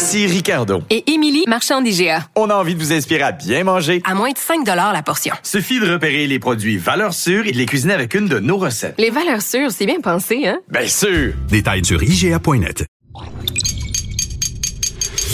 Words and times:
Ici 0.00 0.26
Ricardo. 0.26 0.82
Et 0.88 1.12
Émilie, 1.12 1.44
marchand 1.46 1.82
d'IGA. 1.82 2.26
On 2.34 2.48
a 2.48 2.54
envie 2.54 2.74
de 2.74 2.80
vous 2.80 2.90
inspirer 2.90 3.20
à 3.20 3.32
bien 3.32 3.64
manger. 3.64 4.00
À 4.06 4.14
moins 4.14 4.30
de 4.30 4.38
5 4.38 4.66
la 4.66 5.02
portion. 5.02 5.34
Suffit 5.42 5.78
de 5.78 5.92
repérer 5.92 6.26
les 6.26 6.38
produits 6.38 6.78
valeurs 6.78 7.12
sûres 7.12 7.46
et 7.46 7.52
de 7.52 7.58
les 7.58 7.66
cuisiner 7.66 7.92
avec 7.92 8.14
une 8.14 8.26
de 8.26 8.38
nos 8.38 8.56
recettes. 8.56 8.94
Les 8.96 9.10
valeurs 9.10 9.42
sûres, 9.42 9.70
c'est 9.70 9.84
bien 9.84 10.00
pensé, 10.00 10.46
hein? 10.46 10.58
Bien 10.70 10.86
sûr! 10.86 11.34
Détails 11.50 11.84
sur 11.84 12.02
IGA.net. 12.02 12.86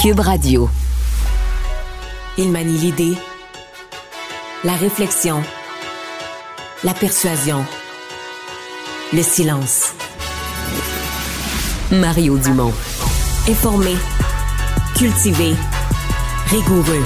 Cube 0.02 0.18
Radio. 0.18 0.68
Il 2.36 2.50
manie 2.50 2.76
l'idée, 2.76 3.14
la 4.64 4.74
réflexion, 4.74 5.44
la 6.82 6.92
persuasion, 6.92 7.64
le 9.12 9.22
silence. 9.22 9.94
Mario 11.92 12.36
Dumont. 12.36 12.74
Informé, 13.48 13.94
cultivé, 14.98 15.52
rigoureux. 16.46 17.04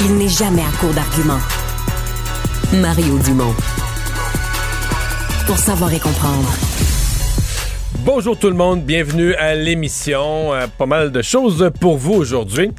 Il 0.00 0.16
n'est 0.16 0.28
jamais 0.28 0.62
à 0.62 0.70
court 0.80 0.94
d'arguments. 0.94 1.40
Mario 2.80 3.18
Dumont. 3.18 3.54
Pour 5.46 5.58
savoir 5.58 5.92
et 5.92 5.98
comprendre. 5.98 6.50
Bonjour 7.98 8.38
tout 8.38 8.48
le 8.48 8.56
monde, 8.56 8.82
bienvenue 8.82 9.34
à 9.34 9.54
l'émission. 9.54 10.54
Euh, 10.54 10.66
pas 10.66 10.86
mal 10.86 11.12
de 11.12 11.20
choses 11.20 11.70
pour 11.78 11.98
vous 11.98 12.14
aujourd'hui. 12.14 12.70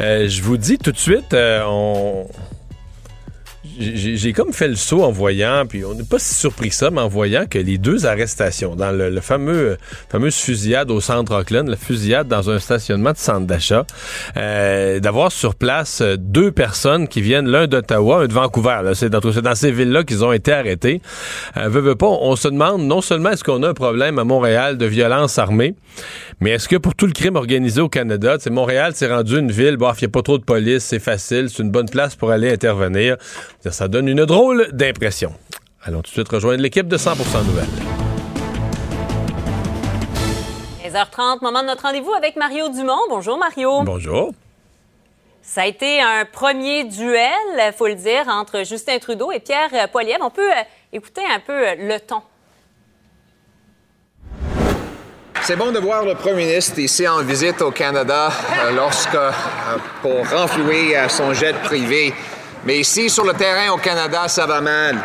Euh, 0.00 0.28
je 0.28 0.40
vous 0.40 0.56
dis 0.56 0.78
tout 0.78 0.92
de 0.92 0.98
suite, 0.98 1.34
euh, 1.34 1.64
on 1.66 2.28
j'ai 3.78 4.32
comme 4.32 4.52
fait 4.52 4.68
le 4.68 4.76
saut 4.76 5.02
en 5.02 5.10
voyant, 5.10 5.64
puis 5.68 5.84
on 5.84 5.94
n'est 5.94 6.04
pas 6.04 6.18
si 6.18 6.34
surpris 6.34 6.70
que 6.70 6.74
ça, 6.74 6.90
mais 6.90 7.00
en 7.00 7.08
voyant 7.08 7.46
que 7.46 7.58
les 7.58 7.78
deux 7.78 8.06
arrestations 8.06 8.74
dans 8.76 8.90
le, 8.90 9.20
fameux 9.20 9.76
fameuse 10.08 10.36
fusillade 10.36 10.90
au 10.90 11.00
centre 11.00 11.34
Auckland, 11.34 11.68
la 11.68 11.76
fusillade 11.76 12.28
dans 12.28 12.50
un 12.50 12.58
stationnement 12.58 13.12
de 13.12 13.18
centre 13.18 13.46
d'achat, 13.46 13.86
euh, 14.36 15.00
d'avoir 15.00 15.32
sur 15.32 15.54
place 15.54 16.02
deux 16.02 16.50
personnes 16.50 17.08
qui 17.08 17.20
viennent, 17.20 17.48
l'un 17.48 17.66
d'Ottawa, 17.66 18.22
un 18.22 18.26
de 18.26 18.32
Vancouver. 18.32 18.92
C'est 18.94 19.10
dans, 19.10 19.20
dans, 19.20 19.54
ces 19.54 19.70
villes-là 19.70 20.04
qu'ils 20.04 20.24
ont 20.24 20.32
été 20.32 20.52
arrêtés. 20.52 21.00
Euh, 21.56 21.94
pas, 21.94 22.06
on 22.06 22.36
se 22.36 22.48
demande 22.48 22.82
non 22.82 23.00
seulement 23.00 23.30
est-ce 23.30 23.44
qu'on 23.44 23.62
a 23.62 23.68
un 23.68 23.74
problème 23.74 24.18
à 24.18 24.24
Montréal 24.24 24.78
de 24.78 24.86
violence 24.86 25.38
armée, 25.38 25.74
mais 26.40 26.50
est-ce 26.50 26.68
que 26.68 26.76
pour 26.76 26.94
tout 26.94 27.06
le 27.06 27.12
crime 27.12 27.36
organisé 27.36 27.80
au 27.80 27.88
Canada, 27.88 28.36
Montréal 28.50 28.94
s'est 28.94 29.12
rendu 29.12 29.38
une 29.38 29.50
ville, 29.50 29.76
bof, 29.76 30.00
il 30.00 30.04
n'y 30.04 30.06
a 30.06 30.10
pas 30.10 30.22
trop 30.22 30.38
de 30.38 30.44
police, 30.44 30.84
c'est 30.84 30.98
facile, 30.98 31.50
c'est 31.50 31.62
une 31.62 31.70
bonne 31.70 31.88
place 31.88 32.14
pour 32.14 32.30
aller 32.30 32.50
intervenir. 32.50 33.16
Ça 33.70 33.88
donne 33.88 34.08
une 34.08 34.24
drôle 34.24 34.68
d'impression. 34.72 35.32
Allons 35.82 36.02
tout 36.02 36.10
de 36.10 36.14
suite 36.14 36.28
rejoindre 36.28 36.62
l'équipe 36.62 36.86
de 36.86 36.96
100% 36.96 37.44
Nouvelles. 37.46 37.64
15h30, 40.84 41.42
moment 41.42 41.62
de 41.62 41.66
notre 41.66 41.82
rendez-vous 41.82 42.12
avec 42.12 42.36
Mario 42.36 42.68
Dumont. 42.68 43.00
Bonjour 43.08 43.38
Mario. 43.38 43.82
Bonjour. 43.82 44.32
Ça 45.42 45.62
a 45.62 45.66
été 45.66 46.00
un 46.00 46.24
premier 46.24 46.84
duel, 46.84 47.28
il 47.56 47.72
faut 47.76 47.86
le 47.86 47.94
dire, 47.94 48.28
entre 48.28 48.64
Justin 48.64 48.98
Trudeau 48.98 49.30
et 49.32 49.40
Pierre 49.40 49.88
Poilievre. 49.90 50.24
On 50.24 50.30
peut 50.30 50.50
euh, 50.50 50.62
écouter 50.92 51.22
un 51.30 51.40
peu 51.40 51.52
euh, 51.52 51.74
le 51.78 51.98
ton. 52.00 52.22
C'est 55.42 55.56
bon 55.56 55.72
de 55.72 55.78
voir 55.78 56.04
le 56.04 56.14
premier 56.14 56.46
ministre 56.46 56.78
ici 56.78 57.06
en 57.06 57.22
visite 57.22 57.60
au 57.60 57.70
Canada 57.70 58.30
euh, 58.64 58.70
lorsque, 58.72 59.18
pour 60.00 60.26
renflouer 60.30 60.96
son 61.08 61.34
jet 61.34 61.54
privé, 61.62 62.14
Mais 62.66 62.78
ici, 62.78 63.10
sur 63.10 63.24
le 63.24 63.34
terrain 63.34 63.70
au 63.72 63.76
Canada, 63.76 64.26
ça 64.26 64.46
va 64.46 64.60
mal. 64.60 64.96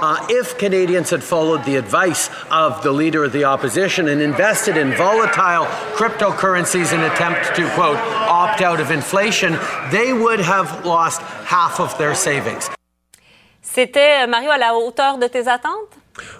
Uh, 0.00 0.16
if 0.28 0.56
Canadians 0.58 1.10
had 1.10 1.22
followed 1.22 1.64
the 1.64 1.76
advice 1.76 2.30
of 2.50 2.82
the 2.82 2.92
leader 2.92 3.24
of 3.24 3.32
the 3.32 3.44
opposition 3.44 4.08
and 4.08 4.20
invested 4.20 4.76
in 4.76 4.92
volatile 4.92 5.66
cryptocurrencies 5.96 6.92
in 6.92 7.00
attempt 7.00 7.56
to, 7.56 7.66
quote, 7.70 7.98
opt 8.28 8.60
out 8.60 8.78
of 8.78 8.90
inflation, 8.90 9.58
they 9.90 10.12
would 10.12 10.38
have 10.38 10.84
lost 10.84 11.20
half 11.46 11.80
of 11.80 11.96
their 11.98 12.14
savings. 12.14 12.70
C'était, 13.62 14.26
Mario, 14.28 14.50
à 14.50 14.58
la 14.58 14.74
hauteur 14.74 15.18
de 15.18 15.28
tes 15.28 15.48
attentes? 15.48 15.88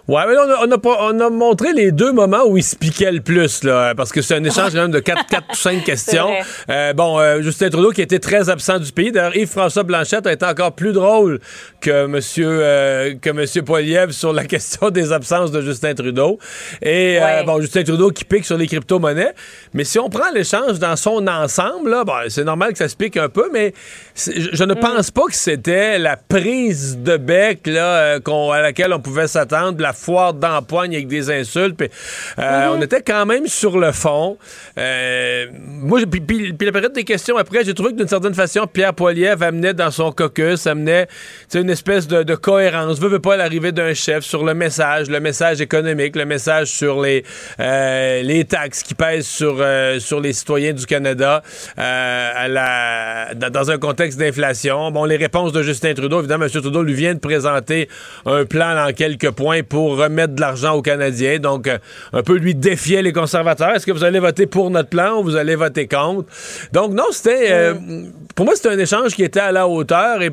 Ouais, 0.07 0.23
mais 0.27 0.35
on, 0.37 0.73
a, 0.73 0.79
on, 0.85 1.21
a, 1.21 1.31
montré 1.31 1.73
les 1.73 1.93
deux 1.93 2.13
moments 2.13 2.45
où 2.47 2.57
il 2.57 2.63
se 2.63 2.77
piquait 2.77 3.13
le 3.13 3.21
plus, 3.21 3.65
là, 3.65 3.95
parce 3.95 4.13
que 4.13 4.23
c'est 4.23 4.35
un 4.35 4.45
échange 4.45 4.73
quand 4.73 4.83
même 4.83 4.91
de 4.91 5.01
4, 5.01 5.27
4 5.27 5.45
ou 5.51 5.57
5 5.57 5.85
questions. 5.85 6.29
Euh, 6.71 6.93
bon, 6.93 7.19
euh, 7.19 7.43
Justin 7.43 7.71
Trudeau 7.71 7.91
qui 7.91 8.03
était 8.03 8.19
très 8.19 8.49
absent 8.49 8.79
du 8.79 8.93
pays. 8.93 9.13
D'ailleurs, 9.13 9.37
Yves-François 9.37 9.83
Blanchette 9.83 10.27
a 10.27 10.33
été 10.33 10.47
encore 10.47 10.73
plus 10.73 10.93
drôle 10.93 11.41
que 11.81 12.05
M. 12.05 12.21
Euh, 12.39 13.15
que 13.21 13.31
monsieur 13.31 13.63
Poiliev 13.63 14.11
sur 14.13 14.33
la 14.33 14.45
question 14.47 14.91
des 14.91 15.13
absences 15.13 15.51
de 15.51 15.61
Justin 15.61 15.95
Trudeau. 15.95 16.39
Et 16.83 17.19
euh, 17.21 17.43
bon, 17.45 17.61
Justin 17.61 17.85
Trudeau 17.85 18.11
qui 18.11 18.25
pique 18.25 18.45
sur 18.45 18.57
les 18.57 18.67
crypto-monnaies. 18.67 19.35
Mais 19.75 19.85
si 19.85 19.99
on 19.99 20.09
prend 20.09 20.31
l'échange 20.35 20.79
dans 20.79 20.97
son 20.97 21.27
ensemble, 21.27 21.91
là, 21.91 22.05
bon, 22.05 22.15
c'est 22.29 22.45
normal 22.45 22.73
que 22.73 22.79
ça 22.79 22.89
se 22.89 22.97
pique 22.97 23.17
un 23.17 23.29
peu, 23.29 23.51
mais 23.53 23.73
je, 24.17 24.65
ne 24.65 24.75
mm. 24.75 24.81
pense 24.81 25.11
pas 25.11 25.27
que 25.29 25.35
c'était 25.35 25.99
la 25.99 26.17
prise 26.17 26.99
de 26.99 27.17
bec 27.17 27.67
là, 27.67 28.17
à 28.17 28.61
laquelle 28.63 28.93
on 28.93 29.01
pouvait 29.01 29.29
s'attendre 29.29 29.68
de 29.73 29.83
la 29.83 29.93
foire 29.93 30.35
d'empoigne 30.35 30.95
avec 30.95 31.09
des 31.09 31.31
insultes. 31.31 31.81
Euh, 32.39 32.67
mhm. 32.67 32.79
On 32.79 32.83
était 32.83 33.03
quand 33.03 33.27
même 33.27 33.47
sur 33.47 33.79
le 33.79 33.93
fond. 33.93 34.39
Euh, 34.79 35.47
moi, 35.55 36.01
puis, 36.11 36.55
la 36.61 36.73
période 36.73 36.93
des 36.93 37.05
questions 37.05 37.37
après, 37.37 37.65
j'ai 37.65 37.75
trouvé 37.75 37.93
que 37.93 37.97
d'une 37.97 38.09
certaine 38.09 38.35
façon, 38.35 38.67
Pierre 38.67 38.95
Poilievre 38.95 39.43
amenait 39.43 39.75
dans 39.75 39.91
son 39.91 40.13
caucus, 40.13 40.67
amenait 40.67 41.07
une 41.55 41.71
espèce 41.71 42.07
de, 42.07 42.35
cohérence. 42.35 42.99
Veut, 42.99 43.09
veut 43.09 43.19
pas 43.19 43.37
l'arrivée 43.37 43.73
d'un 43.73 43.95
chef 43.95 44.25
sur 44.25 44.45
le 44.45 44.55
message, 44.55 45.09
le 45.09 45.21
message 45.21 45.61
économique, 45.61 46.17
le 46.17 46.25
message 46.25 46.69
sur 46.69 47.01
les, 47.01 47.25
euh, 47.61 48.23
les 48.23 48.45
taxes 48.45 48.83
qui 48.83 48.95
pèsent 48.95 49.27
sur, 49.27 49.65
sur 49.99 50.21
les 50.21 50.33
citoyens 50.33 50.73
du 50.73 50.87
Canada 50.87 51.43
à 51.77 52.49
la, 52.49 53.35
dans 53.35 53.71
un 53.71 53.79
contexte 53.79 54.19
d'inflation. 54.19 54.91
Bon, 54.91 55.05
les 55.05 55.17
réponses 55.17 55.53
de 55.53 55.63
Justin 55.63 55.95
Trudeau, 55.95 56.21
évidemment, 56.21 56.45
M. 56.45 56.51
Trudeau 56.51 56.83
lui 56.83 56.95
vient 56.95 57.15
de 57.15 57.19
présenter 57.19 57.89
un 58.27 58.45
plan 58.45 58.75
dans 58.75 58.93
quelques 58.93 59.31
points 59.31 59.58
pour 59.63 59.97
remettre 59.97 60.35
de 60.35 60.41
l'argent 60.41 60.75
aux 60.75 60.83
Canadiens. 60.83 61.39
Donc, 61.39 61.67
euh, 61.67 61.79
un 62.13 62.23
peu 62.23 62.37
lui 62.37 62.55
défier 62.55 63.03
les 63.03 63.13
conservateurs. 63.13 63.71
Est-ce 63.75 63.87
que 63.87 63.93
vous 63.93 64.05
allez 64.05 64.19
voter 64.19 64.47
pour 64.47 64.71
notre 64.71 64.89
plan 64.89 65.19
ou 65.19 65.25
vous 65.25 65.37
allez 65.37 65.57
voter 65.57 65.87
contre? 65.87 66.29
Donc, 66.73 66.93
non, 66.93 67.05
c'était. 67.11 67.51
Euh, 67.51 67.75
pour 68.35 68.45
moi, 68.45 68.55
c'était 68.55 68.71
un 68.71 68.79
échange 68.79 69.15
qui 69.15 69.25
était 69.25 69.41
à 69.41 69.53
la 69.53 69.67
hauteur 69.67 70.23
et 70.23 70.31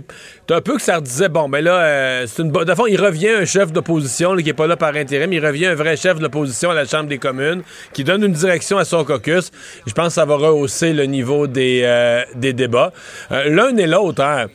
un 0.50 0.62
peu 0.62 0.76
que 0.76 0.82
ça 0.82 1.02
disait, 1.02 1.30
bon, 1.30 1.48
mais 1.48 1.62
là, 1.62 1.80
euh, 1.80 2.26
c'est 2.28 2.42
une 2.42 2.52
bonne. 2.52 2.66
De 2.66 2.76
fond, 2.76 2.88
il 2.88 3.02
revient 3.02 3.30
un 3.30 3.46
chef 3.46 3.72
d'opposition 3.72 4.36
qui 4.36 4.44
n'est 4.44 4.54
pas 4.54 4.68
là 4.68 4.78
par 4.78 4.96
intérim. 4.96 5.32
Il 5.34 5.46
revient 5.46 5.68
un 5.68 5.76
vrai 5.76 5.98
chef 5.98 6.18
de 6.18 6.24
l'opposition 6.24 6.70
à 6.70 6.74
la 6.74 6.86
Chambre 6.86 7.10
des 7.10 7.18
communes 7.18 7.64
qui 7.94 8.04
donne 8.04 8.24
une 8.24 8.34
direction 8.34 8.78
à 8.78 8.86
son 8.86 9.04
caucus. 9.04 9.52
Je 9.86 9.94
pense 9.94 10.08
que 10.08 10.14
ça 10.14 10.26
va 10.26 10.36
rehausser 10.36 10.94
le 10.94 11.06
niveau 11.06 11.48
des, 11.48 12.24
des 12.36 12.54
débats. 12.54 12.92
L'un 13.30 13.76
et 13.78 13.88
l'autre, 13.88 14.24
hein. 14.24 14.48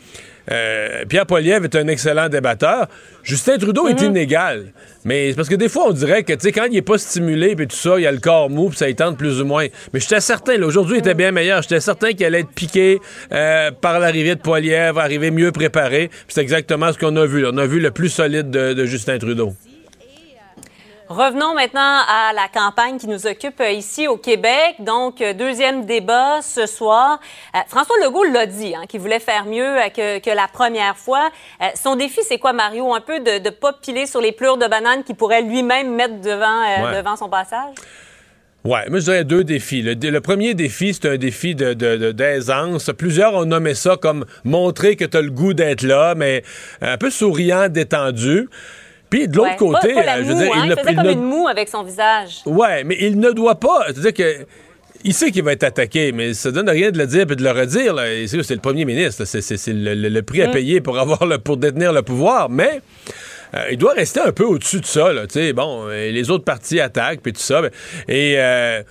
Euh, 0.50 1.04
Pierre 1.08 1.26
Poilievre 1.26 1.64
est 1.64 1.76
un 1.76 1.86
excellent 1.88 2.28
débatteur. 2.28 2.88
Justin 3.22 3.58
Trudeau 3.58 3.88
est 3.88 4.00
mhm. 4.00 4.08
inégal. 4.08 4.66
Mais 5.04 5.30
c'est 5.30 5.36
parce 5.36 5.48
que 5.48 5.54
des 5.54 5.68
fois, 5.68 5.86
on 5.88 5.92
dirait 5.92 6.24
que, 6.24 6.32
tu 6.32 6.40
sais, 6.40 6.52
quand 6.52 6.66
il 6.70 6.76
est 6.76 6.82
pas 6.82 6.98
stimulé, 6.98 7.56
puis 7.56 7.66
tout 7.66 7.76
ça, 7.76 7.94
il 7.98 8.02
y 8.02 8.06
a 8.06 8.12
le 8.12 8.18
corps 8.18 8.50
mou, 8.50 8.68
puis 8.68 8.78
ça 8.78 8.88
y 8.88 8.94
tente 8.94 9.16
plus 9.16 9.40
ou 9.40 9.44
moins. 9.44 9.66
Mais 9.92 10.00
j'étais 10.00 10.20
certain, 10.20 10.60
aujourd'hui, 10.62 10.96
il 10.96 11.00
était 11.00 11.14
bien 11.14 11.32
meilleur. 11.32 11.62
J'étais 11.62 11.80
certain 11.80 12.12
qu'il 12.12 12.26
allait 12.26 12.40
être 12.40 12.50
piqué 12.50 13.00
euh, 13.32 13.70
par 13.70 13.98
l'arrivée 13.98 14.34
de 14.34 14.40
Poilievre, 14.40 14.98
arriver 14.98 15.30
mieux 15.30 15.52
préparé. 15.52 16.10
c'est 16.28 16.42
exactement 16.42 16.92
ce 16.92 16.98
qu'on 16.98 17.16
a 17.16 17.26
vu. 17.26 17.46
On 17.46 17.56
a 17.56 17.66
vu 17.66 17.80
le 17.80 17.90
plus 17.90 18.08
solide 18.08 18.50
de 18.50 18.84
Justin 18.84 19.18
Trudeau. 19.18 19.54
Revenons 21.10 21.54
maintenant 21.56 21.80
à 22.06 22.32
la 22.32 22.46
campagne 22.46 22.96
qui 22.96 23.08
nous 23.08 23.26
occupe 23.26 23.60
euh, 23.60 23.72
ici 23.72 24.06
au 24.06 24.16
Québec. 24.16 24.76
Donc, 24.78 25.20
euh, 25.20 25.32
deuxième 25.32 25.84
débat 25.84 26.40
ce 26.40 26.66
soir. 26.66 27.18
Euh, 27.52 27.58
François 27.66 27.96
Legault 28.04 28.22
l'a 28.22 28.46
dit, 28.46 28.76
hein, 28.76 28.82
qu'il 28.88 29.00
voulait 29.00 29.18
faire 29.18 29.44
mieux 29.44 29.74
que, 29.92 30.32
la 30.32 30.46
première 30.46 30.96
fois. 30.96 31.30
son 31.74 31.96
défi, 31.96 32.20
c'est 32.22 32.38
quoi, 32.38 32.52
Mario? 32.52 32.94
Un 32.94 33.00
peu 33.00 33.18
de 33.18 33.42
ne 33.44 33.50
pas 33.50 33.72
piler 33.72 34.06
sur 34.06 34.20
les 34.20 34.30
pleurs 34.30 34.56
de 34.56 34.68
bananes 34.68 35.02
qu'il 35.02 35.16
pourrait 35.16 35.42
lui-même 35.42 35.96
mettre 35.96 36.20
devant, 36.20 36.92
devant 36.94 37.16
son 37.16 37.28
passage? 37.28 37.74
Oui, 38.62 38.78
moi 38.88 38.98
je 39.00 39.04
dirais 39.04 39.24
deux 39.24 39.42
défis. 39.42 39.82
Le, 39.82 40.20
premier 40.20 40.54
défi, 40.54 40.94
c'est 40.94 41.08
un 41.08 41.16
défi 41.16 41.56
d'aisance. 41.56 42.86
De, 42.86 42.92
Plusieurs 42.92 43.34
ont 43.34 43.46
nommé 43.46 43.74
ça 43.74 43.96
comme 43.96 44.26
montrer 44.44 44.94
que 44.94 45.06
tu 45.06 45.16
as 45.16 45.22
le 45.22 45.30
goût 45.30 45.54
d'être 45.54 45.82
là, 45.82 46.14
mais 46.14 46.44
un 46.82 46.98
peu 46.98 47.10
souriant, 47.10 47.68
détendu. 47.68 48.48
Puis 49.10 49.26
de 49.26 49.36
l'autre 49.36 49.56
côté, 49.56 49.98
euh, 49.98 50.02
je 50.18 50.28
veux 50.28 50.34
dire, 50.34 50.52
hein, 50.54 50.66
il, 50.66 50.76
faisait 50.76 50.94
comme 50.94 51.10
une 51.10 51.24
moue 51.24 51.48
avec 51.48 51.68
son 51.68 51.82
visage. 51.82 52.42
Ouais, 52.46 52.84
mais 52.84 52.96
il 53.00 53.18
ne 53.18 53.32
doit 53.32 53.56
pas. 53.56 53.86
C'est-à-dire 53.88 54.14
que 54.14 54.46
il 55.02 55.14
sait 55.14 55.30
qu'il 55.30 55.42
va 55.42 55.52
être 55.52 55.64
attaqué, 55.64 56.12
mais 56.12 56.34
ça 56.34 56.50
donne 56.52 56.68
rien 56.68 56.90
de 56.90 56.98
le 56.98 57.06
dire 57.06 57.22
et 57.22 57.36
de 57.36 57.42
le 57.42 57.50
redire. 57.50 57.96
C'est 58.28 58.54
le 58.54 58.60
premier 58.60 58.84
ministre. 58.84 59.24
C'est 59.24 59.72
le, 59.72 60.20
prix 60.20 60.42
à 60.42 60.48
mm. 60.48 60.52
payer 60.52 60.80
pour 60.80 60.98
avoir 60.98 61.26
le, 61.26 61.38
pour 61.38 61.56
détenir 61.56 61.92
le 61.92 62.02
pouvoir. 62.02 62.50
Mais 62.50 62.82
euh, 63.54 63.64
il 63.72 63.78
doit 63.78 63.94
rester 63.94 64.20
un 64.20 64.32
peu 64.32 64.44
au-dessus 64.44 64.80
de 64.80 64.86
ça. 64.86 65.12
Là, 65.12 65.24
bon, 65.54 65.88
les 65.88 66.30
autres 66.30 66.44
partis 66.44 66.78
attaquent 66.78 67.20
puis 67.20 67.32
tout 67.32 67.40
ça. 67.40 67.62
Et 68.08 68.34
euh, 68.36 68.82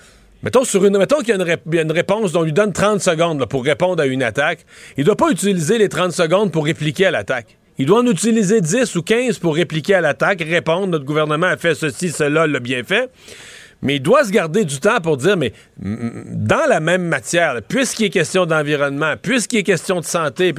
mettons, 0.43 0.65
sur 0.65 0.83
une, 0.83 0.97
mettons 0.97 1.19
qu'il 1.19 1.29
y, 1.29 1.31
a 1.31 1.81
une 1.81 1.91
réponse 1.91 2.33
dont 2.33 2.41
on 2.41 2.43
lui 2.43 2.53
donne 2.53 2.73
30 2.73 2.99
secondes 3.01 3.45
pour 3.45 3.63
répondre 3.63 4.01
à 4.01 4.05
une 4.05 4.23
attaque. 4.23 4.65
Il 4.97 5.01
ne 5.01 5.05
doit 5.05 5.15
pas 5.15 5.29
utiliser 5.29 5.77
les 5.77 5.87
30 5.89 6.11
secondes 6.11 6.51
pour 6.51 6.65
répliquer 6.65 7.05
à 7.05 7.11
l'attaque. 7.11 7.58
Il 7.79 7.85
doit 7.85 8.01
en 8.01 8.07
utiliser 8.07 8.59
10 8.59 8.93
ou 8.97 9.01
15 9.01 9.39
pour 9.39 9.55
répliquer 9.55 9.95
à 9.95 10.01
l'attaque, 10.01 10.41
répondre, 10.41 10.87
notre 10.87 11.05
gouvernement 11.05 11.47
a 11.47 11.55
fait 11.55 11.75
ceci, 11.75 12.09
cela, 12.09 12.45
l'a 12.45 12.59
bien 12.59 12.83
fait 12.83 13.09
mais 13.81 13.95
il 13.95 14.01
doit 14.01 14.23
se 14.23 14.31
garder 14.31 14.65
du 14.65 14.79
temps 14.79 14.99
pour 15.01 15.17
dire, 15.17 15.37
mais 15.37 15.53
dans 15.77 16.67
la 16.67 16.79
même 16.79 17.03
matière, 17.03 17.61
puisqu'il 17.67 18.05
est 18.05 18.09
question 18.09 18.45
d'environnement, 18.45 19.13
puisqu'il 19.21 19.59
est 19.59 19.63
question 19.63 19.99
de 19.99 20.05
santé, 20.05 20.53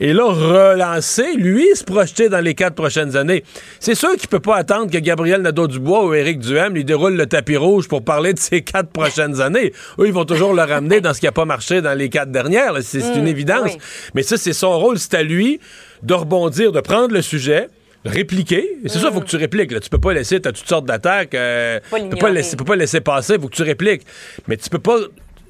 et 0.00 0.12
là, 0.12 0.24
relancer, 0.24 1.34
lui, 1.36 1.66
se 1.74 1.84
projeter 1.84 2.28
dans 2.28 2.40
les 2.40 2.54
quatre 2.54 2.74
prochaines 2.74 3.16
années. 3.16 3.44
C'est 3.80 3.94
sûr 3.94 4.14
qu'il 4.16 4.28
peut 4.28 4.40
pas 4.40 4.56
attendre 4.56 4.90
que 4.90 4.98
Gabriel 4.98 5.42
Nadeau-Dubois 5.42 6.06
ou 6.06 6.14
Éric 6.14 6.40
Duhem 6.40 6.74
lui 6.74 6.84
déroulent 6.84 7.16
le 7.16 7.26
tapis 7.26 7.56
rouge 7.56 7.88
pour 7.88 8.04
parler 8.04 8.34
de 8.34 8.38
ces 8.38 8.62
quatre 8.62 8.90
prochaines 8.90 9.40
années. 9.40 9.72
Eux, 9.98 10.06
ils 10.06 10.12
vont 10.12 10.24
toujours 10.24 10.52
le 10.52 10.62
ramener 10.62 11.00
dans 11.00 11.14
ce 11.14 11.20
qui 11.20 11.26
n'a 11.26 11.32
pas 11.32 11.44
marché 11.44 11.80
dans 11.80 11.94
les 11.94 12.08
quatre 12.08 12.30
dernières. 12.30 12.74
C'est 12.82 13.00
une 13.16 13.24
mm, 13.24 13.28
évidence. 13.28 13.70
Mais 14.14 14.22
ça, 14.22 14.36
c'est 14.36 14.52
son 14.52 14.78
rôle. 14.78 14.98
C'est 14.98 15.14
à 15.14 15.22
lui 15.22 15.60
de 16.02 16.14
rebondir, 16.14 16.72
de 16.72 16.80
prendre 16.80 17.12
le 17.12 17.22
sujet, 17.22 17.68
répliquer. 18.04 18.78
C'est 18.86 18.98
ça, 18.98 19.08
il 19.08 19.14
faut 19.14 19.20
que 19.20 19.26
tu 19.26 19.36
répliques. 19.36 19.72
Là. 19.72 19.80
Tu 19.80 19.90
peux 19.90 20.00
pas 20.00 20.12
laisser, 20.12 20.40
tu 20.40 20.48
as 20.48 20.52
toutes 20.52 20.68
sortes 20.68 20.86
d'attaques. 20.86 21.34
Euh, 21.34 21.80
tu 21.94 22.08
peux 22.08 22.16
pas, 22.16 22.30
laisser, 22.30 22.56
peux 22.56 22.64
pas 22.64 22.76
laisser 22.76 23.00
passer, 23.00 23.34
il 23.34 23.40
faut 23.40 23.48
que 23.48 23.56
tu 23.56 23.62
répliques. 23.62 24.02
Mais 24.46 24.56
tu 24.56 24.68
peux 24.70 24.78
pas 24.78 24.98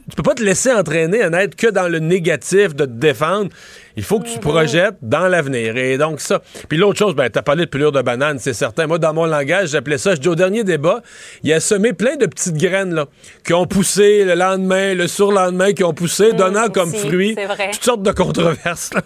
tu 0.09 0.17
peux 0.17 0.23
pas 0.23 0.35
te 0.35 0.43
laisser 0.43 0.73
entraîner 0.73 1.21
à 1.21 1.29
n'être 1.29 1.55
que 1.55 1.67
dans 1.67 1.87
le 1.87 1.99
négatif 1.99 2.75
de 2.75 2.87
te 2.87 2.91
défendre. 2.91 3.51
Il 3.99 4.05
faut 4.05 4.21
que 4.21 4.29
tu 4.29 4.37
mhm. 4.37 4.41
projettes 4.43 4.95
dans 5.03 5.27
l'avenir. 5.27 5.77
Et 5.77 5.99
donc, 5.99 6.21
ça. 6.21 6.41
Puis 6.69 6.79
l'autre 6.79 7.01
chose, 7.01 7.17
ben, 7.17 7.29
t'as 7.29 7.43
parlé 7.43 7.65
de 7.65 7.71
pelure 7.71 7.91
de 7.91 8.01
banane, 8.01 8.39
c'est 8.39 8.53
certain. 8.53 8.87
Moi, 8.87 8.99
dans 8.99 9.13
mon 9.13 9.27
langage, 9.27 9.71
j'appelais 9.71 9.99
ça, 9.99 10.15
je 10.15 10.21
dis 10.21 10.29
au 10.29 10.37
dernier 10.37 10.63
débat, 10.63 11.03
il 11.43 11.53
a 11.53 11.59
semé 11.59 11.93
plein 11.93 12.15
de 12.15 12.27
petites 12.27 12.57
graines, 12.57 12.95
là, 12.95 13.07
qui 13.45 13.55
ont 13.55 13.67
poussé 13.67 14.25
le 14.25 14.35
lendemain, 14.35 14.95
le 14.95 15.09
surlendemain, 15.09 15.73
qui 15.73 15.83
ont 15.83 15.95
poussé, 15.95 16.29
mhm, 16.29 16.37
donnant 16.37 16.69
comme 16.69 16.95
fruit 16.95 17.35
toutes 17.73 17.85
sortes 17.85 18.03
de 18.05 18.13
controverses, 18.13 18.95
là, 18.95 19.01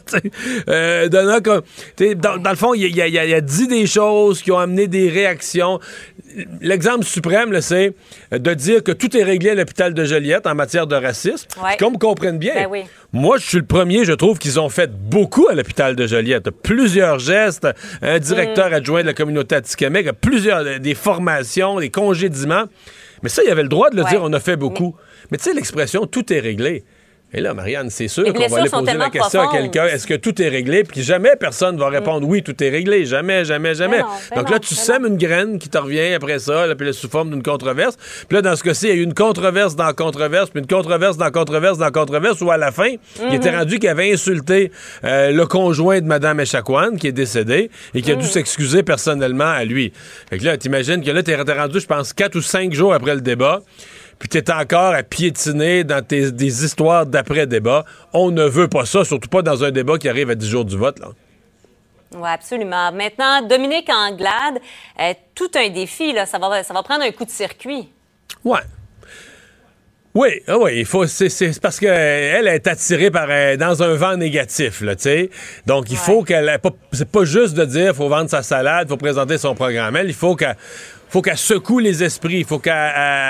euh, 0.68 1.08
donnant 1.08 1.40
comme. 1.40 1.62
Dans, 1.98 2.36
dans, 2.36 2.50
le 2.50 2.56
fond, 2.56 2.74
il 2.74 2.94
y, 2.94 3.00
a, 3.00 3.40
dit 3.40 3.68
des 3.68 3.86
choses 3.86 4.42
qui 4.42 4.52
ont 4.52 4.58
amené 4.58 4.88
des 4.88 5.08
réactions. 5.08 5.80
L'exemple 6.60 7.06
suprême, 7.06 7.58
c'est 7.62 7.94
de 8.30 8.54
dire 8.54 8.82
que 8.82 8.92
tout 8.92 9.16
est 9.16 9.22
réglé 9.22 9.50
à 9.50 9.54
l'hôpital 9.54 9.94
de 9.94 10.04
Joliette 10.04 10.46
en 10.46 10.54
matière 10.54 10.86
de 10.86 10.96
racisme. 10.96 11.48
Qu'on 11.78 11.92
me 11.92 11.98
comprenne 11.98 12.36
bien. 12.36 12.68
Ben 12.68 12.84
Moi, 13.14 13.36
je 13.36 13.46
suis 13.46 13.58
le 13.58 13.66
premier, 13.66 14.06
je 14.06 14.12
trouve 14.12 14.38
qu'ils 14.38 14.58
ont 14.58 14.70
fait 14.70 14.90
beaucoup 14.90 15.46
à 15.48 15.54
l'hôpital 15.54 15.94
de 15.94 16.06
Joliette. 16.06 16.50
Plusieurs 16.50 17.18
gestes, 17.18 17.68
un 18.00 18.18
directeur 18.18 18.70
mm. 18.70 18.74
adjoint 18.74 19.02
de 19.02 19.06
la 19.06 19.12
communauté 19.12 19.54
Atikamek, 19.54 20.12
plusieurs 20.12 20.60
euh, 20.60 20.78
des 20.78 20.94
formations, 20.94 21.78
des 21.78 21.90
congédiements. 21.90 22.64
Mais 23.22 23.28
ça, 23.28 23.42
il 23.44 23.50
avait 23.50 23.64
le 23.64 23.68
droit 23.68 23.90
de 23.90 23.96
le 23.96 24.04
dire, 24.04 24.22
on 24.22 24.32
a 24.32 24.40
fait 24.40 24.56
beaucoup. 24.56 24.96
Mais 25.30 25.36
tu 25.36 25.44
sais, 25.44 25.52
l'expression 25.52 26.06
tout 26.06 26.32
est 26.32 26.40
réglé. 26.40 26.84
Et 27.34 27.40
là, 27.40 27.54
Marianne, 27.54 27.88
c'est 27.90 28.08
sûr 28.08 28.24
qu'on 28.24 28.46
va 28.46 28.58
aller 28.58 28.70
poser 28.70 28.94
la 28.94 29.10
question 29.10 29.40
à 29.40 29.50
quelqu'un 29.50 29.86
est-ce 29.86 30.06
que 30.06 30.14
tout 30.14 30.40
est 30.40 30.48
réglé? 30.48 30.84
Puis 30.84 31.02
jamais 31.02 31.36
personne 31.38 31.78
va 31.78 31.88
répondre 31.88 32.26
oui, 32.26 32.42
tout 32.42 32.62
est 32.62 32.68
réglé. 32.68 33.04
Jamais, 33.04 33.44
jamais, 33.44 33.74
jamais. 33.74 33.98
Ben 33.98 34.06
ben 34.30 34.36
Donc 34.36 34.50
là, 34.50 34.58
tu 34.58 34.74
sèmes 34.74 35.06
une 35.06 35.16
graine 35.16 35.58
qui 35.58 35.68
te 35.68 35.78
revient 35.78 36.14
après 36.14 36.38
ça, 36.38 36.66
là, 36.66 36.74
puis 36.74 36.86
là, 36.86 36.92
sous 36.92 37.08
forme 37.08 37.30
d'une 37.30 37.42
controverse. 37.42 37.96
Puis 38.28 38.36
là, 38.36 38.42
dans 38.42 38.56
ce 38.56 38.62
cas-ci, 38.62 38.86
il 38.86 38.88
y 38.88 38.92
a 38.92 38.96
eu 38.96 39.02
une 39.02 39.14
controverse 39.14 39.76
dans 39.76 39.92
controverse, 39.92 40.50
puis 40.50 40.60
une 40.60 40.66
controverse 40.66 41.16
dans 41.16 41.30
controverse 41.30 41.78
dans 41.78 41.90
controverse, 41.90 42.40
où 42.40 42.50
à 42.50 42.56
la 42.56 42.72
fin, 42.72 42.94
il 43.28 43.34
était 43.34 43.50
mhm. 43.50 43.58
rendu 43.58 43.78
qu'il 43.78 43.88
avait 43.88 44.12
insulté 44.12 44.70
euh, 45.04 45.30
le 45.30 45.46
conjoint 45.46 46.00
de 46.00 46.06
Mme 46.06 46.40
Echaquan, 46.40 46.96
qui 46.96 47.06
est 47.06 47.12
décédé, 47.12 47.70
et 47.94 48.02
qui 48.02 48.10
a 48.12 48.14
dû 48.14 48.24
mhm. 48.24 48.30
s'excuser 48.30 48.82
personnellement 48.82 49.44
à 49.44 49.64
lui. 49.64 49.92
Fait 50.30 50.38
que 50.38 50.44
là, 50.44 50.56
t'imagines 50.56 51.02
que 51.02 51.10
là, 51.10 51.22
t'es 51.22 51.36
rendu, 51.36 51.80
je 51.80 51.86
pense, 51.86 52.12
quatre 52.12 52.36
ou 52.36 52.42
cinq 52.42 52.72
jours 52.72 52.94
après 52.94 53.14
le 53.14 53.20
débat 53.20 53.60
puis 54.22 54.28
tu 54.28 54.38
es 54.38 54.52
encore 54.52 54.94
à 54.94 55.02
piétiner 55.02 55.82
dans 55.82 56.00
tes, 56.00 56.30
des 56.30 56.64
histoires 56.64 57.06
d'après-débat. 57.06 57.84
On 58.12 58.30
ne 58.30 58.44
veut 58.44 58.68
pas 58.68 58.86
ça, 58.86 59.04
surtout 59.04 59.28
pas 59.28 59.42
dans 59.42 59.64
un 59.64 59.72
débat 59.72 59.98
qui 59.98 60.08
arrive 60.08 60.30
à 60.30 60.36
10 60.36 60.48
jours 60.48 60.64
du 60.64 60.76
vote. 60.76 61.00
Là. 61.00 61.08
Oui, 62.14 62.28
absolument. 62.28 62.92
Maintenant, 62.92 63.42
Dominique 63.42 63.90
Anglade, 63.90 64.60
est 64.96 65.18
tout 65.34 65.50
un 65.56 65.70
défi, 65.70 66.12
là. 66.12 66.24
Ça 66.24 66.38
va, 66.38 66.62
ça 66.62 66.72
va 66.72 66.84
prendre 66.84 67.02
un 67.02 67.10
coup 67.10 67.24
de 67.24 67.30
circuit. 67.30 67.88
Ouais. 68.44 68.60
Oui, 70.14 70.28
ah 70.46 70.56
oui, 70.56 70.72
il 70.76 70.84
faut. 70.84 71.04
C'est 71.08 71.60
parce 71.60 71.80
qu'elle 71.80 72.46
est 72.46 72.66
attirée 72.68 73.10
par 73.10 73.26
euh, 73.28 73.56
dans 73.56 73.82
un 73.82 73.94
vent 73.94 74.16
négatif, 74.16 74.82
là, 74.82 74.94
tu 74.94 75.02
sais. 75.02 75.30
Donc 75.66 75.90
il 75.90 75.96
faut 75.96 76.22
qu'elle. 76.22 76.60
C'est 76.92 77.10
pas 77.10 77.24
juste 77.24 77.54
de 77.54 77.64
dire 77.64 77.96
faut 77.96 78.08
vendre 78.08 78.30
sa 78.30 78.44
salade, 78.44 78.88
faut 78.88 78.96
présenter 78.96 79.36
son 79.36 79.56
programme. 79.56 79.96
Elle, 79.96 80.08
il 80.08 80.14
faut 80.14 80.36
qu'elle 80.36 80.54
faut 81.12 81.20
qu'elle 81.20 81.36
secoue 81.36 81.78
les 81.78 82.02
esprits. 82.02 82.38
Il 82.38 82.44
faut 82.44 82.58
qu'elle 82.58 82.72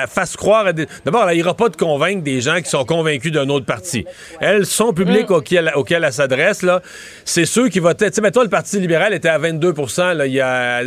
fasse 0.08 0.36
croire 0.36 0.66
à 0.66 0.72
des... 0.72 0.86
D'abord, 1.04 1.28
elle 1.28 1.36
n'ira 1.36 1.54
pas 1.54 1.68
de 1.68 1.76
convaincre 1.76 2.22
des 2.22 2.40
gens 2.40 2.60
qui 2.60 2.70
sont 2.70 2.84
convaincus 2.84 3.32
d'un 3.32 3.48
autre 3.48 3.66
parti. 3.66 4.04
Elle, 4.40 4.66
son 4.66 4.92
public 4.92 5.28
mm. 5.28 5.32
auquel, 5.32 5.72
auquel 5.74 6.04
elle 6.04 6.12
s'adresse, 6.12 6.62
là, 6.62 6.80
c'est 7.24 7.44
ceux 7.44 7.68
qui 7.68 7.80
votaient. 7.80 8.10
Tu 8.12 8.22
sais, 8.22 8.30
toi, 8.30 8.44
le 8.44 8.50
Parti 8.50 8.78
libéral 8.78 9.12
était 9.14 9.28
à 9.28 9.38
22 9.38 9.74
là, 9.98 10.26
il, 10.26 10.32
y 10.32 10.40
a, 10.40 10.82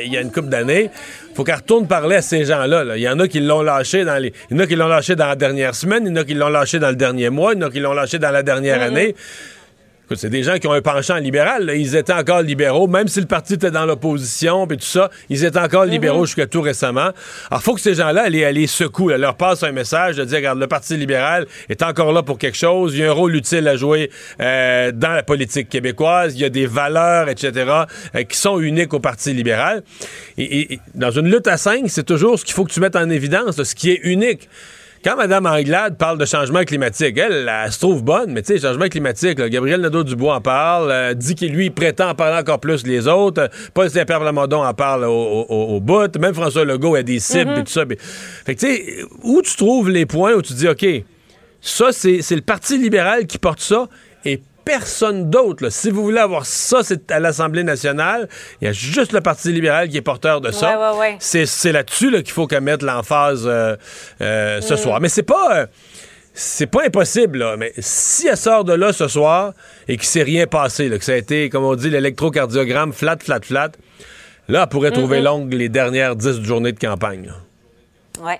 il 0.00 0.12
y 0.12 0.16
a 0.16 0.20
une 0.20 0.30
couple 0.30 0.48
d'années. 0.48 0.90
faut 1.34 1.42
qu'elle 1.42 1.56
retourne 1.56 1.88
parler 1.88 2.16
à 2.16 2.22
ces 2.22 2.44
gens-là. 2.44 2.96
Il 2.96 3.02
y 3.02 3.08
en 3.08 3.18
a 3.18 3.26
qui 3.26 3.40
l'ont 3.40 3.62
lâché 3.62 4.04
dans 4.04 4.18
les. 4.18 4.32
Il 4.50 4.56
y 4.56 4.60
en 4.60 4.62
a 4.62 4.66
qui 4.68 4.76
l'ont 4.76 4.86
lâché 4.86 5.16
dans 5.16 5.26
la 5.26 5.36
dernière 5.36 5.74
semaine, 5.74 6.04
il 6.06 6.10
y 6.10 6.12
en 6.12 6.16
a 6.16 6.24
qui 6.24 6.34
l'ont 6.34 6.48
lâché 6.50 6.78
dans 6.78 6.90
le 6.90 6.96
dernier 6.96 7.30
mois, 7.30 7.54
il 7.54 7.60
y 7.60 7.64
en 7.64 7.66
a 7.66 7.70
qui 7.70 7.80
l'ont 7.80 7.94
lâché 7.94 8.20
dans 8.20 8.30
la 8.30 8.44
dernière 8.44 8.78
mm-hmm. 8.78 8.86
année 8.86 9.14
c'est 10.16 10.30
des 10.30 10.42
gens 10.42 10.58
qui 10.58 10.66
ont 10.66 10.72
un 10.72 10.82
penchant 10.82 11.16
libéral. 11.16 11.72
Ils 11.74 11.96
étaient 11.96 12.12
encore 12.12 12.42
libéraux, 12.42 12.86
même 12.86 13.08
si 13.08 13.20
le 13.20 13.26
parti 13.26 13.54
était 13.54 13.70
dans 13.70 13.86
l'opposition 13.86 14.66
et 14.66 14.76
tout 14.76 14.84
ça, 14.84 15.10
ils 15.28 15.44
étaient 15.44 15.58
encore 15.58 15.84
libéraux 15.84 16.20
mhm. 16.20 16.26
jusqu'à 16.26 16.46
tout 16.46 16.60
récemment. 16.60 17.10
Alors, 17.50 17.60
il 17.60 17.62
faut 17.62 17.74
que 17.74 17.80
ces 17.80 17.94
gens-là 17.94 18.28
les, 18.28 18.52
les 18.52 18.66
secouent, 18.66 19.10
leur 19.10 19.36
passent 19.36 19.62
un 19.62 19.72
message 19.72 20.16
de 20.16 20.24
dire, 20.24 20.38
regarde, 20.38 20.58
le 20.58 20.66
Parti 20.66 20.96
libéral 20.96 21.46
est 21.68 21.82
encore 21.82 22.12
là 22.12 22.22
pour 22.22 22.38
quelque 22.38 22.56
chose, 22.56 22.94
il 22.94 23.00
y 23.00 23.04
a 23.04 23.10
un 23.10 23.12
rôle 23.12 23.34
utile 23.34 23.66
à 23.68 23.76
jouer 23.76 24.10
euh, 24.40 24.92
dans 24.92 25.12
la 25.12 25.22
politique 25.22 25.68
québécoise, 25.68 26.34
il 26.34 26.40
y 26.40 26.44
a 26.44 26.48
des 26.50 26.66
valeurs, 26.66 27.28
etc., 27.28 27.52
euh, 28.14 28.22
qui 28.24 28.36
sont 28.36 28.60
uniques 28.60 28.94
au 28.94 29.00
Parti 29.00 29.32
libéral. 29.32 29.82
Et, 30.38 30.78
dans 30.94 31.10
une 31.10 31.30
lutte 31.30 31.46
à 31.46 31.56
cinq, 31.56 31.84
c'est 31.88 32.04
toujours 32.04 32.38
ce 32.38 32.44
qu'il 32.44 32.54
faut 32.54 32.64
que 32.64 32.72
tu 32.72 32.80
mettes 32.80 32.96
en 32.96 33.10
évidence, 33.10 33.62
ce 33.62 33.74
qui 33.74 33.90
est 33.90 34.00
unique. 34.02 34.48
Quand 35.04 35.16
Mme 35.16 35.46
Anglade 35.46 35.98
parle 35.98 36.16
de 36.16 36.24
changement 36.24 36.62
climatique, 36.62 37.18
elle, 37.18 37.50
elle, 37.50 37.72
se 37.72 37.80
trouve 37.80 38.04
bonne, 38.04 38.32
mais 38.32 38.42
tu 38.42 38.54
sais, 38.54 38.60
changement 38.60 38.88
climatique, 38.88 39.36
Gabriel 39.36 39.80
Nadeau-Dubois 39.80 40.36
en 40.36 40.40
parle, 40.40 40.92
euh, 40.92 41.14
dit 41.14 41.34
qu'il 41.34 41.52
lui 41.52 41.70
prétend 41.70 42.10
en 42.10 42.14
parler 42.14 42.38
encore 42.38 42.60
plus 42.60 42.86
les 42.86 43.08
autres. 43.08 43.50
Paul 43.74 43.90
Saint-Pierre 43.90 44.20
Plamondon 44.20 44.64
en 44.64 44.74
parle 44.74 45.04
au, 45.04 45.80
bout. 45.80 46.16
Même 46.18 46.34
François 46.34 46.64
Legault 46.64 46.94
a 46.94 47.02
des 47.02 47.18
cibles 47.18 47.50
et 47.50 47.54
mm-hmm. 47.54 47.64
tout 47.64 47.72
ça. 47.72 47.84
Fait 48.46 48.54
que 48.54 48.60
tu 48.60 48.66
sais, 48.66 49.04
où 49.24 49.42
tu 49.42 49.56
trouves 49.56 49.90
les 49.90 50.06
points 50.06 50.34
où 50.34 50.42
tu 50.42 50.52
dis, 50.52 50.68
OK, 50.68 50.86
ça, 51.60 51.90
c'est 51.90 52.30
le 52.30 52.40
Parti 52.40 52.78
libéral 52.78 53.26
qui 53.26 53.38
porte 53.38 53.60
ça 53.60 53.88
et 54.24 54.40
personne 54.64 55.30
d'autre. 55.30 55.68
Si 55.70 55.90
vous 55.90 56.02
voulez 56.02 56.20
avoir 56.20 56.46
ça, 56.46 56.80
c'est 56.82 57.10
à 57.10 57.20
l'Assemblée 57.20 57.64
nationale. 57.64 58.28
Il 58.60 58.66
y 58.66 58.68
a 58.68 58.72
juste 58.72 59.12
le 59.12 59.20
Parti 59.20 59.52
libéral 59.52 59.88
qui 59.88 59.96
est 59.96 60.02
porteur 60.02 60.40
de 60.40 60.50
ça. 60.50 60.78
C'est 61.18 61.72
là-dessus 61.72 62.10
qu'il 62.22 62.32
faut 62.32 62.46
qu'elle 62.46 62.62
mette 62.62 62.82
l'emphase 62.82 63.44
euh, 63.46 63.76
euh, 64.20 64.60
ce 64.60 64.74
mm. 64.74 64.76
soir. 64.76 65.00
Mais 65.00 65.08
c'est 65.08 65.22
pas... 65.22 65.56
Euh, 65.56 65.66
c'est 66.34 66.66
pas 66.66 66.86
impossible, 66.86 67.44
mais 67.58 67.74
si 67.78 68.26
elle 68.26 68.38
sort 68.38 68.64
de 68.64 68.72
là 68.72 68.94
ce 68.94 69.06
soir 69.06 69.52
et 69.86 69.98
qu'il 69.98 70.06
s'est 70.06 70.22
rien 70.22 70.46
passé, 70.46 70.88
que 70.88 71.04
ça 71.04 71.12
a 71.12 71.16
été, 71.16 71.50
comme 71.50 71.62
on 71.62 71.74
dit, 71.74 71.90
l'électrocardiogramme 71.90 72.94
flat, 72.94 73.18
flat, 73.20 73.40
flat, 73.42 73.72
là, 74.48 74.62
elle 74.62 74.68
pourrait 74.70 74.92
trouver 74.92 75.20
longue 75.20 75.52
les 75.52 75.68
dernières 75.68 76.16
dix 76.16 76.42
journées 76.42 76.72
de 76.72 76.78
campagne. 76.78 77.30
Oui. 78.22 78.32
Euh, 78.32 78.36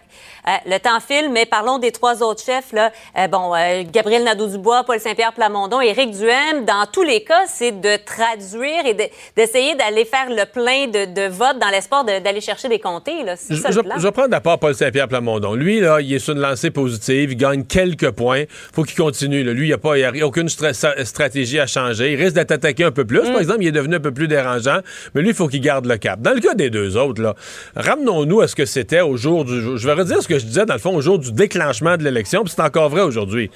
le 0.67 0.79
temps 0.79 1.01
file, 1.01 1.31
mais 1.33 1.47
parlons 1.47 1.79
des 1.79 1.93
trois 1.93 2.23
autres 2.23 2.43
chefs. 2.43 2.73
Là. 2.73 2.91
Euh, 3.17 3.29
bon, 3.29 3.55
euh, 3.55 3.83
Gabriel 3.91 4.25
Nadeau-Dubois, 4.25 4.85
Paul 4.85 4.99
Saint-Pierre 4.99 5.33
Plamondon, 5.33 5.81
Éric 5.81 6.11
Duhem. 6.11 6.65
Dans 6.67 6.87
tous 6.91 7.03
les 7.03 7.23
cas, 7.23 7.47
c'est 7.47 7.81
de 7.81 7.97
traduire 8.05 8.87
et 8.87 9.11
d'essayer 9.37 9.75
d'aller 9.77 10.05
faire 10.05 10.29
le 10.29 10.45
plein 10.47 10.87
de, 10.89 11.29
votes 11.29 11.59
dans 11.59 11.69
l'espoir 11.69 12.05
d'aller 12.05 12.41
chercher 12.41 12.69
des 12.69 12.79
comtés. 12.79 13.23
Là. 13.23 13.35
Je, 13.49 13.55
je, 13.55 14.03
vais 14.03 14.13
prendre 14.13 14.29
d'abord 14.29 14.59
Paul 14.59 14.75
Saint-Pierre 14.75 15.09
Plamondon. 15.09 15.55
Lui, 15.55 15.81
là, 15.81 16.01
il 16.01 16.13
est 16.13 16.19
sur 16.19 16.35
une 16.35 16.41
lancée 16.41 16.71
positive. 16.71 17.33
Il 17.33 17.37
gagne 17.37 17.65
quelques 17.65 18.11
points. 18.11 18.45
faut 18.73 18.83
qu'il 18.83 18.97
continue. 18.97 19.43
Lui, 19.45 19.67
il 19.67 19.71
n'y 19.71 19.73
a, 19.73 19.79
pas, 19.79 19.95
a 19.95 20.27
aucune 20.27 20.49
stratégie 20.49 21.61
à 21.61 21.67
changer. 21.67 22.13
Il 22.13 22.23
risque 22.23 22.35
d'être 22.35 22.53
attaqué 22.53 22.85
un 22.85 22.91
peu 22.91 23.05
plus. 23.05 23.21
Par 23.21 23.33
mm. 23.33 23.39
exemple, 23.39 23.59
il 23.63 23.69
est 23.69 23.73
devenu 23.73 23.97
un 23.97 24.01
peu 24.01 24.13
plus 24.13 24.29
dérangeant. 24.29 24.81
Mais 25.15 25.23
lui, 25.23 25.31
il 25.31 25.35
faut 25.35 25.49
qu'il 25.49 25.61
garde 25.61 25.87
le 25.87 25.97
cap. 25.99 26.21
Dans 26.21 26.33
le 26.33 26.41
cas 26.41 26.55
des 26.55 26.71
deux 26.71 26.97
autres, 26.97 27.35
ramenons-nous 27.77 28.41
à 28.41 28.49
ce 28.49 28.57
que 28.57 28.65
c'était 28.65 29.01
au 29.01 29.17
jour 29.17 29.45
du... 29.45 29.79
Je 29.79 29.87
vais 29.87 29.93
redire 29.93 30.23
ce 30.23 30.29
que 30.29 30.32
je 30.39 30.47
disais, 30.47 30.67
dans 30.67 30.75
le 30.75 30.81
fond, 30.81 30.95
au 30.95 31.01
jour 31.01 31.19
du 31.19 31.33
déclenchement 31.33 31.97
de 31.97 32.05
l'élection, 32.05 32.45
puis 32.45 32.53
c'est 32.55 32.63
encore 32.63 32.89
vrai 32.89 33.03
aujourd'hui. 33.03 33.51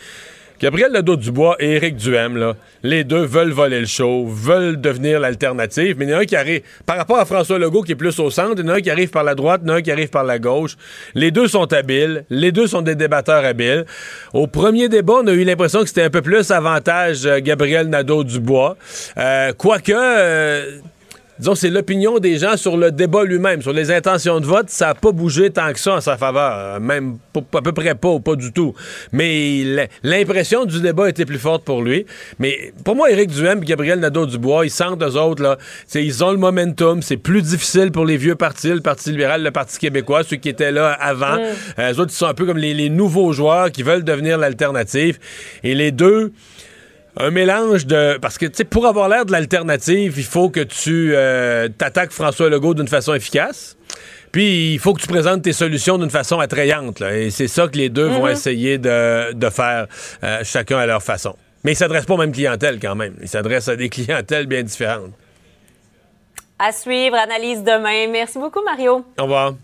Gabriel 0.58 0.90
Nadeau-Dubois 0.92 1.56
et 1.60 1.72
Éric 1.72 1.96
Duhem, 1.96 2.54
les 2.82 3.04
deux 3.04 3.24
veulent 3.26 3.50
voler 3.50 3.80
le 3.80 3.86
show, 3.86 4.26
veulent 4.26 4.80
devenir 4.80 5.20
l'alternative, 5.20 5.96
mais 5.98 6.06
il 6.06 6.10
y 6.10 6.14
en 6.14 6.16
a 6.16 6.20
un 6.22 6.24
qui 6.24 6.34
arrive, 6.34 6.62
par 6.86 6.96
rapport 6.96 7.18
à 7.18 7.26
François 7.26 7.58
Legault 7.58 7.82
qui 7.82 7.92
est 7.92 7.96
plus 7.96 8.18
au 8.20 8.30
centre, 8.30 8.54
il 8.56 8.64
y 8.64 8.68
en 8.70 8.72
a 8.72 8.76
un 8.76 8.80
qui 8.80 8.90
arrive 8.90 9.10
par 9.10 9.22
la 9.22 9.34
droite, 9.34 9.60
il 9.62 9.68
y 9.68 9.70
en 9.70 9.74
a 9.74 9.76
un 9.78 9.82
qui 9.82 9.92
arrive 9.92 10.08
par 10.08 10.24
la 10.24 10.38
gauche. 10.38 10.76
Les 11.14 11.30
deux 11.30 11.46
sont 11.46 11.70
habiles, 11.74 12.24
les 12.30 12.52
deux 12.52 12.66
sont 12.66 12.80
des 12.80 12.94
débatteurs 12.94 13.44
habiles. 13.44 13.84
Au 14.32 14.46
premier 14.46 14.88
débat, 14.88 15.16
on 15.22 15.26
a 15.26 15.32
eu 15.32 15.44
l'impression 15.44 15.82
que 15.82 15.88
c'était 15.88 16.04
un 16.04 16.10
peu 16.10 16.22
plus 16.22 16.50
avantage 16.50 17.26
euh, 17.26 17.38
Gabriel 17.40 17.88
Nadeau-Dubois. 17.88 18.78
Euh, 19.18 19.52
quoique... 19.52 19.92
Euh, 19.92 20.78
disons, 21.38 21.54
c'est 21.54 21.70
l'opinion 21.70 22.18
des 22.18 22.38
gens 22.38 22.56
sur 22.56 22.76
le 22.76 22.90
débat 22.90 23.24
lui-même, 23.24 23.62
sur 23.62 23.72
les 23.72 23.90
intentions 23.90 24.40
de 24.40 24.46
vote, 24.46 24.70
ça 24.70 24.86
n'a 24.86 24.94
pas 24.94 25.12
bougé 25.12 25.50
tant 25.50 25.72
que 25.72 25.78
ça 25.78 25.94
en 25.94 26.00
sa 26.00 26.16
faveur, 26.16 26.52
euh, 26.54 26.80
même 26.80 27.18
à 27.54 27.62
peu 27.62 27.72
près 27.72 27.94
pas 27.94 28.08
ou 28.08 28.20
pas 28.20 28.36
du 28.36 28.52
tout. 28.52 28.74
Mais 29.12 29.88
l'impression 30.02 30.64
du 30.64 30.80
débat 30.80 31.08
était 31.08 31.24
plus 31.26 31.38
forte 31.38 31.64
pour 31.64 31.82
lui. 31.82 32.06
Mais 32.38 32.72
pour 32.84 32.96
moi, 32.96 33.10
Éric 33.10 33.30
Duhem 33.30 33.62
et 33.62 33.66
Gabriel 33.66 34.00
Nadeau-Dubois, 34.00 34.66
ils 34.66 34.70
sentent 34.70 35.02
eux 35.02 35.16
autres, 35.16 35.42
là, 35.42 35.58
ils 35.94 36.24
ont 36.24 36.30
le 36.30 36.38
momentum, 36.38 37.02
c'est 37.02 37.16
plus 37.16 37.42
difficile 37.42 37.92
pour 37.92 38.04
les 38.04 38.16
vieux 38.16 38.34
partis, 38.34 38.68
le 38.68 38.80
Parti 38.80 39.10
libéral, 39.10 39.42
le 39.42 39.50
Parti 39.50 39.78
québécois, 39.78 40.22
ceux 40.24 40.36
qui 40.36 40.48
étaient 40.48 40.72
là 40.72 40.92
avant. 40.92 41.36
Mm. 41.36 41.42
Euh, 41.78 41.92
eux 41.92 42.00
autres, 42.00 42.12
ils 42.12 42.16
sont 42.16 42.26
un 42.26 42.34
peu 42.34 42.46
comme 42.46 42.58
les, 42.58 42.74
les 42.74 42.90
nouveaux 42.90 43.32
joueurs 43.32 43.70
qui 43.70 43.82
veulent 43.82 44.04
devenir 44.04 44.38
l'alternative. 44.38 45.18
Et 45.62 45.74
les 45.74 45.92
deux 45.92 46.32
un 47.16 47.30
mélange 47.30 47.86
de. 47.86 48.18
Parce 48.20 48.38
que, 48.38 48.46
tu 48.46 48.56
sais, 48.56 48.64
pour 48.64 48.86
avoir 48.86 49.08
l'air 49.08 49.24
de 49.24 49.32
l'alternative, 49.32 50.14
il 50.16 50.24
faut 50.24 50.50
que 50.50 50.60
tu 50.60 51.12
euh, 51.14 51.68
t'attaques 51.68 52.12
François 52.12 52.48
Legault 52.48 52.74
d'une 52.74 52.88
façon 52.88 53.14
efficace. 53.14 53.76
Puis, 54.32 54.74
il 54.74 54.78
faut 54.78 54.92
que 54.92 55.00
tu 55.00 55.06
présentes 55.06 55.42
tes 55.42 55.54
solutions 55.54 55.96
d'une 55.96 56.10
façon 56.10 56.38
attrayante. 56.40 57.00
Et 57.00 57.30
c'est 57.30 57.48
ça 57.48 57.68
que 57.68 57.78
les 57.78 57.88
deux 57.88 58.06
vont 58.06 58.26
mhm. 58.26 58.32
essayer 58.32 58.78
de, 58.78 59.50
faire, 59.50 59.86
euh, 60.22 60.40
chacun 60.44 60.78
à 60.78 60.86
leur 60.86 61.02
façon. 61.02 61.34
Mais 61.64 61.72
ils 61.72 61.74
ne 61.74 61.78
s'adressent 61.78 62.04
pas 62.04 62.14
aux 62.14 62.18
mêmes 62.18 62.32
clientèles 62.32 62.78
quand 62.78 62.94
même. 62.94 63.14
Ils 63.22 63.28
s'adressent 63.28 63.68
à 63.68 63.76
des 63.76 63.88
clientèles 63.90 64.46
bien 64.46 64.62
différentes. 64.62 65.12
À 66.58 66.72
suivre, 66.72 67.16
analyse 67.16 67.62
demain. 67.62 68.10
Merci 68.10 68.38
beaucoup, 68.38 68.62
Mario. 68.62 69.04
Au 69.18 69.22
revoir. 69.22 69.54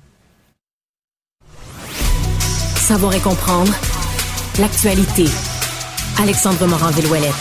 Savoir 2.77 3.15
et 3.15 3.21
comprendre 3.21 3.73
l'actualité. 4.59 5.25
Alexandre 6.21 6.67
Morand-Villouellette. 6.67 7.35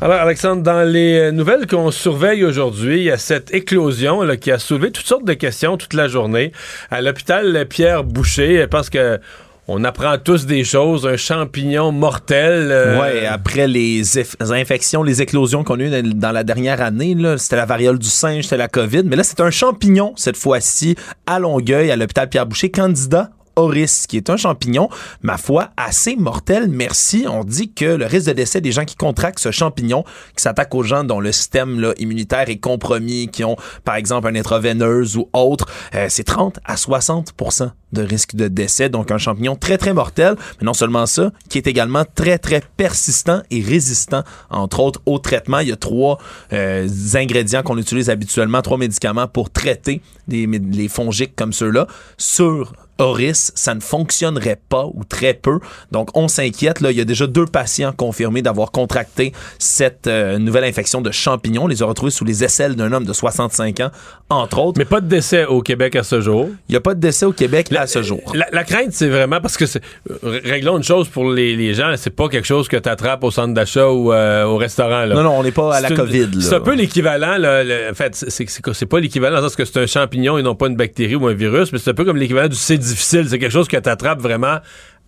Alors, 0.00 0.20
Alexandre, 0.20 0.62
dans 0.62 0.82
les 0.82 1.30
nouvelles 1.30 1.66
qu'on 1.66 1.90
surveille 1.90 2.44
aujourd'hui, 2.44 2.98
il 2.98 3.04
y 3.04 3.10
a 3.10 3.18
cette 3.18 3.54
éclosion 3.54 4.22
là, 4.22 4.36
qui 4.36 4.50
a 4.50 4.58
soulevé 4.58 4.90
toutes 4.90 5.06
sortes 5.06 5.24
de 5.24 5.34
questions 5.34 5.76
toute 5.76 5.94
la 5.94 6.08
journée 6.08 6.52
à 6.90 7.00
l'hôpital 7.00 7.66
Pierre 7.68 8.02
Boucher, 8.02 8.66
parce 8.68 8.90
que 8.90 9.20
on 9.68 9.84
apprend 9.84 10.18
tous 10.18 10.44
des 10.46 10.64
choses, 10.64 11.06
un 11.06 11.16
champignon 11.16 11.92
mortel. 11.92 12.68
Euh, 12.72 13.00
oui, 13.00 13.26
après 13.26 13.68
les, 13.68 14.02
infections, 14.40 15.04
les 15.04 15.22
éclosions 15.22 15.62
qu'on 15.62 15.78
a 15.78 15.84
eues 15.84 16.02
dans 16.14 16.32
la 16.32 16.42
dernière 16.42 16.82
année, 16.82 17.16
c'était 17.36 17.56
la 17.56 17.66
variole 17.66 17.98
du 17.98 18.08
singe, 18.08 18.44
c'était 18.44 18.56
la 18.56 18.68
COVID, 18.68 19.04
mais 19.04 19.14
là, 19.14 19.22
c'est 19.22 19.40
un 19.40 19.50
champignon, 19.50 20.14
cette 20.16 20.36
fois-ci, 20.36 20.96
à 21.26 21.38
Longueuil, 21.38 21.92
à 21.92 21.96
l'hôpital 21.96 22.28
Pierre 22.28 22.46
Boucher, 22.46 22.70
candidat 22.70 23.30
Oris, 23.56 24.06
qui 24.06 24.16
est 24.16 24.30
un 24.30 24.36
champignon, 24.36 24.88
ma 25.22 25.36
foi, 25.36 25.70
assez 25.76 26.16
mortel. 26.16 26.68
Merci. 26.68 27.26
On 27.28 27.44
dit 27.44 27.72
que 27.72 27.84
le 27.84 28.06
risque 28.06 28.28
de 28.28 28.32
décès 28.32 28.60
des 28.60 28.72
gens 28.72 28.84
qui 28.84 28.96
contractent 28.96 29.38
ce 29.38 29.50
champignon, 29.50 30.04
qui 30.36 30.42
s'attaque 30.42 30.74
aux 30.74 30.82
gens 30.82 31.04
dont 31.04 31.20
le 31.20 31.32
système 31.32 31.92
immunitaire 31.98 32.48
est 32.48 32.58
compromis, 32.58 33.28
qui 33.28 33.44
ont, 33.44 33.56
par 33.84 33.96
exemple, 33.96 34.28
un 34.28 34.34
intraveineuse 34.34 35.16
ou 35.16 35.28
autre, 35.32 35.66
euh, 35.94 36.06
c'est 36.08 36.24
30 36.24 36.58
à 36.64 36.76
60% 36.76 37.70
de 37.92 38.02
risque 38.02 38.34
de 38.34 38.48
décès. 38.48 38.88
Donc, 38.88 39.10
un 39.10 39.18
champignon 39.18 39.56
très, 39.56 39.78
très 39.78 39.92
mortel. 39.92 40.36
Mais 40.60 40.64
non 40.64 40.74
seulement 40.74 41.06
ça, 41.06 41.30
qui 41.48 41.58
est 41.58 41.66
également 41.66 42.04
très, 42.14 42.38
très 42.38 42.62
persistant 42.76 43.42
et 43.50 43.60
résistant, 43.60 44.22
entre 44.50 44.80
autres, 44.80 45.00
au 45.06 45.18
traitement. 45.18 45.58
Il 45.60 45.68
y 45.68 45.72
a 45.72 45.76
trois 45.76 46.18
euh, 46.52 46.88
ingrédients 47.14 47.62
qu'on 47.62 47.78
utilise 47.78 48.10
habituellement, 48.10 48.62
trois 48.62 48.78
médicaments 48.78 49.28
pour 49.28 49.50
traiter 49.50 50.00
les 50.28 50.88
fongiques 50.88 51.34
comme 51.36 51.52
ceux-là 51.52 51.86
sur 52.16 52.72
Ça 53.54 53.74
ne 53.74 53.80
fonctionnerait 53.80 54.60
pas 54.68 54.86
ou 54.86 55.04
très 55.04 55.34
peu. 55.34 55.58
Donc, 55.90 56.16
on 56.16 56.28
s'inquiète. 56.28 56.80
Là, 56.80 56.90
il 56.90 56.98
y 56.98 57.00
a 57.00 57.04
déjà 57.04 57.26
deux 57.26 57.46
patients 57.46 57.92
confirmés 57.92 58.42
d'avoir 58.42 58.70
contracté 58.70 59.32
cette 59.58 60.06
euh, 60.06 60.38
nouvelle 60.38 60.64
infection 60.64 61.00
de 61.00 61.10
champignons. 61.10 61.64
On 61.64 61.68
les 61.68 61.82
a 61.82 61.86
retrouvés 61.86 62.12
sous 62.12 62.24
les 62.24 62.44
aisselles 62.44 62.76
d'un 62.76 62.92
homme 62.92 63.04
de 63.04 63.12
65 63.12 63.80
ans, 63.80 63.90
entre 64.30 64.58
autres. 64.58 64.78
Mais 64.78 64.84
pas 64.84 65.00
de 65.00 65.08
décès 65.08 65.44
au 65.46 65.62
Québec 65.62 65.96
à 65.96 66.02
ce 66.02 66.20
jour. 66.20 66.48
Il 66.68 66.72
n'y 66.72 66.76
a 66.76 66.80
pas 66.80 66.94
de 66.94 67.00
décès 67.00 67.26
au 67.26 67.32
Québec 67.32 67.72
à 67.72 67.86
ce 67.86 68.02
jour. 68.02 68.20
La, 68.34 68.64
crainte, 68.64 68.92
c'est 68.92 69.08
vraiment 69.08 69.40
parce 69.40 69.56
que 69.56 69.64
réglons 70.22 70.76
une 70.76 70.84
chose 70.84 71.08
pour 71.08 71.30
les, 71.30 71.74
gens, 71.74 71.92
c'est 71.96 72.10
pas 72.10 72.28
quelque 72.28 72.46
chose 72.46 72.68
que 72.68 72.76
tu 72.76 72.88
attrapes 72.88 73.24
au 73.24 73.30
centre 73.30 73.54
d'achat 73.54 73.88
ou 73.88 74.12
euh, 74.12 74.44
au 74.44 74.56
restaurant. 74.56 75.06
Non, 75.06 75.22
non, 75.22 75.38
on 75.38 75.42
n'est 75.42 75.52
pas 75.52 75.74
à 75.74 75.80
la 75.80 75.90
COVID. 75.90 76.28
C'est 76.40 76.54
un 76.54 76.60
peu 76.60 76.74
l'équivalent. 76.74 77.36
En 77.36 77.94
fait, 77.94 78.24
c'est 78.28 78.86
pas 78.86 79.00
l'équivalent 79.00 79.40
parce 79.40 79.56
que 79.56 79.64
c'est 79.64 79.80
un 79.80 79.86
champignon 79.86 80.38
et 80.38 80.42
non 80.42 80.54
pas 80.54 80.68
une 80.68 80.76
bactérie 80.76 81.16
ou 81.16 81.26
un 81.26 81.34
virus, 81.34 81.72
mais 81.72 81.78
c'est 81.78 81.90
un 81.90 81.94
peu 81.94 82.04
comme 82.04 82.16
l'équivalent 82.16 82.48
du 82.48 82.56
C 82.56 82.78
difficile. 82.92 83.26
C'est 83.28 83.38
quelque 83.38 83.52
chose 83.52 83.68
que 83.68 83.76
tu 83.76 83.88
attrapes 83.88 84.20
vraiment 84.20 84.58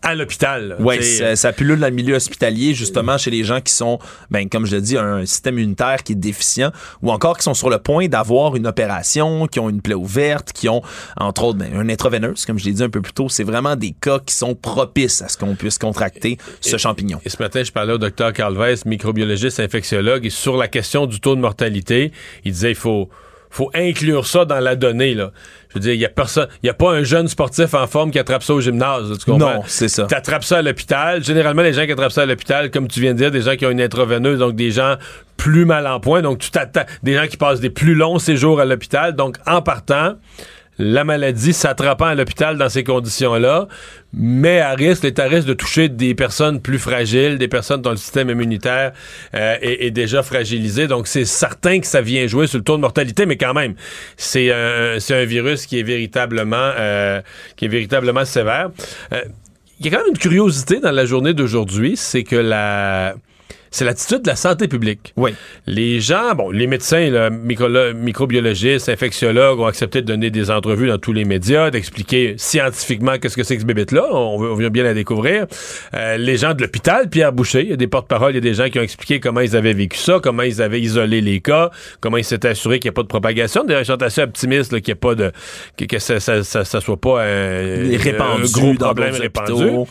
à 0.05 0.14
l'hôpital. 0.14 0.76
Oui, 0.81 1.03
ça, 1.03 1.35
ça 1.35 1.53
pullule 1.53 1.81
dans 1.81 1.87
le 1.87 1.93
milieu 1.93 2.14
hospitalier, 2.14 2.75
justement, 2.75 3.17
chez 3.17 3.31
les 3.31 3.43
gens 3.43 3.61
qui 3.61 3.73
sont, 3.73 3.99
ben, 4.31 4.49
comme 4.49 4.67
je 4.67 4.76
le 4.76 4.83
dis, 4.83 4.99
un 4.99 5.25
système 5.25 5.59
immunitaire 5.59 6.03
qui 6.03 6.12
est 6.12 6.17
déficient, 6.17 6.73
ou 7.03 7.11
encore 7.11 7.38
qui 7.38 7.43
sont 7.43 7.55
sur 7.55 7.71
le 7.71 7.79
point 7.79 8.07
d'avoir 8.07 8.55
une 8.55 8.67
opération, 8.67 9.47
qui 9.47 9.61
ont 9.61 9.71
une 9.71 9.81
plaie 9.81 9.95
ouverte, 9.95 10.53
qui 10.53 10.69
ont, 10.69 10.83
entre 11.17 11.45
autres, 11.45 11.59
ben, 11.59 11.75
un 11.75 11.88
intraveineuse, 11.88 12.45
comme 12.45 12.59
je 12.59 12.67
l'ai 12.67 12.73
dit 12.73 12.83
un 12.83 12.91
peu 12.91 13.00
plus 13.00 13.14
tôt. 13.14 13.31
C'est 13.31 13.45
vraiment 13.45 13.76
des 13.76 13.93
cas 13.93 14.19
qui 14.19 14.35
sont 14.35 14.55
propices 14.55 15.23
à 15.23 15.29
ce 15.29 15.38
qu'on 15.38 15.55
puisse 15.55 15.79
contracter 15.79 16.37
ce 16.61 16.76
champignon. 16.76 17.21
Et 17.25 17.31
ce 17.31 17.43
matin, 17.43 17.64
je 17.64 17.73
parlais 17.73 17.95
au 17.95 17.99
docteur 17.99 18.33
Carl 18.35 18.57
Weiss, 18.57 18.85
microbiologiste, 18.85 19.59
infectiologue, 19.59 20.26
et 20.26 20.31
sur 20.31 20.59
la 20.59 20.69
question 20.69 21.07
du 21.07 21.19
taux 21.19 21.35
de 21.35 21.41
mortalité, 21.41 22.12
il 22.45 22.53
disait 22.53 22.73
il 22.73 22.76
faut 22.76 23.09
faut 23.55 23.71
inclure 23.73 24.26
ça 24.26 24.45
dans 24.45 24.59
la 24.59 24.75
donnée. 24.75 25.14
Là. 25.14 25.31
Je 25.75 25.81
veux 25.81 25.83
dire, 25.83 25.95
il 25.95 25.99
n'y 25.99 26.04
a 26.04 26.09
personne, 26.09 26.47
il 26.62 26.71
a 26.71 26.75
pas 26.75 26.93
un 26.93 27.02
jeune 27.02 27.26
sportif 27.26 27.75
en 27.75 27.87
forme 27.88 28.12
qui 28.12 28.19
attrape 28.21 28.45
ça 28.45 28.54
au 28.54 28.61
gymnase. 28.61 29.19
Tu 29.19 29.31
comprends? 29.31 29.54
Non, 29.54 29.62
c'est 29.66 29.88
ça. 29.88 30.07
Tu 30.09 30.14
attrapes 30.14 30.45
ça 30.45 30.59
à 30.59 30.62
l'hôpital. 30.62 31.25
Généralement, 31.25 31.62
les 31.62 31.73
gens 31.73 31.85
qui 31.85 31.93
attrapent 31.93 32.12
ça 32.12 32.23
à 32.23 32.26
l'hôpital, 32.26 32.71
comme 32.71 32.87
tu 32.87 33.00
viens 33.00 33.12
de 33.12 33.19
dire, 33.19 33.33
des 33.33 33.40
gens 33.40 33.57
qui 33.57 33.66
ont 33.66 33.71
une 33.71 33.81
intraveineuse, 33.81 34.38
donc 34.38 34.54
des 34.54 34.71
gens 34.71 34.95
plus 35.37 35.64
mal 35.64 35.87
en 35.88 35.99
point. 35.99 36.23
Donc, 36.23 36.38
tu 36.38 36.50
t'attends, 36.50 36.85
des 37.02 37.14
gens 37.14 37.26
qui 37.26 37.37
passent 37.37 37.61
des 37.61 37.71
plus 37.71 37.95
longs 37.95 38.21
séjours 38.21 38.61
à 38.61 38.64
l'hôpital. 38.64 39.16
Donc, 39.16 39.37
en 39.47 39.62
partant, 39.62 40.14
la 40.78 41.04
maladie 41.04 41.52
s'attrapant 41.52 42.07
à 42.07 42.14
l'hôpital 42.14 42.59
dans 42.59 42.69
ces 42.69 42.85
conditions-là, 42.85 43.69
mais 44.12 44.61
à 44.61 44.75
risque, 44.75 45.04
est 45.04 45.19
à 45.19 45.25
risque 45.25 45.47
de 45.47 45.54
toucher 45.54 45.88
des 45.88 46.14
personnes 46.14 46.61
plus 46.61 46.78
fragiles, 46.78 47.38
des 47.38 47.49
personnes 47.49 47.83
dont 47.83 47.90
le 47.90 47.97
système 47.97 48.31
immunitaire 48.31 48.93
euh, 49.35 49.57
est, 49.61 49.90
déjà 49.90 50.23
fragilisé. 50.23 50.87
Donc, 50.87 51.07
c'est 51.07 51.25
certain 51.25 51.81
que 51.81 51.87
ça 51.87 52.00
vient 52.00 52.26
jouer 52.26 52.47
sur 52.47 52.59
le 52.59 52.64
taux 52.64 52.76
de 52.76 52.83
mortalité, 52.83 53.26
mais 53.26 53.37
quand 53.37 53.54
même, 53.54 53.75
c'est 54.16 54.52
un, 54.52 54.99
un 55.11 55.25
virus 55.25 55.66
qui 55.66 55.78
est 55.78 55.85
véritablement, 55.85 56.73
euh, 56.78 57.21
qui 57.57 57.66
est 57.66 57.69
véritablement 57.69 58.25
sévère. 58.25 58.71
Euh, 59.12 59.23
il 59.81 59.87
y 59.87 59.88
a 59.88 59.93
quand 59.93 60.04
même 60.04 60.12
une 60.12 60.19
curiosité 60.19 60.81
dans 60.81 60.93
la 60.93 61.04
journée 61.04 61.35
d'aujourd'hui, 61.35 61.97
c'est 61.97 62.23
que 62.23 62.37
la 62.37 63.16
c'est 63.75 63.85
l'attitude 63.85 64.23
de 64.23 64.28
la 64.28 64.37
santé 64.37 64.69
publique. 64.69 65.12
Oui. 65.16 65.35
Les 65.66 66.00
gens, 66.00 66.37
bon, 66.37 66.50
les 66.50 66.69
médecins, 66.69 67.11
là, 67.11 67.28
microbiologistes, 67.28 68.88
infectiologues 68.88 69.59
ont 69.59 69.66
accepté 69.66 70.00
de 70.00 70.07
donner 70.07 70.31
des 70.31 70.52
entrevues 70.52 70.87
dans 70.87 70.99
tous 70.99 71.12
les 71.12 71.25
médias, 71.25 71.73
d'expliquer 71.73 72.37
scientifiquement 72.38 73.19
qu'est-ce 73.19 73.37
que 73.37 73.43
c'est 73.43 73.57
que 73.57 73.62
ce 73.62 73.66
bébête-là. 73.66 74.04
On, 74.12 74.54
vient 74.54 74.71
bien 74.71 74.85
la 74.85 74.95
découvrir. 74.95 75.47
Euh, 75.93 76.16
les 76.19 76.37
gens 76.37 76.54
de 76.54 76.62
l'hôpital, 76.62 77.11
Pierre 77.11 77.33
Boucher, 77.33 77.62
il 77.62 77.71
y 77.71 77.73
a 77.73 77.76
des 77.76 77.88
porte-paroles, 77.88 78.31
il 78.31 78.35
y 78.37 78.38
a 78.38 78.43
des 78.43 78.54
gens 78.54 78.69
qui 78.69 78.78
ont 78.78 78.83
expliqué 78.83 79.19
comment 79.19 79.40
ils 79.40 79.57
avaient 79.57 79.73
vécu 79.73 79.99
ça, 79.99 80.21
comment 80.23 80.45
ils 80.45 80.62
avaient 80.62 80.81
isolé 80.81 81.21
les 81.21 81.40
cas, 81.40 81.71
comment 81.99 82.16
ils 82.16 82.25
s'étaient 82.25 82.50
assurés 82.50 82.78
qu'il 82.78 82.90
n'y 82.90 82.95
a 82.95 82.97
pas 82.97 83.02
de 83.02 83.09
propagation. 83.09 83.64
D'ailleurs, 83.64 83.83
ils 83.83 83.87
sont 83.87 84.02
assez 84.04 84.23
optimistes 84.23 84.71
qu'il 84.71 84.85
n'y 84.87 84.93
ait 84.93 84.95
pas 84.95 85.16
de... 85.16 85.33
que, 85.76 85.99
ça, 85.99 86.21
ça, 86.21 86.45
ça, 86.45 86.81
soit 86.81 87.00
pas 87.00 87.25
un 87.25 88.40
gros 88.52 88.75
problème 88.75 89.14
répandu. 89.14 89.88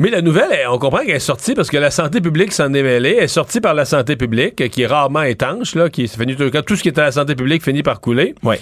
Mais 0.00 0.08
la 0.08 0.22
nouvelle, 0.22 0.48
on 0.70 0.78
comprend 0.78 1.00
qu'elle 1.00 1.16
est 1.16 1.18
sortie 1.18 1.52
parce 1.52 1.68
que 1.68 1.76
la 1.76 1.90
santé 1.90 2.22
publique 2.22 2.54
s'en 2.54 2.72
est 2.72 2.82
mêlée. 2.82 3.16
Elle 3.18 3.24
est 3.24 3.28
sortie 3.28 3.60
par 3.60 3.74
la 3.74 3.84
santé 3.84 4.16
publique, 4.16 4.70
qui 4.70 4.80
est 4.80 4.86
rarement 4.86 5.20
étanche, 5.20 5.74
là, 5.74 5.90
qui 5.90 6.08
finit 6.08 6.36
tout, 6.36 6.48
tout 6.48 6.74
ce 6.74 6.82
qui 6.82 6.88
est 6.88 6.98
à 6.98 7.02
la 7.02 7.12
santé 7.12 7.34
publique 7.34 7.62
finit 7.62 7.82
par 7.82 8.00
couler. 8.00 8.34
Oui. 8.42 8.56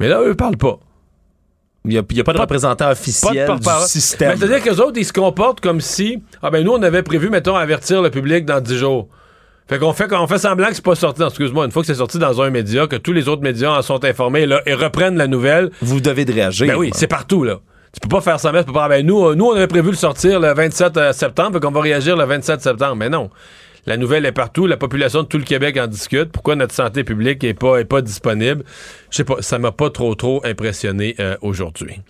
Mais 0.00 0.08
là, 0.08 0.22
eux 0.22 0.30
ne 0.30 0.32
parlent 0.32 0.56
pas. 0.56 0.78
Il 1.84 1.90
n'y 1.90 1.98
a, 1.98 2.24
pas 2.24 2.32
de 2.32 2.38
représentant 2.38 2.90
officiel 2.90 3.46
du 3.58 3.68
système. 3.86 4.38
C'est-à-dire 4.38 4.62
qu'eux 4.62 4.80
autres, 4.80 4.96
ils 4.96 5.04
se 5.04 5.12
comportent 5.12 5.60
comme 5.60 5.82
si, 5.82 6.22
ah 6.42 6.48
ben 6.48 6.64
nous, 6.64 6.72
on 6.72 6.82
avait 6.82 7.02
prévu, 7.02 7.28
mettons, 7.28 7.56
avertir 7.56 8.00
le 8.00 8.08
public 8.08 8.46
dans 8.46 8.62
10 8.62 8.78
jours. 8.78 9.08
Fait 9.68 9.78
qu'on 9.78 9.92
fait, 9.92 10.08
qu'on 10.08 10.26
fait 10.26 10.38
semblant 10.38 10.68
que 10.68 10.76
c'est 10.76 10.84
pas 10.84 10.94
sorti. 10.94 11.22
Excuse-moi, 11.22 11.66
une 11.66 11.72
fois 11.72 11.82
que 11.82 11.88
c'est 11.88 11.96
sorti 11.96 12.18
dans 12.18 12.40
un 12.40 12.48
média, 12.48 12.86
que 12.86 12.96
tous 12.96 13.12
les 13.12 13.28
autres 13.28 13.42
médias 13.42 13.76
en 13.76 13.82
sont 13.82 14.02
informés 14.02 14.46
là, 14.46 14.62
et 14.64 14.72
reprennent 14.72 15.18
la 15.18 15.26
nouvelle. 15.26 15.70
Vous 15.82 16.00
devez 16.00 16.24
de 16.24 16.32
réagir. 16.32 16.66
Ben 16.68 16.76
oui, 16.76 16.90
c'est 16.94 17.06
partout, 17.06 17.44
là. 17.44 17.60
Tu 17.94 18.00
peux 18.00 18.08
pas 18.08 18.20
faire 18.20 18.40
ça, 18.40 18.50
tu 18.52 18.64
peux 18.64 18.72
pas. 18.72 18.88
Ben, 18.88 19.06
nous, 19.06 19.24
euh, 19.24 19.34
nous, 19.34 19.46
on 19.46 19.54
avait 19.54 19.68
prévu 19.68 19.90
le 19.90 19.96
sortir 19.96 20.40
le 20.40 20.52
27 20.52 20.96
euh, 20.96 21.12
septembre, 21.12 21.60
qu'on 21.60 21.70
va 21.70 21.80
réagir 21.80 22.16
le 22.16 22.24
27 22.24 22.60
septembre. 22.60 22.96
Mais 22.96 23.08
non. 23.08 23.30
La 23.86 23.96
nouvelle 23.98 24.24
est 24.24 24.32
partout, 24.32 24.66
la 24.66 24.78
population 24.78 25.22
de 25.22 25.28
tout 25.28 25.36
le 25.36 25.44
Québec 25.44 25.76
en 25.76 25.86
discute. 25.86 26.32
Pourquoi 26.32 26.56
notre 26.56 26.74
santé 26.74 27.04
publique 27.04 27.44
est 27.44 27.54
pas, 27.54 27.78
est 27.78 27.84
pas 27.84 28.00
disponible? 28.00 28.64
Je 29.10 29.18
sais 29.18 29.24
pas, 29.24 29.42
ça 29.42 29.58
m'a 29.58 29.72
pas 29.72 29.90
trop, 29.90 30.14
trop 30.14 30.40
impressionné 30.44 31.14
euh, 31.20 31.36
aujourd'hui. 31.42 32.00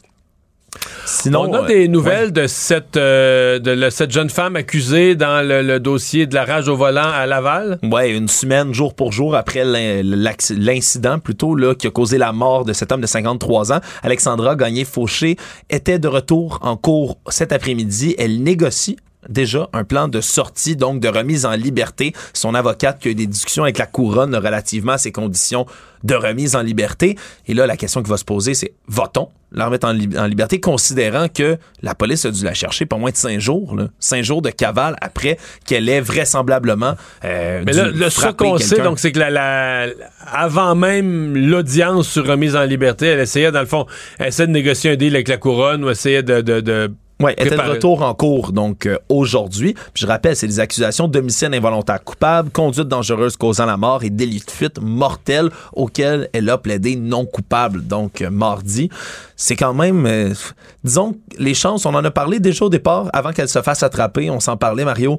Sinon, 1.04 1.46
On 1.48 1.54
a 1.54 1.62
euh, 1.62 1.66
des 1.66 1.88
nouvelles 1.88 2.32
de 2.32 2.46
cette 2.46 2.96
euh, 2.96 3.58
de 3.58 3.90
cette 3.90 4.10
jeune 4.10 4.30
femme 4.30 4.56
accusée 4.56 5.14
dans 5.14 5.46
le, 5.46 5.62
le 5.62 5.80
dossier 5.80 6.26
de 6.26 6.34
la 6.34 6.44
rage 6.44 6.68
au 6.68 6.76
volant 6.76 7.10
à 7.10 7.26
Laval. 7.26 7.78
Ouais, 7.82 8.10
une 8.10 8.28
semaine, 8.28 8.72
jour 8.72 8.94
pour 8.94 9.12
jour 9.12 9.34
après 9.34 9.64
l'incident 9.64 11.18
plutôt 11.18 11.54
là 11.54 11.74
qui 11.74 11.86
a 11.86 11.90
causé 11.90 12.18
la 12.18 12.32
mort 12.32 12.64
de 12.64 12.72
cet 12.72 12.92
homme 12.92 13.00
de 13.00 13.06
53 13.06 13.72
ans, 13.72 13.80
Alexandra 14.02 14.56
Gagné-Fauché 14.56 15.36
était 15.70 15.98
de 15.98 16.08
retour 16.08 16.58
en 16.62 16.76
cours 16.76 17.18
cet 17.28 17.52
après-midi. 17.52 18.14
Elle 18.18 18.42
négocie 18.42 18.96
déjà 19.28 19.68
un 19.72 19.84
plan 19.84 20.08
de 20.08 20.20
sortie, 20.20 20.76
donc 20.76 21.00
de 21.00 21.08
remise 21.08 21.46
en 21.46 21.52
liberté. 21.52 22.12
Son 22.32 22.54
avocate 22.54 22.98
qui 23.00 23.08
a 23.08 23.10
eu 23.12 23.14
des 23.14 23.26
discussions 23.26 23.62
avec 23.64 23.78
la 23.78 23.86
couronne 23.86 24.34
relativement 24.34 24.92
à 24.92 24.98
ces 24.98 25.12
conditions 25.12 25.66
de 26.02 26.14
remise 26.14 26.54
en 26.56 26.60
liberté. 26.62 27.16
Et 27.46 27.54
là, 27.54 27.66
la 27.66 27.76
question 27.76 28.02
qui 28.02 28.10
va 28.10 28.16
se 28.18 28.24
poser, 28.24 28.54
c'est 28.54 28.72
va-t-on 28.88 29.28
la 29.56 29.66
remettre 29.66 29.86
en, 29.86 29.92
li- 29.92 30.18
en 30.18 30.26
liberté, 30.26 30.58
considérant 30.60 31.28
que 31.28 31.56
la 31.80 31.94
police 31.94 32.24
a 32.24 32.30
dû 32.32 32.42
la 32.44 32.54
chercher 32.54 32.86
pas 32.86 32.96
moins 32.96 33.12
de 33.12 33.16
cinq 33.16 33.38
jours, 33.38 33.76
là? 33.76 33.86
cinq 34.00 34.22
jours 34.24 34.42
de 34.42 34.50
cavale 34.50 34.96
après 35.00 35.38
qu'elle 35.64 35.88
ait 35.88 36.00
vraisemblablement 36.00 36.94
euh, 37.24 37.62
Mais 37.64 37.72
là, 37.72 37.88
là, 37.94 38.10
ce 38.10 38.26
qu'on 38.32 38.58
sait, 38.58 38.80
donc, 38.80 38.98
c'est 38.98 39.12
que 39.12 39.20
la, 39.20 39.30
la- 39.30 39.86
avant 40.26 40.74
même 40.74 41.36
l'audience 41.36 42.08
sur 42.08 42.26
remise 42.26 42.56
en 42.56 42.64
liberté, 42.64 43.06
elle 43.06 43.20
essayait, 43.20 43.52
dans 43.52 43.60
le 43.60 43.66
fond, 43.66 43.86
elle 44.18 44.28
essayait 44.28 44.48
de 44.48 44.52
négocier 44.52 44.90
un 44.90 44.96
deal 44.96 45.14
avec 45.14 45.28
la 45.28 45.36
couronne 45.36 45.84
ou 45.84 45.90
essayait 45.90 46.22
de. 46.24 46.40
de, 46.40 46.60
de 46.60 46.90
Ouais, 47.20 47.34
elle 47.38 47.46
était 47.46 47.56
de 47.56 47.60
retour 47.74 48.02
en 48.02 48.12
cours, 48.12 48.52
donc 48.52 48.86
euh, 48.86 48.98
aujourd'hui. 49.08 49.74
Puis 49.74 50.02
je 50.02 50.06
rappelle, 50.06 50.34
c'est 50.34 50.48
des 50.48 50.58
accusations 50.58 51.06
d'homicide 51.06 51.54
involontaire 51.54 52.02
coupable, 52.02 52.50
conduite 52.50 52.88
dangereuse 52.88 53.36
causant 53.36 53.66
la 53.66 53.76
mort 53.76 54.02
et 54.02 54.10
délit 54.10 54.42
de 54.44 54.50
fuite 54.50 54.80
mortel 54.80 55.48
auquel 55.74 56.28
elle 56.32 56.50
a 56.50 56.58
plaidé 56.58 56.96
non 56.96 57.24
coupable, 57.24 57.86
donc 57.86 58.20
euh, 58.20 58.30
mardi. 58.30 58.90
C'est 59.36 59.54
quand 59.56 59.74
même, 59.74 60.06
euh, 60.06 60.34
disons, 60.82 61.16
les 61.38 61.54
chances, 61.54 61.86
on 61.86 61.94
en 61.94 62.04
a 62.04 62.10
parlé 62.10 62.40
déjà 62.40 62.64
au 62.64 62.68
départ, 62.68 63.10
avant 63.12 63.32
qu'elle 63.32 63.48
se 63.48 63.62
fasse 63.62 63.82
attraper, 63.84 64.28
on 64.30 64.40
s'en 64.40 64.56
parlait, 64.56 64.84
Mario. 64.84 65.18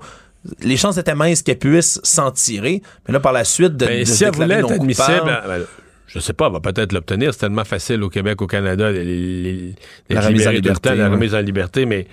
Les 0.62 0.78
chances 0.78 0.98
étaient 0.98 1.16
minces 1.16 1.42
qu'elle 1.42 1.58
puisse 1.58 2.00
s'en 2.04 2.30
tirer, 2.30 2.82
mais 3.08 3.14
là, 3.14 3.20
par 3.20 3.32
la 3.34 3.44
suite, 3.46 3.78
de, 3.78 3.86
Ben, 3.86 4.00
de 4.02 4.06
si 4.06 4.24
elle 4.25 4.32
voulait 4.32 4.56
être 4.56 4.70
non 4.70 4.75
admissible, 4.75 5.22
coupable- 5.22 5.68
je 6.08 6.20
sais 6.20 6.34
pas, 6.34 6.48
elle 6.48 6.54
va 6.54 6.60
peut-être 6.60 6.94
l'obtenir. 6.94 7.34
C'est 7.34 7.40
tellement 7.42 7.66
facile 7.66 8.04
au 8.04 8.10
Québec, 8.10 8.42
au 8.42 8.48
Canada, 8.48 8.92
les, 8.92 9.04
les- 9.04 9.42
les- 9.54 9.76
La 10.10 10.22
remise 10.22 10.42
en 10.44 10.52
temps, 10.52 10.56
liberté, 10.56 10.90
la 10.96 10.96
ouais. 10.96 11.10
remise 11.10 11.36
en 11.36 11.40
liberté. 11.42 11.86
Mais 11.86 12.08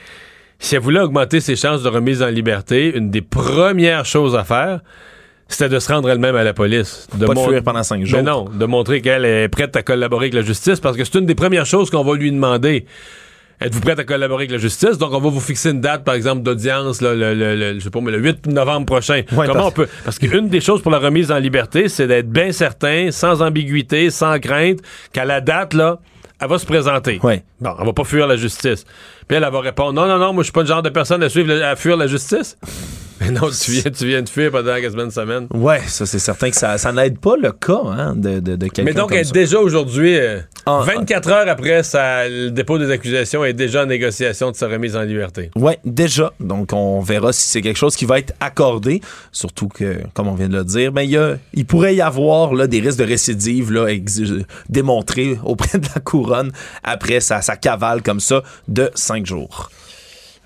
si 0.58 0.74
elle 0.74 0.80
voulait 0.80 1.00
augmenter 1.00 1.40
ses 1.40 1.56
chances 1.56 1.82
de 1.82 1.88
remise 1.88 2.22
en 2.22 2.28
liberté, 2.28 2.96
une 2.96 3.10
des 3.10 3.22
premières 3.22 4.04
choses 4.04 4.34
à 4.36 4.44
faire, 4.44 4.80
c'était 5.48 5.68
de 5.68 5.78
se 5.78 5.92
rendre 5.92 6.08
elle-même 6.08 6.36
à 6.36 6.44
la 6.44 6.54
police. 6.54 7.06
De 7.14 7.26
Pas 7.26 7.34
de 7.34 7.38
mon- 7.38 7.48
fuir 7.48 7.62
pendant 7.62 7.82
cinq 7.82 8.04
jours. 8.06 8.18
Mais 8.18 8.22
non, 8.22 8.44
de 8.46 8.64
montrer 8.64 9.02
qu'elle 9.02 9.24
est 9.26 9.48
prête 9.48 9.76
à 9.76 9.82
collaborer 9.82 10.24
avec 10.26 10.34
la 10.34 10.42
justice, 10.42 10.80
parce 10.80 10.96
que 10.96 11.04
c'est 11.04 11.18
une 11.18 11.26
des 11.26 11.34
premières 11.34 11.66
choses 11.66 11.90
qu'on 11.90 12.02
va 12.04 12.14
lui 12.16 12.30
demander. 12.32 12.86
Êtes-vous 13.64 13.80
prête 13.80 13.98
à 13.98 14.04
collaborer 14.04 14.42
avec 14.42 14.50
la 14.52 14.58
justice? 14.58 14.98
Donc, 14.98 15.12
on 15.12 15.20
va 15.20 15.28
vous 15.30 15.40
fixer 15.40 15.70
une 15.70 15.80
date, 15.80 16.04
par 16.04 16.14
exemple, 16.14 16.42
d'audience, 16.42 17.00
le, 17.00 17.14
le- 17.14 17.34
le- 17.34 17.74
je 17.78 17.84
sais 17.84 17.90
pas, 17.90 18.00
mais 18.00 18.10
le 18.10 18.18
8 18.18 18.46
novembre 18.48 18.86
prochain. 18.86 19.22
Ouais, 19.32 19.46
Comment 19.46 19.52
parce- 19.54 19.66
on 19.66 19.70
peut. 19.70 19.88
Parce 20.04 20.18
qu'une 20.18 20.48
des 20.48 20.60
choses 20.60 20.82
pour 20.82 20.90
la 20.90 20.98
remise 20.98 21.30
en 21.30 21.38
liberté, 21.38 21.88
c'est 21.88 22.06
d'être 22.06 22.28
bien 22.30 22.50
certain, 22.52 23.10
sans 23.10 23.40
ambiguïté, 23.42 24.10
sans 24.10 24.38
crainte, 24.40 24.78
qu'à 25.12 25.24
la 25.24 25.40
date, 25.40 25.74
là, 25.74 26.00
elle 26.40 26.48
va 26.48 26.58
se 26.58 26.66
présenter. 26.66 27.20
Ouais. 27.22 27.44
Bon, 27.60 27.70
elle 27.78 27.86
va 27.86 27.92
pas 27.92 28.04
fuir 28.04 28.26
la 28.26 28.36
justice. 28.36 28.84
Puis 29.28 29.36
elle, 29.36 29.44
elle 29.44 29.52
va 29.52 29.60
répondre 29.60 29.92
Non, 29.92 30.06
non, 30.06 30.18
non, 30.18 30.32
moi, 30.32 30.42
je 30.42 30.46
suis 30.46 30.52
pas 30.52 30.62
le 30.62 30.66
genre 30.66 30.82
de 30.82 30.90
personne 30.90 31.22
à, 31.22 31.28
suivre 31.28 31.52
à 31.62 31.76
fuir 31.76 31.96
la 31.96 32.06
justice. 32.06 32.56
Mais 33.20 33.30
non, 33.30 33.48
tu 33.50 33.70
viens, 33.70 33.88
tu 33.92 34.04
viens 34.08 34.20
de 34.22 34.28
fuir 34.28 34.50
pendant 34.50 34.74
quasiment 34.80 35.04
une 35.04 35.12
semaine. 35.12 35.46
Ouais, 35.54 35.78
ça 35.86 36.06
c'est 36.06 36.18
certain 36.18 36.50
que 36.50 36.56
ça, 36.56 36.76
ça 36.76 36.90
n'aide 36.90 37.20
pas 37.20 37.36
le 37.40 37.52
cas 37.52 37.78
hein, 37.86 38.16
de, 38.16 38.40
de, 38.40 38.56
de 38.56 38.66
quelqu'un 38.66 38.82
Mais 38.82 38.94
donc, 38.94 39.10
comme 39.10 39.18
elle 39.18 39.24
est 39.28 39.32
déjà 39.32 39.60
aujourd'hui, 39.60 40.16
euh, 40.18 40.40
Ah, 40.66 40.80
24 40.84 41.30
heures 41.30 41.48
après 41.48 41.82
le 42.28 42.48
dépôt 42.48 42.78
des 42.80 42.90
accusations, 42.90 43.44
elle 43.44 43.50
est 43.50 43.54
déjà 43.54 43.84
en 43.84 43.86
négociation 43.86 44.50
de 44.50 44.56
sa 44.56 44.66
remise 44.66 44.96
en 44.96 45.02
liberté. 45.02 45.52
Ouais, 45.54 45.78
déjà. 45.84 46.32
Donc, 46.40 46.72
on 46.72 46.98
verra 47.00 47.32
si 47.32 47.46
c'est 47.46 47.60
quelque 47.62 47.76
chose 47.78 47.94
qui 47.94 48.06
va 48.06 48.18
être 48.18 48.34
accordé. 48.40 49.00
Surtout 49.30 49.68
que, 49.68 49.98
comme 50.14 50.26
on 50.26 50.34
vient 50.34 50.48
de 50.48 50.56
le 50.56 50.64
dire, 50.64 50.90
ben, 50.90 51.02
il, 51.02 51.10
y 51.10 51.16
a- 51.16 51.36
il 51.54 51.64
pourrait 51.64 51.94
y 51.94 52.00
avoir 52.00 52.54
là, 52.54 52.66
des 52.66 52.80
risques 52.80 52.98
de 52.98 53.04
récidive 53.04 53.70
là, 53.70 53.86
démontrés 54.68 55.38
auprès 55.44 55.78
de 55.78 55.86
la 55.94 56.00
couronne 56.00 56.50
après 56.82 57.20
sa, 57.20 57.40
sa 57.40 57.54
cavale 57.56 58.02
comme 58.02 58.18
ça 58.20 58.42
de 58.66 58.90
cinq 59.12 59.26
jours. 59.26 59.70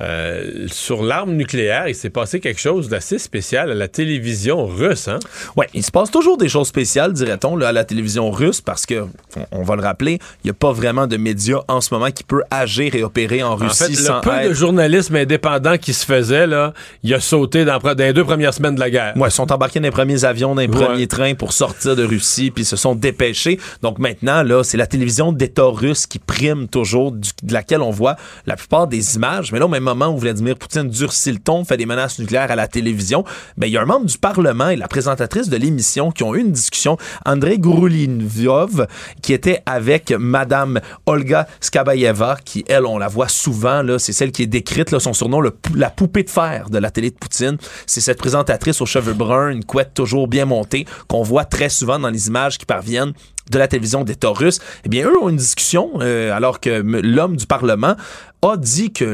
Euh, 0.02 0.66
sur 0.68 1.02
l'arme 1.02 1.32
nucléaire, 1.32 1.88
il 1.88 1.94
s'est 1.94 2.10
passé 2.10 2.38
quelque 2.40 2.60
chose 2.60 2.88
d'assez 2.90 3.18
spécial 3.18 3.70
à 3.70 3.74
la 3.74 3.88
télévision 3.88 4.66
russe. 4.66 5.08
Hein? 5.08 5.18
Ouais, 5.56 5.66
il 5.72 5.82
se 5.82 5.90
passe 5.90 6.10
toujours 6.10 6.36
des 6.36 6.48
choses 6.50 6.68
spéciales, 6.68 7.14
dirait-on, 7.14 7.58
à 7.62 7.72
la 7.72 7.84
télévision 7.84 8.30
russe, 8.30 8.60
parce 8.60 8.84
que, 8.84 9.06
on, 9.36 9.46
on 9.52 9.62
va 9.62 9.74
le 9.74 9.82
rappeler, 9.82 10.18
il 10.44 10.46
n'y 10.46 10.50
a 10.50 10.54
pas 10.54 10.72
vraiment 10.72 11.06
de 11.06 11.16
médias 11.16 11.60
en 11.68 11.80
ce 11.80 11.94
moment 11.94 12.10
qui 12.10 12.24
peut 12.24 12.42
agir 12.50 12.94
et 12.94 13.02
opérer 13.02 13.42
en 13.42 13.52
En 13.52 13.56
Russie 13.56 13.84
fait, 13.84 13.94
sans 13.94 14.16
le 14.16 14.20
peu 14.20 14.30
être- 14.30 14.48
de 14.50 14.54
journalisme 14.54 15.16
indépendant 15.16 15.78
qui 15.78 15.94
se 15.94 16.04
faisait, 16.04 16.46
là, 16.46 16.74
il 17.02 17.14
a 17.14 17.20
sauté 17.20 17.64
dans, 17.64 17.78
dans 17.78 17.94
les 17.96 18.12
deux 18.12 18.24
premières 18.24 18.52
semaines 18.52 18.74
de 18.74 18.80
la 18.80 18.90
guerre. 18.90 19.16
Ouais, 19.16 19.28
ils 19.28 19.32
sont 19.32 19.50
embarqués 19.50 19.80
dans 19.80 19.84
les 19.84 19.90
premiers 19.90 20.24
avions, 20.26 20.54
dans 20.54 20.60
les 20.60 20.68
Ouais. 20.68 20.84
premiers 20.84 21.06
trains 21.06 21.34
pour 21.34 21.52
sortir 21.52 21.96
de 21.96 22.04
Russie, 22.04 22.50
puis 22.50 22.64
se 22.66 22.76
sont 22.76 22.94
dépêchés. 22.94 23.58
Donc 23.80 23.98
maintenant, 23.98 24.42
là, 24.42 24.62
c'est 24.62 24.76
la 24.76 24.86
télévision 24.86 25.32
d'État 25.32 25.64
russe 25.66 26.06
qui 26.06 26.18
prime 26.18 26.68
toujours, 26.68 27.12
du- 27.12 27.30
de 27.42 27.52
laquelle 27.54 27.80
on 27.80 27.90
voit 27.90 28.16
la 28.46 28.56
plupart 28.56 28.86
des 28.86 29.16
images. 29.16 29.52
Mais 29.52 29.58
là, 29.58 29.66
même 29.68 29.85
moment 29.86 30.08
où 30.08 30.18
Vladimir 30.18 30.56
Poutine 30.56 30.88
durcit 30.88 31.32
le 31.32 31.38
ton, 31.38 31.64
fait 31.64 31.76
des 31.76 31.86
menaces 31.86 32.18
nucléaires 32.18 32.50
à 32.50 32.56
la 32.56 32.66
télévision, 32.68 33.24
ben, 33.56 33.66
il 33.66 33.72
y 33.72 33.78
a 33.78 33.82
un 33.82 33.86
membre 33.86 34.06
du 34.06 34.18
Parlement 34.18 34.68
et 34.68 34.76
la 34.76 34.88
présentatrice 34.88 35.48
de 35.48 35.56
l'émission 35.56 36.10
qui 36.10 36.24
ont 36.24 36.34
eu 36.34 36.40
une 36.40 36.52
discussion, 36.52 36.98
Andrei 37.24 37.58
Gouroulinov, 37.58 38.86
qui 39.22 39.32
était 39.32 39.62
avec 39.64 40.10
Madame 40.10 40.80
Olga 41.06 41.46
Skabayeva, 41.60 42.36
qui, 42.44 42.64
elle, 42.68 42.84
on 42.84 42.98
la 42.98 43.08
voit 43.08 43.28
souvent, 43.28 43.82
c'est 43.98 44.12
celle 44.12 44.32
qui 44.32 44.42
est 44.42 44.46
décrite, 44.46 44.90
là, 44.90 45.00
son 45.00 45.12
surnom, 45.12 45.40
la 45.74 45.90
poupée 45.90 46.24
de 46.24 46.30
fer 46.30 46.68
de 46.68 46.78
la 46.78 46.90
télé 46.90 47.10
de 47.10 47.16
Poutine. 47.16 47.56
C'est 47.86 48.00
cette 48.00 48.18
présentatrice 48.18 48.80
aux 48.80 48.86
cheveux 48.86 49.14
bruns, 49.14 49.50
une 49.50 49.64
couette 49.64 49.94
toujours 49.94 50.26
bien 50.26 50.44
montée, 50.44 50.86
qu'on 51.08 51.22
voit 51.22 51.44
très 51.44 51.68
souvent 51.68 51.98
dans 51.98 52.10
les 52.10 52.26
images 52.26 52.58
qui 52.58 52.66
parviennent 52.66 53.12
de 53.50 53.58
la 53.58 53.68
télévision 53.68 54.04
d'État 54.04 54.30
russe, 54.30 54.58
eh 54.84 54.88
bien, 54.88 55.06
eux 55.06 55.18
ont 55.18 55.28
une 55.28 55.36
discussion, 55.36 55.90
euh, 56.00 56.32
alors 56.32 56.60
que 56.60 56.82
l'homme 56.82 57.36
du 57.36 57.46
Parlement 57.46 57.96
a 58.42 58.56
dit 58.56 58.92
que 58.92 59.04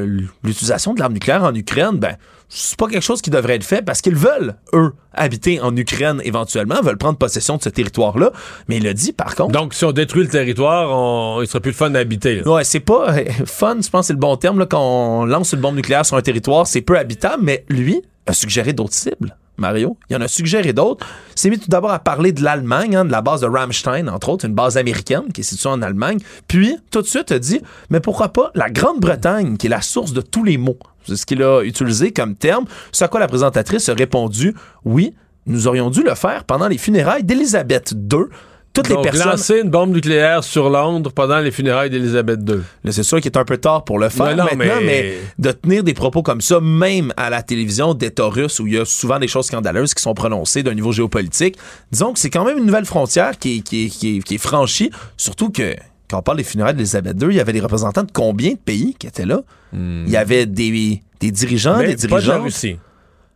l'utilisation 0.42 0.94
de 0.94 1.00
l'arme 1.00 1.12
nucléaire 1.14 1.44
en 1.44 1.54
Ukraine, 1.54 1.98
ben, 1.98 2.16
c'est 2.48 2.76
pas 2.76 2.86
quelque 2.86 3.02
chose 3.02 3.22
qui 3.22 3.30
devrait 3.30 3.54
être 3.54 3.64
fait 3.64 3.80
parce 3.82 4.02
qu'ils 4.02 4.14
veulent, 4.14 4.54
eux, 4.74 4.92
habiter 5.14 5.60
en 5.60 5.74
Ukraine 5.74 6.20
éventuellement, 6.24 6.82
veulent 6.82 6.98
prendre 6.98 7.16
possession 7.16 7.56
de 7.56 7.62
ce 7.62 7.70
territoire-là. 7.70 8.30
Mais 8.68 8.76
il 8.76 8.86
a 8.86 8.92
dit, 8.92 9.12
par 9.12 9.34
contre, 9.34 9.52
Donc, 9.52 9.72
si 9.72 9.84
on 9.86 9.92
détruit 9.92 10.22
le 10.24 10.28
territoire, 10.28 10.90
on, 10.90 11.40
il 11.40 11.46
sera 11.46 11.60
plus 11.60 11.70
le 11.70 11.76
fun 11.76 11.94
à 11.94 11.98
habiter. 12.00 12.36
là. 12.36 12.50
Ouais, 12.50 12.64
c'est 12.64 12.80
pas 12.80 13.14
euh, 13.16 13.24
fun, 13.46 13.76
je 13.80 13.88
pense 13.88 14.02
que 14.02 14.06
c'est 14.08 14.12
le 14.12 14.18
bon 14.18 14.36
terme, 14.36 14.58
là, 14.58 14.66
quand 14.66 14.82
on 14.82 15.24
lance 15.24 15.52
une 15.52 15.60
bombe 15.60 15.76
nucléaire 15.76 16.04
sur 16.04 16.16
un 16.16 16.22
territoire, 16.22 16.66
c'est 16.66 16.82
peu 16.82 16.98
habitable, 16.98 17.42
mais 17.42 17.64
lui 17.68 18.02
a 18.26 18.34
suggéré 18.34 18.72
d'autres 18.74 18.94
cibles. 18.94 19.34
Mario, 19.62 19.96
il 20.10 20.16
en 20.16 20.20
a 20.20 20.28
suggéré 20.28 20.72
d'autres. 20.72 21.06
Il 21.34 21.40
s'est 21.40 21.50
mis 21.50 21.58
tout 21.58 21.70
d'abord 21.70 21.92
à 21.92 22.00
parler 22.00 22.32
de 22.32 22.42
l'Allemagne, 22.42 22.96
hein, 22.96 23.04
de 23.04 23.12
la 23.12 23.22
base 23.22 23.40
de 23.40 23.46
Ramstein, 23.46 24.08
entre 24.08 24.28
autres, 24.28 24.44
une 24.44 24.54
base 24.54 24.76
américaine 24.76 25.32
qui 25.32 25.40
est 25.40 25.44
située 25.44 25.70
en 25.70 25.80
Allemagne. 25.80 26.18
Puis, 26.48 26.76
tout 26.90 27.00
de 27.00 27.06
suite, 27.06 27.32
a 27.32 27.38
dit, 27.38 27.62
mais 27.88 28.00
pourquoi 28.00 28.28
pas 28.32 28.50
la 28.54 28.68
Grande-Bretagne, 28.68 29.56
qui 29.56 29.68
est 29.68 29.70
la 29.70 29.80
source 29.80 30.12
de 30.12 30.20
tous 30.20 30.44
les 30.44 30.58
mots. 30.58 30.78
C'est 31.06 31.16
ce 31.16 31.24
qu'il 31.24 31.42
a 31.42 31.62
utilisé 31.62 32.12
comme 32.12 32.36
terme. 32.36 32.66
Ce 32.92 33.04
à 33.04 33.08
quoi 33.08 33.20
la 33.20 33.28
présentatrice 33.28 33.88
a 33.88 33.94
répondu, 33.94 34.54
oui, 34.84 35.14
nous 35.46 35.66
aurions 35.66 35.90
dû 35.90 36.02
le 36.02 36.14
faire 36.14 36.44
pendant 36.44 36.68
les 36.68 36.78
funérailles 36.78 37.24
d'Élisabeth 37.24 37.92
II. 37.92 38.24
Toutes 38.74 38.88
Donc, 38.88 39.04
les 39.04 39.10
personnes... 39.10 39.30
lancer 39.32 39.60
une 39.62 39.68
bombe 39.68 39.92
nucléaire 39.94 40.42
sur 40.42 40.70
Londres 40.70 41.12
pendant 41.12 41.38
les 41.40 41.50
funérailles 41.50 41.90
d'Élisabeth 41.90 42.40
II. 42.48 42.60
C'est 42.90 43.02
sûr 43.02 43.20
qu'il 43.20 43.30
est 43.30 43.36
un 43.36 43.44
peu 43.44 43.58
tard 43.58 43.84
pour 43.84 43.98
le 43.98 44.08
faire 44.08 44.26
Ouais, 44.26 44.34
non, 44.34 44.44
maintenant, 44.44 44.56
mais... 44.80 44.82
mais- 44.86 45.14
de 45.38 45.52
tenir 45.52 45.84
des 45.84 45.92
propos 45.92 46.22
comme 46.22 46.40
ça, 46.40 46.58
même 46.60 47.12
à 47.18 47.28
la 47.28 47.42
télévision 47.42 47.92
d'État 47.92 48.26
russe, 48.28 48.60
où 48.60 48.66
il 48.66 48.74
y 48.74 48.78
a 48.78 48.84
souvent 48.86 49.18
des 49.18 49.28
choses 49.28 49.46
scandaleuses 49.46 49.92
qui 49.92 50.02
sont 50.02 50.14
prononcées 50.14 50.62
d'un 50.62 50.72
niveau 50.74 50.90
géopolitique, 50.92 51.56
disons 51.90 52.12
que 52.14 52.18
c'est 52.18 52.30
quand 52.30 52.44
même 52.46 52.56
une 52.58 52.64
nouvelle 52.66 52.86
frontière 52.86 53.38
qui 53.38 53.58
est, 53.58 53.60
qui 53.60 53.84
est- 53.84 53.88
qui 53.90 54.16
est- 54.16 54.20
qui 54.22 54.34
est 54.36 54.38
franchie, 54.38 54.90
surtout 55.18 55.50
que 55.50 55.74
quand 56.08 56.18
on 56.20 56.22
parle 56.22 56.38
des 56.38 56.44
funérailles 56.44 56.74
d'Élisabeth 56.74 57.16
II, 57.20 57.28
il 57.30 57.36
y 57.36 57.40
avait 57.40 57.52
des 57.52 57.60
représentants 57.60 58.04
de 58.04 58.10
combien 58.12 58.52
de 58.52 58.58
pays 58.58 58.94
qui 58.98 59.06
étaient 59.06 59.26
là? 59.26 59.42
Il 59.74 60.08
y 60.08 60.16
avait 60.16 60.46
des, 60.46 61.00
des 61.20 61.30
dirigeants, 61.30 61.76
Mais 61.78 61.94
des 61.94 62.08
pas 62.08 62.20
de 62.20 62.26
la 62.26 62.34
dirigeants. 62.34 62.42
Russie. 62.44 62.76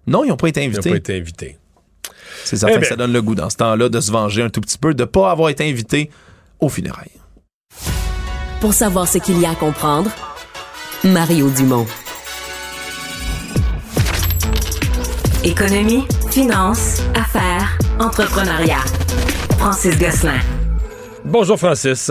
Non, 0.07 0.25
ils 0.25 0.29
n'ont 0.29 0.37
pas 0.37 0.49
été 0.49 0.63
Il 0.63 0.71
n'a 0.71 0.77
invités. 0.79 0.91
pas 0.91 0.97
été 0.97 1.17
invité. 1.19 1.59
C'est 2.45 2.57
certain 2.57 2.77
Eh 2.77 2.81
que 2.81 2.87
ça 2.87 2.97
donne 2.97 3.13
le 3.13 3.23
goût 3.23 3.35
dans 3.35 3.51
ce 3.51 3.57
temps-là 3.57 3.89
de 3.89 4.01
se 4.01 4.11
venger 4.11 4.43
un 4.43 4.51
tout 4.51 4.61
petit 4.61 4.79
peu, 4.79 4.95
de 4.95 5.03
ne 5.03 5.07
pas 5.07 5.31
avoir 5.31 5.49
été 5.51 5.69
invité 5.69 6.11
aux 6.61 6.69
funérailles. 6.69 7.11
Pour 8.61 8.73
savoir 8.73 9.07
ce 9.07 9.19
qu'il 9.19 9.41
y 9.41 9.47
a 9.47 9.51
à 9.51 9.55
comprendre, 9.55 10.11
Mario 11.05 11.51
Dumont. 11.51 11.87
Économie, 15.45 16.05
finance, 16.31 17.03
affaires, 17.15 17.79
entrepreneuriat. 18.01 18.85
Francis 19.59 19.99
Gosselin. 19.99 20.41
Bonjour, 21.25 21.59
Francis. 21.59 22.11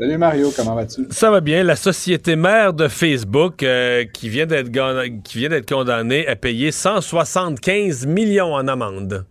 Salut 0.00 0.16
Mario, 0.16 0.50
comment 0.56 0.74
vas-tu? 0.74 1.08
Ça 1.10 1.30
va 1.30 1.42
bien. 1.42 1.62
La 1.62 1.76
société 1.76 2.34
mère 2.34 2.72
de 2.72 2.88
Facebook, 2.88 3.62
euh, 3.62 4.06
qui 4.06 4.30
vient 4.30 4.46
d'être 4.46 5.68
condamnée 5.68 6.26
à 6.26 6.36
payer 6.36 6.72
175 6.72 8.06
millions 8.06 8.54
en 8.54 8.66
amende. 8.66 9.26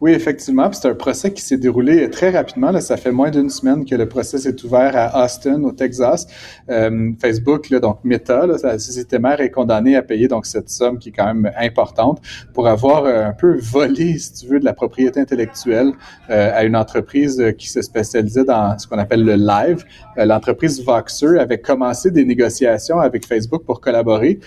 Oui, 0.00 0.10
effectivement. 0.10 0.70
C'est 0.72 0.88
un 0.88 0.94
procès 0.94 1.32
qui 1.32 1.40
s'est 1.40 1.56
déroulé 1.56 2.10
très 2.10 2.30
rapidement. 2.30 2.78
Ça 2.80 2.96
fait 2.96 3.12
moins 3.12 3.30
d'une 3.30 3.48
semaine 3.48 3.84
que 3.84 3.94
le 3.94 4.08
procès 4.08 4.38
s'est 4.38 4.64
ouvert 4.64 4.92
à 4.96 5.24
Austin, 5.24 5.62
au 5.62 5.70
Texas. 5.70 6.26
Euh, 6.68 7.12
Facebook, 7.20 7.70
là, 7.70 7.78
donc 7.78 8.00
Meta, 8.02 8.46
là, 8.46 8.56
la 8.62 8.78
société 8.78 9.20
mère, 9.20 9.40
est 9.40 9.50
condamnée 9.50 9.94
à 9.94 10.02
payer 10.02 10.26
donc 10.26 10.46
cette 10.46 10.68
somme 10.68 10.98
qui 10.98 11.10
est 11.10 11.12
quand 11.12 11.32
même 11.32 11.50
importante 11.56 12.20
pour 12.52 12.66
avoir 12.66 13.04
euh, 13.04 13.26
un 13.26 13.32
peu 13.32 13.56
volé, 13.60 14.18
si 14.18 14.32
tu 14.32 14.46
veux, 14.48 14.58
de 14.58 14.64
la 14.64 14.74
propriété 14.74 15.20
intellectuelle 15.20 15.92
euh, 16.28 16.50
à 16.52 16.64
une 16.64 16.76
entreprise 16.76 17.42
qui 17.56 17.70
se 17.70 17.80
spécialisait 17.80 18.44
dans 18.44 18.76
ce 18.76 18.88
qu'on 18.88 18.98
appelle 18.98 19.24
le 19.24 19.36
live. 19.36 19.84
L'entreprise 20.16 20.84
Voxer 20.84 21.38
avait 21.38 21.58
commencé 21.58 22.10
des 22.10 22.24
négociations 22.24 23.00
avec 23.00 23.26
Facebook 23.26 23.64
pour 23.64 23.80
collaborer. 23.80 24.38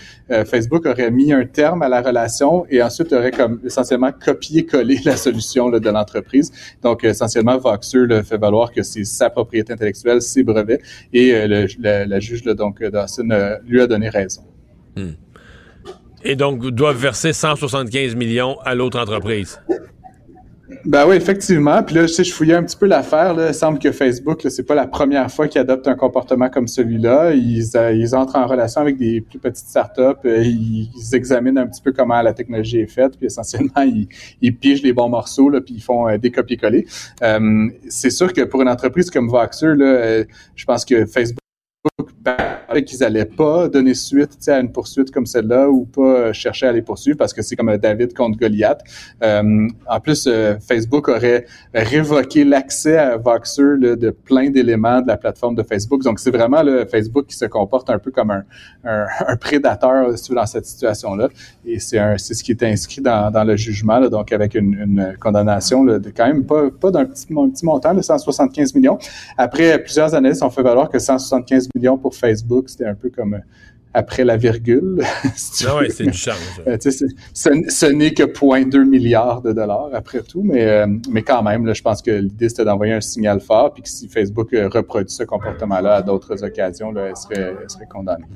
Facebook 0.46 0.86
aurait 0.86 1.10
mis 1.10 1.32
un 1.32 1.44
terme 1.44 1.82
à 1.82 1.88
la 1.88 2.00
relation 2.00 2.64
et 2.70 2.82
ensuite 2.82 3.12
aurait 3.12 3.30
comme 3.30 3.60
essentiellement 3.64 4.10
copié-collé 4.12 4.98
la 5.04 5.16
solution 5.16 5.37
de 5.80 5.90
l'entreprise. 5.90 6.52
Donc, 6.82 7.04
essentiellement, 7.04 7.58
Voxer 7.58 8.06
fait 8.24 8.38
valoir 8.38 8.72
que 8.72 8.82
c'est 8.82 9.04
sa 9.04 9.30
propriété 9.30 9.72
intellectuelle, 9.72 10.22
ses 10.22 10.42
brevets, 10.42 10.80
et 11.12 11.46
le, 11.46 11.66
la 11.80 12.20
juge 12.20 12.44
là, 12.44 12.54
donc 12.54 12.82
Dawson 12.82 13.28
lui 13.66 13.80
a 13.80 13.86
donné 13.86 14.08
raison. 14.08 14.42
Hmm. 14.96 15.12
Et 16.24 16.36
donc, 16.36 16.66
doivent 16.70 16.96
verser 16.96 17.32
175 17.32 18.14
millions 18.16 18.58
à 18.64 18.74
l'autre 18.74 18.98
entreprise? 18.98 19.60
Ben 20.84 21.06
oui, 21.08 21.16
effectivement. 21.16 21.82
Puis 21.82 21.94
là, 21.94 22.02
je 22.02 22.08
sais, 22.08 22.24
je 22.24 22.32
fouillais 22.32 22.54
un 22.54 22.62
petit 22.62 22.76
peu 22.76 22.86
l'affaire. 22.86 23.34
Il 23.38 23.54
semble 23.54 23.78
que 23.78 23.90
Facebook, 23.90 24.46
c'est 24.48 24.64
pas 24.64 24.74
la 24.74 24.86
première 24.86 25.30
fois 25.30 25.48
qu'ils 25.48 25.60
adoptent 25.60 25.88
un 25.88 25.94
comportement 25.94 26.50
comme 26.50 26.68
celui-là. 26.68 27.32
Ils, 27.32 27.70
euh, 27.74 27.92
ils 27.92 28.14
entrent 28.14 28.36
en 28.36 28.46
relation 28.46 28.82
avec 28.82 28.98
des 28.98 29.20
plus 29.22 29.38
petites 29.38 29.66
startups. 29.66 30.26
Euh, 30.26 30.42
ils, 30.44 30.90
examinent 31.12 31.58
un 31.58 31.66
petit 31.66 31.80
peu 31.80 31.92
comment 31.92 32.20
la 32.20 32.34
technologie 32.34 32.80
est 32.80 32.86
faite. 32.86 33.16
Puis 33.16 33.26
essentiellement, 33.26 33.82
ils, 33.82 34.08
ils 34.42 34.54
pigent 34.54 34.82
les 34.82 34.92
bons 34.92 35.08
morceaux, 35.08 35.48
là, 35.48 35.60
puis 35.60 35.74
ils 35.74 35.82
font 35.82 36.06
euh, 36.06 36.18
des 36.18 36.30
copier-coller. 36.30 36.86
c'est 37.88 38.10
sûr 38.10 38.32
que 38.32 38.42
pour 38.42 38.60
une 38.60 38.68
entreprise 38.68 39.10
comme 39.10 39.28
Voxer, 39.28 39.74
là, 39.74 40.22
je 40.54 40.64
pense 40.64 40.84
que 40.84 41.06
Facebook 41.06 41.38
qu'ils 42.82 43.02
allaient 43.02 43.24
pas 43.24 43.68
donner 43.68 43.94
suite 43.94 44.48
à 44.48 44.60
une 44.60 44.70
poursuite 44.70 45.10
comme 45.10 45.26
celle-là 45.26 45.68
ou 45.68 45.84
pas 45.84 46.02
euh, 46.02 46.32
chercher 46.32 46.66
à 46.66 46.72
les 46.72 46.82
poursuivre 46.82 47.16
parce 47.16 47.32
que 47.32 47.42
c'est 47.42 47.56
comme 47.56 47.68
euh, 47.70 47.78
David 47.78 48.14
contre 48.14 48.38
Goliath. 48.38 48.82
Euh, 49.22 49.68
en 49.88 50.00
plus, 50.00 50.28
Facebook 50.66 51.08
aurait 51.08 51.46
révoqué 51.74 52.44
l'accès 52.44 52.98
à 52.98 53.16
Voxer 53.16 53.78
de 53.78 54.10
plein 54.10 54.50
d'éléments 54.50 55.00
de 55.00 55.08
la 55.08 55.16
plateforme 55.16 55.54
de 55.54 55.62
Facebook. 55.62 56.02
Donc, 56.02 56.20
c'est 56.20 56.30
vraiment 56.30 56.62
le 56.62 56.84
Facebook 56.84 57.26
qui 57.26 57.36
se 57.36 57.46
comporte 57.46 57.90
un 57.90 57.98
peu 57.98 58.10
comme 58.10 58.30
un, 58.30 58.44
un, 58.84 59.36
prédateur 59.40 60.10
dans 60.30 60.46
cette 60.46 60.66
situation-là. 60.66 61.28
Et 61.64 61.78
c'est 61.78 62.18
ce 62.18 62.42
qui 62.42 62.52
est 62.52 62.62
inscrit 62.62 63.00
dans, 63.00 63.30
dans 63.30 63.44
le 63.44 63.56
jugement, 63.56 63.98
là, 63.98 64.08
donc 64.08 64.32
avec 64.32 64.54
une, 64.54 64.74
une 64.74 65.16
condamnation 65.18 65.84
là, 65.84 65.98
de 65.98 66.10
quand 66.10 66.26
même 66.26 66.44
pas, 66.44 66.70
pas 66.70 66.90
d'un 66.90 67.04
petit, 67.04 67.26
petit 67.26 67.64
montant, 67.64 67.94
de 67.94 68.02
175 68.02 68.74
millions. 68.74 68.98
Après, 69.36 69.78
plusieurs 69.78 70.14
analystes 70.14 70.42
ont 70.42 70.50
fait 70.50 70.62
valoir 70.62 70.88
que 70.88 70.98
175 70.98 71.68
millions 71.74 71.87
pour 71.96 72.14
Facebook, 72.14 72.68
c'était 72.68 72.86
un 72.86 72.94
peu 72.94 73.10
comme 73.10 73.34
euh, 73.34 73.38
après 73.94 74.24
la 74.24 74.36
virgule. 74.36 74.98
ah 75.66 75.76
oui, 75.80 75.90
c'est 75.90 76.04
du 76.04 76.12
change. 76.12 76.36
Euh, 76.66 76.76
ce, 76.80 77.86
n'est 77.86 78.12
que 78.12 78.24
0,2 78.24 78.84
milliards 78.84 79.40
de 79.40 79.52
dollars 79.52 79.90
après 79.94 80.22
tout, 80.22 80.42
mais, 80.42 80.66
euh, 80.66 80.86
mais 81.10 81.22
quand 81.22 81.42
même, 81.42 81.64
là, 81.64 81.72
je 81.72 81.82
pense 81.82 82.02
que 82.02 82.10
l'idée 82.10 82.48
c'était 82.48 82.64
d'envoyer 82.64 82.92
un 82.92 83.00
signal 83.00 83.40
fort, 83.40 83.72
puis 83.72 83.82
que 83.82 83.88
si 83.88 84.08
Facebook 84.08 84.50
reproduit 84.52 85.14
ce 85.14 85.24
comportement-là 85.24 85.96
à 85.96 86.02
d'autres 86.02 86.44
occasions, 86.44 86.92
là, 86.92 87.06
elle, 87.08 87.16
serait, 87.16 87.54
serait 87.68 87.86
condamnée. 87.86 88.26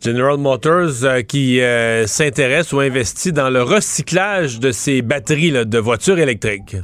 General 0.00 0.38
Motors 0.38 1.24
qui 1.26 1.60
s'intéresse 2.06 2.72
ou 2.72 2.78
investit 2.78 3.32
dans 3.32 3.50
le 3.50 3.62
recyclage 3.62 4.60
de 4.60 4.70
ses 4.70 5.02
batteries 5.02 5.66
de 5.66 5.78
voitures 5.78 6.20
électriques. 6.20 6.76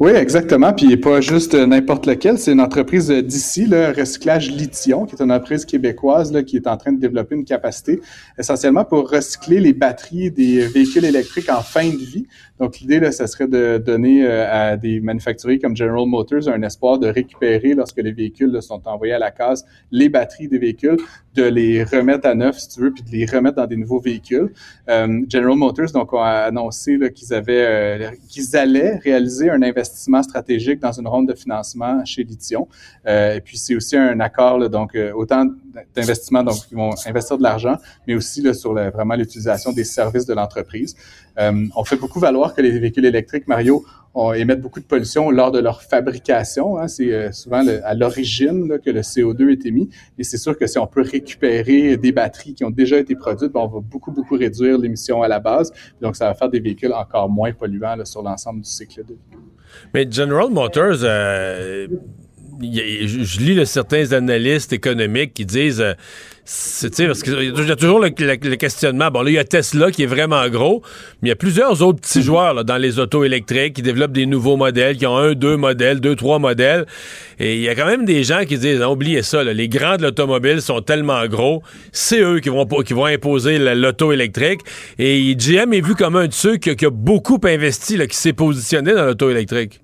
Oui, 0.00 0.12
exactement. 0.12 0.72
Puis 0.72 0.96
pas 0.96 1.20
juste 1.20 1.54
n'importe 1.54 2.06
lequel. 2.06 2.38
C'est 2.38 2.52
une 2.52 2.62
entreprise 2.62 3.10
d'ici, 3.10 3.66
le 3.66 3.92
Recyclage 3.94 4.50
Lithium, 4.50 5.06
qui 5.06 5.14
est 5.14 5.22
une 5.22 5.30
entreprise 5.30 5.66
québécoise 5.66 6.32
qui 6.46 6.56
est 6.56 6.66
en 6.66 6.78
train 6.78 6.92
de 6.92 6.98
développer 6.98 7.34
une 7.34 7.44
capacité 7.44 8.00
essentiellement 8.38 8.86
pour 8.86 9.10
recycler 9.10 9.60
les 9.60 9.74
batteries 9.74 10.30
des 10.30 10.66
véhicules 10.68 11.04
électriques 11.04 11.50
en 11.50 11.60
fin 11.60 11.86
de 11.86 11.98
vie. 11.98 12.26
Donc, 12.60 12.78
l'idée, 12.78 13.00
là, 13.00 13.10
ça 13.10 13.26
serait 13.26 13.48
de 13.48 13.78
donner 13.78 14.22
euh, 14.22 14.46
à 14.52 14.76
des 14.76 15.00
manufacturiers 15.00 15.58
comme 15.58 15.74
General 15.74 16.06
Motors 16.06 16.46
un 16.46 16.60
espoir 16.62 16.98
de 16.98 17.08
récupérer, 17.08 17.72
lorsque 17.72 17.96
les 17.96 18.12
véhicules 18.12 18.60
sont 18.60 18.86
envoyés 18.86 19.14
à 19.14 19.18
la 19.18 19.30
case, 19.30 19.64
les 19.90 20.10
batteries 20.10 20.46
des 20.46 20.58
véhicules, 20.58 20.98
de 21.34 21.44
les 21.44 21.82
remettre 21.82 22.28
à 22.28 22.34
neuf, 22.34 22.58
si 22.58 22.68
tu 22.68 22.80
veux, 22.80 22.92
puis 22.92 23.02
de 23.02 23.10
les 23.12 23.24
remettre 23.24 23.56
dans 23.56 23.66
des 23.66 23.78
nouveaux 23.78 23.98
véhicules. 23.98 24.52
Euh, 24.90 25.22
General 25.30 25.56
Motors, 25.56 25.90
donc, 25.92 26.10
a 26.12 26.44
annoncé 26.44 26.98
qu'ils 27.14 27.32
avaient, 27.32 27.66
euh, 27.66 28.10
qu'ils 28.28 28.54
allaient 28.54 28.96
réaliser 28.98 29.48
un 29.48 29.62
investissement 29.62 30.22
stratégique 30.22 30.80
dans 30.80 30.92
une 30.92 31.08
ronde 31.08 31.28
de 31.28 31.34
financement 31.34 32.04
chez 32.04 32.24
Lithium. 32.24 32.66
et 33.06 33.40
puis, 33.42 33.56
c'est 33.56 33.74
aussi 33.74 33.96
un 33.96 34.20
accord, 34.20 34.58
là, 34.58 34.68
donc, 34.68 34.98
autant 35.14 35.46
d'investissement, 35.94 36.42
donc, 36.42 36.56
ils 36.70 36.76
vont 36.76 36.90
investir 37.06 37.38
de 37.38 37.42
l'argent, 37.42 37.76
mais 38.06 38.14
aussi 38.14 38.42
sur 38.54 38.74
vraiment 38.74 39.14
l'utilisation 39.14 39.72
des 39.72 39.84
services 39.84 40.26
de 40.26 40.34
l'entreprise. 40.34 40.96
Euh, 41.38 41.66
on 41.76 41.84
fait 41.84 41.96
beaucoup 41.96 42.20
valoir 42.20 42.54
que 42.54 42.60
les 42.60 42.78
véhicules 42.78 43.04
électriques, 43.04 43.48
Mario, 43.48 43.84
ont, 44.14 44.32
émettent 44.32 44.60
beaucoup 44.60 44.80
de 44.80 44.84
pollution 44.84 45.30
lors 45.30 45.50
de 45.52 45.58
leur 45.58 45.82
fabrication. 45.82 46.78
Hein. 46.78 46.88
C'est 46.88 47.12
euh, 47.12 47.32
souvent 47.32 47.64
à 47.84 47.94
l'origine 47.94 48.78
que 48.84 48.90
le 48.90 49.00
CO2 49.00 49.52
est 49.52 49.66
émis. 49.66 49.88
Et 50.18 50.24
c'est 50.24 50.38
sûr 50.38 50.58
que 50.58 50.66
si 50.66 50.78
on 50.78 50.86
peut 50.86 51.02
récupérer 51.02 51.96
des 51.96 52.12
batteries 52.12 52.54
qui 52.54 52.64
ont 52.64 52.70
déjà 52.70 52.98
été 52.98 53.14
produites, 53.14 53.52
ben, 53.52 53.60
on 53.60 53.68
va 53.68 53.80
beaucoup, 53.80 54.10
beaucoup 54.10 54.36
réduire 54.36 54.78
l'émission 54.78 55.22
à 55.22 55.28
la 55.28 55.40
base. 55.40 55.72
Donc, 56.00 56.16
ça 56.16 56.26
va 56.26 56.34
faire 56.34 56.50
des 56.50 56.60
véhicules 56.60 56.92
encore 56.92 57.28
moins 57.28 57.52
polluants 57.52 58.04
sur 58.04 58.22
l'ensemble 58.22 58.62
du 58.62 58.68
cycle 58.68 59.04
de 59.04 59.14
vie. 59.14 59.38
Mais 59.94 60.10
General 60.10 60.50
Motors, 60.50 60.98
euh, 61.02 61.86
je, 62.60 63.40
lis 63.40 63.66
certains 63.66 64.12
analystes 64.12 64.72
économiques 64.72 65.34
qui 65.34 65.46
disent 65.46 65.84
c'est 66.52 67.06
parce 67.06 67.22
qu'il 67.22 67.34
y 67.34 67.70
a 67.70 67.76
toujours 67.76 68.00
le, 68.00 68.08
questionnement. 68.56 69.08
Bon, 69.10 69.22
là, 69.22 69.30
il 69.30 69.34
y 69.34 69.38
a 69.38 69.44
Tesla 69.44 69.92
qui 69.92 70.02
est 70.02 70.06
vraiment 70.06 70.48
gros, 70.48 70.82
mais 71.22 71.28
il 71.28 71.30
y 71.30 71.32
a 71.32 71.36
plusieurs 71.36 71.80
autres 71.80 72.00
petits 72.00 72.22
joueurs 72.22 72.64
dans 72.64 72.76
les 72.76 72.98
autos 72.98 73.22
électriques 73.22 73.74
qui 73.74 73.82
développent 73.82 74.12
des 74.12 74.26
nouveaux 74.26 74.56
modèles, 74.56 74.96
qui 74.96 75.06
ont 75.06 75.16
un, 75.16 75.34
deux 75.34 75.56
modèles, 75.56 76.00
deux, 76.00 76.16
trois 76.16 76.40
modèles. 76.40 76.86
Et 77.38 77.54
il 77.54 77.62
y 77.62 77.68
a 77.68 77.76
quand 77.76 77.86
même 77.86 78.04
des 78.04 78.24
gens 78.24 78.44
qui 78.44 78.58
disent, 78.58 78.82
oubliez 78.82 79.22
ça, 79.22 79.44
les 79.44 79.68
grands 79.68 79.96
de 79.96 80.02
l'automobile 80.02 80.60
sont 80.60 80.80
tellement 80.80 81.24
gros, 81.28 81.62
c'est 81.92 82.20
eux 82.20 82.40
qui 82.40 82.48
vont, 82.48 82.66
qui 82.66 82.94
vont 82.94 83.06
imposer 83.06 83.58
l'auto 83.58 84.10
électrique. 84.10 84.62
Et 84.98 85.36
GM 85.36 85.72
est 85.72 85.86
vu 85.86 85.94
comme 85.94 86.16
un 86.16 86.26
de 86.26 86.32
ceux 86.32 86.56
qui, 86.56 86.74
qui 86.74 86.86
a 86.86 86.90
beaucoup 86.90 87.38
investi, 87.44 87.96
qui 88.08 88.16
s'est 88.16 88.32
positionné 88.32 88.92
dans 88.92 89.04
l'auto 89.04 89.30
électrique. 89.30 89.80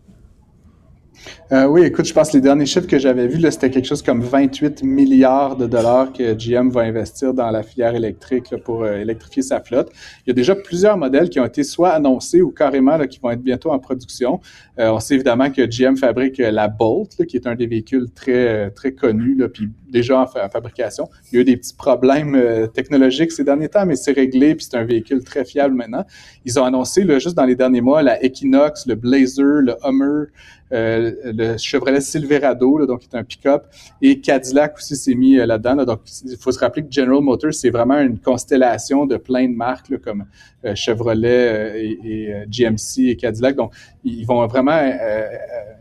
Euh, 1.52 1.66
oui, 1.66 1.82
écoute, 1.82 2.06
je 2.06 2.12
pense 2.12 2.30
que 2.30 2.36
les 2.36 2.40
derniers 2.40 2.66
chiffres 2.66 2.86
que 2.86 2.98
j'avais 2.98 3.26
vus, 3.26 3.40
c'était 3.50 3.70
quelque 3.70 3.86
chose 3.86 4.02
comme 4.02 4.20
28 4.20 4.82
milliards 4.82 5.56
de 5.56 5.66
dollars 5.66 6.12
que 6.12 6.34
GM 6.34 6.70
va 6.70 6.82
investir 6.82 7.34
dans 7.34 7.50
la 7.50 7.62
filière 7.62 7.94
électrique 7.94 8.54
pour 8.64 8.82
euh, 8.82 9.00
électrifier 9.00 9.42
sa 9.42 9.60
flotte. 9.60 9.90
Il 10.26 10.30
y 10.30 10.32
a 10.32 10.34
déjà 10.34 10.54
plusieurs 10.54 10.96
modèles 10.96 11.28
qui 11.28 11.38
ont 11.40 11.44
été 11.44 11.62
soit 11.62 11.90
annoncés 11.90 12.42
ou 12.42 12.50
carrément 12.50 12.98
qui 13.06 13.18
vont 13.20 13.30
être 13.30 13.42
bientôt 13.42 13.70
en 13.70 13.78
production. 13.78 14.40
Euh, 14.78 14.90
on 14.90 15.00
sait 15.00 15.14
évidemment 15.14 15.50
que 15.50 15.62
GM 15.66 15.96
fabrique 15.96 16.38
la 16.38 16.68
Bolt, 16.68 17.24
qui 17.26 17.36
est 17.36 17.46
un 17.46 17.54
des 17.54 17.66
véhicules 17.66 18.10
très 18.14 18.70
très 18.70 18.92
connus, 18.92 19.36
déjà 19.90 20.20
en, 20.20 20.26
fabrication. 20.26 21.08
Il 21.30 21.36
y 21.36 21.38
a 21.38 21.40
eu 21.42 21.44
des 21.44 21.56
petits 21.56 21.74
problèmes 21.74 22.68
technologiques 22.74 23.32
ces 23.32 23.44
derniers 23.44 23.68
temps, 23.68 23.86
mais 23.86 23.96
c'est 23.96 24.12
réglé, 24.12 24.54
puis 24.54 24.66
c'est 24.68 24.76
un 24.76 24.84
véhicule 24.84 25.22
très 25.24 25.44
fiable 25.44 25.74
maintenant. 25.74 26.04
Ils 26.44 26.58
ont 26.58 26.64
annoncé 26.64 27.04
là, 27.04 27.18
juste 27.18 27.36
dans 27.36 27.44
les 27.44 27.56
derniers 27.56 27.80
mois 27.80 28.02
la 28.02 28.22
Equinox, 28.22 28.86
le 28.86 28.94
Blazer, 28.94 29.62
le 29.62 29.76
Hummer, 29.84 30.26
euh, 30.72 31.12
le 31.24 31.56
Chevrolet 31.58 32.00
Silverado, 32.00 32.78
là, 32.78 32.86
donc 32.86 33.00
qui 33.00 33.08
est 33.12 33.16
un 33.16 33.22
pick-up, 33.22 33.66
et 34.02 34.20
Cadillac 34.20 34.76
aussi 34.76 34.96
s'est 34.96 35.14
mis 35.14 35.38
euh, 35.38 35.46
là-dedans. 35.46 35.84
Donc, 35.84 36.00
il 36.24 36.36
faut 36.36 36.50
se 36.50 36.58
rappeler 36.58 36.82
que 36.82 36.90
General 36.90 37.22
Motors, 37.22 37.54
c'est 37.54 37.70
vraiment 37.70 38.00
une 38.00 38.18
constellation 38.18 39.06
de 39.06 39.16
plein 39.16 39.48
de 39.48 39.54
marques 39.54 39.88
là, 39.90 39.98
comme 39.98 40.24
euh, 40.64 40.74
Chevrolet 40.74 41.96
et, 42.02 42.46
GMC 42.48 43.10
et 43.10 43.16
Cadillac. 43.16 43.54
Donc, 43.54 43.72
ils 44.06 44.24
vont 44.24 44.46
vraiment 44.46 44.80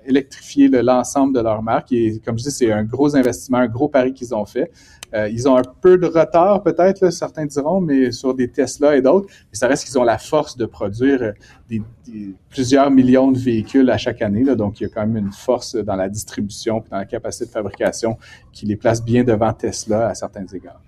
électrifier 0.05 0.67
l'ensemble 0.69 1.35
de 1.35 1.41
leurs 1.41 1.61
marques. 1.61 1.91
Et 1.91 2.19
comme 2.23 2.37
je 2.37 2.43
dis, 2.43 2.51
c'est 2.51 2.71
un 2.71 2.83
gros 2.83 3.15
investissement, 3.15 3.59
un 3.59 3.67
gros 3.67 3.87
pari 3.87 4.13
qu'ils 4.13 4.33
ont 4.33 4.45
fait. 4.45 4.71
Euh, 5.13 5.29
ils 5.29 5.47
ont 5.47 5.55
un 5.55 5.63
peu 5.81 5.97
de 5.97 6.07
retard, 6.07 6.61
peut-être, 6.63 7.09
certains 7.09 7.45
diront, 7.45 7.79
mais 7.79 8.11
sur 8.11 8.33
des 8.33 8.49
Tesla 8.49 8.97
et 8.97 9.01
d'autres. 9.01 9.27
Mais 9.29 9.57
ça 9.57 9.67
reste 9.67 9.85
qu'ils 9.85 9.97
ont 9.97 10.03
la 10.03 10.17
force 10.17 10.57
de 10.57 10.65
produire 10.65 11.33
euh, 11.71 11.79
plusieurs 12.49 12.91
millions 12.91 13.31
de 13.31 13.37
véhicules 13.37 13.89
à 13.89 13.97
chaque 13.97 14.21
année. 14.21 14.43
Donc, 14.55 14.79
il 14.79 14.83
y 14.83 14.85
a 14.87 14.89
quand 14.89 15.05
même 15.05 15.17
une 15.17 15.31
force 15.31 15.75
dans 15.75 15.95
la 15.95 16.09
distribution 16.09 16.83
et 16.85 16.89
dans 16.89 16.97
la 16.97 17.05
capacité 17.05 17.45
de 17.45 17.51
fabrication 17.51 18.17
qui 18.51 18.65
les 18.65 18.75
place 18.75 19.03
bien 19.03 19.23
devant 19.23 19.53
Tesla 19.53 20.09
à 20.09 20.15
certains 20.15 20.45
égards. 20.53 20.81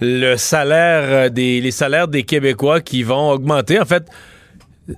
Le 0.00 0.36
salaire 0.36 1.26
euh, 1.26 1.28
des, 1.28 1.60
les 1.60 1.70
salaires 1.70 2.08
des 2.08 2.22
Québécois 2.22 2.80
qui 2.80 3.02
vont 3.02 3.30
augmenter. 3.30 3.80
En 3.80 3.84
fait, 3.84 4.08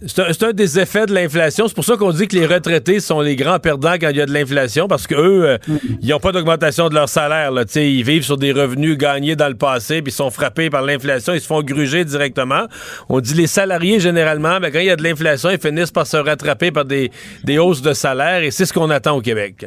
C'est 0.07 0.43
un, 0.43 0.53
des 0.53 0.81
effets 0.81 1.07
de 1.07 1.15
l'inflation. 1.15 1.69
C'est 1.69 1.75
pour 1.75 1.85
ça 1.85 1.97
qu'on 1.97 2.11
dit 2.11 2.27
que 2.27 2.35
les 2.35 2.47
retraités 2.47 2.99
sont 2.99 3.21
les 3.21 3.37
grands 3.37 3.61
perdants 3.61 3.95
quand 4.01 4.09
il 4.09 4.17
y 4.17 4.21
a 4.21 4.27
de 4.27 4.33
l'inflation, 4.33 4.89
parce 4.89 5.07
qu'eux, 5.07 5.45
euh, 5.45 5.59
ils 6.03 6.09
n'ont 6.09 6.19
pas 6.19 6.33
d'augmentation 6.33 6.89
de 6.89 6.95
leur 6.95 7.09
salaire. 7.09 7.53
Là. 7.53 7.63
Ils 7.77 8.03
vivent 8.03 8.25
sur 8.25 8.37
des 8.37 8.51
revenus 8.51 8.99
gagnés 8.99 9.37
dans 9.37 9.49
le 9.49 9.55
passé, 9.55 10.03
puis 10.03 10.13
ils 10.13 10.17
sont 10.17 10.31
frappés 10.31 10.71
par 10.71 10.83
l'inflation, 10.83 11.35
ils 11.35 11.41
se 11.41 11.47
font 11.47 11.63
gruger 11.63 12.05
directement. 12.05 12.67
On 13.09 13.21
dit 13.21 13.35
les 13.35 13.47
salariés, 13.47 14.01
généralement, 14.01 14.59
ben, 14.59 14.73
quand 14.73 14.81
il 14.81 14.87
y 14.87 14.91
a 14.91 14.97
de 14.97 15.05
l'inflation, 15.05 15.51
ils 15.51 15.61
finissent 15.61 15.93
par 15.93 16.07
se 16.07 16.17
rattraper 16.17 16.73
par 16.73 16.85
des, 16.85 17.13
des 17.45 17.59
hausses 17.59 17.83
de 17.83 17.93
salaire, 17.93 18.43
et 18.43 18.51
c'est 18.51 18.67
ce 18.67 18.73
qu'on 18.73 18.91
attend 18.91 19.17
au 19.17 19.21
Québec. 19.21 19.67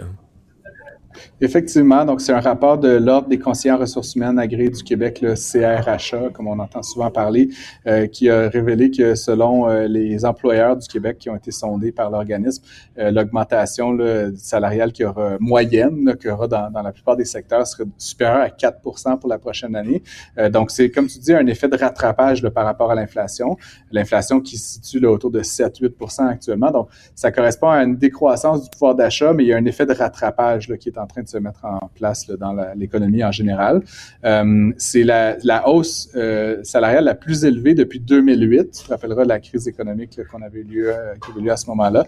Effectivement, 1.42 2.04
donc 2.04 2.20
c'est 2.20 2.34
un 2.34 2.42
rapport 2.42 2.78
de 2.78 2.90
l'Ordre 2.90 3.30
des 3.30 3.40
conseillers 3.40 3.74
en 3.74 3.78
ressources 3.78 4.14
humaines 4.16 4.38
agréés 4.38 4.70
du 4.70 4.84
Québec, 4.84 5.22
le 5.22 5.36
CRHA, 5.36 6.32
comme 6.34 6.48
on 6.48 6.60
entend 6.60 6.84
souvent 6.84 7.10
parler, 7.10 7.48
euh, 7.88 8.08
qui 8.08 8.30
a 8.30 8.50
révélé 8.50 8.92
que 8.92 9.16
selon 9.16 9.70
euh, 9.70 9.88
les 9.88 10.26
employeurs 10.26 10.76
du 10.76 10.86
Québec 10.88 11.18
qui 11.18 11.30
ont 11.30 11.38
été 11.38 11.52
sondés 11.52 11.94
par 11.94 12.12
l'organisme, 12.12 12.64
euh, 12.98 13.12
l'augmentation 13.12 13.98
salariale 14.36 14.92
qui 14.92 15.06
aura 15.06 15.38
moyenne, 15.40 16.14
qu'il 16.20 16.30
y 16.30 16.34
aura 16.34 16.50
dans, 16.50 16.70
dans, 16.72 16.82
la 16.82 16.92
plupart 16.92 17.16
des 17.16 17.24
secteurs, 17.24 17.66
serait 17.66 17.86
supérieure 17.98 18.42
à 18.42 18.50
4 18.50 18.82
pour 18.82 19.30
la 19.30 19.38
prochaine 19.38 19.76
année. 19.76 20.04
donc 20.52 20.72
c'est, 20.72 20.92
comme 20.92 21.08
tu 21.08 21.20
dis, 21.20 21.34
un 21.34 21.48
effet 21.48 21.70
de 21.70 21.78
rattrapage 21.78 22.48
par 22.50 22.66
rapport 22.66 22.92
à 22.92 22.96
l'inflation. 22.96 23.56
L'inflation 23.92 24.42
qui 24.42 24.58
se 24.58 24.74
situe 24.74 25.00
là, 25.00 25.10
autour 25.10 25.32
de 25.32 25.42
7-8 25.42 26.30
actuellement. 26.30 26.72
Donc 26.72 26.90
ça 27.16 27.32
correspond 27.32 27.70
à 27.70 27.84
une 27.84 27.96
décroissance 27.96 28.64
du 28.64 28.70
pouvoir 28.70 28.96
d'achat, 28.96 29.34
mais 29.34 29.44
il 29.46 29.48
y 29.48 29.54
a 29.54 29.58
un 29.58 29.66
effet 29.66 29.86
de 29.86 29.94
rattrapage 29.94 30.68
là, 30.68 30.78
qui 30.78 30.90
est 30.90 30.98
en 30.98 31.08
train 31.08 31.22
de 31.22 31.29
se 31.30 31.38
mettre 31.38 31.66
en 31.66 31.90
place 31.96 32.28
dans 32.28 32.56
l'économie 32.76 33.24
en 33.24 33.32
général. 33.32 33.82
Euh, 34.26 34.72
c'est 34.78 35.04
la, 35.04 35.68
hausse 35.68 36.10
euh, 36.16 36.64
salariale 36.64 37.06
la 37.06 37.16
plus 37.16 37.46
élevée 37.46 37.74
depuis 37.74 38.00
2008. 38.00 38.72
Tu 38.72 38.84
te 38.84 38.90
rappelleras 38.90 39.26
la 39.26 39.40
crise 39.40 39.68
économique 39.68 40.20
qu'on 40.32 40.42
avait 40.42 40.60
eu 40.60 40.64
lieu, 40.64 40.90
euh, 40.90 41.14
qui 41.24 41.32
avait 41.32 41.42
lieu 41.42 41.52
à 41.52 41.58
ce 41.58 41.68
moment-là. 41.68 42.06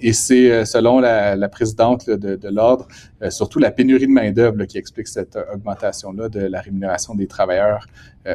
et 0.00 0.12
c'est 0.12 0.64
selon 0.64 1.00
la, 1.00 1.48
présidente 1.48 2.08
de, 2.08 2.48
l'ordre, 2.48 2.86
surtout 3.30 3.58
la 3.58 3.70
pénurie 3.70 4.06
de 4.06 4.12
main 4.12 4.30
d'œuvre 4.30 4.64
qui 4.64 4.78
explique 4.78 5.08
cette 5.08 5.38
augmentation-là 5.54 6.28
de 6.28 6.40
la 6.40 6.60
rémunération 6.60 7.14
des 7.14 7.26
travailleurs 7.26 7.86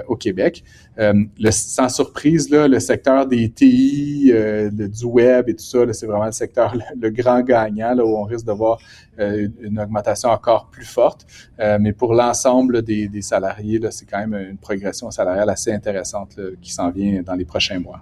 au 0.08 0.16
Québec. 0.16 0.64
Le, 0.98 1.52
sans 1.52 1.90
surprise, 1.90 2.50
là, 2.50 2.68
le 2.68 2.80
secteur 2.80 3.28
des 3.28 3.50
TI, 3.50 4.32
du 4.72 5.06
web 5.06 5.50
et 5.50 5.56
tout 5.56 5.64
ça, 5.64 5.80
c'est 5.94 6.06
vraiment 6.06 6.26
le 6.26 6.32
secteur 6.32 6.76
le, 7.02 7.10
grand 7.10 7.42
gagnant 7.42 7.94
là, 7.94 8.06
où 8.06 8.16
on 8.16 8.24
risque 8.24 8.46
de 8.46 8.52
voir 8.52 8.80
une 9.18 9.80
augmentation 9.80 10.30
encore 10.30 10.70
plus 10.72 10.86
forte. 10.86 11.26
Euh, 11.60 11.78
mais 11.80 11.94
pour 11.94 12.14
l'ensemble 12.14 12.82
des, 12.82 13.10
salariés, 13.22 13.80
c'est 13.92 14.06
quand 14.06 14.20
même 14.20 14.50
une 14.50 14.58
progression 14.58 15.12
salariale 15.12 15.50
assez 15.50 15.72
intéressante 15.72 16.40
qui 16.62 16.72
s'en 16.74 16.90
vient 16.90 17.22
dans 17.22 17.36
les 17.36 17.46
prochains 17.46 17.80
mois. 17.80 18.02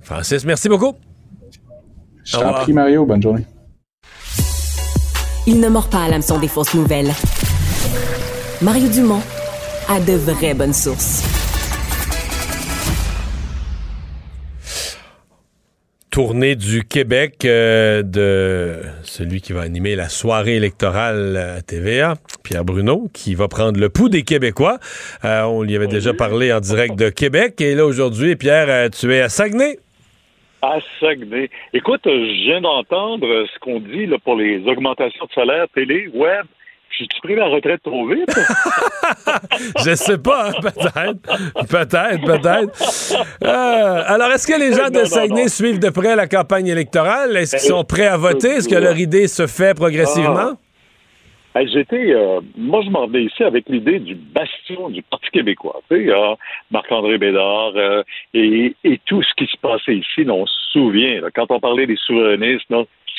Francis, 0.00 0.44
merci 0.44 0.68
beaucoup. 0.68 0.94
Je 2.24 2.38
t'en 2.38 2.52
prie, 2.54 2.72
Mario. 2.72 3.04
Bonne 3.04 3.22
journée. 3.22 3.46
Il 5.46 5.60
ne 5.60 5.68
mord 5.68 5.88
pas 5.88 6.04
à 6.04 6.08
l'hameçon 6.08 6.38
des 6.38 6.48
fausses 6.48 6.74
nouvelles. 6.74 7.12
Mario 8.62 8.88
Dumont 8.88 9.20
a 9.88 10.00
de 10.00 10.12
vraies 10.12 10.54
bonnes 10.54 10.72
sources. 10.72 11.22
tournée 16.14 16.54
du 16.54 16.84
Québec 16.84 17.44
euh, 17.44 18.04
de 18.04 18.82
celui 19.02 19.40
qui 19.40 19.52
va 19.52 19.62
animer 19.62 19.96
la 19.96 20.08
soirée 20.08 20.54
électorale 20.54 21.36
à 21.36 21.60
TVA, 21.60 22.14
Pierre 22.44 22.64
Bruno, 22.64 23.08
qui 23.12 23.34
va 23.34 23.48
prendre 23.48 23.80
le 23.80 23.88
pouls 23.88 24.08
des 24.08 24.22
Québécois. 24.22 24.78
Euh, 25.24 25.42
on 25.42 25.64
lui 25.64 25.74
avait 25.74 25.88
déjà 25.88 26.14
parlé 26.14 26.52
en 26.52 26.60
direct 26.60 26.96
de 26.96 27.10
Québec. 27.10 27.60
Et 27.60 27.74
là, 27.74 27.84
aujourd'hui, 27.84 28.36
Pierre, 28.36 28.66
euh, 28.68 28.88
tu 28.90 29.12
es 29.12 29.22
à 29.22 29.28
Saguenay. 29.28 29.80
À 30.62 30.78
Saguenay. 31.00 31.50
Écoute, 31.72 32.02
je 32.04 32.44
viens 32.44 32.60
d'entendre 32.60 33.26
ce 33.52 33.58
qu'on 33.58 33.80
dit 33.80 34.06
là, 34.06 34.16
pour 34.22 34.36
les 34.36 34.64
augmentations 34.68 35.24
de 35.24 35.32
salaire 35.32 35.66
télé, 35.74 36.08
web. 36.14 36.46
J'ai-tu 36.98 37.20
pris 37.20 37.34
la 37.34 37.46
retraite 37.46 37.82
trop 37.82 38.06
vite? 38.06 38.28
je 39.84 39.94
sais 39.94 40.18
pas, 40.18 40.50
hein, 40.50 40.52
peut-être. 40.60 41.68
Peut-être, 41.68 42.24
peut-être. 42.24 43.14
Euh, 43.42 44.02
alors, 44.06 44.30
est-ce 44.32 44.46
que 44.46 44.58
les 44.58 44.72
gens 44.72 44.90
de 44.90 45.04
Saguenay 45.04 45.48
suivent 45.48 45.80
de 45.80 45.90
près 45.90 46.16
la 46.16 46.26
campagne 46.26 46.68
électorale? 46.68 47.36
Est-ce 47.36 47.56
qu'ils 47.56 47.68
sont 47.68 47.84
prêts 47.84 48.06
à 48.06 48.16
voter? 48.16 48.48
Est-ce 48.56 48.68
que 48.68 48.76
leur 48.76 48.98
idée 48.98 49.26
se 49.26 49.46
fait 49.46 49.74
progressivement? 49.74 50.52
Ah. 51.54 51.64
J'étais, 51.66 52.12
euh, 52.12 52.40
moi, 52.56 52.82
je 52.84 52.90
m'en 52.90 53.06
venais 53.06 53.24
ici 53.24 53.44
avec 53.44 53.68
l'idée 53.68 54.00
du 54.00 54.16
bastion 54.16 54.88
du 54.88 55.02
Parti 55.02 55.30
québécois. 55.30 55.82
Tu 55.88 56.08
sais, 56.08 56.12
Marc-André 56.72 57.16
Bédard 57.16 57.74
euh, 57.76 58.02
et, 58.34 58.74
tout 59.06 59.22
ce 59.22 59.32
qui 59.36 59.46
se 59.46 59.56
passait 59.58 59.94
ici, 59.94 60.28
on 60.28 60.46
se 60.46 60.54
souvient. 60.72 61.20
quand 61.32 61.46
on 61.50 61.60
parlait 61.60 61.86
des 61.86 61.96
souverainistes, 61.96 62.66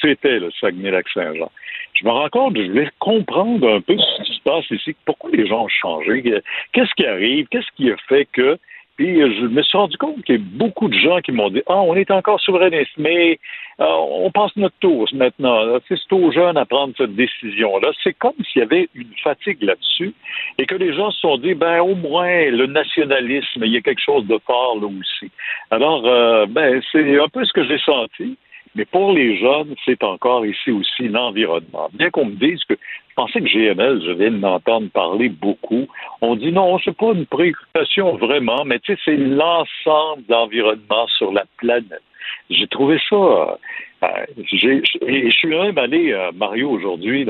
c'était 0.01 0.39
le 0.39 0.51
Saguenay-Lac-Saint-Jean 0.59 1.49
je 1.95 2.05
me 2.05 2.11
rends 2.11 2.29
compte, 2.29 2.57
je 2.57 2.71
vais 2.71 2.89
comprendre 2.99 3.67
un 3.69 3.81
peu 3.81 3.97
ce 3.97 4.23
qui 4.23 4.35
se 4.35 4.41
passe 4.41 4.69
ici, 4.69 4.95
pourquoi 5.05 5.31
les 5.31 5.47
gens 5.47 5.63
ont 5.63 5.69
changé, 5.69 6.41
qu'est-ce 6.73 6.93
qui 6.95 7.05
arrive, 7.05 7.47
qu'est-ce 7.47 7.71
qui 7.75 7.89
a 7.91 7.95
fait 8.07 8.27
que. 8.31 8.57
Puis 8.97 9.19
je 9.19 9.47
me 9.47 9.61
suis 9.61 9.77
rendu 9.77 9.97
compte 9.97 10.23
qu'il 10.23 10.35
y 10.35 10.37
a 10.37 10.41
beaucoup 10.41 10.87
de 10.87 10.97
gens 10.97 11.19
qui 11.19 11.33
m'ont 11.33 11.49
dit 11.49 11.61
Ah, 11.67 11.81
on 11.81 11.95
est 11.95 12.11
encore 12.11 12.39
souverainiste, 12.39 12.93
mais 12.97 13.39
euh, 13.81 13.85
on 13.85 14.31
passe 14.31 14.55
notre 14.55 14.75
tour 14.79 15.05
maintenant. 15.13 15.79
C'est 15.89 16.13
aux 16.13 16.31
jeunes 16.31 16.55
à 16.55 16.65
prendre 16.65 16.93
cette 16.95 17.13
décision-là. 17.13 17.91
C'est 18.01 18.13
comme 18.13 18.35
s'il 18.49 18.61
y 18.61 18.63
avait 18.63 18.87
une 18.95 19.11
fatigue 19.21 19.61
là-dessus 19.63 20.13
et 20.57 20.65
que 20.65 20.75
les 20.75 20.93
gens 20.93 21.11
se 21.11 21.19
sont 21.19 21.37
dit 21.37 21.55
ben 21.55 21.81
au 21.81 21.95
moins 21.95 22.49
le 22.49 22.67
nationalisme, 22.67 23.65
il 23.65 23.73
y 23.73 23.77
a 23.77 23.81
quelque 23.81 24.01
chose 24.01 24.25
de 24.27 24.39
fort 24.45 24.79
là 24.79 24.87
aussi. 24.87 25.29
Alors, 25.71 26.05
euh, 26.05 26.45
ben 26.45 26.81
c'est 26.93 27.19
un 27.19 27.27
peu 27.27 27.43
ce 27.43 27.51
que 27.51 27.65
j'ai 27.65 27.79
senti. 27.79 28.37
Mais 28.75 28.85
pour 28.85 29.13
les 29.13 29.37
jeunes, 29.37 29.73
c'est 29.85 30.03
encore 30.03 30.45
ici 30.45 30.69
aussi 30.71 31.07
l'environnement. 31.07 31.89
Bien 31.93 32.09
qu'on 32.09 32.25
me 32.25 32.35
dise 32.35 32.61
que 32.65 32.75
je 32.75 33.13
pensais 33.15 33.39
que 33.39 33.47
GML, 33.47 34.01
je 34.05 34.11
viens 34.11 34.31
d'entendre 34.31 34.89
parler 34.89 35.29
beaucoup. 35.29 35.87
On 36.21 36.35
dit 36.35 36.51
non, 36.51 36.77
c'est 36.79 36.95
pas 36.95 37.13
une 37.13 37.25
préoccupation 37.25 38.17
vraiment, 38.17 38.65
mais 38.65 38.79
tu 38.79 38.93
sais, 38.93 38.99
c'est 39.05 39.17
l'ensemble 39.17 40.23
d'environnement 40.27 41.07
sur 41.07 41.31
la 41.31 41.45
planète. 41.57 42.03
J'ai 42.49 42.67
trouvé 42.67 42.97
ça. 43.09 43.15
Euh, 43.15 44.07
je 44.37 45.29
suis 45.31 45.47
même 45.47 45.77
allé, 45.77 46.11
euh, 46.11 46.31
Mario, 46.35 46.69
aujourd'hui, 46.69 47.25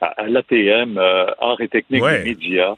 à, 0.00 0.26
l'ATM, 0.26 0.98
euh, 0.98 1.26
Art 1.40 1.60
et 1.60 1.68
technique 1.68 2.02
des 2.02 2.24
médias. 2.24 2.74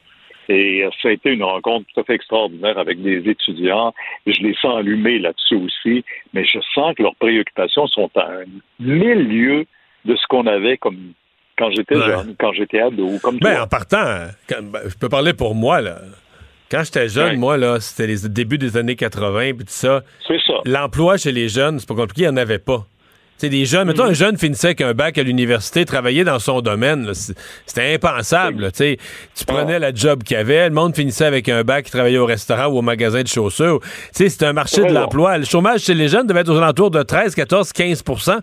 Et 0.49 0.83
ça 1.01 1.09
a 1.09 1.11
été 1.11 1.29
une 1.29 1.43
rencontre 1.43 1.85
tout 1.93 1.99
à 1.99 2.03
fait 2.03 2.15
extraordinaire 2.15 2.77
avec 2.79 3.01
des 3.01 3.29
étudiants. 3.29 3.93
Je 4.25 4.41
les 4.41 4.55
sens 4.55 4.79
allumés 4.79 5.19
là-dessus 5.19 5.55
aussi, 5.55 6.03
mais 6.33 6.43
je 6.43 6.59
sens 6.73 6.95
que 6.95 7.03
leurs 7.03 7.15
préoccupations 7.15 7.85
sont 7.85 8.09
à 8.15 8.25
un 8.25 8.45
milieu 8.79 9.65
de 10.05 10.15
ce 10.15 10.25
qu'on 10.27 10.47
avait 10.47 10.77
comme 10.77 11.13
quand 11.55 11.69
j'étais 11.71 11.95
jeune, 11.95 12.35
quand 12.39 12.53
j'étais 12.53 12.79
ado. 12.79 13.19
Comme 13.21 13.37
ben, 13.37 13.61
en 13.61 13.67
partant, 13.67 14.27
ben, 14.49 14.79
je 14.87 14.97
peux 14.97 15.09
parler 15.09 15.33
pour 15.33 15.53
moi, 15.53 15.81
là. 15.81 15.97
Quand 16.71 16.83
j'étais 16.83 17.09
jeune, 17.09 17.37
moi, 17.37 17.57
là, 17.57 17.79
c'était 17.79 18.07
les 18.07 18.29
débuts 18.29 18.57
des 18.57 18.77
années 18.77 18.95
80, 18.95 19.53
puis 19.55 19.65
tout 19.65 19.65
ça. 19.67 20.03
C'est 20.27 20.39
ça. 20.45 20.53
L'emploi 20.65 21.17
chez 21.17 21.31
les 21.31 21.49
jeunes, 21.49 21.79
c'est 21.79 21.87
pas 21.87 21.95
compliqué, 21.95 22.23
il 22.23 22.29
n'y 22.29 22.33
en 22.33 22.37
avait 22.37 22.59
pas 22.59 22.85
sais, 23.39 23.49
des 23.49 23.65
jeunes, 23.65 23.87
mettons 23.87 24.03
un 24.03 24.13
jeune 24.13 24.37
finissait 24.37 24.67
avec 24.67 24.81
un 24.81 24.93
bac 24.93 25.17
à 25.17 25.23
l'université, 25.23 25.85
travaillait 25.85 26.23
dans 26.23 26.39
son 26.39 26.61
domaine, 26.61 27.11
c'était 27.65 27.93
impensable. 27.93 28.71
Tu 28.71 28.97
prenais 29.45 29.79
la 29.79 29.93
job 29.93 30.23
qu'il 30.23 30.37
avait, 30.37 30.67
le 30.67 30.75
monde 30.75 30.95
finissait 30.95 31.25
avec 31.25 31.49
un 31.49 31.63
bac 31.63 31.85
qui 31.85 31.91
travaillait 31.91 32.17
au 32.17 32.25
restaurant 32.25 32.67
ou 32.67 32.79
au 32.79 32.81
magasin 32.81 33.21
de 33.21 33.27
chaussures. 33.27 33.79
C'était 34.11 34.45
un 34.45 34.53
marché 34.53 34.83
de 34.83 34.93
l'emploi. 34.93 35.37
Le 35.37 35.45
chômage 35.45 35.81
chez 35.81 35.93
les 35.93 36.07
jeunes 36.07 36.27
devait 36.27 36.41
être 36.41 36.49
aux 36.49 36.57
alentours 36.57 36.91
de 36.91 37.01
13, 37.01 37.35
14, 37.35 37.71
15% 37.71 38.39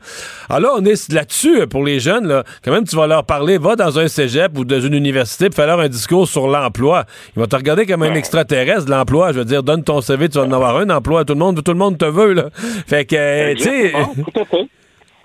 Alors 0.49 0.61
là, 0.61 0.79
on 0.79 0.85
est 0.85 1.13
là-dessus 1.13 1.61
euh, 1.61 1.67
pour 1.67 1.85
les 1.85 2.01
jeunes. 2.01 2.27
Là. 2.27 2.45
Quand 2.65 2.73
même, 2.73 2.85
tu 2.85 2.97
vas 2.97 3.07
leur 3.07 3.25
parler, 3.25 3.59
va 3.59 3.77
dans 3.77 3.99
un 3.99 4.09
cégep 4.09 4.57
ou 4.57 4.65
dans 4.65 4.81
une 4.81 4.95
université, 4.95 5.47
pour 5.47 5.57
faire 5.57 5.67
leur 5.67 5.81
un 5.81 5.89
discours 5.89 6.27
sur 6.27 6.49
l'emploi. 6.49 7.05
Ils 7.37 7.41
vont 7.41 7.47
te 7.47 7.57
regarder 7.57 7.87
comme 7.87 8.03
un 8.03 8.15
extraterrestre 8.15 8.87
de 8.87 8.91
l'emploi. 8.91 9.33
Je 9.33 9.39
veux 9.39 9.45
dire, 9.45 9.63
donne 9.63 9.85
ton 9.85 10.01
CV, 10.01 10.29
tu 10.29 10.39
vas 10.39 10.45
en 10.45 10.53
avoir 10.53 10.77
un 10.79 10.89
emploi. 10.91 11.25
Tout 11.25 11.35
le 11.35 11.41
monde, 11.41 11.63
tout 11.63 11.73
le 11.73 11.79
monde 11.79 11.99
te 11.99 12.05
veut. 12.05 12.33
Là. 12.33 12.49
Fait 12.87 13.05
que, 13.05 13.17
euh, 13.17 13.55
tu 13.55 13.65
sais... 13.65 13.93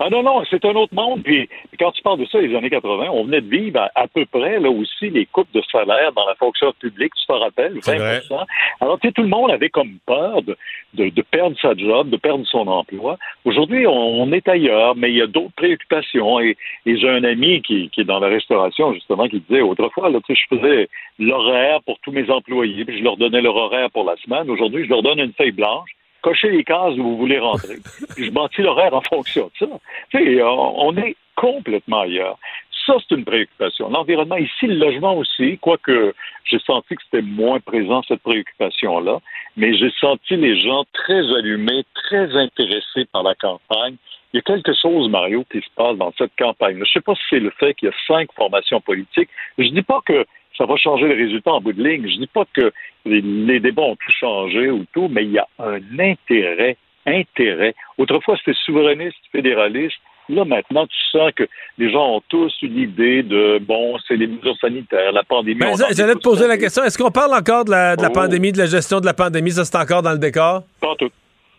Ah 0.04 0.10
non, 0.10 0.24
non, 0.24 0.42
c'est 0.50 0.64
un 0.64 0.74
autre 0.74 0.94
monde. 0.96 1.22
Puis, 1.22 1.48
quand 1.78 1.92
tu 1.92 2.02
parles 2.02 2.18
de 2.18 2.24
ça, 2.24 2.40
les 2.40 2.56
années 2.56 2.70
80, 2.70 3.06
on 3.12 3.22
venait 3.22 3.40
de 3.40 3.48
vivre 3.48 3.88
à, 3.94 4.08
peu 4.08 4.26
près 4.26 4.58
là 4.58 4.68
aussi 4.68 5.10
les 5.10 5.26
coupes 5.26 5.52
de 5.54 5.62
salaire 5.70 6.10
dans 6.12 6.26
la 6.26 6.34
fonction 6.34 6.72
publique, 6.80 7.12
tu 7.14 7.24
te 7.24 7.32
rappelles, 7.32 7.78
20 7.86 8.46
Alors, 8.80 8.98
tu 8.98 9.06
sais, 9.06 9.12
tout 9.12 9.22
le 9.22 9.28
monde 9.28 9.52
avait 9.52 9.68
comme 9.68 9.98
peur 10.04 10.42
de, 10.42 10.56
de, 10.94 11.22
perdre 11.22 11.56
sa 11.62 11.76
job, 11.76 12.10
de 12.10 12.16
perdre 12.16 12.44
son 12.48 12.66
emploi. 12.66 13.16
Aujourd'hui, 13.44 13.86
on, 13.86 14.32
est 14.32 14.48
ailleurs, 14.48 14.96
mais 14.96 15.10
il 15.10 15.18
y 15.18 15.22
a 15.22 15.28
d'autres 15.28 15.54
préoccupations. 15.54 16.40
Et, 16.40 16.56
j'ai 16.84 17.08
un 17.08 17.22
ami 17.22 17.62
qui, 17.62 17.88
qui 17.90 18.00
est 18.00 18.04
dans 18.04 18.18
la 18.18 18.28
restauration, 18.28 18.92
justement, 18.94 19.28
qui 19.28 19.38
disait 19.38 19.60
autrefois, 19.60 20.10
là, 20.10 20.18
tu 20.26 20.34
sais, 20.34 20.40
je 20.42 20.56
faisais 20.56 20.88
l'horaire 21.20 21.80
pour 21.86 22.00
tous 22.00 22.10
mes 22.10 22.28
employés, 22.28 22.84
puis 22.84 22.98
je 22.98 23.04
leur 23.04 23.16
donnais 23.16 23.40
leur 23.40 23.54
horaire 23.54 23.88
pour 23.92 24.02
la 24.02 24.16
semaine. 24.16 24.50
Aujourd'hui, 24.50 24.84
je 24.84 24.90
leur 24.90 25.02
donne 25.04 25.20
une 25.20 25.32
feuille 25.32 25.52
blanche 25.52 25.90
cochez 26.22 26.50
les 26.50 26.64
cases 26.64 26.94
où 26.96 27.02
vous 27.02 27.16
voulez 27.16 27.38
rentrer. 27.38 27.76
Je 28.16 28.30
bâtis 28.30 28.62
l'horaire 28.62 28.94
en 28.94 29.02
fonction 29.02 29.46
de 29.46 29.66
ça. 29.66 29.78
Tu 30.10 30.18
sais, 30.18 30.42
on 30.42 30.96
est 30.96 31.16
complètement 31.36 32.00
ailleurs. 32.02 32.38
Ça, 32.86 32.94
c'est 32.98 33.14
une 33.14 33.24
préoccupation. 33.24 33.90
L'environnement, 33.90 34.36
ici, 34.36 34.66
le 34.66 34.74
logement 34.74 35.14
aussi, 35.16 35.58
quoique 35.58 36.14
j'ai 36.44 36.58
senti 36.60 36.96
que 36.96 37.02
c'était 37.04 37.22
moins 37.22 37.60
présent, 37.60 38.02
cette 38.08 38.22
préoccupation-là, 38.22 39.18
mais 39.56 39.74
j'ai 39.76 39.90
senti 40.00 40.36
les 40.36 40.60
gens 40.60 40.84
très 40.92 41.20
allumés, 41.36 41.84
très 41.94 42.36
intéressés 42.36 43.04
par 43.12 43.22
la 43.22 43.34
campagne. 43.36 43.96
Il 44.32 44.38
y 44.38 44.38
a 44.38 44.42
quelque 44.42 44.72
chose, 44.74 45.08
Mario, 45.10 45.44
qui 45.50 45.60
se 45.60 45.70
passe 45.76 45.96
dans 45.96 46.12
cette 46.18 46.32
campagne. 46.36 46.74
Je 46.74 46.80
ne 46.80 46.86
sais 46.86 47.00
pas 47.00 47.14
si 47.14 47.22
c'est 47.30 47.38
le 47.38 47.50
fait 47.50 47.74
qu'il 47.74 47.88
y 47.88 47.92
a 47.92 47.94
cinq 48.08 48.32
formations 48.32 48.80
politiques. 48.80 49.28
Je 49.58 49.68
dis 49.68 49.82
pas 49.82 50.00
que 50.04 50.26
ça 50.56 50.66
va 50.66 50.76
changer 50.76 51.08
les 51.08 51.14
résultats 51.24 51.52
en 51.52 51.60
bout 51.60 51.72
de 51.72 51.82
ligne. 51.82 52.02
Je 52.08 52.18
dis 52.18 52.26
pas 52.26 52.44
que 52.54 52.72
les, 53.04 53.60
débats 53.60 53.82
ont 53.82 53.96
tout 53.96 54.12
changé 54.20 54.70
ou 54.70 54.84
tout, 54.92 55.08
mais 55.08 55.24
il 55.24 55.32
y 55.32 55.38
a 55.38 55.46
un 55.58 55.80
intérêt, 55.98 56.76
intérêt. 57.06 57.74
Autrefois, 57.98 58.36
c'était 58.38 58.56
souverainiste, 58.64 59.16
fédéraliste. 59.32 59.96
Là, 60.28 60.44
maintenant, 60.44 60.86
tu 60.86 60.96
sens 61.10 61.32
que 61.34 61.42
les 61.78 61.90
gens 61.90 62.16
ont 62.16 62.22
tous 62.28 62.54
une 62.62 62.78
idée 62.78 63.22
de, 63.24 63.58
bon, 63.60 63.96
c'est 64.06 64.16
les 64.16 64.28
mesures 64.28 64.56
sanitaires, 64.60 65.10
la 65.12 65.24
pandémie. 65.24 65.60
J'allais 65.96 66.14
te 66.14 66.20
poser 66.20 66.46
la 66.46 66.56
question. 66.56 66.84
Est-ce 66.84 66.96
qu'on 66.96 67.10
parle 67.10 67.34
encore 67.34 67.64
de 67.64 67.72
la, 67.72 67.96
de 67.96 68.02
la 68.02 68.08
Oh. 68.08 68.12
pandémie, 68.12 68.52
de 68.52 68.58
la 68.58 68.66
gestion 68.66 69.00
de 69.00 69.06
la 69.06 69.14
pandémie? 69.14 69.50
Ça, 69.50 69.64
c'est 69.64 69.76
encore 69.76 70.02
dans 70.02 70.12
le 70.12 70.18
décor? 70.18 70.62
Pas 70.80 70.94
tout. 70.96 71.10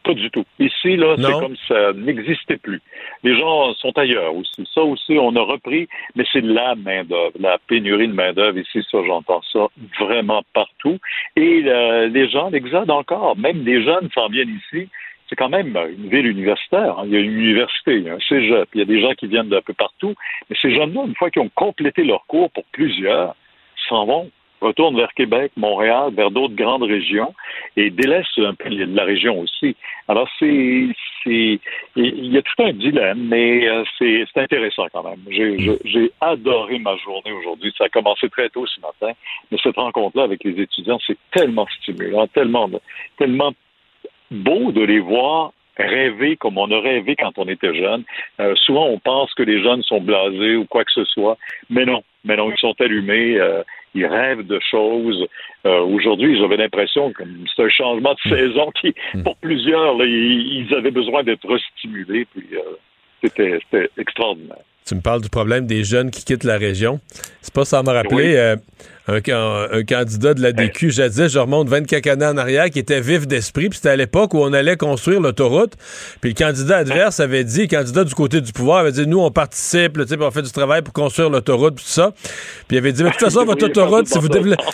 Pas 0.04 0.14
du 0.14 0.30
tout. 0.32 0.44
Ici, 0.60 0.98
là, 0.98 1.16
c'est 1.18 1.32
comme 1.40 1.56
ça 1.68 1.94
n'existait 1.94 2.58
plus. 2.58 2.82
Les 3.24 3.38
gens 3.38 3.74
sont 3.76 3.98
ailleurs 3.98 4.36
aussi. 4.36 4.68
Ça 4.74 4.82
aussi, 4.82 5.18
on 5.18 5.34
a 5.36 5.42
repris, 5.42 5.88
mais 6.16 6.26
c'est 6.32 6.42
la 6.44 6.76
main-d'œuvre, 6.76 7.32
la 7.40 7.58
pénurie 7.68 8.10
de 8.10 8.14
main-d'œuvre. 8.14 8.58
Ici, 8.58 8.86
ça, 8.92 8.98
j'entends 9.08 9.42
ça 9.54 9.68
vraiment 10.00 10.44
partout. 10.54 10.98
Et 11.38 11.64
euh, 11.66 12.08
les 12.08 12.28
gens, 12.30 12.50
l'exode 12.50 12.92
encore. 12.92 13.38
Même 13.38 13.64
des 13.64 13.82
jeunes 13.82 14.10
s'en 14.14 14.28
viennent 14.28 14.60
ici. 14.60 14.90
C'est 15.30 15.38
quand 15.38 15.50
même 15.50 15.76
une 15.98 16.10
ville 16.10 16.28
universitaire. 16.28 17.00
hein. 17.00 17.04
Il 17.06 17.14
y 17.14 17.16
a 17.16 17.20
une 17.20 17.40
université, 17.40 17.96
il 17.96 18.04
y 18.04 18.10
a 18.10 18.16
un 18.16 18.20
cégep, 18.20 18.68
il 18.74 18.80
y 18.80 18.82
a 18.82 18.86
des 18.86 19.02
gens 19.02 19.14
qui 19.14 19.28
viennent 19.28 19.48
d'un 19.50 19.62
peu 19.62 19.74
partout. 19.74 20.14
Mais 20.50 20.56
ces 20.62 20.76
jeunes-là, 20.76 21.06
une 21.08 21.16
fois 21.16 21.32
qu'ils 21.32 21.42
ont 21.42 21.52
complété 21.56 22.04
leur 22.04 22.26
cours 22.28 22.52
pour 22.52 22.66
plusieurs, 22.74 23.36
s'en 23.88 24.06
vont 24.06 24.30
retournent 24.64 24.96
vers 24.96 25.14
Québec, 25.14 25.52
Montréal, 25.58 26.12
vers 26.14 26.32
d'autres 26.32 26.56
grandes 26.56 26.84
régions 26.84 27.34
et 27.78 27.90
délaissent 27.90 28.38
un 28.38 28.54
peu 28.56 28.70
la 28.70 29.04
région 29.04 29.40
aussi. 29.40 29.76
Alors, 30.08 30.28
c'est, 30.40 30.88
c'est, 31.24 31.60
il 31.96 32.34
y 32.34 32.38
a 32.38 32.42
tout 32.42 32.64
un 32.64 32.74
dilemme, 32.74 33.28
mais 33.28 33.68
euh, 33.68 33.84
c'est, 33.98 34.26
c'est 34.34 34.42
intéressant 34.42 34.88
quand 34.92 35.04
même. 35.04 35.20
J'ai, 35.30 35.58
j'ai 35.86 36.12
adoré 36.22 36.80
ma 36.80 36.96
journée 36.98 37.32
aujourd'hui. 37.32 37.74
Ça 37.78 37.86
a 37.86 37.90
commencé 37.90 38.30
très 38.30 38.50
tôt 38.50 38.66
ce 38.66 38.80
matin, 38.82 39.14
mais 39.52 39.58
cette 39.62 39.76
rencontre-là 39.76 40.24
avec 40.24 40.44
les 40.44 40.60
étudiants, 40.62 41.00
c'est 41.06 41.18
tellement 41.32 41.68
stimulant, 41.82 42.28
tellement, 42.28 42.70
tellement 43.18 43.52
beau 44.32 44.72
de 44.72 44.82
les 44.82 45.00
voir 45.00 45.54
rêver 45.78 46.36
comme 46.38 46.58
on 46.58 46.70
a 46.72 46.80
rêvé 46.80 47.16
quand 47.16 47.38
on 47.38 47.48
était 47.48 47.74
jeune. 47.74 48.04
Euh, 48.40 48.56
souvent, 48.56 48.88
on 48.88 49.00
pense 49.00 49.34
que 49.34 49.44
les 49.44 49.62
jeunes 49.62 49.84
sont 49.84 50.02
blasés 50.02 50.56
ou 50.56 50.66
quoi 50.66 50.84
que 50.84 50.92
ce 50.92 51.06
soit, 51.06 51.38
mais 51.70 51.86
non, 51.86 52.04
mais 52.24 52.36
non, 52.36 52.52
ils 52.52 52.58
sont 52.58 52.76
allumés, 52.80 53.40
euh, 53.40 53.64
ils 53.94 54.06
rêvent 54.06 54.46
de 54.46 54.60
choses. 54.70 55.28
Euh, 55.66 55.82
Aujourd'hui, 55.82 56.38
j'avais 56.40 56.58
l'impression 56.58 57.12
que 57.12 57.24
c'est 57.56 57.64
un 57.64 57.70
changement 57.70 58.14
de 58.14 58.36
saison 58.36 58.72
qui, 58.80 58.94
pour 59.24 59.36
plusieurs, 59.38 59.98
là, 59.98 60.06
ils, 60.06 60.66
ils 60.68 60.76
avaient 60.76 60.92
besoin 60.92 61.24
d'être 61.24 61.48
restimulés, 61.48 62.26
puis 62.34 62.48
euh, 62.54 62.60
c'était 63.24 63.90
extraordinaire. 63.98 64.64
Tu 64.86 64.96
me 64.96 65.02
parles 65.02 65.22
du 65.22 65.30
problème 65.30 65.66
des 65.66 65.84
jeunes 65.84 66.12
qui 66.12 66.26
quittent 66.26 66.44
la 66.44 66.58
région. 66.58 67.00
C'est 67.42 67.54
pas 67.54 67.64
ça 67.64 67.82
m'a 67.84 67.94
rappelé 67.94 68.36
euh, 68.36 68.58
un, 69.08 69.18
un 69.72 69.84
candidat 69.84 70.34
de 70.34 70.42
la 70.42 70.52
DQ, 70.54 70.92
jadis, 70.92 71.28
je 71.28 71.40
remonte 71.40 71.68
24 71.68 72.08
années 72.08 72.26
en 72.26 72.38
arrière, 72.38 72.70
qui 72.70 72.80
était 72.80 73.02
vif 73.02 73.28
d'esprit, 73.28 73.70
puis 73.70 73.78
c'était 73.78 73.90
à 73.90 73.96
l'époque 73.96 74.34
où 74.34 74.40
on 74.40 74.54
allait 74.54 74.78
construire 74.78 75.20
l'autoroute, 75.20 75.74
puis 76.22 76.32
le 76.32 76.36
candidat 76.36 76.78
adverse 76.78 77.20
avait 77.20 77.44
dit, 77.44 77.64
le 77.64 77.68
candidat 77.68 78.04
du 78.06 78.14
côté 78.14 78.40
du 78.40 78.54
pouvoir 78.54 78.80
avait 78.80 78.94
dit, 78.94 79.06
nous, 79.06 79.20
on 79.20 79.30
participe, 79.32 79.98
là, 79.98 80.06
on 80.22 80.32
fait 80.32 80.42
du 80.42 80.52
travail 80.52 80.82
pour 80.82 80.94
construire 80.94 81.30
l'autoroute, 81.30 81.76
puis 81.76 81.84
tout 81.86 81.92
ça. 81.92 82.14
Puis 82.68 82.76
il 82.76 82.78
avait 82.78 82.94
dit, 82.94 83.04
mais 83.04 83.10
de 83.10 83.16
toute 83.16 83.26
façon, 83.26 83.44
votre 83.46 83.66
Oui, 83.66 83.72
autoroute, 83.72 84.08
si 84.08 84.18
vous, 84.20 84.28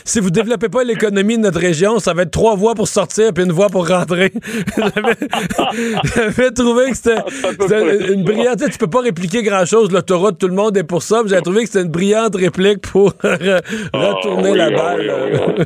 si 0.05 0.19
vous 0.19 0.29
développez 0.29 0.69
pas 0.69 0.83
l'économie 0.83 1.37
de 1.37 1.43
notre 1.43 1.59
région, 1.59 1.99
ça 1.99 2.13
va 2.13 2.21
être 2.23 2.31
trois 2.31 2.55
voies 2.55 2.75
pour 2.75 2.87
sortir, 2.87 3.33
puis 3.33 3.43
une 3.45 3.51
voie 3.51 3.69
pour 3.69 3.87
rentrer. 3.87 4.31
J'avais 6.15 6.51
trouvé 6.51 6.91
que 6.91 6.97
c'était 6.97 8.13
une 8.13 8.23
brillante... 8.23 8.59
tu 8.71 8.77
peux 8.77 8.87
pas 8.87 9.01
répliquer 9.01 9.43
grand-chose, 9.43 9.91
l'autoroute, 9.91 10.37
tout 10.37 10.47
le 10.47 10.53
monde 10.53 10.77
est 10.77 10.83
pour 10.83 11.01
ça, 11.03 11.21
j'avais 11.25 11.41
trouvé 11.41 11.61
que 11.63 11.67
c'était 11.67 11.81
une 11.83 11.91
brillante 11.91 12.35
réplique 12.35 12.81
pour 12.81 13.11
re- 13.23 13.61
retourner 14.19 14.51
oui, 14.51 14.57
la 14.57 14.65
ah 14.65 14.69
balle. 14.71 15.13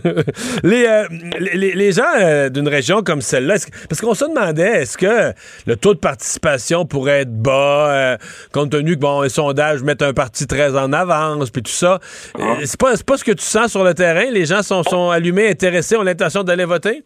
oui, 0.03 0.23
les, 0.63 0.85
euh, 0.87 1.07
les, 1.39 1.53
les- 1.57 1.73
les 1.73 1.91
gens 1.91 2.03
euh, 2.19 2.49
d'une 2.49 2.67
région 2.67 3.01
comme 3.03 3.21
celle-là, 3.21 3.55
parce 3.89 4.01
qu'on 4.01 4.13
se 4.13 4.25
demandait, 4.25 4.81
est-ce 4.83 4.97
que 4.97 5.33
le 5.65 5.75
taux 5.75 5.93
de 5.93 5.99
participation 5.99 6.85
pourrait 6.85 7.21
être 7.21 7.33
bas, 7.33 7.91
euh, 7.91 8.17
compte 8.51 8.71
tenu 8.71 8.95
que, 8.95 8.99
bon, 9.01 9.21
les 9.21 9.29
sondages 9.29 9.83
mettent 9.83 10.01
un 10.01 10.13
parti 10.13 10.47
très 10.47 10.77
en 10.77 10.93
avance, 10.93 11.49
puis 11.49 11.61
tout 11.63 11.71
ça. 11.71 11.99
Euh, 12.39 12.43
c'est 12.65 12.79
pas, 12.79 12.95
c'est 12.95 13.05
pas 13.05 13.17
ce 13.17 13.23
que 13.23 13.31
tu 13.31 13.43
sens 13.45 13.71
sur 13.71 13.83
le 13.83 13.93
terrain? 13.93 14.29
Les 14.31 14.45
gens 14.45 14.61
sont, 14.63 14.83
sont 14.83 15.09
allumés, 15.09 15.49
intéressés, 15.49 15.95
ont 15.97 16.03
l'intention 16.03 16.43
d'aller 16.43 16.65
voter? 16.65 17.03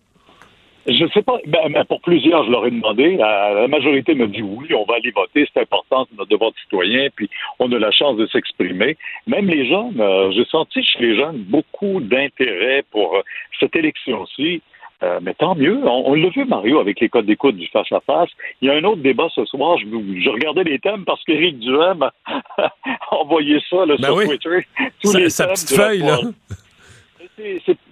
Je 0.87 1.03
ne 1.03 1.09
sais 1.09 1.21
pas. 1.21 1.37
Ben, 1.45 1.69
ben, 1.71 1.83
pour 1.85 1.99
plusieurs, 2.01 2.45
je 2.45 2.51
leur 2.51 2.65
ai 2.65 2.71
demandé. 2.71 3.17
La, 3.17 3.53
la 3.53 3.67
majorité 3.67 4.15
me 4.15 4.27
dit 4.27 4.41
oui, 4.41 4.73
on 4.73 4.85
va 4.85 4.95
aller 4.95 5.11
voter, 5.11 5.45
c'est 5.53 5.61
important, 5.61 6.07
c'est 6.09 6.17
notre 6.17 6.29
devoir 6.29 6.51
de 6.51 6.57
citoyen, 6.59 7.09
puis 7.15 7.29
on 7.59 7.71
a 7.73 7.77
la 7.79 7.91
chance 7.91 8.15
de 8.17 8.25
s'exprimer. 8.27 8.97
Même 9.27 9.47
les 9.49 9.67
jeunes, 9.67 9.99
euh, 9.99 10.31
j'ai 10.31 10.45
senti 10.45 10.81
chez 10.83 10.99
les 10.99 11.15
jeunes 11.17 11.37
beaucoup 11.39 11.99
d'intérêt 11.99 12.83
pour 12.91 13.15
euh, 13.15 13.21
cette 13.59 13.75
élection-ci. 13.75 14.61
Euh, 15.03 15.19
mais 15.21 15.35
tant 15.35 15.53
mieux. 15.53 15.77
On, 15.83 16.09
on 16.11 16.13
l'a 16.15 16.29
vu, 16.29 16.43
Mario, 16.45 16.79
avec 16.79 16.99
les 16.99 17.07
codes 17.09 17.27
d'écoute 17.27 17.55
du 17.55 17.67
face-à-face. 17.67 18.29
Il 18.61 18.67
y 18.67 18.71
a 18.71 18.73
un 18.73 18.83
autre 18.83 19.01
débat 19.03 19.27
ce 19.35 19.45
soir. 19.45 19.77
Je, 19.77 19.85
je 19.85 20.29
regardais 20.29 20.63
les 20.63 20.79
thèmes 20.79 21.05
parce 21.05 21.23
qu'Éric 21.25 21.59
Duhem 21.59 22.01
a 22.57 22.71
envoyé 23.11 23.59
ça 23.69 23.85
là, 23.85 23.95
Ben 23.99 24.05
sur 24.07 24.15
oui. 24.15 24.25
Twitter. 24.27 24.65
Tous 25.03 25.11
Sa- 25.11 25.19
les 25.19 25.29
sa 25.29 25.47
petite 25.49 25.69
feuille, 25.75 25.99
là. 25.99 26.17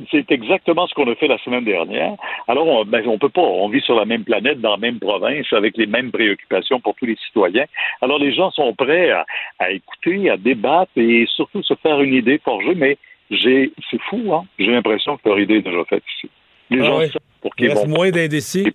C'est- 0.10 0.32
exactement 0.32 0.88
ce 0.88 0.94
qu'on 0.96 1.10
a 1.12 1.16
fait 1.16 1.28
la 1.28 1.38
semaine 1.38 1.66
dernière. 1.66 2.14
Alors, 2.48 2.68
on, 2.68 2.84
ben, 2.84 3.08
on 3.08 3.20
peut 3.20 3.30
pas. 3.30 3.42
On 3.42 3.70
vit 3.70 3.82
sur 3.82 3.96
la 3.96 4.06
même 4.06 4.24
planète, 4.24 4.60
dans 4.60 4.72
la 4.72 4.78
même 4.78 5.00
province, 5.00 5.46
avec 5.54 5.78
les 5.78 5.86
mêmes 5.86 6.12
préoccupations 6.12 6.80
pour 6.80 6.96
tous 6.96 7.06
les 7.06 7.16
citoyens. 7.28 7.66
Alors, 8.02 8.18
les 8.18 8.34
gens 8.34 8.50
sont 8.52 8.74
prêts 8.74 9.12
à, 9.12 9.26
à 9.60 9.70
écouter, 9.72 10.30
à 10.32 10.38
débattre 10.38 10.92
et 10.98 11.26
surtout 11.36 11.62
se 11.62 11.76
faire 11.76 12.02
une 12.02 12.14
idée 12.16 12.40
forgée. 12.44 12.74
Mais 12.76 12.98
j'ai, 13.30 13.72
c'est 13.92 14.02
fou, 14.10 14.34
hein. 14.34 14.46
J'ai 14.58 14.72
l'impression 14.72 15.18
que 15.18 15.30
leur 15.30 15.40
idée 15.40 15.58
est 15.58 15.62
déjà 15.62 15.86
faite 15.86 16.04
ici. 16.18 16.30
Les 16.72 16.82
Ah 16.82 16.86
gens 16.86 17.00
oui. 17.00 17.08
savent 17.10 17.22
pour 17.42 17.52
Il 17.56 17.58
qui 17.60 17.64
ils 17.66 17.70
reste 17.70 17.86
vont 17.88 17.94
moins 17.96 18.10
d'indécis. 18.10 18.74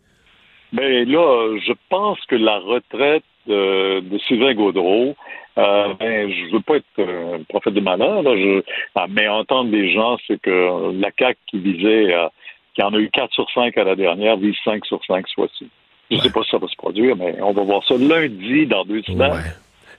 mais 0.72 1.04
là, 1.04 1.56
je 1.66 1.72
pense 1.88 2.20
que 2.26 2.36
la 2.36 2.58
retraite 2.58 3.24
de, 3.48 4.00
de 4.00 4.18
Sylvain 4.18 4.54
Gaudreau, 4.54 5.16
euh, 5.60 5.94
ben, 6.00 6.30
je 6.30 6.52
veux 6.52 6.60
pas 6.60 6.76
être 6.76 6.84
euh, 6.98 7.36
un 7.38 7.42
prophète 7.44 7.74
de 7.74 7.80
malheur, 7.80 8.22
là, 8.22 8.36
je, 8.36 8.62
ah, 8.94 9.06
mais 9.08 9.28
entendre 9.28 9.70
des 9.70 9.92
gens, 9.92 10.16
c'est 10.26 10.40
que 10.40 10.92
la 11.00 11.10
CAQ 11.18 11.38
qui 11.50 11.58
visait, 11.58 12.14
euh, 12.14 12.26
qui 12.74 12.82
en 12.82 12.92
a 12.94 12.98
eu 12.98 13.10
4 13.12 13.32
sur 13.32 13.46
5 13.52 13.76
à 13.78 13.84
la 13.84 13.94
dernière, 13.96 14.36
vise 14.36 14.54
5 14.64 14.84
sur 14.86 15.00
5 15.06 15.26
ce 15.28 15.34
fois-ci. 15.34 15.68
Je 16.10 16.16
sais 16.18 16.30
pas 16.30 16.42
si 16.42 16.50
ça 16.50 16.58
va 16.58 16.66
se 16.66 16.76
produire, 16.76 17.14
mais 17.16 17.36
on 17.40 17.52
va 17.52 17.62
voir 17.62 17.84
ça 17.86 17.94
lundi 17.96 18.66
dans 18.66 18.84
deux 18.84 19.02
semaines. 19.02 19.42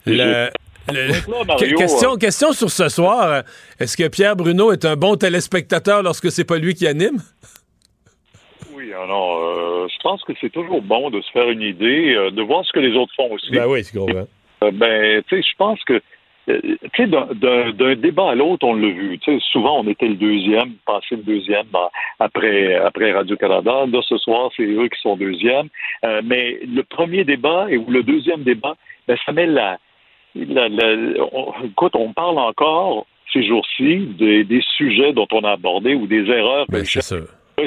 Le- 0.05 0.49
le- 0.91 1.07
Donc 1.07 1.27
là, 1.27 1.43
Mario, 1.47 1.67
Que- 1.67 1.77
question, 1.77 2.13
euh, 2.13 2.17
question 2.17 2.51
sur 2.53 2.69
ce 2.69 2.89
soir. 2.89 3.43
Est-ce 3.79 3.95
que 3.95 4.07
Pierre 4.09 4.35
Bruno 4.35 4.71
est 4.73 4.83
un 4.83 4.95
bon 4.97 5.15
téléspectateur 5.15 6.01
lorsque 6.03 6.31
c'est 6.31 6.43
pas 6.43 6.57
lui 6.57 6.73
qui 6.73 6.85
anime? 6.87 7.19
Oui, 8.73 8.91
alors, 8.93 9.37
euh, 9.43 9.87
je 9.87 9.97
pense 10.01 10.23
que 10.23 10.33
c'est 10.41 10.49
toujours 10.49 10.81
bon 10.81 11.09
de 11.11 11.21
se 11.21 11.31
faire 11.31 11.49
une 11.49 11.61
idée, 11.61 12.13
euh, 12.15 12.31
de 12.31 12.41
voir 12.41 12.65
ce 12.65 12.71
que 12.73 12.79
les 12.79 12.95
autres 12.97 13.13
font 13.15 13.31
aussi. 13.31 13.51
Ben 13.51 13.67
oui, 13.67 13.83
c'est 13.83 13.95
gros. 13.95 14.09
Euh, 14.09 14.25
ben, 14.71 15.23
tu 15.27 15.35
sais, 15.37 15.41
je 15.41 15.55
pense 15.57 15.83
que, 15.85 16.01
euh, 16.49 16.59
tu 16.93 17.03
sais, 17.03 17.07
d'un- 17.07 17.95
débat 17.95 18.31
à 18.31 18.35
l'autre, 18.35 18.67
on 18.67 18.73
l'a 18.75 18.89
vu. 18.89 19.17
Tu 19.19 19.31
sais, 19.31 19.39
souvent, 19.51 19.79
on 19.79 19.87
était 19.87 20.07
le 20.07 20.15
deuxième, 20.15 20.73
passé 20.85 21.15
le 21.15 21.23
deuxième 21.23 21.65
ben, 21.73 21.87
après, 22.19 22.75
après 22.75 23.11
Radio-Canada. 23.11 23.85
Là, 23.91 24.01
ce 24.07 24.17
soir, 24.17 24.51
c'est 24.55 24.63
eux 24.63 24.87
qui 24.87 24.99
sont 25.01 25.15
deuxième. 25.15 25.67
Euh, 26.05 26.21
mais 26.23 26.59
le 26.67 26.83
premier 26.83 27.23
débat 27.23 27.67
et 27.69 27.77
ou 27.77 27.89
le 27.89 28.03
deuxième 28.03 28.43
débat, 28.43 28.75
ben, 29.07 29.17
ça 29.25 29.31
met 29.31 29.47
la... 29.47 29.77
la, 30.35 30.69
la- 30.69 31.23
on- 31.31 31.53
écoute, 31.65 31.95
on 31.95 32.13
parle 32.13 32.37
encore 32.37 33.05
ces 33.33 33.43
jours-ci 33.47 34.07
des, 34.19 34.43
des 34.43 34.61
sujets 34.77 35.13
dont 35.13 35.27
on 35.31 35.41
a 35.43 35.51
abordé 35.51 35.95
ou 35.95 36.05
des 36.05 36.29
erreurs 36.29 36.65
Ben, 36.69 36.79
c'est 36.79 37.01
chef 37.01 37.13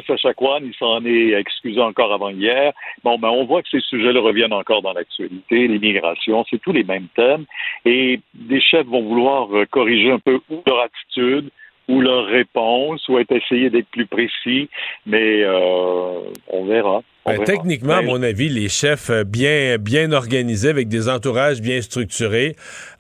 ça. 0.03 0.15
Sachakwan, 0.15 0.65
il 0.65 0.75
s'en 0.75 1.05
est 1.05 1.33
excusé 1.33 1.81
encore 1.81 2.13
avant 2.13 2.31
hier. 2.31 2.73
Bon, 3.03 3.19
ben, 3.19 3.29
on 3.29 3.45
voit 3.45 3.63
que 3.63 3.69
ces 3.69 3.81
sujets-là 3.81 4.21
reviennent 4.21 4.53
encore 4.53 4.83
dans 4.83 4.93
l'actualité, 4.93 5.69
l'immigration, 5.69 6.45
c'est 6.51 6.61
tous 6.61 6.73
les 6.73 6.85
mêmes 6.85 7.09
thèmes. 7.17 7.45
Et 7.85 8.21
des 8.35 8.61
chefs 8.61 8.87
vont 8.87 9.03
vouloir 9.03 9.55
euh, 9.55 9.67
corriger 9.67 10.11
un 10.11 10.19
peu 10.19 10.41
leur 10.67 10.81
attitude, 10.81 11.51
ou 11.89 12.01
leur 12.01 12.27
réponse, 12.27 13.07
ou 13.09 13.19
être 13.19 13.33
essayer 13.33 13.71
d'être 13.71 13.89
plus 13.89 14.07
précis, 14.07 14.69
mais 15.07 15.43
euh, 15.43 16.21
on 16.49 16.65
verra. 16.65 17.03
Ben, 17.27 17.43
techniquement, 17.45 17.95
à 17.95 18.01
Ben, 18.03 18.07
mon 18.07 18.23
avis, 18.23 18.51
les 18.51 18.69
chefs 18.69 19.09
euh, 19.09 19.25
bien, 19.25 19.79
bien 19.79 20.13
organisés, 20.13 20.69
avec 20.69 20.89
des 20.89 21.09
entourages 21.09 21.63
bien 21.63 21.81
structurés, 21.81 22.55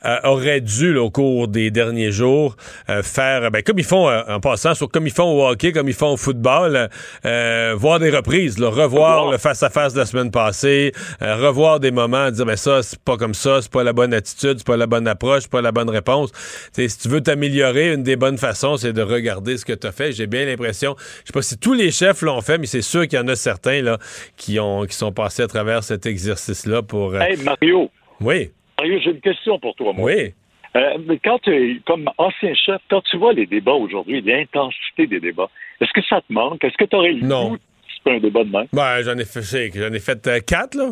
euh, 0.06 0.16
auraient 0.24 0.62
dû, 0.62 0.94
là, 0.94 1.02
au 1.02 1.10
cours 1.10 1.46
des 1.46 1.70
derniers 1.70 2.10
jours, 2.10 2.56
euh, 2.88 3.02
faire, 3.02 3.50
ben, 3.50 3.62
comme 3.62 3.78
ils 3.78 3.84
font 3.84 4.08
euh, 4.08 4.22
en 4.28 4.40
passant, 4.40 4.74
sur- 4.74 4.88
comme 4.88 5.06
ils 5.06 5.12
font 5.12 5.24
au 5.24 5.46
hockey, 5.46 5.72
comme 5.72 5.88
ils 5.88 5.94
font 5.94 6.12
au 6.12 6.16
football, 6.16 6.88
euh, 7.26 7.74
voir 7.76 7.98
des 8.00 8.08
reprises, 8.08 8.58
là, 8.58 8.70
revoir 8.70 9.30
le 9.30 9.36
face-à-face 9.36 9.92
de 9.92 9.98
la 9.98 10.06
semaine 10.06 10.30
passée, 10.30 10.92
euh, 11.20 11.36
revoir 11.36 11.78
des 11.78 11.90
moments, 11.90 12.30
dire, 12.30 12.46
ben 12.46 12.56
ça, 12.56 12.82
c'est 12.82 12.98
pas 13.00 13.18
comme 13.18 13.34
ça, 13.34 13.60
c'est 13.60 13.70
pas 13.70 13.84
la 13.84 13.92
bonne 13.92 14.14
attitude, 14.14 14.54
c'est 14.56 14.66
pas 14.66 14.78
la 14.78 14.86
bonne 14.86 15.06
approche, 15.06 15.42
c'est 15.42 15.50
pas 15.50 15.60
la 15.62 15.72
bonne 15.72 15.90
réponse. 15.90 16.30
T'sais, 16.72 16.88
si 16.88 16.98
tu 16.98 17.08
veux 17.08 17.20
t'améliorer, 17.20 17.92
une 17.92 18.02
des 18.02 18.16
bonnes 18.16 18.38
façons, 18.38 18.78
c'est 18.78 18.94
de 18.94 19.02
regarder 19.02 19.58
ce 19.58 19.66
que 19.66 19.74
tu 19.74 19.86
as 19.86 19.92
fait. 19.92 20.12
J'ai 20.12 20.26
bien 20.26 20.46
l'impression, 20.46 20.96
je 20.98 21.26
sais 21.26 21.32
pas 21.34 21.42
si 21.42 21.58
tous 21.58 21.74
les 21.74 21.90
chefs 21.90 22.22
l'ont 22.22 22.40
fait, 22.40 22.56
mais 22.56 22.66
c'est 22.66 22.80
sûr 22.82 23.06
qu'il 23.06 23.18
y 23.18 23.22
en 23.22 23.28
a 23.28 23.36
certains 23.36 23.82
là 23.82 23.98
qui 24.36 24.58
ont 24.60 24.84
qui 24.84 24.94
sont 24.94 25.12
passés 25.12 25.42
à 25.42 25.46
travers 25.48 25.82
cet 25.84 26.06
exercice-là 26.06 26.82
pour. 26.82 27.14
euh, 27.14 27.20
Hey, 27.20 27.36
Mario. 27.42 27.90
Oui. 28.20 28.50
Mario, 28.78 28.98
j'ai 29.02 29.10
une 29.10 29.20
question 29.20 29.58
pour 29.58 29.74
toi, 29.76 29.92
moi. 29.92 30.04
Oui. 30.12 30.34
Euh, 30.76 30.98
mais 31.06 31.18
quand 31.24 31.38
tu 31.38 31.80
comme 31.86 32.10
ancien 32.18 32.52
chef, 32.54 32.80
quand 32.90 33.00
tu 33.02 33.16
vois 33.16 33.32
les 33.32 33.46
débats 33.46 33.72
aujourd'hui, 33.74 34.20
l'intensité 34.20 35.06
des 35.06 35.20
débats, 35.20 35.48
est-ce 35.80 35.92
que 35.92 36.04
ça 36.08 36.20
te 36.20 36.32
manque? 36.32 36.62
Est-ce 36.64 36.76
que 36.76 36.84
tu 36.84 36.96
aurais 36.96 37.12
le 37.12 37.26
Non. 37.26 37.50
goût 37.50 37.56
de 37.56 37.60
faire 38.02 38.14
un 38.14 38.18
débat 38.20 38.42
de 38.44 38.50
même? 38.50 38.66
Ben, 38.72 39.00
j'en 39.02 39.16
ai 39.16 39.24
fait, 39.24 39.70
j'en 39.72 39.92
ai 39.92 40.00
fait 40.00 40.26
euh, 40.26 40.40
quatre, 40.40 40.74
là. 40.74 40.90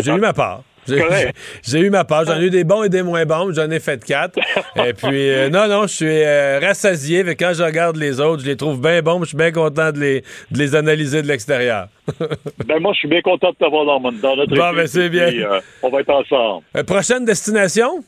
J'ai 0.00 0.12
eu 0.12 0.20
ma 0.20 0.32
part. 0.32 0.62
J'ai 0.86 1.80
eu 1.80 1.90
ma 1.90 2.04
part. 2.04 2.24
J'en 2.24 2.40
ai 2.40 2.44
eu 2.44 2.50
des 2.50 2.64
bons 2.64 2.82
et 2.82 2.88
des 2.88 3.02
moins 3.02 3.24
bons. 3.24 3.52
J'en 3.54 3.70
ai 3.70 3.80
fait 3.80 4.04
quatre. 4.04 4.38
et 4.76 4.92
puis, 4.92 5.30
euh, 5.30 5.48
non, 5.50 5.66
non, 5.68 5.82
je 5.86 5.94
suis 5.94 6.06
euh, 6.24 6.58
rassasié. 6.62 7.24
Mais 7.24 7.36
quand 7.36 7.52
je 7.54 7.62
regarde 7.62 7.96
les 7.96 8.20
autres, 8.20 8.42
je 8.42 8.46
les 8.48 8.56
trouve 8.56 8.80
bien 8.80 9.00
bons. 9.02 9.20
Je 9.22 9.28
suis 9.28 9.36
bien 9.36 9.52
content 9.52 9.92
de 9.92 9.98
les, 10.00 10.20
de 10.50 10.58
les 10.58 10.74
analyser 10.74 11.22
de 11.22 11.28
l'extérieur. 11.28 11.88
Ben, 12.66 12.78
moi, 12.80 12.92
je 12.92 12.98
suis 12.98 13.08
bien 13.08 13.20
content 13.22 13.50
de 13.50 13.56
t'avoir 13.56 13.84
dans, 13.86 13.98
mon- 14.00 14.12
dans 14.12 14.36
notre 14.36 14.54
Bon, 14.54 14.66
équipe, 14.66 14.76
ben, 14.76 14.86
c'est 14.86 15.08
bien. 15.08 15.28
puis, 15.28 15.42
euh, 15.44 15.60
on 15.82 15.88
va 15.90 16.00
être 16.00 16.10
ensemble. 16.10 16.64
Prochaine 16.86 17.24
destination? 17.24 18.02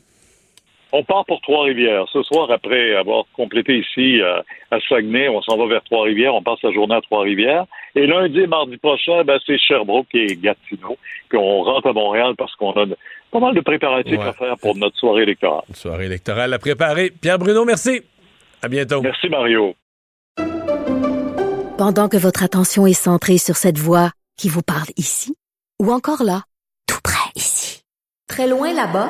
On 0.93 1.03
part 1.03 1.25
pour 1.25 1.41
Trois-Rivières. 1.41 2.05
Ce 2.13 2.23
soir, 2.23 2.49
après 2.49 2.95
avoir 2.95 3.25
complété 3.33 3.77
ici 3.79 4.21
euh, 4.21 4.41
à 4.71 4.79
Saguenay, 4.87 5.27
on 5.27 5.41
s'en 5.41 5.57
va 5.57 5.67
vers 5.67 5.83
Trois-Rivières. 5.83 6.33
On 6.33 6.41
passe 6.41 6.59
la 6.63 6.71
journée 6.71 6.95
à 6.95 7.01
Trois-Rivières. 7.01 7.65
Et 7.95 8.07
lundi 8.07 8.39
et 8.39 8.47
mardi 8.47 8.77
prochain, 8.77 9.23
ben, 9.25 9.37
c'est 9.45 9.57
Sherbrooke 9.57 10.07
et 10.13 10.35
Gatineau. 10.37 10.97
Puis 11.29 11.37
on 11.37 11.61
rentre 11.63 11.87
à 11.87 11.93
Montréal 11.93 12.35
parce 12.37 12.55
qu'on 12.55 12.71
a 12.71 12.85
pas 13.31 13.39
mal 13.39 13.53
de 13.53 13.59
préparatifs 13.61 14.17
Ouais. 14.17 14.25
à 14.27 14.33
faire 14.33 14.55
pour 14.61 14.75
notre 14.77 14.97
soirée 14.97 15.23
électorale. 15.23 15.63
Une 15.67 15.75
soirée 15.75 16.05
électorale 16.05 16.53
à 16.53 16.59
préparer. 16.59 17.11
Pierre 17.11 17.37
Bruno, 17.39 17.65
merci. 17.65 18.01
À 18.63 18.69
bientôt. 18.69 19.01
Merci, 19.01 19.27
Mario. 19.29 19.75
Pendant 21.77 22.07
que 22.09 22.17
votre 22.17 22.43
attention 22.43 22.87
est 22.87 22.93
centrée 22.93 23.37
sur 23.37 23.55
cette 23.55 23.77
voix 23.77 24.11
qui 24.37 24.49
vous 24.49 24.63
parle 24.63 24.87
ici, 24.97 25.35
ou 25.81 25.91
encore 25.91 26.23
là, 26.23 26.41
tout 26.87 26.99
près 27.03 27.29
ici, 27.35 27.81
très 28.27 28.47
loin 28.47 28.73
là-bas, 28.73 29.09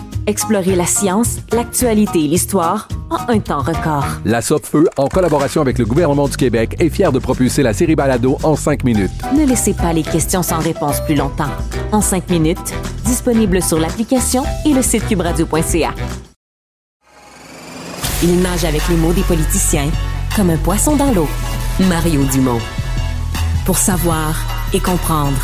Explorez 0.27 0.75
la 0.75 0.85
science, 0.85 1.37
l'actualité 1.51 2.19
et 2.25 2.27
l'histoire 2.27 2.87
en 3.09 3.27
un 3.27 3.39
temps 3.39 3.61
record. 3.61 4.05
La 4.23 4.41
Feu, 4.41 4.87
en 4.97 5.07
collaboration 5.07 5.61
avec 5.61 5.79
le 5.79 5.85
gouvernement 5.85 6.27
du 6.27 6.37
Québec, 6.37 6.75
est 6.79 6.89
fière 6.89 7.11
de 7.11 7.19
propulser 7.19 7.63
la 7.63 7.73
série 7.73 7.95
Balado 7.95 8.37
en 8.43 8.55
cinq 8.55 8.83
minutes. 8.83 9.11
Ne 9.35 9.45
laissez 9.45 9.73
pas 9.73 9.93
les 9.93 10.03
questions 10.03 10.43
sans 10.43 10.59
réponse 10.59 11.01
plus 11.05 11.15
longtemps. 11.15 11.49
En 11.91 12.01
cinq 12.01 12.29
minutes, 12.29 12.73
disponible 13.05 13.61
sur 13.61 13.79
l'application 13.79 14.43
et 14.65 14.73
le 14.73 14.81
site 14.81 15.07
cubradio.ca. 15.07 15.93
Il 18.23 18.39
nage 18.41 18.65
avec 18.65 18.87
les 18.87 18.97
mots 18.97 19.13
des 19.13 19.23
politiciens 19.23 19.89
comme 20.35 20.51
un 20.51 20.57
poisson 20.57 20.95
dans 20.95 21.11
l'eau. 21.11 21.27
Mario 21.89 22.23
Dumont. 22.25 22.61
Pour 23.65 23.77
savoir 23.77 24.35
et 24.73 24.79
comprendre. 24.79 25.39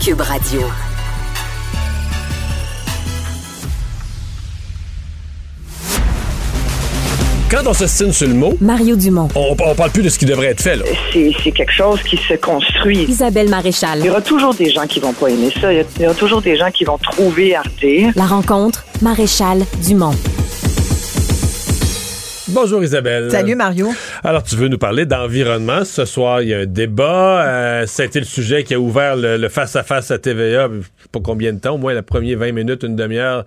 Cube 0.00 0.20
Radio. 0.20 0.60
Quand 7.50 7.62
on 7.66 7.72
s'estime 7.72 8.12
sur 8.12 8.26
le 8.26 8.34
mot, 8.34 8.54
Mario 8.60 8.96
Dumont. 8.96 9.28
on, 9.36 9.54
on 9.64 9.74
parle 9.74 9.90
plus 9.90 10.02
de 10.02 10.08
ce 10.08 10.18
qui 10.18 10.24
devrait 10.24 10.48
être 10.48 10.60
fait. 10.60 10.76
Là. 10.76 10.84
C'est 11.12 11.30
c'est 11.44 11.52
quelque 11.52 11.72
chose 11.72 12.02
qui 12.02 12.16
se 12.16 12.34
construit. 12.34 13.04
Isabelle 13.04 13.48
Maréchal. 13.48 14.00
Il 14.00 14.06
y 14.06 14.10
aura 14.10 14.20
toujours 14.20 14.52
des 14.54 14.70
gens 14.70 14.86
qui 14.86 14.98
vont 14.98 15.12
pas 15.12 15.28
aimer 15.28 15.52
ça. 15.60 15.72
Il 15.72 15.76
y 15.76 15.80
a- 15.80 15.84
il 15.96 16.02
y 16.02 16.06
aura 16.06 16.14
toujours 16.14 16.42
des 16.42 16.56
gens 16.56 16.70
qui 16.72 16.84
vont 16.84 16.98
trouver 16.98 17.54
Arte. 17.54 17.84
La 18.16 18.24
rencontre, 18.26 18.84
Maréchal 19.00 19.64
Dumont. 19.84 20.14
Bonjour 22.48 22.84
Isabelle. 22.84 23.28
Salut 23.28 23.56
Mario. 23.56 23.92
Alors, 24.22 24.44
tu 24.44 24.54
veux 24.54 24.68
nous 24.68 24.78
parler 24.78 25.04
d'environnement? 25.04 25.84
Ce 25.84 26.04
soir, 26.04 26.42
il 26.42 26.48
y 26.50 26.54
a 26.54 26.58
un 26.58 26.66
débat. 26.66 27.44
Euh, 27.44 27.86
ça 27.86 28.04
a 28.04 28.06
été 28.06 28.20
le 28.20 28.24
sujet 28.24 28.62
qui 28.62 28.72
a 28.74 28.78
ouvert 28.78 29.16
le 29.16 29.48
face-à-face 29.48 30.12
à, 30.12 30.18
TVA. 30.18 30.68
Je 30.72 30.82
sais 30.82 31.08
pas 31.10 31.18
combien 31.20 31.52
de 31.52 31.58
temps, 31.58 31.74
au 31.74 31.78
moins 31.78 31.92
la 31.92 32.04
première 32.04 32.38
20 32.38 32.52
minutes, 32.52 32.84
une 32.84 32.94
demi-heure. 32.94 33.44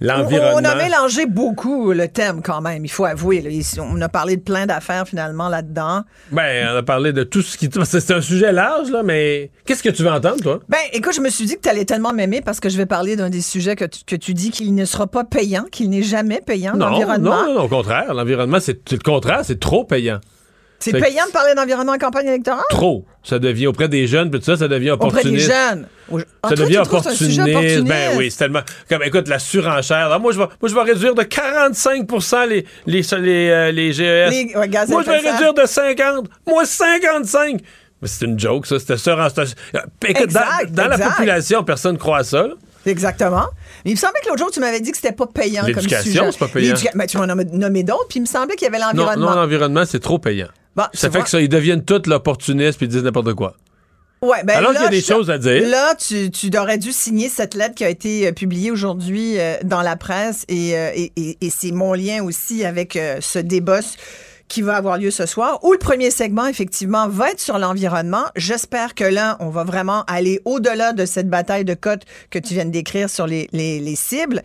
L'environnement. 0.00 0.60
On 0.60 0.64
a 0.64 0.74
mélangé 0.76 1.26
beaucoup 1.26 1.92
le 1.92 2.08
thème 2.08 2.40
quand 2.42 2.62
même, 2.62 2.86
il 2.86 2.90
faut 2.90 3.04
avouer. 3.04 3.42
là. 3.42 3.50
On 3.82 4.00
a 4.00 4.08
parlé 4.08 4.36
de 4.36 4.42
plein 4.42 4.64
d'affaires 4.64 5.06
finalement 5.06 5.50
là-dedans. 5.50 6.04
Ben, 6.30 6.68
on 6.72 6.76
a 6.76 6.82
parlé 6.82 7.12
de 7.12 7.24
tout 7.24 7.42
ce 7.42 7.58
qui... 7.58 7.68
C'est 7.84 8.10
un 8.12 8.22
sujet 8.22 8.52
large, 8.52 8.90
là, 8.90 9.02
mais 9.02 9.50
qu'est-ce 9.66 9.82
que 9.82 9.90
tu 9.90 10.02
veux 10.02 10.10
entendre, 10.10 10.40
toi? 10.42 10.60
Ben, 10.70 10.78
écoute, 10.94 11.14
je 11.14 11.20
me 11.20 11.28
suis 11.28 11.44
dit 11.44 11.56
que 11.56 11.60
tu 11.60 11.68
allais 11.68 11.84
tellement 11.84 12.14
m'aimer 12.14 12.40
parce 12.40 12.60
que 12.60 12.70
je 12.70 12.78
vais 12.78 12.86
parler 12.86 13.16
d'un 13.16 13.28
des 13.28 13.42
sujets 13.42 13.76
que 13.76 13.84
tu, 13.84 14.04
que 14.06 14.16
tu 14.16 14.32
dis 14.32 14.50
qu'il 14.50 14.74
ne 14.74 14.86
sera 14.86 15.06
pas 15.06 15.24
payant, 15.24 15.64
qu'il 15.70 15.90
n'est 15.90 16.02
jamais 16.02 16.40
payant, 16.40 16.72
Non, 16.72 16.86
non, 16.86 16.92
l'environnement. 16.92 17.44
non, 17.54 17.60
au 17.62 17.68
contraire. 17.68 18.14
L'environnement, 18.14 18.37
c'est 18.60 18.80
c'est 18.88 18.96
le 18.96 19.02
contraire. 19.02 19.40
C'est 19.44 19.60
trop 19.60 19.84
payant. 19.84 20.20
C'est 20.80 20.92
payant 20.92 21.26
de 21.26 21.32
parler 21.32 21.54
d'environnement 21.56 21.94
en 21.94 21.98
campagne 21.98 22.28
électorale? 22.28 22.62
Trop. 22.70 23.04
Ça 23.24 23.40
devient 23.40 23.66
auprès 23.66 23.88
des 23.88 24.06
jeunes, 24.06 24.30
puis 24.30 24.38
tout 24.38 24.46
ça, 24.46 24.56
ça 24.56 24.68
devient 24.68 24.92
Auprès 24.92 25.08
des 25.08 25.16
opportuniste. 25.18 25.46
jeunes. 25.52 25.86
Au- 26.08 26.20
Ça 26.20 26.54
devient 26.54 26.78
opportuniste. 26.78 27.36
Ben 27.40 27.48
opportuniste? 27.56 28.14
oui, 28.16 28.30
c'est 28.30 28.38
tellement. 28.38 28.60
Comme, 28.88 29.02
écoute, 29.02 29.26
la 29.26 29.40
surenchère. 29.40 29.96
Alors, 30.06 30.20
moi, 30.20 30.30
je 30.30 30.38
vais, 30.38 30.44
moi, 30.60 30.68
je 30.68 30.74
vais 30.74 30.82
réduire 30.82 31.16
de 31.16 31.24
45 31.24 32.06
les, 32.48 32.64
les, 32.86 33.02
les, 33.02 33.48
euh, 33.50 33.72
les 33.72 33.92
GES. 33.92 34.30
Les- 34.30 34.52
ouais, 34.56 34.68
gaz 34.68 34.88
à 34.88 34.92
moi, 34.92 35.02
je 35.04 35.10
vais 35.10 35.18
réduire 35.30 35.52
de 35.52 35.66
50. 35.66 36.26
Moi, 36.46 36.64
55. 36.64 37.60
Mais 38.00 38.06
c'est 38.06 38.26
une 38.26 38.38
joke, 38.38 38.64
ça. 38.66 38.78
C'était 38.78 38.96
surenchère. 38.98 39.46
Écoute, 40.06 40.22
Exact, 40.26 40.70
dans, 40.70 40.84
dans 40.84 40.88
la 40.90 40.98
population, 41.10 41.64
personne 41.64 41.94
ne 41.94 41.98
croit 41.98 42.18
à 42.18 42.24
ça. 42.24 42.42
là. 42.46 42.54
Exactement. 42.86 43.46
Mais 43.84 43.90
il 43.90 43.94
me 43.94 43.98
semblait 43.98 44.20
que 44.22 44.28
l'autre 44.28 44.38
jour, 44.38 44.50
tu 44.50 44.60
m'avais 44.60 44.80
dit 44.80 44.90
que 44.90 44.96
c'était 44.96 45.12
pas 45.12 45.26
payant 45.26 45.62
comme 45.64 45.80
sujet. 45.82 45.96
L'éducation, 45.98 46.32
c'est 46.32 46.38
pas 46.38 46.48
payant. 46.48 46.74
L'éduca- 46.74 46.92
Ben, 46.94 47.06
tu 47.06 47.16
m'en 47.18 47.24
as 47.24 47.34
nommé 47.34 47.82
d'autres, 47.82 48.06
puis 48.08 48.18
il 48.18 48.22
me 48.22 48.26
semblait 48.26 48.54
qu'il 48.56 48.64
y 48.66 48.68
avait 48.68 48.78
Non, 48.78 48.86
l'environnement. 48.92 49.30
non, 49.30 49.36
l'environnement, 49.36 49.84
c'est 49.86 50.00
trop 50.00 50.18
payant. 50.18 50.48
Bon, 50.76 50.84
ça 50.94 51.08
fait 51.10 51.18
vois. 51.18 51.22
que 51.24 51.30
ça, 51.30 51.40
ils 51.40 51.48
deviennent 51.48 51.84
tous 51.84 52.06
l'opportuniste 52.06 52.78
puis 52.78 52.86
ils 52.86 52.90
disent 52.90 53.02
n'importe 53.02 53.34
quoi. 53.34 53.54
Ouais, 54.20 54.42
ben 54.42 54.56
Alors 54.56 54.72
qu'il 54.72 54.82
y 54.82 54.84
a 54.84 54.88
des 54.88 55.00
je- 55.00 55.06
choses 55.06 55.30
à 55.30 55.38
dire. 55.38 55.68
Là, 55.68 55.94
tu, 55.94 56.30
tu 56.32 56.50
aurais 56.58 56.78
dû 56.78 56.90
signer 56.92 57.28
cette 57.28 57.54
lettre 57.54 57.74
qui 57.76 57.84
a 57.84 57.88
été 57.88 58.26
euh, 58.26 58.32
publiée 58.32 58.72
aujourd'hui 58.72 59.38
euh, 59.38 59.54
dans 59.62 59.80
la 59.82 59.94
presse 59.96 60.44
et, 60.48 60.76
euh, 60.76 60.90
et, 60.94 61.12
et- 61.16 61.38
et 61.40 61.50
c'est 61.50 61.70
mon 61.70 61.92
lien 61.94 62.24
aussi 62.24 62.64
avec 62.64 62.98
ce 63.20 63.38
débat 63.38 63.80
qui 64.48 64.62
va 64.62 64.76
avoir 64.76 64.98
lieu 64.98 65.10
ce 65.10 65.26
soir, 65.26 65.62
où 65.64 65.72
le 65.72 65.78
premier 65.78 66.10
segment, 66.10 66.46
effectivement, 66.46 67.08
va 67.08 67.30
être 67.30 67.40
sur 67.40 67.58
l'environnement. 67.58 68.24
J'espère 68.36 68.94
que 68.94 69.04
là, 69.04 69.36
on 69.40 69.50
va 69.50 69.64
vraiment 69.64 70.04
aller 70.06 70.40
au-delà 70.44 70.92
de 70.92 71.04
cette 71.04 71.28
bataille 71.28 71.64
de 71.64 71.74
cotes 71.74 72.02
que 72.30 72.38
tu 72.38 72.54
viens 72.54 72.64
de 72.64 72.70
décrire 72.70 73.10
sur 73.10 73.26
les, 73.26 73.48
les, 73.52 73.78
les 73.80 73.96
cibles. 73.96 74.42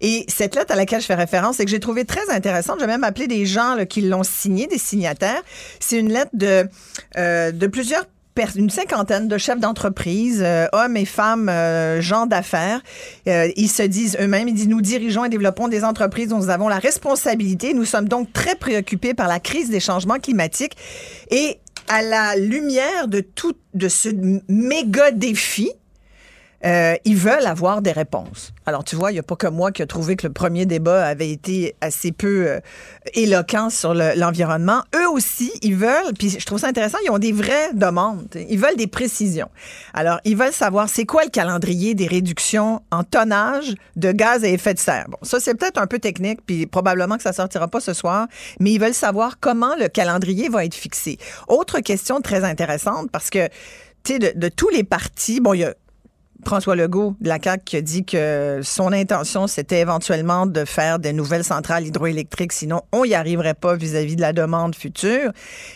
Et 0.00 0.24
cette 0.28 0.54
lettre 0.56 0.72
à 0.72 0.76
laquelle 0.76 1.00
je 1.00 1.06
fais 1.06 1.14
référence 1.14 1.60
et 1.60 1.64
que 1.64 1.70
j'ai 1.70 1.80
trouvé 1.80 2.04
très 2.04 2.28
intéressante, 2.30 2.78
j'ai 2.80 2.86
même 2.86 3.04
appelé 3.04 3.26
des 3.26 3.46
gens 3.46 3.74
là, 3.74 3.86
qui 3.86 4.00
l'ont 4.00 4.24
signée, 4.24 4.66
des 4.66 4.78
signataires. 4.78 5.42
C'est 5.80 5.98
une 5.98 6.12
lettre 6.12 6.30
de, 6.32 6.68
euh, 7.16 7.52
de 7.52 7.66
plusieurs 7.66 8.04
une 8.56 8.70
cinquantaine 8.70 9.28
de 9.28 9.38
chefs 9.38 9.60
d'entreprise, 9.60 10.42
euh, 10.44 10.66
hommes 10.72 10.96
et 10.96 11.04
femmes, 11.04 11.48
euh, 11.48 12.00
gens 12.00 12.26
d'affaires. 12.26 12.80
Euh, 13.28 13.48
ils 13.56 13.68
se 13.68 13.82
disent 13.82 14.16
eux-mêmes, 14.20 14.48
ils 14.48 14.54
disent, 14.54 14.68
nous 14.68 14.80
dirigeons 14.80 15.24
et 15.24 15.28
développons 15.28 15.68
des 15.68 15.84
entreprises 15.84 16.28
dont 16.28 16.38
nous 16.38 16.50
avons 16.50 16.68
la 16.68 16.78
responsabilité. 16.78 17.74
Nous 17.74 17.84
sommes 17.84 18.08
donc 18.08 18.32
très 18.32 18.54
préoccupés 18.56 19.14
par 19.14 19.28
la 19.28 19.40
crise 19.40 19.70
des 19.70 19.80
changements 19.80 20.18
climatiques 20.18 20.76
et 21.30 21.58
à 21.88 22.02
la 22.02 22.36
lumière 22.36 23.08
de 23.08 23.20
tout 23.20 23.54
de 23.74 23.88
ce 23.88 24.08
méga 24.48 25.10
défi, 25.10 25.70
euh, 26.64 26.94
ils 27.04 27.16
veulent 27.16 27.46
avoir 27.46 27.82
des 27.82 27.92
réponses. 27.92 28.52
Alors, 28.66 28.84
tu 28.84 28.96
vois, 28.96 29.10
il 29.10 29.14
n'y 29.14 29.20
a 29.20 29.22
pas 29.22 29.36
que 29.36 29.46
moi 29.46 29.70
qui 29.70 29.82
a 29.82 29.86
trouvé 29.86 30.16
que 30.16 30.26
le 30.26 30.32
premier 30.32 30.64
débat 30.64 31.06
avait 31.06 31.30
été 31.30 31.74
assez 31.80 32.12
peu 32.12 32.46
euh, 32.48 32.60
éloquent 33.12 33.68
sur 33.68 33.92
le- 33.92 34.14
l'environnement. 34.16 34.82
Eux 34.94 35.08
aussi, 35.10 35.52
ils 35.62 35.76
veulent, 35.76 36.14
puis 36.18 36.30
je 36.30 36.46
trouve 36.46 36.58
ça 36.58 36.68
intéressant, 36.68 36.98
ils 37.04 37.10
ont 37.10 37.18
des 37.18 37.32
vraies 37.32 37.72
demandes. 37.74 38.26
Ils 38.48 38.58
veulent 38.58 38.76
des 38.76 38.86
précisions. 38.86 39.50
Alors, 39.92 40.20
ils 40.24 40.36
veulent 40.36 40.52
savoir 40.52 40.88
c'est 40.88 41.04
quoi 41.04 41.24
le 41.24 41.30
calendrier 41.30 41.94
des 41.94 42.06
réductions 42.06 42.80
en 42.90 43.04
tonnage 43.04 43.74
de 43.96 44.12
gaz 44.12 44.44
à 44.44 44.48
effet 44.48 44.72
de 44.72 44.78
serre. 44.78 45.06
Bon, 45.08 45.18
ça, 45.22 45.40
c'est 45.40 45.54
peut-être 45.54 45.78
un 45.78 45.86
peu 45.86 45.98
technique, 45.98 46.40
puis 46.46 46.66
probablement 46.66 47.16
que 47.16 47.22
ça 47.22 47.34
sortira 47.34 47.68
pas 47.68 47.80
ce 47.80 47.92
soir, 47.92 48.26
mais 48.58 48.72
ils 48.72 48.80
veulent 48.80 48.94
savoir 48.94 49.38
comment 49.38 49.74
le 49.78 49.88
calendrier 49.88 50.48
va 50.48 50.64
être 50.64 50.74
fixé. 50.74 51.18
Autre 51.48 51.80
question 51.80 52.22
très 52.22 52.42
intéressante, 52.44 53.10
parce 53.10 53.28
que, 53.28 53.48
tu 54.02 54.14
sais, 54.14 54.18
de 54.34 54.48
tous 54.48 54.70
les 54.70 54.84
partis, 54.84 55.40
bon, 55.40 55.52
il 55.52 55.60
y 55.60 55.64
a 55.64 55.74
François 56.46 56.76
Legault 56.76 57.14
de 57.20 57.28
la 57.28 57.38
CAQ 57.42 57.62
qui 57.64 57.76
a 57.76 57.80
dit 57.80 58.04
que 58.04 58.60
son 58.62 58.92
intention, 58.92 59.46
c'était 59.46 59.80
éventuellement 59.80 60.46
de 60.46 60.64
faire 60.64 60.98
des 60.98 61.12
nouvelles 61.12 61.44
centrales 61.44 61.86
hydroélectriques, 61.86 62.52
sinon 62.52 62.82
on 62.92 63.04
n'y 63.04 63.14
arriverait 63.14 63.54
pas 63.54 63.74
vis-à-vis 63.76 64.16
de 64.16 64.20
la 64.20 64.32
demande 64.32 64.74
future. 64.74 65.30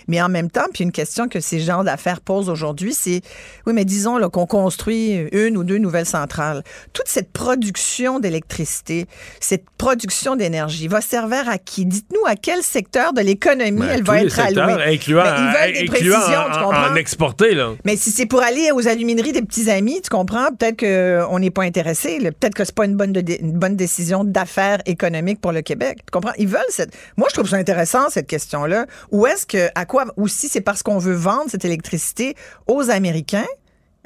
Mais 0.09 0.21
en 0.23 0.29
même 0.29 0.51
temps, 0.51 0.67
puis 0.73 0.85
une 0.85 0.93
question 0.93 1.29
que 1.29 1.41
ces 1.41 1.61
gens 1.61 1.85
d'affaires 1.85 2.21
posent 2.21 2.49
aujourd'hui, 2.49 2.95
c'est, 2.95 3.21
oui, 3.67 3.73
mais 3.73 3.85
disons 3.85 4.19
qu'on 4.31 4.47
construit 4.47 5.15
une 5.33 5.57
ou 5.57 5.65
deux 5.65 5.79
nouvelles 5.79 6.07
centrales. 6.07 6.63
Toute 6.93 7.09
cette 7.09 7.33
production 7.33 8.21
d'électricité, 8.21 9.07
cette 9.41 9.65
production 9.79 10.37
d'énergie 10.37 10.89
va 10.89 11.01
servir 11.01 11.49
à 11.49 11.59
qui? 11.59 11.87
Dites-nous 11.87 12.25
à 12.27 12.35
quel 12.37 12.63
secteur 12.63 13.13
de 13.13 13.21
l'économie 13.21 13.81
Ben, 13.81 13.89
elle 13.91 14.03
va 14.03 14.23
être 14.23 14.31
secteurs, 14.35 14.69
allouée. 14.69 14.95
incluant, 14.95 15.23
Ben, 15.25 15.35
ils 15.39 15.45
veulent 15.45 15.73
des 15.73 15.81
incluant 15.95 16.17
précisions, 16.19 16.41
en, 16.41 16.51
tu 16.51 16.59
en- 16.59 16.65
comprends? 16.65 16.91
en 16.93 16.95
exporter, 16.97 17.55
là. 17.55 17.71
Mais 17.85 17.97
si 17.97 18.11
c'est 18.11 18.27
pour 18.27 18.43
aller 18.43 18.71
aux 18.73 18.87
alumineries 18.89 19.33
des 19.33 19.43
petits 19.43 19.71
amis, 19.71 20.01
tu 20.03 20.11
comprends, 20.11 20.49
peut-être 20.59 20.79
qu'on 20.81 21.39
n'est 21.39 21.51
pas 21.51 21.63
intéressé. 21.63 22.19
Peut-être 22.19 22.55
que 22.55 22.65
c'est 22.65 22.75
pas 22.75 22.85
une 22.85 22.97
bonne, 22.97 23.15
une 23.17 23.53
bonne 23.53 23.77
décision 23.77 24.25
d'affaires 24.25 24.81
économiques 24.87 25.41
pour 25.41 25.53
le 25.53 25.63
Québec. 25.63 25.99
Tu 26.07 26.11
comprends? 26.11 26.33
Ils 26.39 26.49
veulent 26.49 26.61
cette. 26.69 26.95
Moi, 27.17 27.29
je 27.31 27.35
trouve 27.35 27.49
ça 27.49 27.57
intéressant, 27.57 28.11
cette 28.11 28.27
question-là. 28.27 28.87
Ou 29.11 29.27
est-ce 29.27 29.47
que, 29.47 29.69
à 29.75 29.87
quoi, 29.87 30.07
ou 30.17 30.29
si 30.29 30.49
c'est 30.49 30.61
parce 30.61 30.83
qu'on 30.83 30.99
veut 30.99 31.15
vendre 31.15 31.51
cette 31.51 31.65
électricité 31.65 32.35
aux 32.67 32.91
Américains, 32.91 33.47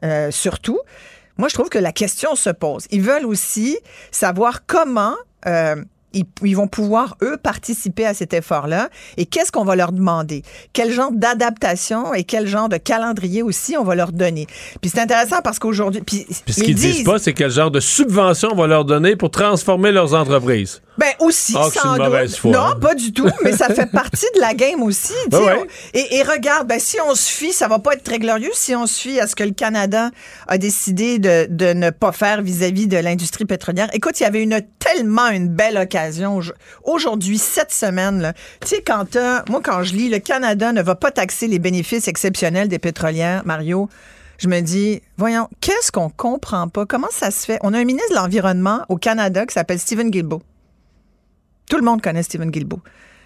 euh, 0.04 0.30
surtout. 0.30 0.80
Moi, 1.38 1.48
je 1.48 1.54
trouve 1.54 1.70
que 1.70 1.78
la 1.78 1.92
question 1.92 2.34
se 2.34 2.50
pose. 2.50 2.86
Ils 2.90 3.02
veulent 3.02 3.24
aussi 3.24 3.78
savoir 4.10 4.66
comment 4.66 5.14
euh, 5.46 5.76
ils, 6.14 6.24
ils 6.42 6.56
vont 6.56 6.68
pouvoir, 6.68 7.16
eux, 7.22 7.36
participer 7.36 8.06
à 8.06 8.14
cet 8.14 8.34
effort-là 8.34 8.88
et 9.16 9.26
qu'est-ce 9.26 9.52
qu'on 9.52 9.64
va 9.64 9.76
leur 9.76 9.92
demander? 9.92 10.42
Quel 10.72 10.92
genre 10.92 11.12
d'adaptation 11.12 12.14
et 12.14 12.24
quel 12.24 12.46
genre 12.46 12.68
de 12.68 12.76
calendrier 12.76 13.42
aussi 13.42 13.76
on 13.76 13.84
va 13.84 13.94
leur 13.94 14.12
donner? 14.12 14.46
Puis 14.80 14.90
c'est 14.90 15.00
intéressant 15.00 15.40
parce 15.42 15.58
qu'aujourd'hui... 15.58 16.02
Puis, 16.02 16.26
Puis 16.44 16.52
ce 16.52 16.60
ils 16.60 16.64
qu'ils 16.64 16.74
disent 16.74 17.04
pas, 17.04 17.18
c'est 17.18 17.32
quel 17.32 17.50
genre 17.50 17.70
de 17.70 17.80
subvention 17.80 18.50
on 18.52 18.56
va 18.56 18.66
leur 18.66 18.84
donner 18.84 19.16
pour 19.16 19.30
transformer 19.30 19.92
leurs 19.92 20.14
entreprises. 20.14 20.82
Ben 20.98 21.08
aussi, 21.20 21.54
Ah, 21.56 21.68
sans 21.72 21.96
doute. 21.96 22.36
foi, 22.36 22.50
non, 22.50 22.58
hein. 22.60 22.76
pas 22.80 22.94
du 22.94 23.12
tout, 23.14 23.26
mais 23.42 23.52
ça 23.56 23.68
fait 23.70 23.86
partie 23.90 24.26
de 24.34 24.40
la 24.40 24.52
game 24.52 24.82
aussi. 24.82 25.14
Ouais. 25.32 25.58
On- 25.62 25.66
Et, 25.94 26.16
et 26.16 26.22
regarde, 26.22 26.68
ben, 26.68 26.78
si 26.78 26.98
on 27.08 27.14
se 27.14 27.30
fie, 27.30 27.52
ça 27.54 27.66
va 27.66 27.78
pas 27.78 27.94
être 27.94 28.02
très 28.02 28.18
glorieux 28.18 28.50
si 28.52 28.76
on 28.76 28.86
se 28.86 29.00
fie 29.00 29.18
à 29.18 29.26
ce 29.26 29.34
que 29.34 29.42
le 29.42 29.52
Canada 29.52 30.10
a 30.48 30.58
décidé 30.58 31.18
de, 31.18 31.46
de 31.48 31.72
ne 31.72 31.88
pas 31.90 32.12
faire 32.12 32.42
vis-à-vis 32.42 32.86
de 32.88 32.98
l'industrie 32.98 33.46
pétrolière. 33.46 33.88
Écoute, 33.94 34.20
il 34.20 34.24
y 34.24 34.26
avait 34.26 34.42
une 34.42 34.60
tellement 34.78 35.28
une 35.28 35.48
belle 35.48 35.78
occasion 35.78 36.38
au- 36.38 36.42
aujourd'hui, 36.92 37.38
cette 37.38 37.72
semaine. 37.72 38.34
Tu 38.60 38.68
sais, 38.68 38.82
quand 38.86 39.06
t'as- 39.10 39.44
moi, 39.48 39.60
quand 39.64 39.82
je 39.84 39.94
lis, 39.94 40.10
le 40.10 40.18
Canada 40.18 40.72
ne 40.72 40.82
va 40.82 40.94
pas 40.94 41.10
taxer 41.10 41.48
les 41.48 41.58
bénéfices 41.58 42.06
exceptionnels 42.06 42.68
des 42.68 42.78
pétrolières, 42.78 43.42
Mario. 43.46 43.88
Je 44.38 44.48
me 44.48 44.60
dis, 44.60 45.00
voyons, 45.16 45.48
qu'est-ce 45.60 45.90
qu'on 45.92 46.10
comprend 46.10 46.68
pas? 46.68 46.84
Comment 46.84 47.08
ça 47.10 47.30
se 47.30 47.46
fait? 47.46 47.58
On 47.62 47.72
a 47.74 47.78
un 47.78 47.84
ministre 47.84 48.10
de 48.10 48.16
l'Environnement 48.16 48.82
au 48.88 48.96
Canada 48.96 49.46
qui 49.46 49.54
s'appelle 49.54 49.78
Stephen 49.78 50.10
Guilbeault. 50.10 50.42
Tout 51.72 51.78
le 51.78 51.84
monde 51.84 52.02
connaît 52.02 52.22
Stephen 52.22 52.50
Guilbeault. 52.50 52.82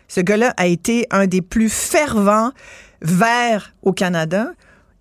Ce 0.06 0.20
gars-là 0.20 0.54
a 0.56 0.68
été 0.68 1.08
un 1.10 1.26
des 1.26 1.42
plus 1.42 1.68
fervents 1.68 2.52
verts 3.02 3.74
au 3.82 3.92
Canada. 3.92 4.52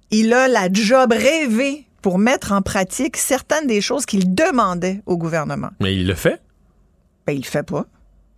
Il 0.09 0.33
a 0.33 0.47
la 0.47 0.67
job 0.73 1.11
rêvée 1.11 1.85
pour 2.01 2.17
mettre 2.17 2.53
en 2.53 2.63
pratique 2.63 3.17
certaines 3.17 3.67
des 3.67 3.81
choses 3.81 4.07
qu'il 4.07 4.33
demandait 4.33 5.03
au 5.05 5.15
gouvernement. 5.15 5.69
Mais 5.79 5.95
il 5.95 6.07
le 6.07 6.15
fait? 6.15 6.41
Ben, 7.27 7.33
il 7.33 7.41
le 7.41 7.45
fait 7.45 7.61
pas. 7.61 7.85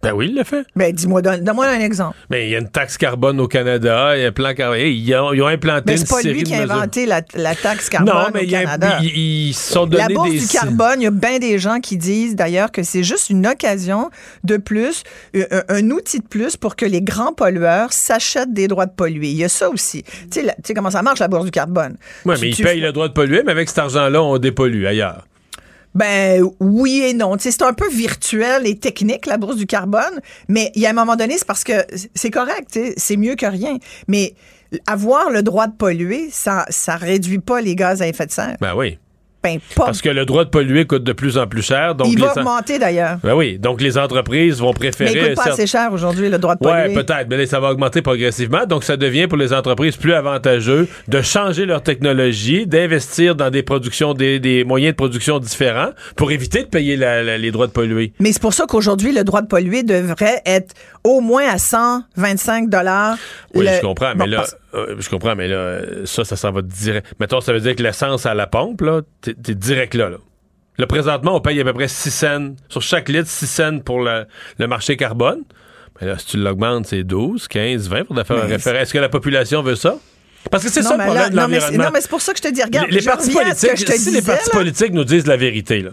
Ben 0.03 0.13
oui, 0.13 0.27
il 0.29 0.35
le 0.35 0.43
fait. 0.43 0.63
Ben, 0.75 0.93
dis-moi, 0.93 1.23
donne- 1.23 1.43
donne-moi 1.43 1.65
un 1.67 1.79
exemple. 1.79 2.15
Mais 2.29 2.47
il 2.47 2.51
y 2.51 2.55
a 2.55 2.59
une 2.59 2.69
taxe 2.69 2.97
carbone 2.97 3.39
au 3.39 3.47
Canada, 3.47 4.15
il 4.15 4.21
y 4.21 4.25
a 4.25 4.27
un 4.27 4.31
plan 4.31 4.53
carbone. 4.53 4.79
Ils 4.79 5.15
ont, 5.15 5.33
ils 5.33 5.41
ont 5.41 5.47
implanté 5.47 5.83
Mais 5.87 5.91
une 5.93 5.97
c'est 5.97 6.09
pas 6.09 6.21
série 6.21 6.33
lui 6.35 6.43
de 6.43 6.47
qui 6.49 6.53
a 6.53 6.61
mesures. 6.61 6.75
inventé 6.75 7.05
la, 7.07 7.21
la 7.33 7.55
taxe 7.55 7.89
carbone 7.89 8.13
Non, 8.13 8.27
mais 8.31 8.41
au 8.41 8.43
il 8.43 8.51
Canada. 8.51 8.99
ils, 9.01 9.53
sont 9.55 9.87
donné 9.87 10.03
La 10.07 10.13
bourse 10.13 10.29
des 10.29 10.37
du 10.39 10.47
carbone, 10.47 11.01
il 11.01 11.03
y 11.05 11.07
a 11.07 11.11
bien 11.11 11.39
des 11.39 11.57
gens 11.57 11.79
qui 11.79 11.97
disent 11.97 12.35
d'ailleurs 12.35 12.71
que 12.71 12.83
c'est 12.83 13.03
juste 13.03 13.31
une 13.31 13.47
occasion 13.47 14.11
de 14.43 14.57
plus, 14.57 15.01
euh, 15.35 15.45
un, 15.67 15.77
un 15.77 15.89
outil 15.89 16.19
de 16.19 16.27
plus 16.27 16.57
pour 16.57 16.75
que 16.75 16.85
les 16.85 17.01
grands 17.01 17.33
pollueurs 17.33 17.91
s'achètent 17.91 18.53
des 18.53 18.67
droits 18.67 18.85
de 18.85 18.93
polluer. 18.93 19.29
Il 19.29 19.37
y 19.37 19.43
a 19.43 19.49
ça 19.49 19.67
aussi. 19.67 20.03
Tu 20.03 20.11
sais, 20.29 20.41
la- 20.43 20.55
comment 20.75 20.91
ça 20.91 21.01
marche, 21.01 21.19
la 21.19 21.27
bourse 21.27 21.45
du 21.45 21.51
carbone? 21.51 21.97
Oui, 22.23 22.35
mais 22.39 22.49
ils 22.49 22.55
payent 22.63 22.81
le 22.81 22.91
droit 22.91 23.07
de 23.07 23.13
polluer, 23.13 23.41
mais 23.43 23.51
avec 23.51 23.67
cet 23.67 23.79
argent-là, 23.79 24.21
on 24.21 24.37
dépollue 24.37 24.85
ailleurs. 24.85 25.25
Ben 25.97 26.43
oui 26.59 27.01
et 27.03 27.13
non. 27.13 27.35
C'est 27.39 27.61
un 27.63 27.73
peu 27.73 27.89
virtuel 27.89 28.67
et 28.67 28.77
technique, 28.77 29.25
la 29.25 29.37
bourse 29.37 29.55
du 29.55 29.65
carbone, 29.65 30.21
mais 30.47 30.71
il 30.75 30.81
y 30.83 30.85
a 30.85 30.91
un 30.91 30.93
moment 30.93 31.15
donné, 31.15 31.37
c'est 31.37 31.47
parce 31.47 31.63
que 31.63 31.73
c'est 32.13 32.29
correct, 32.29 32.79
c'est 32.95 33.17
mieux 33.17 33.33
que 33.35 33.47
rien. 33.47 33.77
Mais 34.07 34.35
avoir 34.85 35.31
le 35.31 35.41
droit 35.41 35.65
de 35.65 35.73
polluer, 35.73 36.29
ça 36.31 36.65
ça 36.69 36.97
réduit 36.97 37.39
pas 37.39 37.61
les 37.61 37.75
gaz 37.75 38.03
à 38.03 38.07
effet 38.07 38.27
de 38.27 38.31
serre. 38.31 38.57
Ben 38.61 38.75
oui. 38.75 38.99
Ben 39.47 39.59
pas. 39.75 39.85
Parce 39.85 40.01
que 40.01 40.09
le 40.09 40.25
droit 40.25 40.43
de 40.43 40.49
polluer 40.49 40.85
coûte 40.85 41.03
de 41.03 41.13
plus 41.13 41.37
en 41.37 41.47
plus 41.47 41.61
cher. 41.61 41.95
Donc 41.95 42.07
il 42.11 42.19
va 42.19 42.27
en- 42.33 42.37
augmenter 42.37 42.79
d'ailleurs. 42.79 43.17
Ben 43.23 43.33
oui, 43.33 43.57
donc 43.57 43.81
les 43.81 43.97
entreprises 43.97 44.59
vont 44.59 44.73
préférer. 44.73 45.11
Mais 45.13 45.19
il 45.19 45.25
coûte 45.27 45.35
pas 45.35 45.43
certes- 45.43 45.53
assez 45.59 45.67
cher 45.67 45.89
aujourd'hui, 45.93 46.29
le 46.29 46.37
droit 46.37 46.55
de 46.55 46.59
polluer. 46.59 46.93
peut-être, 46.93 47.27
mais 47.29 47.37
là, 47.37 47.45
ça 47.45 47.59
va 47.59 47.71
augmenter 47.71 48.01
progressivement. 48.01 48.65
Donc, 48.65 48.83
ça 48.83 48.97
devient 48.97 49.27
pour 49.27 49.37
les 49.37 49.53
entreprises 49.53 49.95
plus 49.95 50.13
avantageux 50.13 50.87
de 51.07 51.21
changer 51.21 51.65
leur 51.65 51.81
technologie, 51.83 52.67
d'investir 52.67 53.35
dans 53.35 53.49
des 53.49 53.63
productions, 53.63 54.13
des, 54.13 54.39
des 54.39 54.63
moyens 54.63 54.93
de 54.93 54.97
production 54.97 55.39
différents 55.39 55.89
pour 56.15 56.31
éviter 56.31 56.63
de 56.63 56.67
payer 56.67 56.95
la- 56.97 57.23
la- 57.23 57.37
les 57.37 57.51
droits 57.51 57.67
de 57.67 57.71
polluer. 57.71 58.13
Mais 58.19 58.31
c'est 58.31 58.41
pour 58.41 58.53
ça 58.53 58.65
qu'aujourd'hui, 58.67 59.13
le 59.13 59.23
droit 59.23 59.41
de 59.41 59.47
polluer 59.47 59.83
devrait 59.83 60.41
être 60.45 60.73
au 61.03 61.21
moins 61.21 61.47
à 61.47 61.57
125 61.57 62.69
dollars. 62.69 63.17
Oui, 63.53 63.65
je 63.67 63.81
comprends, 63.81 64.13
mais 64.15 64.27
là, 64.27 64.43
euh, 64.73 64.95
je 64.99 65.09
comprends, 65.09 65.35
mais 65.35 65.47
là, 65.47 65.79
ça, 66.05 66.25
ça 66.25 66.35
s'en 66.35 66.51
va 66.51 66.61
direct. 66.61 67.13
Mettons, 67.19 67.41
ça 67.41 67.53
veut 67.53 67.59
dire 67.59 67.75
que 67.75 67.83
l'essence 67.83 68.25
à 68.25 68.33
la 68.33 68.47
pompe, 68.47 68.81
là, 68.81 69.01
t'es 69.21 69.33
t'es 69.33 69.55
direct 69.55 69.93
là, 69.93 70.09
là. 70.09 70.17
Là, 70.77 70.85
présentement, 70.85 71.35
on 71.35 71.41
paye 71.41 71.59
à 71.59 71.63
peu 71.63 71.73
près 71.73 71.87
6 71.87 72.11
cents, 72.11 72.55
sur 72.69 72.81
chaque 72.83 73.09
litre, 73.09 73.27
6 73.27 73.47
cents 73.47 73.79
pour 73.79 74.01
le, 74.01 74.25
le 74.59 74.67
marché 74.67 74.95
carbone. 74.95 75.41
Mais 75.99 76.07
là, 76.07 76.17
si 76.19 76.27
tu 76.27 76.37
l'augmentes, 76.37 76.85
c'est 76.85 77.03
12, 77.03 77.47
15, 77.47 77.89
20 77.89 78.03
pour 78.03 78.15
faire 78.15 78.37
un 78.37 78.47
référé. 78.47 78.77
Est-ce 78.79 78.93
que 78.93 78.99
la 78.99 79.09
population 79.09 79.63
veut 79.63 79.75
ça? 79.75 79.97
Parce 80.51 80.63
que 80.63 80.69
c'est 80.71 80.81
ça 80.83 80.91
le 80.91 80.97
mais 80.97 81.03
problème 81.05 81.23
là- 81.23 81.29
de 81.29 81.35
mais 81.35 81.41
l'environnement. 81.59 81.83
non, 81.85 81.89
mais 81.93 82.01
c'est 82.01 82.09
pour 82.09 82.21
ça 82.21 82.31
que 82.33 82.37
je 82.39 82.43
te 82.43 82.53
dis, 82.53 82.63
regarde, 82.63 82.87
les, 82.89 82.99
les 82.99 83.05
partis 83.05 83.29
politiques, 83.31 83.71
je 83.75 83.85
te 83.85 83.91
si 83.91 84.05
les 84.11 84.19
disais, 84.19 84.21
partis 84.21 84.49
là. 84.49 84.53
politiques 84.59 84.93
nous 84.93 85.03
disent 85.03 85.27
la 85.27 85.37
vérité, 85.37 85.81
là, 85.81 85.91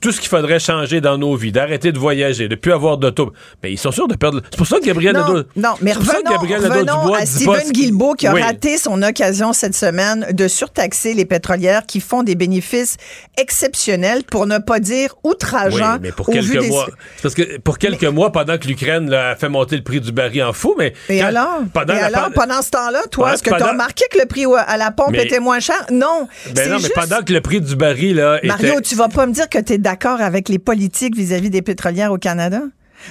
tout 0.00 0.12
ce 0.12 0.20
qu'il 0.20 0.28
faudrait 0.28 0.58
changer 0.58 1.00
dans 1.00 1.18
nos 1.18 1.34
vies, 1.36 1.52
d'arrêter 1.52 1.92
de 1.92 1.98
voyager, 1.98 2.48
de 2.48 2.54
plus 2.54 2.72
avoir 2.72 2.98
d'auto, 2.98 3.32
mais 3.62 3.72
ils 3.72 3.78
sont 3.78 3.90
sûrs 3.92 4.08
de 4.08 4.14
perdre. 4.16 4.40
C'est 4.50 4.56
pour 4.56 4.66
ça 4.66 4.78
que 4.78 4.84
Gabriel 4.84 5.14
Nadeau. 5.14 5.42
non, 5.56 5.74
mais 5.82 5.92
revenons, 5.92 6.36
revenons 6.38 7.14
à 7.14 7.26
Stephen 7.26 7.70
Guilbeault 7.72 8.14
qui 8.14 8.26
a 8.26 8.34
Oui. 8.34 8.42
raté 8.42 8.78
son 8.78 9.02
occasion 9.02 9.52
cette 9.52 9.74
semaine 9.74 10.26
de 10.32 10.48
surtaxer 10.48 11.14
les 11.14 11.24
pétrolières 11.24 11.84
qui 11.86 12.00
font 12.00 12.22
des 12.22 12.34
bénéfices 12.34 12.96
exceptionnels, 13.36 14.22
pour 14.24 14.46
ne 14.46 14.58
pas 14.58 14.80
dire 14.80 15.14
Oui, 15.24 15.30
outrageants. 15.32 15.98
mais 16.00 16.12
pour 16.12 16.26
quelques 16.26 16.58
des- 16.60 16.68
mois. 16.68 16.86
Parce 17.22 17.34
que 17.34 17.58
pour 17.58 17.78
quelques 17.78 18.04
mois, 18.04 18.32
pendant 18.32 18.58
que 18.58 18.66
l'Ukraine 18.66 19.12
a 19.12 19.36
fait 19.36 19.48
monter 19.48 19.76
le 19.76 19.82
prix 19.82 20.00
du 20.00 20.12
baril 20.12 20.42
en 20.42 20.52
fou, 20.52 20.74
mais. 20.78 20.92
Et 21.08 21.20
quand- 21.20 21.26
alors? 21.26 21.58
Pendant 21.72 21.94
Et 21.94 22.00
la 22.00 22.06
alors, 22.06 22.30
pendant 22.34 22.62
ce 22.62 22.70
temps-là, 22.70 23.02
toi, 23.10 23.34
est-ce 23.34 23.42
que 23.42 23.50
tu 23.50 23.54
as 23.54 23.58
pendant- 23.58 23.74
remarqué 23.96 24.04
que 24.10 24.18
le 24.18 24.26
prix 24.26 24.44
à 24.66 24.76
la 24.76 24.90
pompe 24.90 25.12
Mais- 25.12 25.24
était 25.24 25.40
moins 25.40 25.60
cher? 25.60 25.86
Non. 25.90 26.28
Ben 26.54 26.68
non, 26.68 26.76
mais 26.76 26.82
juste- 26.82 26.94
pendant 26.94 27.22
que 27.22 27.32
le 27.32 27.40
prix 27.40 27.60
du 27.60 27.76
baril 27.76 28.16
là, 28.16 28.40
Mario, 28.44 28.74
était. 28.74 28.82
tu 28.82 28.94
vas 28.94 29.08
pas 29.08 29.26
me 29.26 29.32
dire 29.32 29.48
que 29.48 29.58
tu 29.58 29.74
es 29.74 29.78
d'accord 29.78 30.20
avec 30.20 30.48
les 30.48 30.58
politiques 30.58 31.16
vis-à-vis 31.16 31.50
des 31.50 31.62
pétrolières 31.62 32.12
au 32.12 32.18
Canada? 32.18 32.60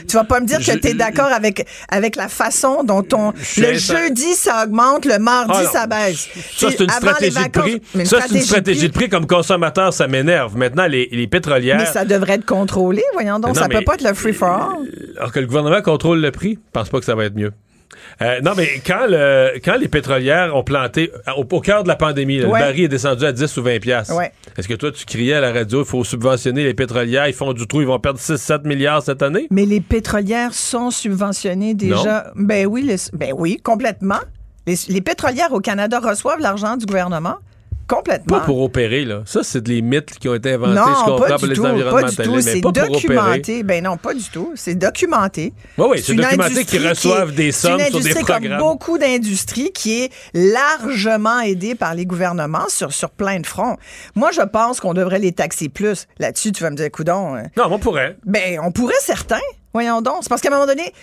Tu 0.07 0.17
vas 0.17 0.23
pas 0.23 0.39
me 0.39 0.47
dire 0.47 0.57
que 0.57 0.77
tu 0.77 0.87
es 0.87 0.93
d'accord 0.95 1.31
avec, 1.31 1.65
avec 1.89 2.15
la 2.15 2.27
façon 2.27 2.83
dont 2.83 3.05
on, 3.13 3.31
le 3.57 3.73
jeudi 3.75 4.33
ça 4.33 4.63
augmente, 4.65 5.05
le 5.05 5.19
mardi 5.19 5.53
Ah 5.53 5.69
ça 5.71 5.87
baisse. 5.87 6.27
Ça, 6.57 6.69
c'est 6.71 6.83
une 6.83 6.89
stratégie 6.89 7.37
de 7.37 7.49
prix. 7.49 7.81
Ça, 8.03 8.17
c'est 8.27 8.35
une 8.35 8.41
stratégie 8.41 8.87
de 8.87 8.93
prix 8.93 9.09
comme 9.09 9.27
consommateur, 9.27 9.93
ça 9.93 10.07
m'énerve. 10.07 10.57
Maintenant, 10.57 10.87
les, 10.87 11.07
les 11.11 11.27
pétrolières. 11.27 11.77
Mais 11.77 11.85
ça 11.85 12.03
devrait 12.03 12.33
être 12.33 12.45
contrôlé, 12.45 13.03
voyons 13.13 13.39
donc. 13.39 13.55
Non, 13.55 13.61
ça 13.61 13.69
peut 13.69 13.83
pas 13.83 13.93
être 13.93 14.03
le 14.03 14.15
free 14.15 14.33
for 14.33 14.49
all. 14.49 14.89
Alors 15.17 15.31
que 15.31 15.39
le 15.39 15.45
gouvernement 15.45 15.81
contrôle 15.83 16.19
le 16.19 16.31
prix, 16.31 16.55
je 16.55 16.71
pense 16.73 16.89
pas 16.89 16.99
que 16.99 17.05
ça 17.05 17.15
va 17.15 17.25
être 17.25 17.35
mieux. 17.35 17.51
Euh, 18.21 18.39
non, 18.41 18.51
mais 18.55 18.67
quand, 18.85 19.07
le, 19.09 19.59
quand 19.63 19.75
les 19.77 19.87
pétrolières 19.87 20.55
ont 20.55 20.63
planté, 20.63 21.11
euh, 21.27 21.31
au, 21.37 21.45
au 21.49 21.59
cœur 21.61 21.83
de 21.83 21.87
la 21.89 21.95
pandémie, 21.95 22.37
là, 22.39 22.47
Ouais. 22.47 22.59
le 22.59 22.65
baril 22.65 22.83
est 22.85 22.87
descendu 22.87 23.25
à 23.25 23.31
10 23.31 23.57
ou 23.57 23.63
20 23.63 23.79
piastres. 23.79 24.15
Ouais. 24.15 24.31
Est-ce 24.57 24.67
que 24.67 24.73
toi, 24.73 24.91
tu 24.91 25.05
criais 25.05 25.33
à 25.33 25.41
la 25.41 25.51
radio, 25.51 25.81
il 25.83 25.85
faut 25.85 26.03
subventionner 26.03 26.63
les 26.63 26.73
pétrolières, 26.73 27.27
ils 27.27 27.33
font 27.33 27.51
du 27.53 27.67
trou, 27.67 27.81
ils 27.81 27.87
vont 27.87 27.99
perdre 27.99 28.19
6-7 28.19 28.65
milliards 28.65 29.03
cette 29.03 29.21
année? 29.21 29.47
Mais 29.51 29.65
les 29.65 29.81
pétrolières 29.81 30.53
sont 30.53 30.91
subventionnées 30.91 31.73
déjà. 31.73 32.31
Ben 32.35 32.65
oui, 32.67 32.83
les- 32.83 32.95
ben 33.17 33.33
oui, 33.37 33.57
complètement. 33.61 34.19
Les, 34.67 34.75
les 34.89 35.01
pétrolières 35.01 35.51
au 35.53 35.59
Canada 35.59 35.99
reçoivent 35.99 36.39
l'argent 36.39 36.77
du 36.77 36.85
gouvernement 36.85 37.35
complètement. 37.87 38.39
Pas 38.39 38.45
pour 38.45 38.61
opérer, 38.61 39.05
là. 39.05 39.21
Ça, 39.25 39.41
c'est 39.43 39.61
des 39.61 39.81
mythes 39.81 40.17
qui 40.19 40.27
ont 40.29 40.35
été 40.35 40.53
inventés, 40.53 40.73
non, 40.73 40.81
je 40.87 41.05
comprends, 41.05 41.27
pas 41.27 41.37
pour 41.37 41.47
les 41.47 41.55
pas 41.55 42.03
du 42.09 42.15
tout. 42.15 42.41
C'est 42.41 42.61
documenté. 42.61 43.63
Ben 43.63 43.83
non, 43.83 43.97
pas 43.97 44.13
du 44.13 44.23
tout. 44.23 44.51
C'est 44.55 44.75
documenté. 44.75 45.53
Oui, 45.77 45.85
oui, 45.91 46.01
c'est 46.03 46.13
une 46.13 46.17
documenté 46.21 46.43
industrie 46.51 46.65
qu'ils 46.65 46.79
qui 46.79 46.85
est- 46.85 46.89
reçoivent 46.89 47.33
des 47.33 47.51
sommes 47.51 47.79
c'est 47.79 47.85
une 47.87 47.91
sur 47.91 47.99
des 47.99 48.05
industrie 48.07 48.23
programmes. 48.25 48.59
comme 48.59 48.67
beaucoup 48.69 48.97
d'industries 48.97 49.71
qui 49.71 50.03
est 50.03 50.11
largement 50.33 51.39
aidée 51.41 51.75
par 51.75 51.93
les 51.95 52.05
gouvernements 52.05 52.67
sur, 52.69 52.91
sur 52.93 53.09
plein 53.09 53.39
de 53.39 53.45
fronts. 53.47 53.77
Moi, 54.15 54.31
je 54.31 54.41
pense 54.41 54.79
qu'on 54.79 54.93
devrait 54.93 55.19
les 55.19 55.31
taxer 55.31 55.69
plus. 55.69 56.07
Là-dessus, 56.19 56.51
tu 56.51 56.63
vas 56.63 56.69
me 56.71 56.75
dire, 56.75 56.89
coudon. 56.91 57.35
euh, 57.35 57.41
Non, 57.57 57.65
on 57.69 57.79
pourrait. 57.79 58.17
ben, 58.25 58.59
on 58.63 58.71
pourrait 58.71 58.93
certains. 59.01 59.39
Voyons 59.73 60.01
donc. 60.01 60.17
C'est 60.21 60.29
parce 60.29 60.41
qu'à 60.41 60.49
un 60.49 60.51
moment 60.55 60.65
donné, 60.67 60.93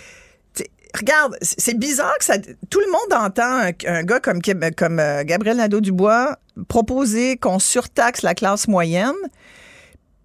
regarde, 1.01 1.37
c'est 1.41 1.79
bizarre 1.79 2.17
que 2.19 2.25
ça. 2.25 2.39
Tout 2.39 2.81
le 2.81 2.91
monde 2.91 3.25
entend 3.25 3.73
un, 3.87 4.03
gars 4.03 4.21
comme, 4.21 4.41
comme 4.77 4.99
euh, 4.99 5.25
Gabriel 5.25 5.57
Nadeau-Dubois 5.57 6.37
proposer 6.69 7.37
qu'on 7.37 7.59
surtaxe 7.59 8.23
la 8.23 8.35
classe 8.35 8.69
moyenne. 8.69 9.15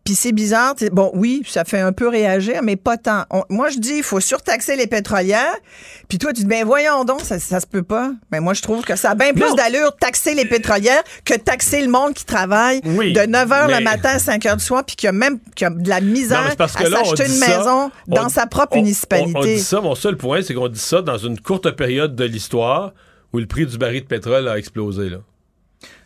Puis 0.08 0.16
c'est 0.16 0.32
bizarre. 0.32 0.74
Bon, 0.94 1.12
oui, 1.16 1.42
ça 1.46 1.66
fait 1.66 1.82
un 1.82 1.92
peu 1.92 2.08
réagir, 2.08 2.62
mais 2.64 2.78
pas 2.78 2.96
tant. 2.96 3.26
On- 3.30 3.44
moi, 3.50 3.68
je 3.68 3.78
dis, 3.78 3.96
il 3.98 4.04
faut 4.04 4.22
surtaxer 4.22 4.78
les 4.78 4.88
pétrolières. 4.88 5.58
Puis 6.08 6.18
toi, 6.18 6.32
tu 6.32 6.44
dis, 6.44 6.48
ben 6.48 6.64
voyons 6.64 7.04
donc, 7.04 7.20
ça, 7.24 7.40
ça 7.40 7.60
se 7.60 7.68
peut 7.68 7.84
pas. 7.84 8.14
Mais 8.32 8.40
moi, 8.40 8.54
je 8.54 8.62
trouve 8.62 8.86
que 8.86 8.96
ça 8.96 9.10
a 9.12 9.16
bien 9.16 9.34
plus 9.34 9.42
Non. 9.50 9.56
d'allure 9.56 9.94
taxer 10.00 10.34
les 10.34 10.46
pétrolières 10.46 11.04
que 11.26 11.34
taxer 11.34 11.82
le 11.82 11.90
monde 11.90 12.14
qui 12.14 12.24
travaille 12.24 12.80
Oui, 12.86 13.12
de 13.12 13.20
9 13.20 13.50
h 13.50 13.68
mais- 13.68 13.80
le 13.80 13.84
matin 13.84 14.12
à 14.12 14.20
5 14.20 14.42
h 14.46 14.56
du 14.56 14.64
soir, 14.64 14.86
puis 14.86 14.96
qui 14.96 15.08
a 15.08 15.12
même 15.12 15.40
qui 15.58 15.66
a 15.66 15.70
de 15.72 15.90
la 15.90 16.00
Non, 16.00 16.08
misère 16.08 16.46
c'est 16.52 16.58
parce 16.58 16.74
que 16.74 16.86
à 16.86 16.90
s'acheter 17.04 17.26
une 17.26 17.32
ça, 17.34 17.58
maison 17.58 17.92
on- 18.08 18.16
dans 18.16 18.30
sa 18.30 18.46
propre 18.48 18.78
on- 18.78 18.82
municipalité. 18.82 19.34
On, 19.36 19.40
on 19.40 19.44
dit 19.44 19.60
ça, 19.60 19.82
mon 19.82 19.96
seul 19.96 20.16
point, 20.16 20.42
c'est 20.42 20.54
qu'on 20.54 20.70
dit 20.70 20.80
ça 20.80 21.02
dans 21.02 21.18
une 21.18 21.38
courte 21.38 21.70
période 21.72 22.16
de 22.16 22.24
l'histoire 22.24 22.94
où 23.34 23.40
le 23.40 23.46
prix 23.46 23.66
du 23.66 23.78
baril 23.78 24.04
de 24.04 24.08
pétrole 24.08 24.48
a 24.48 24.58
explosé. 24.58 25.10
Là. 25.10 25.18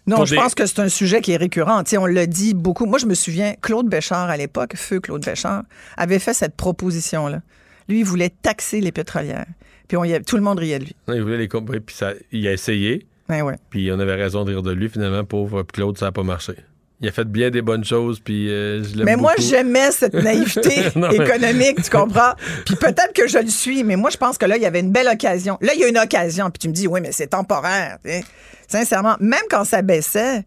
Non, 0.07 0.25
je 0.25 0.31
des- 0.35 0.41
pense 0.41 0.55
que 0.55 0.65
c'est 0.65 0.79
un 0.79 0.89
sujet 0.89 1.21
qui 1.21 1.31
est 1.31 1.37
récurrent. 1.37 1.83
On 1.97 2.05
l'a 2.05 2.25
dit 2.25 2.53
beaucoup. 2.53 2.85
Moi, 2.85 2.97
je 2.99 3.05
me 3.05 3.13
souviens, 3.13 3.53
Claude 3.61 3.87
Béchard, 3.87 4.29
à 4.29 4.37
l'époque, 4.37 4.73
feu 4.75 4.99
Claude 4.99 5.23
Béchard, 5.23 5.63
avait 5.97 6.19
fait 6.19 6.33
cette 6.33 6.55
proposition-là. 6.55 7.41
Lui, 7.87 7.99
il 7.99 8.05
voulait 8.05 8.31
taxer 8.41 8.81
les 8.81 8.91
pétrolières. 8.91 9.45
Puis 9.87 9.97
on 9.97 10.03
y 10.03 10.13
a- 10.13 10.19
tout 10.21 10.37
le 10.37 10.41
monde 10.41 10.59
riait 10.59 10.79
de 10.79 10.85
lui. 10.85 10.95
Il 11.09 11.21
voulait 11.21 11.37
les 11.37 11.47
compris, 11.47 11.79
puis 11.81 11.95
ça, 11.95 12.13
il 12.31 12.47
a 12.47 12.53
essayé, 12.53 13.05
Ben 13.27 13.41
ouais. 13.43 13.55
puis 13.69 13.91
on 13.91 13.99
avait 13.99 14.15
raison 14.15 14.43
de 14.45 14.51
rire 14.51 14.63
de 14.63 14.71
lui. 14.71 14.89
Finalement, 14.89 15.23
pauvre 15.23 15.63
Claude, 15.63 15.97
ça 15.97 16.05
n'a 16.05 16.11
pas 16.11 16.23
marché. 16.23 16.53
Il 17.01 17.07
a 17.07 17.11
fait 17.11 17.25
bien 17.25 17.49
des 17.49 17.61
bonnes 17.63 17.83
choses, 17.83 18.19
puis 18.19 18.49
euh, 18.49 18.83
je 18.83 18.95
l'aime 18.95 19.05
Mais 19.05 19.15
moi, 19.15 19.33
beaucoup. 19.35 19.47
j'aimais 19.49 19.91
cette 19.91 20.13
naïveté 20.23 20.83
Non, 20.95 21.09
mais- 21.09 21.15
économique, 21.25 21.81
tu 21.81 21.89
comprends? 21.89 22.33
Puis 22.65 22.75
peut-être 22.75 23.13
que 23.13 23.27
je 23.27 23.39
le 23.39 23.47
suis, 23.49 23.83
mais 23.83 23.95
moi, 23.95 24.09
je 24.11 24.17
pense 24.17 24.37
que 24.37 24.45
là, 24.45 24.55
il 24.57 24.61
y 24.63 24.67
avait 24.67 24.81
une 24.81 24.91
belle 24.91 25.07
occasion. 25.07 25.57
Là, 25.61 25.73
il 25.73 25.79
y 25.79 25.83
a 25.83 25.87
une 25.87 25.97
occasion, 25.97 26.51
puis 26.51 26.59
tu 26.59 26.67
me 26.69 26.73
dis, 26.73 26.87
oui, 26.87 26.99
mais 27.01 27.11
c'est 27.11 27.27
temporaire. 27.27 27.97
tu 28.05 28.11
sais. 28.11 28.23
Sincèrement, 28.67 29.15
même 29.19 29.41
quand 29.49 29.65
ça 29.65 29.81
baissait, 29.81 30.43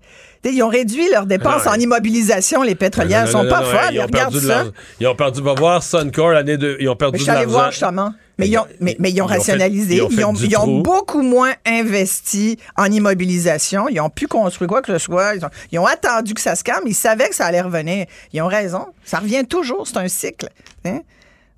ils 0.53 0.63
ont 0.63 0.69
réduit 0.69 1.09
leurs 1.11 1.27
dépenses 1.27 1.65
Non, 1.67 1.73
en 1.73 1.75
immobilisation, 1.75 2.63
les 2.63 2.75
pétrolières. 2.75 3.25
Non, 3.27 3.31
sont 3.31 3.49
pas 3.49 3.63
folles, 3.63 3.95
ils 3.95 4.01
ont 4.01 4.07
perdu 4.09 4.37
de 4.37 4.41
ça. 4.43 4.49
l'argent. 4.49 4.71
Ils 5.01 5.07
ont 5.09 5.15
perdu, 5.15 5.41
va 5.43 5.55
voir 5.55 5.83
Suncor 5.83 6.31
l'année 6.33 6.57
de, 6.57 6.77
ils 6.81 6.89
ont 6.89 6.97
perdu 6.97 7.19
Mais 7.19 7.25
de 7.25 7.33
l'argent. 7.33 7.49
voir 7.51 7.71
justement. 7.71 8.13
Mais 8.37 8.49
ils 8.49 8.59
ont, 8.59 8.67
mais, 8.81 8.97
mais 8.99 9.11
ils 9.13 9.23
ont 9.23 9.27
Ils 9.29 9.33
rationalisé. 9.35 9.95
ils 9.97 10.03
ont 10.03 10.09
fait 10.11 10.17
Ils 10.23 10.25
ont, 10.25 10.33
du 10.33 10.45
ils 10.47 10.57
ont 10.57 10.63
trou. 10.63 10.83
beaucoup 10.83 11.23
moins 11.23 11.53
investi 11.65 12.59
en 12.77 12.87
immobilisation. 12.87 13.89
Ils 13.89 14.01
ont 14.01 14.11
pu 14.11 14.27
construire 14.27 14.69
quoi 14.69 14.83
que 14.83 14.93
ce 14.93 14.99
soit. 14.99 15.37
Ils 15.37 15.45
ont, 15.45 15.51
ils 15.71 15.79
ont 15.79 15.87
attendu 15.87 16.35
que 16.35 16.41
ça 16.41 16.57
se 16.57 16.65
calme. 16.65 16.83
Ils 16.87 16.95
savaient 16.95 17.29
que 17.29 17.35
ça 17.35 17.47
allait 17.47 17.61
revenir. 17.61 18.07
Ils 18.33 18.43
ont 18.43 18.49
raison. 18.49 18.87
Ça 19.05 19.19
revient 19.21 19.45
toujours. 19.47 19.87
C'est 19.87 19.99
un 19.99 20.09
cycle. 20.09 20.49
hein. 20.85 21.01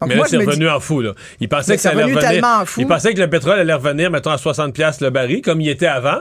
Donc, 0.03 0.11
Mais 0.11 0.17
moi, 0.17 0.25
là, 0.27 0.29
c'est 0.31 0.37
revenu 0.37 0.67
dis- 0.67 0.71
en 0.71 0.79
fou. 0.79 1.01
Là. 1.01 1.13
Il 1.41 1.49
pensait 1.49 1.73
Mais 1.73 1.77
que 1.77 1.83
ça 1.83 1.89
allait 1.91 2.03
revenir. 2.03 2.67
Il 2.77 2.87
pensait 2.87 3.15
que 3.15 3.21
le 3.21 3.31
pétrole 3.31 3.59
allait 3.59 3.73
revenir, 3.73 4.11
mettons, 4.11 4.29
à 4.31 4.37
60$ 4.37 4.73
piastres 4.73 5.03
le 5.03 5.09
baril, 5.09 5.41
comme 5.41 5.63
il 5.63 5.71
était 5.71 5.87
avant. 5.87 6.19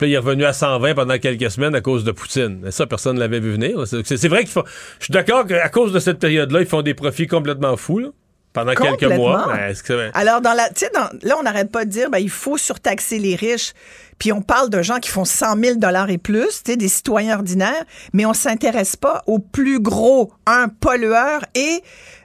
Puis 0.00 0.06
là, 0.06 0.12
il 0.12 0.14
est 0.14 0.18
revenu 0.18 0.46
à 0.46 0.54
120 0.54 0.94
pendant 0.94 1.18
quelques 1.18 1.50
semaines 1.50 1.74
à 1.74 1.82
cause 1.82 2.04
de 2.04 2.10
Poutine. 2.12 2.64
Et 2.66 2.70
ça, 2.70 2.86
personne 2.86 3.16
ne 3.16 3.20
l'avait 3.20 3.38
vu 3.38 3.52
venir. 3.52 3.84
C'est 3.86 4.28
vrai 4.28 4.40
qu'il 4.44 4.48
faut. 4.50 4.64
Je 4.98 5.04
suis 5.04 5.12
d'accord 5.12 5.46
qu'à 5.46 5.68
cause 5.68 5.92
de 5.92 5.98
cette 5.98 6.18
période-là, 6.18 6.60
ils 6.60 6.66
font 6.66 6.80
des 6.80 6.94
profits 6.94 7.26
complètement 7.26 7.76
fous. 7.76 7.98
là, 7.98 8.08
pendant 8.54 8.72
quelques 8.72 9.12
mois. 9.12 9.46
Ben, 9.46 9.74
que- 9.74 10.10
Alors, 10.14 10.40
dans 10.40 10.54
la, 10.54 10.70
dans- 10.70 11.10
là, 11.22 11.36
on 11.38 11.42
n'arrête 11.42 11.70
pas 11.70 11.84
de 11.84 11.90
dire, 11.90 12.08
ben, 12.08 12.16
il 12.18 12.30
faut 12.30 12.56
surtaxer 12.56 13.18
les 13.18 13.36
riches. 13.36 13.74
Puis 14.18 14.32
on 14.32 14.40
parle 14.40 14.70
de 14.70 14.80
gens 14.80 15.00
qui 15.00 15.10
font 15.10 15.26
100 15.26 15.56
000 15.62 15.76
dollars 15.76 16.08
et 16.08 16.16
plus, 16.18 16.62
des 16.64 16.88
citoyens 16.88 17.36
ordinaires, 17.36 17.84
mais 18.14 18.24
on 18.24 18.32
s'intéresse 18.32 18.96
pas 18.96 19.22
aux 19.26 19.38
plus 19.38 19.80
gros, 19.80 20.32
un, 20.46 20.68
pollueurs 20.68 21.44
et 21.54 21.82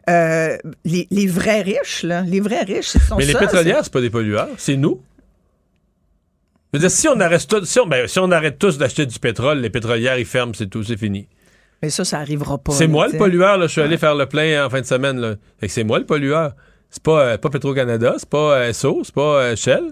euh, 0.09 0.57
les, 0.85 1.07
les 1.11 1.27
vrais 1.27 1.61
riches, 1.61 2.03
là. 2.03 2.21
Les 2.21 2.39
vrais 2.39 2.63
riches, 2.63 2.87
ce 2.87 2.99
sont 2.99 3.17
Mais 3.17 3.25
les 3.25 3.33
pétrolières, 3.33 3.81
c'est 3.83 3.91
pas 3.93 4.01
des 4.01 4.09
pollueurs, 4.09 4.47
c'est 4.57 4.77
nous. 4.77 5.01
Je 6.73 6.77
veux 6.77 6.81
dire, 6.81 6.91
si 6.91 7.07
on 7.07 7.19
arrête, 7.19 7.47
tout- 7.47 7.63
si 7.65 7.79
on, 7.79 7.87
ben, 7.87 8.07
si 8.07 8.19
on 8.19 8.29
arrête 8.31 8.59
tous 8.59 8.77
d'acheter 8.77 9.05
du 9.05 9.17
pétrole, 9.19 9.59
les 9.59 9.69
pétrolières, 9.69 10.17
ils 10.17 10.25
ferment, 10.25 10.53
c'est 10.53 10.67
tout, 10.69 10.83
c'est 10.83 10.97
fini. 10.97 11.27
Mais 11.81 11.89
ça, 11.89 12.03
ça 12.03 12.19
arrivera 12.19 12.57
pas. 12.57 12.73
C'est 12.73 12.87
moi 12.87 13.07
le 13.07 13.17
pollueur, 13.17 13.57
là. 13.57 13.67
Je 13.67 13.71
suis 13.71 13.81
allé 13.81 13.97
faire 13.97 14.15
le 14.15 14.25
plein 14.25 14.65
en 14.65 14.69
fin 14.69 14.81
de 14.81 14.85
semaine, 14.85 15.19
là. 15.19 15.35
Fait 15.59 15.67
que 15.67 15.73
c'est 15.73 15.83
moi 15.83 15.99
le 15.99 16.05
pollueur. 16.05 16.53
C'est 16.89 17.03
pas, 17.03 17.21
euh, 17.21 17.37
pas 17.37 17.49
Petro-Canada, 17.49 18.15
c'est 18.17 18.29
pas 18.29 18.57
euh, 18.57 18.73
SO, 18.73 19.01
c'est 19.03 19.13
pas 19.13 19.21
euh, 19.41 19.55
Shell. 19.55 19.91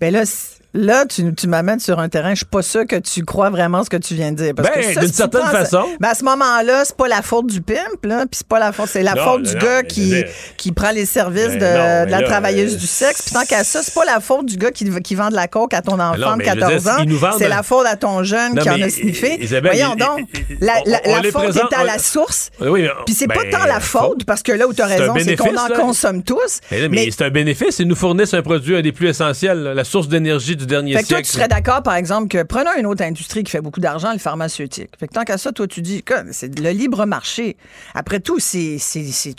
Ben 0.00 0.12
là, 0.12 0.24
c- 0.24 0.57
là 0.74 1.04
tu, 1.06 1.34
tu 1.34 1.46
m'amènes 1.48 1.80
sur 1.80 1.98
un 1.98 2.08
terrain, 2.08 2.30
je 2.30 2.36
suis 2.38 2.44
pas 2.46 2.62
sûr 2.62 2.86
que 2.86 2.96
tu 2.96 3.24
crois 3.24 3.50
vraiment 3.50 3.84
ce 3.84 3.90
que 3.90 3.96
tu 3.96 4.14
viens 4.14 4.32
de 4.32 4.36
dire. 4.36 4.52
Parce 4.54 4.68
Ben, 4.68 4.98
d'une 5.00 5.12
certaine 5.12 5.40
penses- 5.42 5.50
façon. 5.50 5.84
Ben 6.00 6.08
à 6.10 6.14
ce 6.14 6.24
moment-là, 6.24 6.84
c'est 6.84 6.96
pas 6.96 7.08
la 7.08 7.22
faute 7.22 7.46
du 7.46 7.60
pimp, 7.60 8.04
là, 8.04 8.20
puis 8.30 8.38
c'est 8.38 8.46
pas 8.46 8.58
la 8.58 8.72
faute, 8.72 8.88
c'est 8.88 9.02
la 9.02 9.14
Non, 9.14 9.24
faute 9.24 9.42
non, 9.44 9.48
du 9.50 9.54
non, 9.54 9.60
gars 9.62 9.82
qui, 9.82 10.06
dire- 10.08 10.74
prend 10.76 10.90
les 10.90 11.06
services 11.06 11.56
Ben 11.56 12.06
de, 12.06 12.10
la 12.10 12.20
là, 12.20 12.22
travailleuse 12.22 12.74
euh, 12.74 12.78
du 12.78 12.86
sexe. 12.86 13.22
Puis 13.22 13.32
tant 13.34 13.44
qu'à 13.44 13.64
ça, 13.64 13.80
c'est 13.82 13.94
pas 13.94 14.04
la 14.04 14.20
faute 14.20 14.46
du 14.46 14.56
gars 14.56 14.70
qui, 14.70 14.84
qui 15.02 15.14
vend 15.14 15.30
de 15.30 15.34
la 15.34 15.48
coke 15.48 15.72
à 15.74 15.82
ton 15.82 15.94
enfant 15.98 16.16
non, 16.18 16.32
de 16.32 16.36
mais 16.38 16.44
je 16.44 16.50
veux 16.50 16.60
14 16.60 16.82
dire, 17.06 17.24
ans. 17.24 17.32
C'est 17.38 17.48
la 17.48 17.62
faute 17.62 17.86
à 17.86 17.96
ton 17.96 18.22
jeune 18.22 18.58
qui 18.58 18.68
en 18.70 18.80
a 18.80 18.88
sniffé. 18.90 19.42
Isabelle, 19.42 19.72
Voyons 19.72 19.94
il- 19.96 19.98
donc, 20.04 20.28
il- 20.50 20.56
la, 20.60 20.74
la- 20.86 21.00
on- 21.04 21.10
on 21.10 21.14
la 21.16 21.20
les 21.22 21.30
faute 21.30 21.42
présente- 21.44 21.72
est 21.72 21.76
à 21.76 21.80
on- 21.82 21.84
la 21.84 21.98
source. 21.98 22.50
Oui, 22.60 22.86
Puis 23.06 23.14
c'est 23.14 23.26
pas 23.26 23.42
ben, 23.44 23.50
tant 23.50 23.64
la 23.66 23.80
faute, 23.80 24.24
parce 24.26 24.42
que 24.42 24.52
là 24.52 24.66
où 24.68 24.74
tu 24.74 24.82
as 24.82 24.86
raison, 24.86 25.14
c'est 25.18 25.36
qu'on 25.36 25.56
en 25.56 25.68
consomme 25.68 26.22
tous. 26.22 26.60
Mais, 26.70 27.08
c'est 27.10 27.24
un 27.24 27.30
bénéfice. 27.30 27.78
Ils 27.78 27.88
nous 27.88 27.96
fournissent 27.96 28.34
un 28.34 28.42
produit, 28.42 28.76
un 28.76 28.82
des 28.82 28.92
plus 28.92 29.08
essentiels, 29.08 29.62
la 29.74 29.84
source 29.84 30.08
d'énergie 30.08 30.56
du 30.58 30.66
dernier 30.66 30.92
Fait 30.94 31.02
que 31.02 31.08
toi, 31.08 31.22
tu 31.22 31.30
serais 31.32 31.48
d'accord, 31.48 31.82
par 31.82 31.94
exemple, 31.94 32.28
que 32.28 32.42
prenons 32.42 32.70
une 32.78 32.84
autre 32.86 33.02
industrie 33.02 33.44
qui 33.44 33.50
fait 33.50 33.60
beaucoup 33.62 33.80
d'argent, 33.80 34.12
le 34.12 34.18
pharmaceutique. 34.18 34.90
Fait 35.00 35.08
que 35.08 35.14
tant 35.14 35.24
qu'à 35.24 35.38
ça, 35.38 35.52
toi, 35.52 35.66
tu 35.66 35.80
dis 35.80 36.02
que 36.02 36.12
c'est 36.32 36.58
le 36.58 36.70
libre 36.70 37.06
marché. 37.06 37.56
Après 37.94 38.20
tout, 38.20 38.38
c'est 38.38 38.76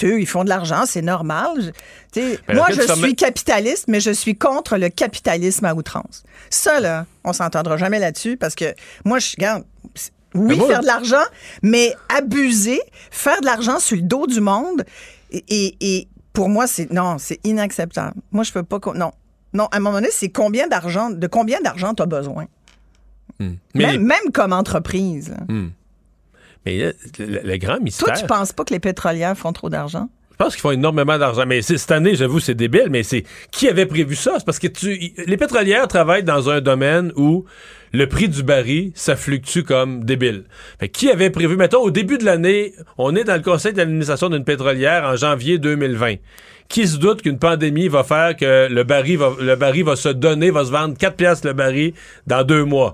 eux, 0.04 0.20
ils 0.20 0.26
font 0.28 0.44
de 0.44 0.50
l'argent, 0.50 0.84
c'est 0.88 1.02
normal. 1.04 1.72
Ben, 2.16 2.38
moi, 2.56 2.68
je 2.72 2.82
suis 3.04 3.16
capitaliste, 3.16 3.86
mais 3.88 4.00
je 4.00 4.12
suis 4.12 4.36
contre 4.36 4.78
le 4.78 4.90
capitalisme 4.90 5.66
à 5.66 5.76
outrance. 5.76 6.24
Ça, 6.50 6.80
là, 6.80 7.06
on 7.24 7.34
s'entendra 7.34 7.78
jamais 7.78 8.00
là-dessus 8.00 8.38
parce 8.38 8.56
que 8.56 8.74
moi, 9.06 9.20
je 9.20 9.32
regarde. 9.38 9.64
c'est- 9.94 10.12
Oui, 10.36 10.58
moi- 10.58 10.68
faire 10.68 10.82
de 10.82 10.86
l'argent, 10.86 11.24
mais 11.64 11.94
abuser, 12.16 12.80
faire 13.12 13.40
de 13.42 13.46
l'argent 13.46 13.80
sur 13.80 13.96
le 13.98 14.04
dos 14.04 14.28
du 14.28 14.42
monde, 14.42 14.84
et, 15.32 15.44
et- 15.50 15.76
et 15.82 16.08
pour 16.34 16.50
moi, 16.50 16.68
c'est 16.68 16.92
non, 16.92 17.18
c'est 17.18 17.40
inacceptable. 17.44 18.14
Moi, 18.32 18.44
je 18.44 18.52
peux 18.52 18.64
pas. 18.64 18.80
Non, 18.94 19.12
non. 19.54 19.66
À 19.66 19.78
un 19.78 19.80
moment 19.80 19.96
donné, 19.96 20.10
c'est 20.12 20.30
combien 20.30 20.68
d'argent, 20.68 21.10
de 21.10 21.28
combien 21.28 21.62
d'argent 21.62 21.94
tu 21.94 22.04
as 22.04 22.06
besoin? 22.06 22.46
Hmm. 23.40 23.54
Mais, 23.74 23.86
Même, 23.86 24.04
même 24.04 24.32
comme 24.34 24.54
entreprise. 24.54 25.34
Hmm. 25.48 25.68
mais 26.66 26.78
là, 26.78 26.92
le, 27.20 27.40
le 27.44 27.58
grand 27.58 27.80
mystère. 27.80 28.08
Toi, 28.08 28.16
tu 28.16 28.26
penses 28.26 28.52
pas 28.52 28.66
que 28.66 28.74
les 28.74 28.80
pétrolières 28.80 29.38
font 29.38 29.54
trop 29.54 29.70
d'argent? 29.70 30.10
Je 30.40 30.46
pense 30.46 30.54
qu'ils 30.54 30.62
font 30.62 30.72
énormément 30.72 31.18
d'argent. 31.18 31.46
Mais 31.46 31.62
cette 31.62 31.92
année, 31.92 32.16
j'avoue, 32.16 32.40
c'est 32.40 32.56
débile, 32.56 32.88
mais 32.90 33.04
c'est 33.04 33.26
qui 33.52 33.68
avait 33.68 33.86
prévu 33.86 34.16
ça? 34.16 34.36
C'est 34.38 34.46
parce 34.46 34.60
que 34.60 34.68
tu, 34.68 35.12
les 35.26 35.36
pétrolières 35.36 35.86
travaillent 35.90 36.24
dans 36.24 36.50
un 36.50 36.62
domaine 36.62 37.12
où 37.18 37.44
le 37.92 38.08
prix 38.08 38.30
du 38.30 38.42
baril, 38.42 38.94
ça 38.96 39.18
fluctue 39.18 39.64
comme 39.64 40.06
débile. 40.06 40.46
Fait 40.80 40.88
qui 40.88 41.10
avait 41.10 41.30
prévu, 41.30 41.58
mettons, 41.58 41.82
au 41.82 41.92
début 41.92 42.18
de 42.18 42.24
l'année, 42.24 42.74
on 42.98 43.18
est 43.18 43.26
dans 43.26 43.36
le 43.36 43.42
conseil 43.42 43.74
d'administration 43.74 44.30
d'une 44.30 44.46
pétrolière 44.46 45.04
en 45.04 45.18
janvier 45.18 45.58
2020. 45.58 46.16
Qui 46.70 46.88
se 46.88 46.98
doute 46.98 47.24
qu'une 47.24 47.40
pandémie 47.40 47.88
va 47.88 48.04
faire 48.04 48.38
que 48.38 48.68
le 48.72 48.84
baril 48.84 49.18
va, 49.18 49.32
le 49.40 49.56
baril 49.56 49.84
va 49.84 49.96
se 49.96 50.10
donner, 50.10 50.52
va 50.52 50.66
se 50.66 50.72
vendre 50.72 50.96
4 50.96 51.16
piastres 51.16 51.48
le 51.48 51.54
baril 51.54 51.94
dans 52.28 52.44
deux 52.44 52.64
mois? 52.64 52.94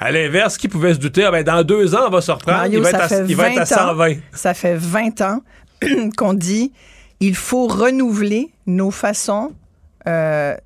À 0.00 0.10
l'inverse, 0.10 0.58
qui 0.58 0.66
pouvait 0.66 0.92
se 0.92 0.98
douter, 0.98 1.24
ah 1.24 1.30
ben, 1.30 1.44
dans 1.44 1.62
deux 1.62 1.94
ans, 1.94 2.06
on 2.08 2.10
va 2.10 2.20
se 2.20 2.32
reprendre, 2.32 2.58
Mario, 2.58 2.80
il 2.80 2.82
va, 2.82 2.90
ça 2.90 2.96
être 2.96 3.04
à, 3.04 3.08
fait 3.08 3.24
il 3.28 3.36
va 3.36 3.52
être 3.52 3.58
à 3.58 3.64
20 3.64 3.82
ans. 3.82 3.88
120. 3.90 4.14
Ça 4.32 4.54
fait 4.54 4.74
20 4.74 5.20
ans 5.20 5.40
qu'on 6.16 6.34
dit 6.34 6.72
il 7.22 7.36
faut 7.36 7.68
renouveler 7.68 8.50
nos 8.66 8.90
façons 8.90 9.52
euh, 10.08 10.56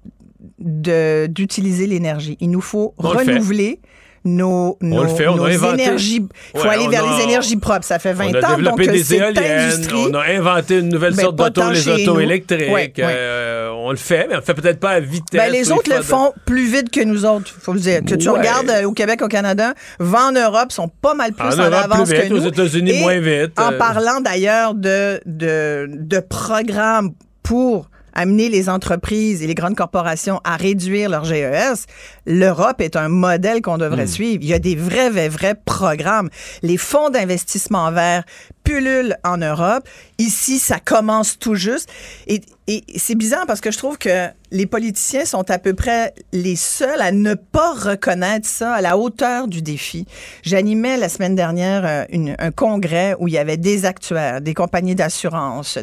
d'utiliser 0.58 1.86
l'énergie. 1.86 2.38
Il 2.40 2.50
nous 2.50 2.62
faut 2.62 2.94
On 2.96 3.10
renouveler 3.10 3.80
nos, 4.26 4.76
nos, 4.80 5.02
le 5.02 5.08
fait, 5.08 5.26
on 5.28 5.42
a 5.44 5.48
inventé. 5.50 5.82
énergies. 5.84 6.26
Il 6.54 6.60
faut 6.60 6.66
Ouais, 6.66 6.74
aller 6.74 6.84
on 6.86 6.90
vers 6.90 7.04
a- 7.04 7.16
les 7.18 7.24
énergies 7.24 7.56
propres. 7.56 7.84
Ça 7.84 7.98
fait 7.98 8.12
20 8.12 8.30
on 8.30 8.34
a 8.34 8.38
ans. 8.52 8.56
développé 8.56 8.86
donc, 8.86 8.94
des 8.94 9.14
éoliennes, 9.14 9.82
on 10.10 10.14
a 10.14 10.24
inventé 10.36 10.78
une 10.78 10.88
nouvelle 10.88 11.14
Ben, 11.14 11.22
sorte 11.22 11.36
d'auto, 11.36 11.62
les 11.70 11.88
autos 11.88 12.20
électriques. 12.20 12.60
Ouais, 12.68 12.92
ouais. 12.96 13.04
Euh, 13.04 13.70
on 13.74 13.90
le 13.90 13.96
fait, 13.96 14.26
mais 14.28 14.34
on 14.34 14.38
le 14.38 14.44
fait 14.44 14.54
peut-être 14.54 14.80
pas 14.80 14.90
à 14.90 15.00
vitesse. 15.00 15.40
Ben, 15.40 15.50
les 15.52 15.68
il 15.68 15.72
autres 15.72 15.90
le 15.94 16.02
font 16.02 16.32
plus 16.44 16.66
vite 16.66 16.90
que 16.90 17.02
nous 17.04 17.24
autres, 17.24 17.54
faut 17.60 17.72
le 17.72 17.80
dire. 17.80 18.00
Que 18.04 18.14
tu 18.14 18.28
regardes 18.28 18.68
euh, 18.70 18.84
au 18.84 18.92
Québec, 18.92 19.22
au 19.22 19.28
Canada, 19.28 19.74
vent 19.98 20.28
en 20.28 20.32
Europe 20.32 20.72
sont 20.72 20.88
pas 20.88 21.14
mal 21.14 21.32
plus 21.32 21.46
En 21.46 21.52
en, 21.52 21.56
Europe, 21.70 21.74
avance 21.84 22.08
plus 22.08 22.18
vite, 22.18 22.28
que 22.28 22.34
nous. 22.34 22.44
aux 22.44 22.48
États-Unis, 22.48 23.00
moins 23.00 23.18
vite. 23.20 23.58
En 23.58 23.72
Euh. 23.72 23.78
parlant 23.78 24.20
d'ailleurs 24.20 24.74
de, 24.74 25.20
de, 25.26 25.86
de 25.88 26.18
programmes 26.20 27.10
pour 27.42 27.88
amener 28.16 28.48
les 28.48 28.68
entreprises 28.68 29.42
et 29.42 29.46
les 29.46 29.54
grandes 29.54 29.76
corporations 29.76 30.40
à 30.42 30.56
réduire 30.56 31.08
leur 31.10 31.24
GES, 31.24 31.86
l'Europe 32.26 32.80
est 32.80 32.96
un 32.96 33.08
modèle 33.08 33.62
qu'on 33.62 33.78
devrait 33.78 34.04
Mm. 34.06 34.08
suivre. 34.08 34.38
Il 34.42 34.48
y 34.48 34.54
a 34.54 34.58
des 34.58 34.74
vrais, 34.74 35.10
vrais, 35.10 35.28
vrais 35.28 35.54
programmes. 35.54 36.30
Les 36.62 36.76
fonds 36.78 37.10
d'investissement 37.10 37.90
vert 37.92 38.24
pullulent 38.64 39.16
en 39.22 39.36
Europe. 39.36 39.86
Ici, 40.18 40.58
ça 40.58 40.78
commence 40.80 41.38
tout 41.38 41.54
juste. 41.54 41.88
Et, 42.26 42.40
et 42.66 42.82
c'est 42.96 43.14
bizarre 43.14 43.44
parce 43.46 43.60
que 43.60 43.70
je 43.70 43.78
trouve 43.78 43.96
que 43.98 44.26
les 44.50 44.66
politiciens 44.66 45.24
sont 45.24 45.48
à 45.50 45.58
peu 45.58 45.72
près 45.74 46.14
les 46.32 46.56
seuls 46.56 47.00
à 47.00 47.12
ne 47.12 47.34
pas 47.34 47.74
reconnaître 47.74 48.48
ça 48.48 48.72
à 48.74 48.80
la 48.80 48.96
hauteur 48.98 49.46
du 49.46 49.62
défi. 49.62 50.06
J'animais 50.42 50.96
la 50.96 51.08
semaine 51.08 51.36
dernière 51.36 51.82
euh, 51.86 52.04
une- 52.10 52.34
un 52.40 52.50
congrès 52.50 53.14
où 53.20 53.28
il 53.28 53.34
y 53.34 53.38
avait 53.38 53.56
des 53.56 53.84
actuaires, 53.84 54.40
des 54.40 54.54
compagnies 54.54 54.96
d'assurance. 54.96 55.78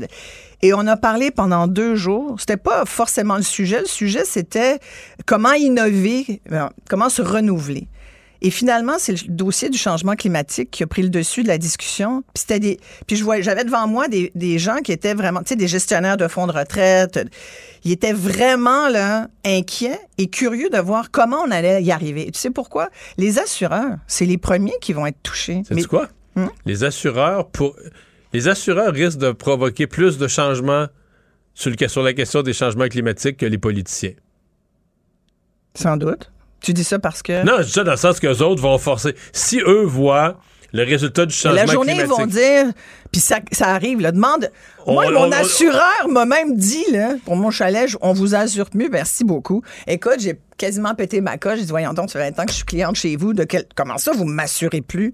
Et 0.63 0.73
on 0.73 0.87
a 0.87 0.95
parlé 0.95 1.29
pendant 1.29 1.67
deux 1.67 1.95
jours. 1.95 2.37
C'était 2.39 2.57
pas 2.57 2.85
forcément 2.85 3.35
le 3.35 3.43
sujet. 3.43 3.81
Le 3.81 3.85
sujet, 3.85 4.23
c'était 4.23 4.79
comment 5.25 5.51
innover, 5.51 6.41
euh, 6.53 6.69
comment 6.89 7.09
se 7.09 7.21
renouveler. 7.21 7.89
Et 8.41 8.49
finalement, 8.49 8.93
c'est 8.97 9.11
le 9.11 9.27
dossier 9.27 9.69
du 9.69 9.77
changement 9.77 10.15
climatique 10.15 10.71
qui 10.71 10.83
a 10.83 10.87
pris 10.87 11.01
le 11.01 11.09
dessus 11.09 11.43
de 11.43 11.49
la 11.49 11.57
discussion. 11.57 12.23
Puis 12.33 12.41
c'était 12.41 12.59
des, 12.61 12.79
puis 13.07 13.17
je 13.17 13.25
voyais, 13.25 13.43
j'avais 13.43 13.65
devant 13.65 13.87
moi 13.87 14.07
des, 14.07 14.31
des 14.35 14.57
gens 14.57 14.77
qui 14.77 14.93
étaient 14.93 15.13
vraiment, 15.13 15.41
tu 15.41 15.49
sais, 15.49 15.55
des 15.57 15.67
gestionnaires 15.67 16.15
de 16.15 16.29
fonds 16.29 16.47
de 16.47 16.53
retraite. 16.53 17.19
Ils 17.83 17.91
étaient 17.91 18.13
vraiment 18.13 18.87
là 18.87 19.27
inquiets 19.45 19.99
et 20.17 20.27
curieux 20.27 20.69
de 20.69 20.77
voir 20.77 21.11
comment 21.11 21.41
on 21.45 21.51
allait 21.51 21.83
y 21.83 21.91
arriver. 21.91 22.27
Et 22.27 22.31
tu 22.31 22.39
sais 22.39 22.51
pourquoi? 22.51 22.89
Les 23.17 23.37
assureurs, 23.37 23.97
c'est 24.07 24.25
les 24.25 24.37
premiers 24.37 24.77
qui 24.79 24.93
vont 24.93 25.05
être 25.05 25.21
touchés. 25.23 25.61
C'est 25.67 25.87
quoi? 25.87 26.07
Hum? 26.37 26.49
Les 26.65 26.85
assureurs, 26.85 27.49
pour... 27.49 27.75
les 28.33 28.47
assureurs 28.47 28.93
risquent 28.93 29.19
de 29.19 29.31
provoquer 29.31 29.87
plus 29.87 30.17
de 30.17 30.27
changements 30.27 30.87
sur, 31.53 31.71
le... 31.71 31.87
sur 31.87 32.03
la 32.03 32.13
question 32.13 32.41
des 32.41 32.53
changements 32.53 32.87
climatiques 32.87 33.37
que 33.37 33.45
les 33.45 33.57
politiciens. 33.57 34.13
Sans 35.75 35.97
doute. 35.97 36.31
Tu 36.59 36.73
dis 36.73 36.83
ça 36.83 36.99
parce 36.99 37.21
que. 37.21 37.43
Non, 37.45 37.57
je 37.59 37.63
dis 37.63 37.71
ça 37.71 37.83
dans 37.83 37.91
le 37.91 37.97
sens 37.97 38.19
que 38.19 38.27
les 38.27 38.41
autres 38.41 38.61
vont 38.61 38.77
forcer. 38.77 39.15
Si 39.31 39.59
eux 39.59 39.83
voient 39.83 40.39
le 40.73 40.83
résultat 40.83 41.25
du 41.25 41.33
changement 41.35 41.55
la 41.61 41.65
journée, 41.67 41.95
ils 41.99 42.05
vont 42.05 42.25
dire, 42.25 42.65
puis 43.11 43.21
ça, 43.21 43.39
ça 43.51 43.67
arrive, 43.67 44.01
là, 44.01 44.11
demande. 44.11 44.51
Moi, 44.87 45.05
On- 45.07 45.11
mon 45.11 45.27
on- 45.27 45.31
assureur 45.31 46.07
m'a 46.09 46.25
même 46.25 46.55
dit, 46.57 46.83
là, 46.91 47.13
pour 47.25 47.35
mon 47.35 47.51
chalet, 47.51 47.89
on 48.01 48.11
vous 48.13 48.33
assure 48.35 48.65
mieux, 48.73 48.89
merci 48.91 49.23
beaucoup. 49.23 49.61
Écoute, 49.87 50.15
j'ai 50.19 50.39
quasiment 50.57 50.93
pété 50.95 51.21
ma 51.21 51.37
coche. 51.37 51.57
J'ai 51.59 51.65
dit, 51.65 51.69
voyons 51.69 51.93
donc, 51.93 52.09
ça 52.09 52.19
fait 52.19 52.31
20 52.31 52.39
ans 52.41 52.45
que 52.45 52.51
je 52.51 52.55
suis 52.57 52.65
cliente 52.65 52.95
chez 52.95 53.15
vous. 53.15 53.33
De 53.33 53.43
quel... 53.43 53.65
Comment 53.75 53.97
ça, 53.97 54.11
vous 54.13 54.25
m'assurez 54.25 54.81
plus? 54.81 55.11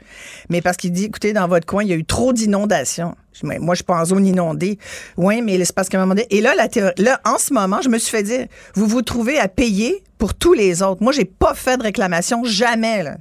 Mais 0.50 0.62
parce 0.62 0.78
qu'il 0.78 0.92
dit, 0.92 1.06
écoutez, 1.06 1.34
dans 1.34 1.48
votre 1.48 1.66
coin, 1.66 1.84
il 1.84 1.90
y 1.90 1.94
a 1.94 1.98
eu 1.98 2.06
trop 2.06 2.32
d'inondations. 2.34 3.16
Moi, 3.44 3.74
je 3.74 3.78
suis 3.78 3.84
pas 3.86 4.00
en 4.02 4.06
zone 4.06 4.26
inondée. 4.26 4.80
Oui, 5.18 5.42
mais 5.42 5.64
c'est 5.64 5.74
parce 5.76 5.88
qu'à 5.90 5.98
un 5.98 6.02
moment 6.02 6.16
donné. 6.16 6.28
Et 6.30 6.42
là, 6.42 6.56
la 6.56 6.68
théorie- 6.68 6.94
là, 6.98 7.20
en 7.26 7.38
ce 7.38 7.54
moment, 7.54 7.82
je 7.82 7.90
me 7.90 7.98
suis 7.98 8.12
fait 8.12 8.24
dire, 8.24 8.48
vous 8.76 8.88
vous 8.88 9.02
trouvez 9.02 9.38
à 9.40 9.48
payer 9.48 10.04
pour 10.18 10.34
tous 10.34 10.54
les 10.54 10.82
autres. 10.84 11.02
Moi, 11.04 11.12
j'ai 11.14 11.26
pas 11.26 11.54
fait 11.54 11.78
de 11.78 11.84
réclamation, 11.84 12.44
jamais, 12.44 13.04
là. 13.04 13.18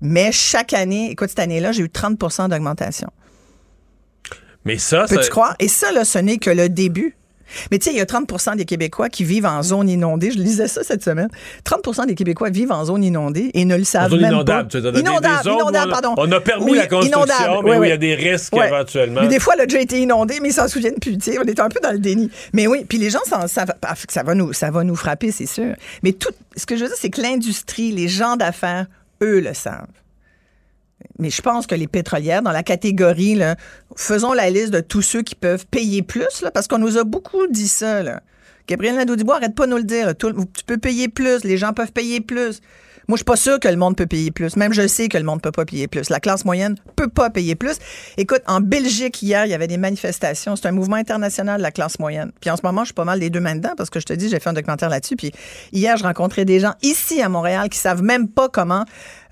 Mais 0.00 0.32
chaque 0.32 0.72
année, 0.72 1.10
écoute, 1.10 1.28
cette 1.30 1.38
année-là, 1.40 1.72
j'ai 1.72 1.82
eu 1.82 1.90
30 1.90 2.48
d'augmentation. 2.48 3.08
Mais 4.64 4.78
ça, 4.78 5.06
ça- 5.06 5.16
Peux-tu 5.16 5.30
croire? 5.30 5.54
Et 5.58 5.68
ça, 5.68 5.92
là, 5.92 6.04
ce 6.04 6.18
n'est 6.18 6.38
que 6.38 6.50
le 6.50 6.68
début. 6.68 7.16
Mais 7.72 7.80
tu 7.80 7.86
sais, 7.86 7.90
il 7.90 7.96
y 7.96 8.00
a 8.00 8.04
30% 8.06 8.54
des 8.54 8.64
Québécois 8.64 9.08
qui 9.08 9.24
vivent 9.24 9.46
en 9.46 9.60
zone 9.64 9.88
inondée. 9.88 10.30
Je 10.30 10.38
lisais 10.38 10.68
ça 10.68 10.84
cette 10.84 11.02
semaine. 11.02 11.28
30% 11.64 12.06
des 12.06 12.14
Québécois 12.14 12.48
vivent 12.48 12.70
en 12.70 12.84
zone 12.84 13.02
inondée 13.02 13.50
et 13.54 13.64
ne 13.64 13.76
le 13.76 13.82
savent 13.82 14.08
zone 14.10 14.20
même 14.20 14.30
inondable, 14.34 14.68
pas. 14.68 14.70
tu 14.70 14.80
dire, 14.80 14.92
des- 14.92 15.02
des 15.02 15.08
inondable, 15.08 15.50
inondable, 15.50 15.90
pardon. 15.90 16.14
on 16.16 16.30
a 16.30 16.40
permis 16.40 16.70
Oui, 16.70 16.76
la 16.78 16.86
construction, 16.86 17.18
inondable, 17.24 17.64
mais 17.64 17.70
oui, 17.72 17.76
où 17.78 17.84
il 17.84 17.88
y 17.88 17.90
a 17.90 17.94
oui. 17.94 17.98
des 17.98 18.14
risques 18.14 18.54
éventuellement. 18.56 19.22
Mais 19.22 19.26
des 19.28 19.40
fois, 19.40 19.54
a 19.58 19.66
déjà 19.66 19.80
été 19.80 19.98
inondée, 20.00 20.38
mais 20.40 20.50
ils 20.50 20.54
s'en 20.54 20.68
souviennent 20.68 20.94
plus. 21.00 21.18
tu 21.18 21.32
sais. 21.32 21.38
On 21.40 21.42
est 21.42 21.58
un 21.58 21.68
peu 21.68 21.80
dans 21.82 21.90
le 21.90 21.98
déni. 21.98 22.30
Mais 22.52 22.68
oui, 22.68 22.84
puis 22.88 22.98
les 22.98 23.10
gens, 23.10 23.18
ça, 23.26 23.64
va- 23.64 23.76
ah, 23.82 23.94
ça, 24.08 24.22
va 24.22 24.34
nous, 24.36 24.52
ça 24.52 24.70
va 24.70 24.84
nous 24.84 24.94
frapper, 24.94 25.32
c'est 25.32 25.46
sûr. 25.46 25.74
Mais 26.04 26.12
tout, 26.12 26.30
ce 26.56 26.66
que 26.66 26.76
je 26.76 26.82
veux 26.82 26.88
dire, 26.88 26.96
c'est 27.00 27.10
que 27.10 27.20
l'industrie, 27.20 27.90
les 27.90 28.06
gens 28.06 28.36
d'affaires, 28.36 28.86
eux 29.22 29.40
le 29.40 29.54
savent. 29.54 29.86
Mais 31.18 31.30
je 31.30 31.40
pense 31.42 31.66
que 31.66 31.74
les 31.74 31.86
pétrolières, 31.86 32.42
dans 32.42 32.52
la 32.52 32.62
catégorie, 32.62 33.40
faisons 33.96 34.32
la 34.32 34.50
liste 34.50 34.70
de 34.70 34.80
tous 34.80 35.02
ceux 35.02 35.22
qui 35.22 35.34
peuvent 35.34 35.66
payer 35.66 36.02
plus, 36.02 36.44
parce 36.52 36.68
qu'on 36.68 36.78
nous 36.78 36.98
a 36.98 37.04
beaucoup 37.04 37.46
dit 37.46 37.68
ça. 37.68 38.02
Là. 38.02 38.22
Gabriel 38.66 38.96
Nadeau-Dubois, 38.96 39.36
arrête 39.36 39.54
pas 39.54 39.66
de 39.66 39.70
nous 39.72 39.78
le 39.78 39.84
dire. 39.84 40.14
tu 40.16 40.64
peux 40.66 40.78
payer 40.78 41.08
plus, 41.08 41.44
les 41.44 41.56
gens 41.56 41.72
peuvent 41.72 41.92
payer 41.92 42.20
plus. 42.20 42.60
Moi, 43.10 43.16
je 43.16 43.22
suis 43.22 43.24
pas 43.24 43.34
sûr 43.34 43.58
que 43.58 43.66
le 43.66 43.74
monde 43.74 43.96
peut 43.96 44.06
payer 44.06 44.30
plus. 44.30 44.54
Même 44.54 44.72
je 44.72 44.86
sais 44.86 45.08
que 45.08 45.18
le 45.18 45.24
monde 45.24 45.42
peut 45.42 45.50
pas 45.50 45.64
payer 45.64 45.88
plus. 45.88 46.10
La 46.10 46.20
classe 46.20 46.44
moyenne 46.44 46.76
peut 46.94 47.08
pas 47.08 47.28
payer 47.28 47.56
plus. 47.56 47.76
Écoute, 48.16 48.40
en 48.46 48.60
Belgique, 48.60 49.20
hier, 49.20 49.46
il 49.46 49.50
y 49.50 49.54
avait 49.54 49.66
des 49.66 49.78
manifestations. 49.78 50.54
C'est 50.54 50.68
un 50.68 50.70
mouvement 50.70 50.94
international 50.94 51.58
de 51.58 51.62
la 51.64 51.72
classe 51.72 51.98
moyenne. 51.98 52.30
Puis 52.40 52.50
en 52.50 52.56
ce 52.56 52.60
moment, 52.62 52.82
je 52.82 52.90
suis 52.90 52.94
pas 52.94 53.04
mal 53.04 53.18
les 53.18 53.28
deux 53.28 53.40
mains 53.40 53.56
dedans 53.56 53.72
parce 53.76 53.90
que 53.90 53.98
je 53.98 54.06
te 54.06 54.12
dis, 54.12 54.28
j'ai 54.28 54.38
fait 54.38 54.50
un 54.50 54.52
documentaire 54.52 54.90
là-dessus. 54.90 55.16
Puis 55.16 55.32
hier, 55.72 55.96
je 55.96 56.04
rencontrais 56.04 56.44
des 56.44 56.60
gens 56.60 56.74
ici 56.82 57.20
à 57.20 57.28
Montréal 57.28 57.68
qui 57.68 57.78
savent 57.78 58.04
même 58.04 58.28
pas 58.28 58.48
comment, 58.48 58.84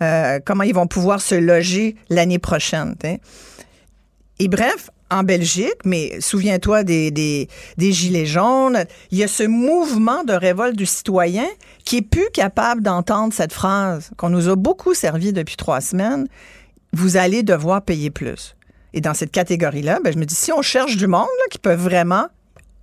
euh, 0.02 0.40
comment 0.44 0.64
ils 0.64 0.74
vont 0.74 0.88
pouvoir 0.88 1.20
se 1.20 1.36
loger 1.36 1.94
l'année 2.10 2.40
prochaine. 2.40 2.96
Et 4.40 4.48
bref, 4.48 4.90
en 5.10 5.22
Belgique, 5.22 5.76
mais 5.84 6.20
souviens-toi 6.20 6.84
des, 6.84 7.10
des, 7.10 7.48
des 7.78 7.92
Gilets 7.92 8.26
jaunes, 8.26 8.84
il 9.10 9.18
y 9.18 9.24
a 9.24 9.28
ce 9.28 9.42
mouvement 9.42 10.22
de 10.24 10.32
révolte 10.34 10.76
du 10.76 10.86
citoyen 10.86 11.46
qui 11.84 11.96
est 11.98 12.02
plus 12.02 12.28
capable 12.32 12.82
d'entendre 12.82 13.32
cette 13.32 13.52
phrase 13.52 14.10
qu'on 14.16 14.28
nous 14.28 14.48
a 14.48 14.56
beaucoup 14.56 14.94
servi 14.94 15.32
depuis 15.32 15.56
trois 15.56 15.80
semaines. 15.80 16.28
Vous 16.92 17.16
allez 17.16 17.42
devoir 17.42 17.82
payer 17.82 18.10
plus. 18.10 18.54
Et 18.94 19.00
dans 19.00 19.14
cette 19.14 19.30
catégorie-là, 19.32 20.00
ben, 20.02 20.12
je 20.12 20.18
me 20.18 20.24
dis, 20.24 20.34
si 20.34 20.52
on 20.52 20.62
cherche 20.62 20.96
du 20.96 21.06
monde 21.06 21.20
là, 21.38 21.44
qui 21.50 21.58
peut 21.58 21.74
vraiment 21.74 22.26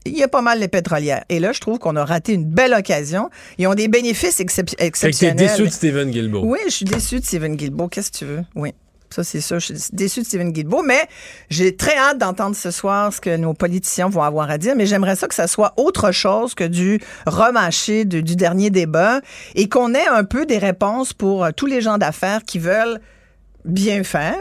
il 0.07 0.15
y 0.15 0.21
a 0.21 0.27
pas 0.27 0.43
mal 0.43 0.59
les 0.59 0.67
pétrolières. 0.67 1.23
Et 1.29 1.39
là, 1.39 1.51
je 1.51 1.59
trouve 1.59 1.79
qu'on 1.79 1.95
a 1.95 2.05
raté 2.05 2.33
une 2.33 2.45
belle 2.45 2.75
occasion. 2.75 3.31
Ils 3.57 3.65
ont 3.65 3.73
des 3.73 3.87
bénéfices 3.87 4.39
excep- 4.39 4.69
Fait 4.69 4.75
que 4.75 4.75
t'es 4.77 4.85
exceptionnels. 4.85 5.35
déçu 5.35 5.63
de 5.63 5.69
Stephen 5.69 6.11
Guilbeault. 6.11 6.43
Oui, 6.45 6.59
je 6.65 6.69
suis 6.69 6.85
déçu 6.85 7.19
de 7.19 7.25
Steven 7.25 7.55
Guilbeault. 7.55 7.87
Qu'est-ce 7.87 8.11
que 8.11 8.17
tu 8.19 8.25
veux? 8.25 8.43
Oui. 8.53 8.71
Ça, 9.15 9.23
c'est 9.23 9.39
ça. 9.39 9.59
Je 9.59 9.65
suis 9.73 9.75
déçu 9.93 10.19
de 10.21 10.25
Steven 10.25 10.51
Guilbeault, 10.51 10.83
mais 10.83 11.07
j'ai 11.49 11.73
très 11.75 11.95
hâte 11.97 12.17
d'entendre 12.17 12.53
ce 12.55 12.69
soir 12.69 13.13
ce 13.13 13.21
que 13.21 13.37
nos 13.37 13.53
politiciens 13.53 14.09
vont 14.09 14.23
avoir 14.23 14.49
à 14.49 14.57
dire. 14.57 14.75
Mais 14.75 14.85
j'aimerais 14.85 15.15
ça 15.15 15.27
que 15.29 15.35
ça 15.35 15.47
soit 15.47 15.73
autre 15.77 16.11
chose 16.11 16.53
que 16.53 16.65
du 16.65 16.99
remâché 17.25 18.03
du 18.03 18.35
dernier 18.35 18.69
débat 18.71 19.21
et 19.55 19.69
qu'on 19.69 19.93
ait 19.93 20.07
un 20.07 20.25
peu 20.25 20.45
des 20.45 20.57
réponses 20.57 21.13
pour 21.13 21.45
euh, 21.45 21.51
tous 21.55 21.65
les 21.65 21.79
gens 21.79 21.97
d'affaires 21.97 22.43
qui 22.43 22.59
veulent 22.59 22.99
bien 23.63 24.03
faire. 24.03 24.35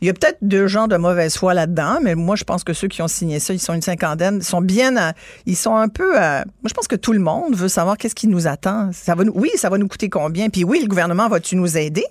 Il 0.00 0.06
y 0.06 0.10
a 0.10 0.14
peut-être 0.14 0.38
deux 0.40 0.66
gens 0.68 0.88
de 0.88 0.96
mauvaise 0.96 1.36
foi 1.36 1.52
là-dedans, 1.52 1.98
mais 2.02 2.14
moi, 2.14 2.34
je 2.36 2.44
pense 2.44 2.64
que 2.64 2.72
ceux 2.72 2.88
qui 2.88 3.02
ont 3.02 3.08
signé 3.08 3.40
ça, 3.40 3.52
ils 3.52 3.58
sont 3.60 3.74
une 3.74 3.82
cinquantaine, 3.82 4.38
ils 4.40 4.44
sont 4.44 4.60
bien, 4.62 4.96
à- 4.96 5.12
ils 5.46 5.56
sont 5.56 5.76
un 5.76 5.88
peu. 5.88 6.18
à- 6.18 6.44
moi, 6.46 6.68
je 6.68 6.74
pense 6.74 6.88
que 6.88 6.96
tout 6.96 7.12
le 7.12 7.20
monde 7.20 7.54
veut 7.56 7.68
savoir 7.68 7.96
qu'est-ce 7.98 8.14
qui 8.14 8.26
nous 8.26 8.46
attend. 8.46 8.90
Oui, 9.34 9.50
ça 9.56 9.68
va 9.68 9.76
nous 9.78 9.88
coûter 9.88 10.08
combien? 10.08 10.48
Puis 10.48 10.64
oui, 10.64 10.80
le 10.82 10.88
gouvernement 10.88 11.28
va-tu 11.28 11.56
nous 11.56 11.76
aider? 11.76 12.04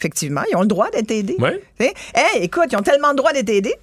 Effectivement, 0.00 0.42
ils 0.50 0.56
ont 0.56 0.62
le 0.62 0.66
droit 0.66 0.88
d'être 0.90 1.10
aidés. 1.10 1.36
Sais, 1.78 1.92
Hey, 2.14 2.42
écoute, 2.42 2.68
ils 2.72 2.76
ont 2.76 2.82
tellement 2.82 3.10
le 3.10 3.16
droit 3.16 3.32
d'être 3.32 3.50
aidés. 3.50 3.74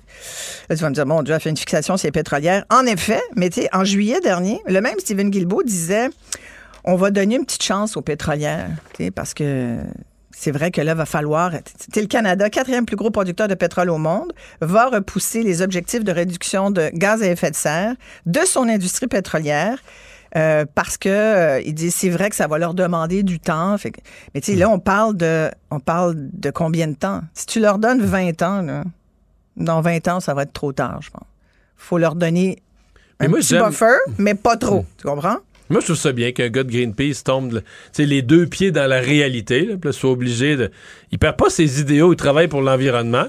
Là, 0.68 0.76
tu 0.76 0.82
vas 0.82 0.89
me 0.89 0.95
dire, 0.95 1.05
mon 1.05 1.22
Dieu, 1.22 1.36
elle 1.36 1.39
fait 1.39 1.51
une 1.51 1.57
fixation 1.57 1.95
sur 1.95 2.07
les 2.07 2.11
pétrolières. 2.11 2.65
En 2.72 2.86
effet, 2.88 3.22
mais 3.36 3.49
tu 3.51 3.61
sais, 3.61 3.70
en 3.72 3.84
juillet 3.86 4.20
dernier, 4.20 4.59
le 4.65 4.82
même 4.82 4.97
Stephen 4.99 5.30
Guilbeault 5.30 5.63
disait 5.63 6.09
on 6.84 6.95
va 6.95 7.11
donner 7.11 7.36
une 7.36 7.45
petite 7.45 7.63
chance 7.63 7.97
aux 7.97 8.01
pétrolières, 8.01 8.70
tu 8.95 9.03
sais, 9.03 9.11
parce 9.11 9.34
que 9.34 9.76
c'est 10.32 10.51
vrai 10.51 10.72
que 10.72 10.82
là, 10.82 10.93
va 10.93 11.05
falloir. 11.05 11.51
tu 11.51 11.59
sais, 11.93 12.01
le 12.01 12.07
Canada, 12.07 12.49
quatrième 12.49 12.86
plus 12.86 12.95
gros 12.95 13.11
producteur 13.11 13.47
de 13.47 13.55
pétrole 13.55 13.89
au 13.89 13.97
monde, 13.97 14.34
va 14.61 14.88
repousser 14.88 15.43
les 15.43 15.61
objectifs 15.61 16.03
de 16.03 16.11
réduction 16.11 16.72
de 16.72 16.89
gaz 16.93 17.22
à 17.22 17.28
effet 17.28 17.51
de 17.51 17.55
serre 17.55 17.93
de 18.26 18.39
son 18.45 18.70
industrie 18.70 19.07
pétrolière. 19.07 19.80
Euh, 20.36 20.65
parce 20.75 20.97
que 20.97 21.09
euh, 21.09 21.61
il 21.61 21.73
dit 21.73 21.91
c'est 21.91 22.09
vrai 22.09 22.30
que 22.30 22.36
ça 22.36 22.47
va 22.47 22.57
leur 22.57 22.73
demander 22.73 23.23
du 23.23 23.39
temps. 23.39 23.78
Fait 23.78 23.91
que- 23.91 24.01
mais 24.34 24.41
tu 24.41 24.51
sais 24.53 24.57
là 24.57 24.69
on 24.69 24.80
parle 24.80 25.15
de 25.15 25.49
on 25.71 25.80
parle 25.80 26.15
de 26.17 26.49
combien 26.51 26.88
de 26.88 26.95
temps? 26.95 27.21
Si 27.34 27.45
tu 27.45 27.59
leur 27.59 27.78
donnes 27.80 28.01
20 28.03 28.41
ans 28.41 28.61
là, 28.61 28.84
dans 29.55 29.82
20 29.82 30.07
ans 30.07 30.19
ça 30.19 30.34
va 30.34 30.43
être 30.43 30.53
trop 30.53 30.73
tard 30.73 30.99
je 31.01 31.09
pense. 31.09 31.23
Faut 31.78 31.97
leur 31.97 32.15
donner 32.15 32.57
Mais 33.19 33.28
un 33.28 33.30
moi, 33.30 33.39
petit 33.39 33.49
j'aime- 33.49 33.67
buffer 33.67 33.95
mais 34.17 34.36
pas 34.36 34.57
trop. 34.57 34.86
Tu 34.97 35.07
comprends? 35.07 35.38
Moi, 35.69 35.82
je 35.82 35.88
trouve 35.88 35.97
ça 35.97 36.13
bien 36.13 36.32
qu'un 36.32 36.47
gars 36.47 36.63
de 36.63 36.71
Greenpeace 36.71 37.23
tombe 37.25 37.51
là, 37.51 37.59
les 37.97 38.21
deux 38.21 38.47
pieds 38.47 38.71
dans 38.71 38.88
la 38.88 39.01
réalité, 39.01 39.65
là, 39.65 39.75
puis 39.75 39.89
là, 39.89 39.91
soit 39.91 40.11
obligé 40.11 40.55
de. 40.55 40.71
Il 41.11 41.19
perd 41.19 41.36
pas 41.36 41.49
ses 41.49 41.82
idéaux, 41.82 42.13
il 42.13 42.15
travaille 42.15 42.47
pour 42.47 42.61
l'environnement. 42.61 43.25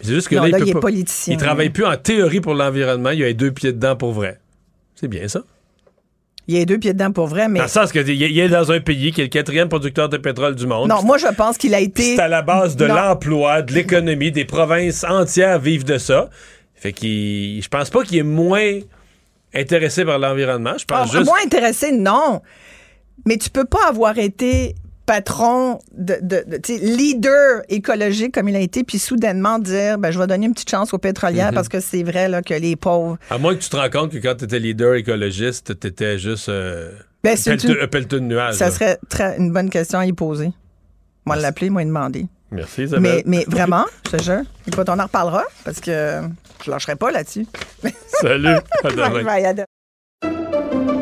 C'est 0.00 0.14
juste 0.14 0.28
que 0.28 0.36
Non, 0.36 0.44
là, 0.44 0.48
là, 0.48 0.56
il, 0.56 0.60
peut 0.62 0.66
il 0.68 0.70
est 0.70 0.72
pas- 0.72 0.80
politicien. 0.80 1.34
Il 1.34 1.36
travaille 1.36 1.68
plus 1.68 1.84
en 1.84 1.94
théorie 1.98 2.40
pour 2.40 2.54
l'environnement, 2.54 3.10
il 3.10 3.22
a 3.22 3.26
les 3.26 3.34
deux 3.34 3.50
pieds 3.52 3.74
dedans 3.74 3.94
pour 3.94 4.12
vrai. 4.14 4.40
C'est 4.94 5.06
bien 5.06 5.28
ça. 5.28 5.42
Il 6.48 6.58
y 6.58 6.60
a 6.60 6.64
deux 6.64 6.78
pieds 6.78 6.92
dedans 6.92 7.12
pour 7.12 7.26
vrai 7.28 7.48
mais 7.48 7.60
Dans 7.60 7.66
le 7.66 7.70
sens 7.70 7.92
qu'il 7.92 8.08
il 8.08 8.38
est 8.38 8.48
dans 8.48 8.72
un 8.72 8.80
pays 8.80 9.12
qui 9.12 9.20
est 9.20 9.24
le 9.24 9.30
quatrième 9.30 9.68
producteur 9.68 10.08
de 10.08 10.16
pétrole 10.16 10.54
du 10.56 10.66
monde. 10.66 10.88
non 10.88 11.02
moi 11.02 11.16
je 11.18 11.28
pense 11.28 11.56
qu'il 11.56 11.74
a 11.74 11.80
été 11.80 12.16
C'est 12.16 12.20
à 12.22 12.28
la 12.28 12.42
base 12.42 12.74
de 12.76 12.84
l'emploi, 12.84 13.62
de 13.62 13.72
l'économie, 13.72 14.32
des 14.32 14.44
provinces 14.44 15.04
entières 15.04 15.58
vivent 15.60 15.84
de 15.84 15.98
ça. 15.98 16.30
Fait 16.74 16.92
qu'il, 16.92 17.62
je 17.62 17.68
pense 17.68 17.90
pas 17.90 18.02
qu'il 18.02 18.18
est 18.18 18.22
moins 18.24 18.80
intéressé 19.54 20.04
par 20.04 20.18
l'environnement. 20.18 20.74
Je 20.78 20.84
pense 20.84 21.10
Ah, 21.12 21.16
juste. 21.18 21.26
Moins 21.26 21.38
intéressé, 21.44 21.92
non. 21.92 22.42
Mais 23.24 23.36
tu 23.36 23.50
peux 23.50 23.64
pas 23.66 23.86
avoir 23.88 24.18
été 24.18 24.74
patron, 25.14 25.78
de, 25.92 26.14
leader 26.80 27.62
écologique 27.68 28.32
comme 28.32 28.48
il 28.48 28.56
a 28.56 28.60
été, 28.60 28.82
puis 28.82 28.98
soudainement 28.98 29.58
dire, 29.58 29.98
ben, 29.98 30.10
je 30.10 30.18
vais 30.18 30.26
donner 30.26 30.46
une 30.46 30.54
petite 30.54 30.70
chance 30.70 30.94
aux 30.94 30.98
pétrolières 30.98 31.48
Mhm. 31.48 31.54
parce 31.54 31.68
que 31.68 31.80
c'est 31.80 32.02
vrai 32.02 32.28
là, 32.30 32.40
que 32.40 32.54
les 32.54 32.76
pauvres. 32.76 33.18
À 33.28 33.36
moins 33.36 33.54
que 33.54 33.60
tu 33.60 33.68
te 33.68 33.76
rends 33.76 33.90
compte 33.90 34.10
que 34.12 34.16
quand 34.18 34.34
tu 34.36 34.44
étais 34.44 34.58
leader 34.58 34.94
écologiste, 34.94 35.78
tu 35.78 35.86
étais 35.86 36.18
juste 36.18 36.48
euh, 36.48 36.92
Ben, 37.22 37.36
un, 37.36 37.42
pelleteux, 37.44 37.76
une- 37.78 37.84
un 37.84 37.88
pelleteux 37.88 38.20
de 38.20 38.24
nuages. 38.24 38.54
Ça 38.54 38.66
là. 38.66 38.70
serait 38.70 38.98
très, 39.10 39.36
une 39.38 39.52
bonne 39.52 39.68
question 39.68 39.98
à 39.98 40.06
y 40.06 40.12
poser. 40.14 40.50
Moi, 41.26 41.36
l'appeler, 41.36 41.68
moi, 41.68 41.82
y 41.82 41.86
demander. 41.86 42.26
Merci, 42.50 42.84
Isabelle. 42.84 43.22
Mais, 43.26 43.38
mais 43.38 43.44
vraiment, 43.48 43.84
je 44.06 44.16
te 44.16 44.22
jure. 44.22 44.42
Écoute, 44.66 44.88
on 44.88 44.98
en 44.98 45.04
reparlera 45.04 45.44
parce 45.64 45.80
que 45.80 46.20
je 46.64 46.70
lâcherai 46.70 46.96
pas 46.96 47.10
là-dessus. 47.10 47.46
Salut. 48.22 48.48
À 48.48 48.60
demain. 48.90 49.10
Bye, 49.10 49.24
bye, 49.24 49.44
à 49.44 49.52
demain. 49.52 51.01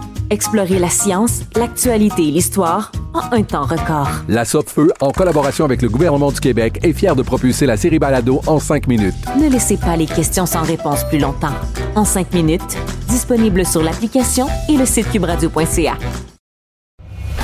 Explorez 0.31 0.79
la 0.79 0.89
science, 0.89 1.41
l'actualité 1.57 2.25
et 2.29 2.31
l'histoire 2.31 2.93
en 3.13 3.35
un 3.35 3.43
temps 3.43 3.65
record. 3.65 4.07
La 4.29 4.45
Feu, 4.45 4.93
en 5.01 5.11
collaboration 5.11 5.65
avec 5.65 5.81
le 5.81 5.89
gouvernement 5.89 6.31
du 6.31 6.39
Québec, 6.39 6.79
est 6.83 6.93
fière 6.93 7.17
de 7.17 7.21
propulser 7.21 7.65
la 7.65 7.75
série 7.75 7.99
Balado 7.99 8.39
en 8.47 8.57
cinq 8.57 8.87
minutes. 8.87 9.13
Ne 9.37 9.49
laissez 9.49 9.75
pas 9.75 9.97
les 9.97 10.05
questions 10.05 10.45
sans 10.45 10.61
réponse 10.61 11.03
plus 11.09 11.19
longtemps. 11.19 11.53
En 11.95 12.05
cinq 12.05 12.33
minutes, 12.33 12.77
disponible 13.09 13.65
sur 13.65 13.83
l'application 13.83 14.47
et 14.69 14.77
le 14.77 14.85
site 14.85 15.11
cubradio.ca. 15.11 15.97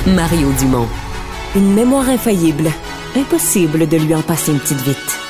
Mario 0.06 0.48
Dumont. 0.58 0.88
Une 1.56 1.74
mémoire 1.74 2.08
infaillible. 2.08 2.70
Impossible 3.14 3.86
de 3.86 3.98
lui 3.98 4.14
en 4.14 4.22
passer 4.22 4.52
une 4.52 4.60
petite 4.60 4.80
vite. 4.80 5.27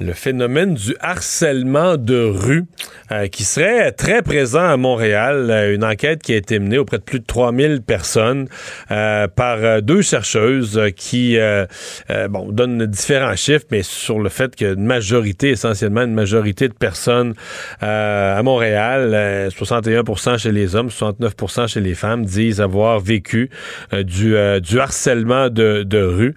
Le 0.00 0.14
phénomène 0.14 0.74
du 0.74 0.96
harcèlement 1.00 1.96
de 1.96 2.24
rue 2.24 2.64
euh, 3.12 3.26
qui 3.26 3.44
serait 3.44 3.92
très 3.92 4.22
présent 4.22 4.64
à 4.64 4.76
Montréal. 4.76 5.50
Euh, 5.50 5.74
une 5.74 5.84
enquête 5.84 6.22
qui 6.22 6.32
a 6.32 6.36
été 6.36 6.58
menée 6.58 6.78
auprès 6.78 6.98
de 6.98 7.02
plus 7.02 7.20
de 7.20 7.24
3000 7.24 7.82
personnes 7.82 8.48
euh, 8.90 9.28
par 9.28 9.82
deux 9.82 10.00
chercheuses 10.00 10.80
qui 10.96 11.38
bon, 12.30 12.50
donnent 12.50 12.86
différents 12.86 13.36
chiffres, 13.36 13.66
mais 13.70 13.82
sur 13.82 14.20
le 14.20 14.28
fait 14.28 14.56
qu'une 14.56 14.84
majorité, 14.84 15.50
essentiellement 15.50 16.02
une 16.02 16.14
majorité 16.14 16.68
de 16.68 16.72
personnes 16.72 17.34
à 17.80 18.40
Montréal, 18.42 19.10
euh, 19.14 19.50
61% 19.50 20.38
chez 20.38 20.52
les 20.52 20.76
hommes, 20.76 20.88
69% 20.88 21.68
chez 21.68 21.80
les 21.80 21.94
femmes, 21.94 22.24
disent 22.24 22.60
avoir 22.60 23.00
vécu 23.00 23.50
du, 23.92 24.34
du 24.60 24.80
harcèlement 24.80 25.50
de, 25.50 26.02
rue. 26.02 26.34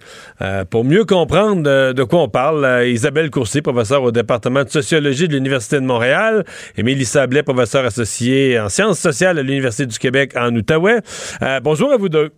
Pour 0.70 0.84
mieux 0.84 1.04
comprendre 1.04 1.92
de, 1.92 2.02
quoi 2.02 2.22
on 2.22 2.28
parle, 2.28 2.84
Isabelle 2.86 3.30
Courcier, 3.54 3.62
professeure 3.62 4.02
au 4.02 4.10
département 4.10 4.64
de 4.64 4.68
sociologie 4.68 5.28
de 5.28 5.34
l'Université 5.34 5.76
de 5.76 5.84
Montréal, 5.86 6.44
et 6.76 6.82
Mélie 6.82 7.04
Sablet, 7.04 7.42
professeure 7.44 7.84
associée 7.84 8.58
en 8.58 8.68
sciences 8.68 8.98
sociales 8.98 9.38
à 9.38 9.42
l'Université 9.42 9.86
du 9.86 9.96
Québec 9.98 10.32
en 10.36 10.52
Outaouais. 10.56 10.98
Euh, 11.42 11.60
bonjour 11.60 11.92
à 11.92 11.96
vous 11.96 12.08
deux. 12.08 12.30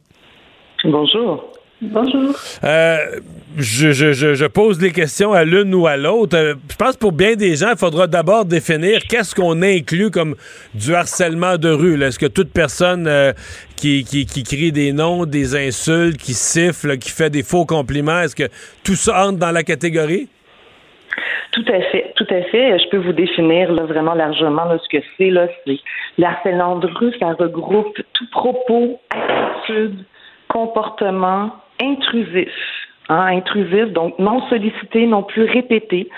Bonjour. 0.85 1.53
Bonjour. 1.81 2.35
Euh, 2.65 2.99
je, 3.59 3.93
je- 3.93 4.13
je- 4.13 4.35
je 4.35 4.45
pose 4.47 4.81
les 4.81 4.93
questions 4.93 5.33
à 5.33 5.45
l'une 5.45 5.75
ou 5.75 5.87
à 5.87 5.97
l'autre. 5.97 6.37
Euh, 6.37 6.55
je 6.71 6.77
pense 6.77 6.97
pour 6.97 7.13
bien 7.13 7.35
des 7.35 7.57
gens, 7.57 7.71
il 7.73 7.79
faudra 7.79 8.07
d'abord 8.07 8.45
définir 8.45 9.01
qu'est-ce 9.09 9.35
qu'on 9.35 9.61
inclut 9.63 10.11
comme 10.11 10.35
du 10.75 10.95
harcèlement 10.95 11.57
de 11.59 11.69
rue. 11.71 12.03
Est-ce 12.03 12.19
que 12.19 12.27
toute 12.27 12.51
personne 12.51 13.07
euh, 13.07 13.33
qui, 13.77 14.05
qui, 14.05 14.25
qui 14.27 14.43
crie 14.43 14.73
des 14.73 14.93
noms, 14.93 15.25
des 15.27 15.55
insultes, 15.55 16.17
qui 16.19 16.35
siffle, 16.35 16.97
qui 16.99 17.11
fait 17.11 17.31
des 17.31 17.43
faux 17.43 17.65
compliments, 17.67 18.21
est-ce 18.21 18.37
que 18.37 18.49
tout 18.85 18.97
ça 18.97 19.27
entre 19.27 19.39
dans 19.39 19.53
la 19.53 19.63
catégorie? 19.63 20.29
Tout 21.53 21.65
à 21.69 21.81
fait, 21.81 22.13
tout 22.17 22.27
à 22.31 22.43
fait. 22.43 22.79
Je 22.79 22.89
peux 22.89 22.99
vous 22.99 23.13
définir 23.13 23.73
vraiment 23.73 24.15
largement 24.15 24.67
ce 24.79 24.89
que 24.89 25.03
c'est. 25.17 25.31
Là, 25.31 25.49
c'est 25.65 25.79
le 26.19 26.25
harcèlement 26.25 26.77
de 26.77 26.87
rue, 26.87 27.13
ça 27.19 27.33
regroupe 27.33 27.97
tout 28.13 28.31
propos, 28.31 29.01
attitude, 29.11 30.05
comportement 30.49 31.53
intrusif. 31.81 32.51
Hein, 33.09 33.37
intrusif, 33.37 33.93
donc 33.93 34.19
non 34.19 34.45
sollicité, 34.49 35.07
non 35.07 35.23
plus 35.23 35.45
répété, 35.45 36.09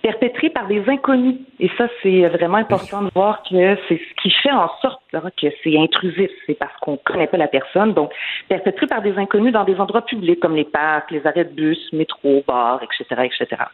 perpétré 0.00 0.48
par 0.48 0.68
des 0.68 0.88
inconnus. 0.88 1.38
Et 1.58 1.68
ça, 1.76 1.88
c'est 2.02 2.28
vraiment 2.28 2.58
important 2.58 3.02
de 3.02 3.10
voir 3.12 3.42
que 3.42 3.76
c'est 3.88 3.98
ce 3.98 4.22
qui 4.22 4.30
fait 4.30 4.52
en 4.52 4.70
sorte 4.80 5.02
que 5.10 5.48
c'est 5.64 5.76
intrusif. 5.76 6.30
C'est 6.46 6.54
parce 6.54 6.76
qu'on 6.80 6.92
ne 6.92 6.96
connaît 6.98 7.26
pas 7.26 7.36
la 7.36 7.48
personne. 7.48 7.94
Donc, 7.94 8.12
perpétré 8.48 8.86
par 8.86 9.02
des 9.02 9.18
inconnus 9.18 9.52
dans 9.52 9.64
des 9.64 9.74
endroits 9.80 10.02
publics 10.02 10.38
comme 10.38 10.54
les 10.54 10.64
parcs, 10.64 11.10
les 11.10 11.26
arrêts 11.26 11.46
de 11.46 11.52
bus, 11.52 11.92
métro, 11.92 12.44
bars, 12.46 12.80
etc., 12.80 13.22
etc. 13.24 13.64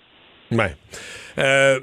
Ouais. 0.57 0.74
Euh, 1.38 1.80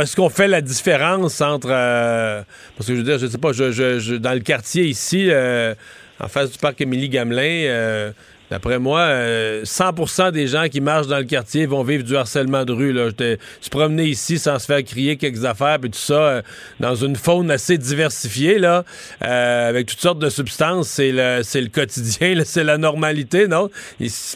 Est-ce 0.00 0.16
qu'on 0.16 0.30
fait 0.30 0.48
la 0.48 0.60
différence 0.62 1.40
entre. 1.40 1.68
euh, 1.70 2.42
parce 2.76 2.86
que 2.88 2.94
je 2.94 2.98
veux 2.98 3.04
dire, 3.04 3.18
je 3.18 3.26
sais 3.26 3.38
pas, 3.38 3.52
je, 3.52 3.72
je- 3.72 3.98
je- 3.98 4.14
dans 4.14 4.32
le 4.32 4.40
quartier 4.40 4.84
ici, 4.84 5.28
euh, 5.30 5.74
en 6.18 6.28
face 6.28 6.50
du 6.52 6.58
parc 6.58 6.80
Émilie-Gamelin, 6.80 7.42
euh, 7.68 8.12
d'après 8.50 8.78
moi, 8.78 9.00
euh, 9.00 9.62
100% 9.64 10.30
des 10.32 10.46
gens 10.46 10.64
qui 10.68 10.80
marchent 10.80 11.06
dans 11.06 11.18
le 11.18 11.24
quartier 11.24 11.66
vont 11.66 11.82
vivre 11.82 12.04
du 12.04 12.16
harcèlement 12.16 12.64
de 12.64 12.72
rue. 12.72 12.92
Là. 12.92 13.08
J'étais- 13.08 13.38
se 13.60 13.70
promener 13.70 14.04
ici 14.04 14.38
sans 14.38 14.58
se 14.58 14.66
faire 14.66 14.82
crier 14.84 15.16
quelques 15.16 15.44
affaires, 15.44 15.78
puis 15.80 15.90
tout 15.90 15.98
ça, 15.98 16.14
euh, 16.14 16.42
dans 16.80 16.94
une 16.94 17.16
faune 17.16 17.50
assez 17.50 17.78
diversifiée, 17.78 18.58
là, 18.58 18.84
euh, 19.22 19.68
avec 19.68 19.86
toutes 19.86 20.00
sortes 20.00 20.18
de 20.18 20.28
substances, 20.28 20.88
c'est 20.88 21.12
le, 21.12 21.40
le 21.60 21.68
quotidien, 21.68 22.34
c'est 22.44 22.64
la 22.64 22.78
normalité, 22.78 23.46
non? 23.48 23.70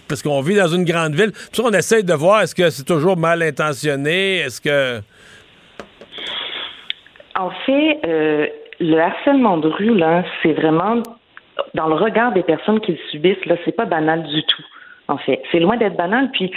Parce 0.09 0.23
qu'on 0.23 0.41
vit 0.41 0.55
dans 0.57 0.69
une 0.69 0.85
grande 0.85 1.15
ville. 1.15 1.33
Puis 1.53 1.62
on 1.65 1.71
essaye 1.73 2.05
de 2.05 2.15
voir, 2.15 2.43
est-ce 2.43 2.55
que 2.55 2.71
c'est 2.71 2.85
toujours 2.85 3.17
mal 3.17 3.43
intentionné? 3.43 4.39
Est-ce 4.39 4.61
que... 4.61 5.01
En 7.37 7.51
fait, 7.67 7.99
euh, 8.07 8.47
le 8.81 8.99
harcèlement 9.01 9.59
de 9.59 9.69
rue, 9.69 9.97
là, 9.97 10.25
c'est 10.43 10.53
vraiment 10.53 11.03
dans 11.75 11.89
le 11.89 11.95
regard 11.95 12.33
des 12.33 12.43
personnes 12.43 12.81
qui 12.81 12.93
le 12.93 12.99
subissent, 13.11 13.45
là, 13.47 13.57
c'est 13.65 13.77
pas 13.77 13.85
banal 13.85 14.23
du 14.25 14.43
tout. 14.45 14.65
En 15.09 15.19
fait, 15.19 15.43
c'est 15.53 15.61
loin 15.61 15.77
d'être 15.77 15.97
banal. 15.97 16.31
Puis 16.33 16.53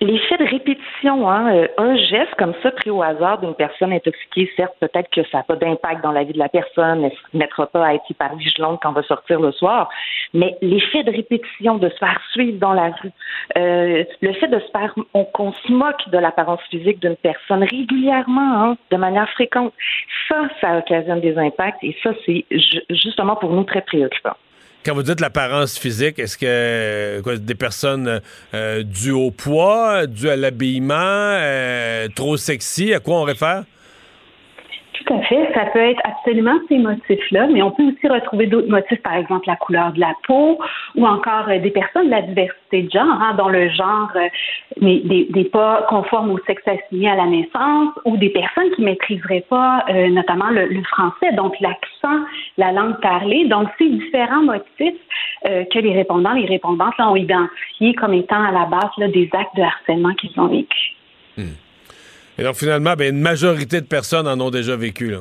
l'effet 0.00 0.36
de 0.38 0.44
répétition, 0.44 1.28
hein, 1.30 1.54
euh, 1.54 1.68
un 1.78 1.96
geste 1.96 2.34
comme 2.38 2.54
ça 2.62 2.70
pris 2.70 2.90
au 2.90 3.02
hasard 3.02 3.38
d'une 3.40 3.54
personne 3.54 3.92
intoxiquée, 3.92 4.50
certes, 4.56 4.74
peut-être 4.80 5.10
que 5.10 5.22
ça 5.30 5.38
n'a 5.38 5.44
pas 5.44 5.56
d'impact 5.56 6.02
dans 6.02 6.12
la 6.12 6.24
vie 6.24 6.32
de 6.32 6.38
la 6.38 6.48
personne, 6.48 7.04
elle 7.04 7.10
ne 7.12 7.30
se 7.30 7.36
mettra 7.36 7.66
pas 7.66 7.86
à 7.86 7.94
être 7.94 8.08
hyper 8.08 8.34
vigilante 8.36 8.80
quand 8.82 8.90
on 8.90 8.92
va 8.92 9.02
sortir 9.02 9.40
le 9.40 9.52
soir, 9.52 9.90
mais 10.32 10.56
l'effet 10.62 11.02
de 11.02 11.10
répétition, 11.10 11.76
de 11.76 11.88
se 11.88 11.96
faire 11.96 12.20
suivre 12.32 12.58
dans 12.58 12.72
la 12.72 12.86
rue, 13.02 13.10
euh, 13.58 14.04
le 14.20 14.32
fait 14.34 14.48
de 14.48 14.58
se 14.58 14.70
faire, 14.70 14.94
on- 15.14 15.24
qu'on 15.24 15.52
se 15.52 15.72
moque 15.72 16.08
de 16.10 16.18
l'apparence 16.18 16.62
physique 16.70 17.00
d'une 17.00 17.16
personne 17.16 17.64
régulièrement, 17.64 18.62
hein, 18.64 18.76
de 18.90 18.96
manière 18.96 19.28
fréquente, 19.30 19.72
ça, 20.28 20.48
ça 20.60 20.78
occasionne 20.78 21.20
des 21.20 21.36
impacts 21.36 21.82
et 21.84 21.96
ça, 22.02 22.10
c'est 22.24 22.44
ju- 22.50 22.82
justement 22.90 23.36
pour 23.36 23.50
nous 23.52 23.64
très 23.64 23.82
préoccupant. 23.82 24.36
Quand 24.82 24.94
vous 24.94 25.02
dites 25.02 25.20
l'apparence 25.20 25.78
physique, 25.78 26.18
est-ce 26.18 26.38
que 26.38 26.46
euh, 26.46 27.20
quoi, 27.20 27.36
des 27.36 27.54
personnes 27.54 28.22
euh, 28.54 28.82
dues 28.82 29.10
au 29.10 29.30
poids, 29.30 30.06
dues 30.06 30.30
à 30.30 30.36
l'habillement, 30.36 30.94
euh, 30.96 32.08
trop 32.14 32.38
sexy, 32.38 32.94
à 32.94 32.98
quoi 33.00 33.16
on 33.16 33.24
réfère? 33.24 33.64
Tout 35.06 35.14
à 35.14 35.22
fait. 35.22 35.52
Ça 35.54 35.66
peut 35.66 35.78
être 35.78 36.00
absolument 36.04 36.58
ces 36.68 36.78
motifs-là, 36.78 37.46
mais 37.46 37.62
on 37.62 37.70
peut 37.70 37.84
aussi 37.84 38.06
retrouver 38.06 38.46
d'autres 38.46 38.68
motifs, 38.68 39.00
par 39.02 39.14
exemple 39.14 39.46
la 39.46 39.56
couleur 39.56 39.92
de 39.92 40.00
la 40.00 40.12
peau 40.26 40.58
ou 40.94 41.06
encore 41.06 41.48
euh, 41.48 41.58
des 41.58 41.70
personnes 41.70 42.06
de 42.06 42.10
la 42.10 42.22
diversité 42.22 42.82
de 42.82 42.90
genre, 42.90 43.20
hein, 43.20 43.34
dont 43.36 43.48
le 43.48 43.68
genre 43.70 44.10
euh, 44.16 44.28
n'est 44.80 45.02
n'est 45.34 45.44
pas 45.44 45.86
conforme 45.88 46.30
au 46.30 46.38
sexe 46.46 46.62
assigné 46.66 47.10
à 47.10 47.16
la 47.16 47.26
naissance 47.26 47.94
ou 48.04 48.16
des 48.16 48.30
personnes 48.30 48.70
qui 48.76 48.82
maîtriseraient 48.82 49.44
pas 49.48 49.84
euh, 49.88 50.08
notamment 50.08 50.50
le, 50.50 50.82
français, 50.84 51.32
donc 51.34 51.58
l'accent, 51.60 52.24
la 52.56 52.72
langue 52.72 53.00
parlée. 53.00 53.46
Donc, 53.48 53.68
ces 53.78 53.88
différents 53.88 54.42
motifs 54.42 55.00
euh, 55.46 55.64
que 55.72 55.78
les 55.78 55.92
répondants, 55.92 56.32
les 56.32 56.46
répondantes 56.46 56.94
ont 56.98 57.16
identifié 57.16 57.94
comme 57.94 58.14
étant 58.14 58.42
à 58.42 58.52
la 58.52 58.66
base 58.66 59.12
des 59.12 59.28
actes 59.32 59.56
de 59.56 59.62
harcèlement 59.62 60.14
qu'ils 60.14 60.38
ont 60.38 60.48
vécu. 60.48 60.94
Hmm. 61.36 61.54
Et 62.40 62.42
donc 62.42 62.54
finalement, 62.54 62.94
ben, 62.96 63.14
une 63.14 63.20
majorité 63.20 63.82
de 63.82 63.86
personnes 63.86 64.26
en 64.26 64.40
ont 64.40 64.50
déjà 64.50 64.74
vécu. 64.74 65.14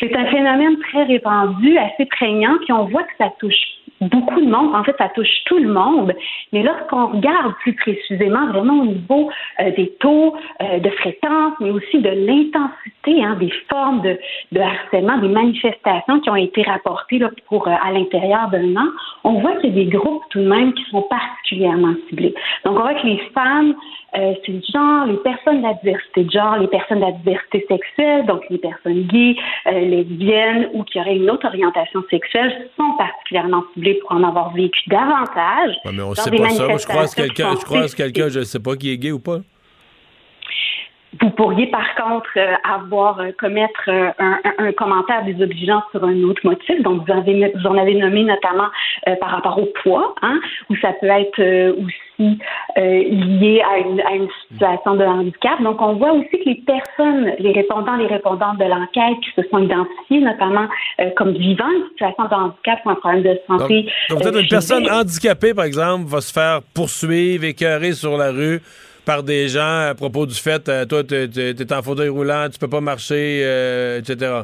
C'est 0.00 0.12
un 0.16 0.26
phénomène 0.26 0.76
très 0.90 1.04
répandu, 1.04 1.78
assez 1.78 2.04
prégnant, 2.06 2.58
puis 2.64 2.72
on 2.72 2.86
voit 2.86 3.04
que 3.04 3.12
ça 3.16 3.30
touche 3.38 3.54
beaucoup 4.00 4.40
de 4.40 4.50
monde. 4.50 4.74
En 4.74 4.82
fait, 4.84 4.96
ça 4.98 5.08
touche 5.10 5.28
tout 5.46 5.58
le 5.58 5.72
monde. 5.72 6.12
Mais 6.52 6.62
lorsqu'on 6.62 7.06
regarde 7.08 7.54
plus 7.60 7.74
précisément, 7.74 8.48
vraiment 8.48 8.80
au 8.80 8.86
niveau 8.86 9.30
euh, 9.60 9.70
des 9.76 9.92
taux 10.00 10.34
euh, 10.60 10.78
de 10.80 10.90
fréquence, 10.90 11.54
mais 11.60 11.70
aussi 11.70 11.98
de 11.98 12.08
l'intensité 12.08 13.24
hein, 13.24 13.36
des 13.38 13.52
formes 13.70 14.02
de, 14.02 14.60
harcèlement, 14.60 15.18
des 15.18 15.28
manifestations 15.28 16.20
qui 16.20 16.30
ont 16.30 16.36
été 16.36 16.62
rapportées 16.62 17.20
pour 17.48 17.68
euh, 17.68 17.74
à 17.82 17.92
l'intérieur 17.92 18.50
d'un 18.50 18.76
an, 18.76 18.88
on 19.24 19.40
voit 19.40 19.56
qu'il 19.56 19.70
y 19.70 19.80
a 19.80 19.84
des 19.84 19.90
groupes 19.90 20.22
tout 20.30 20.40
de 20.40 20.48
même 20.48 20.72
qui 20.74 20.84
sont 20.90 21.02
particulièrement 21.02 21.94
ciblés. 22.08 22.34
Donc, 22.64 22.78
on 22.78 22.82
voit 22.82 22.94
que 22.94 23.06
les 23.06 23.22
femmes, 23.34 23.74
c'est 24.14 24.48
le 24.48 24.60
genre, 24.72 25.06
les 25.06 25.16
personnes 25.18 25.58
de 25.58 25.66
la 25.66 25.74
diversité 25.74 26.24
de 26.24 26.30
genre, 26.30 26.58
les 26.58 26.68
personnes 26.68 27.00
de 27.00 27.06
la 27.06 27.12
diversité 27.12 27.64
sexuelle, 27.68 28.26
donc 28.26 28.42
les 28.50 28.58
personnes 28.58 29.02
gays, 29.04 29.36
lesbiennes 29.66 30.68
ou 30.74 30.84
qui 30.84 31.00
auraient 31.00 31.16
une 31.16 31.30
autre 31.30 31.46
orientation 31.46 32.02
sexuelle, 32.10 32.68
sont 32.76 32.92
particulièrement 32.98 33.64
ciblées 33.72 33.94
pour 33.94 34.12
en 34.12 34.22
avoir 34.22 34.52
vécu 34.54 34.80
davantage. 34.88 35.76
mais 35.92 36.02
on 36.02 36.14
sait 36.14 36.30
pas 36.30 36.48
ça. 36.50 36.76
Je 36.76 36.86
croise 36.86 37.14
quelqu'un, 37.14 37.52
je 37.58 37.64
croise 37.64 37.94
quelqu'un, 37.94 38.28
je 38.28 38.42
sais 38.42 38.60
pas 38.60 38.76
qui 38.76 38.92
est 38.92 38.98
gay 38.98 39.12
ou 39.12 39.20
pas. 39.20 39.38
Vous 41.20 41.28
pourriez 41.30 41.66
par 41.66 41.94
contre 41.94 42.30
euh, 42.38 42.54
avoir 42.64 43.20
euh, 43.20 43.32
commettre 43.38 43.82
euh, 43.88 44.10
un, 44.18 44.38
un, 44.58 44.72
commentaire 44.72 45.22
désobligeant 45.24 45.82
sur 45.90 46.02
un 46.04 46.22
autre 46.22 46.40
motif. 46.44 46.82
Donc 46.82 47.06
vous, 47.06 47.12
avez, 47.12 47.52
vous 47.54 47.66
en 47.66 47.76
avez 47.76 47.94
nommé 47.94 48.24
notamment 48.24 48.68
par 49.20 49.30
rapport 49.30 49.58
au 49.58 49.66
poids, 49.82 50.14
hein, 50.22 50.40
ou 50.70 50.76
ça 50.76 50.92
peut 51.00 51.08
être 51.08 51.72
aussi 51.78 51.96
lié 52.76 53.62
à 53.62 53.78
une, 53.78 54.00
à 54.00 54.14
une, 54.14 54.28
situation 54.50 54.94
de 54.94 55.04
handicap. 55.04 55.62
Donc 55.62 55.80
on 55.80 55.94
voit 55.94 56.12
aussi 56.12 56.30
que 56.30 56.48
les 56.48 56.62
personnes, 56.66 57.32
les 57.38 57.52
répondants, 57.52 57.96
les 57.96 58.06
répondantes 58.06 58.58
de 58.58 58.64
l'enquête 58.64 59.18
qui 59.22 59.30
se 59.40 59.48
sont 59.48 59.58
identifiés 59.58 60.20
notamment 60.20 60.66
comme 61.16 61.32
vivant 61.32 61.68
une 61.70 61.88
situation 61.90 62.24
de 62.24 62.34
handicap 62.34 62.80
ou 62.84 62.90
un 62.90 62.94
problème 62.96 63.22
de 63.22 63.38
santé. 63.46 63.82
Donc, 64.08 64.18
donc 64.18 64.22
peut-être 64.22 64.42
une 64.42 64.48
personne 64.48 64.90
handicapée 64.90 65.54
par 65.54 65.64
exemple 65.64 66.04
va 66.06 66.20
se 66.20 66.32
faire 66.32 66.60
poursuivre, 66.74 67.44
écœurer 67.44 67.92
sur 67.92 68.16
la 68.16 68.30
rue 68.30 68.60
par 69.04 69.22
des 69.22 69.48
gens 69.48 69.88
à 69.90 69.94
propos 69.94 70.26
du 70.26 70.34
fait, 70.34 70.68
euh, 70.68 70.84
toi, 70.84 71.02
tu 71.04 71.14
es, 71.14 71.72
en 71.72 71.82
fauteuil 71.82 72.08
roulant, 72.08 72.48
tu 72.52 72.58
peux 72.58 72.68
pas 72.68 72.80
marcher, 72.80 73.42
euh, 73.44 73.98
etc. 73.98 74.42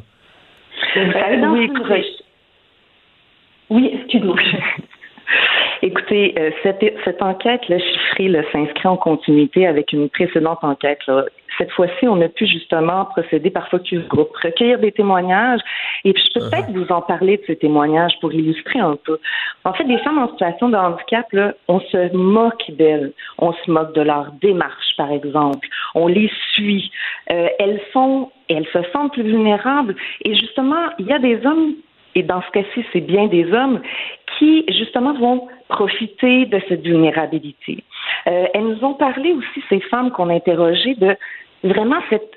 oui, 0.96 1.70
oui 3.70 3.90
excuse-moi. 3.94 4.36
Écoutez, 5.82 6.34
euh, 6.38 6.50
cette, 6.62 6.84
cette 7.04 7.22
enquête-là 7.22 7.78
chiffrée 7.78 8.32
s'inscrit 8.52 8.88
en 8.88 8.96
continuité 8.96 9.66
avec 9.66 9.92
une 9.92 10.08
précédente 10.08 10.58
enquête. 10.62 10.98
Là. 11.06 11.26
Cette 11.56 11.70
fois-ci, 11.72 12.06
on 12.06 12.20
a 12.20 12.28
pu 12.28 12.46
justement 12.46 13.04
procéder 13.06 13.50
par 13.50 13.68
focus 13.68 14.06
group, 14.08 14.28
recueillir 14.42 14.78
des 14.78 14.92
témoignages, 14.92 15.60
et 16.04 16.12
puis 16.12 16.22
je 16.22 16.38
peux 16.38 16.48
peut-être 16.48 16.70
uh-huh. 16.70 16.84
vous 16.84 16.92
en 16.92 17.00
parler 17.00 17.36
de 17.36 17.42
ces 17.46 17.56
témoignages 17.56 18.12
pour 18.20 18.32
illustrer 18.32 18.78
un 18.80 18.96
peu. 18.96 19.18
En 19.64 19.72
fait, 19.72 19.84
des 19.84 19.98
femmes 19.98 20.18
en 20.18 20.28
situation 20.30 20.68
de 20.68 20.76
handicap, 20.76 21.26
là, 21.32 21.54
on 21.68 21.80
se 21.80 22.14
moque 22.14 22.70
d'elles, 22.70 23.12
on 23.38 23.52
se 23.52 23.70
moque 23.70 23.94
de 23.94 24.02
leur 24.02 24.32
démarche, 24.40 24.96
par 24.96 25.10
exemple, 25.10 25.66
on 25.94 26.06
les 26.06 26.30
suit, 26.52 26.90
euh, 27.32 27.48
elles 27.58 27.80
sont, 27.92 28.30
elles 28.48 28.66
se 28.72 28.82
sentent 28.92 29.12
plus 29.12 29.24
vulnérables, 29.24 29.94
et 30.24 30.34
justement, 30.34 30.90
il 30.98 31.06
y 31.06 31.12
a 31.12 31.18
des 31.18 31.44
hommes 31.46 31.74
et 32.18 32.22
dans 32.22 32.42
ce 32.42 32.50
cas-ci, 32.50 32.84
c'est 32.92 33.00
bien 33.00 33.26
des 33.26 33.52
hommes 33.52 33.80
qui, 34.38 34.64
justement, 34.68 35.14
vont 35.14 35.46
profiter 35.68 36.46
de 36.46 36.60
cette 36.68 36.82
vulnérabilité. 36.82 37.84
Euh, 38.26 38.46
elles 38.52 38.64
nous 38.64 38.84
ont 38.84 38.94
parlé 38.94 39.32
aussi, 39.32 39.62
ces 39.68 39.80
femmes 39.80 40.10
qu'on 40.10 40.28
a 40.28 40.34
interrogées, 40.34 40.94
de 40.96 41.16
vraiment 41.62 42.00
cette, 42.10 42.32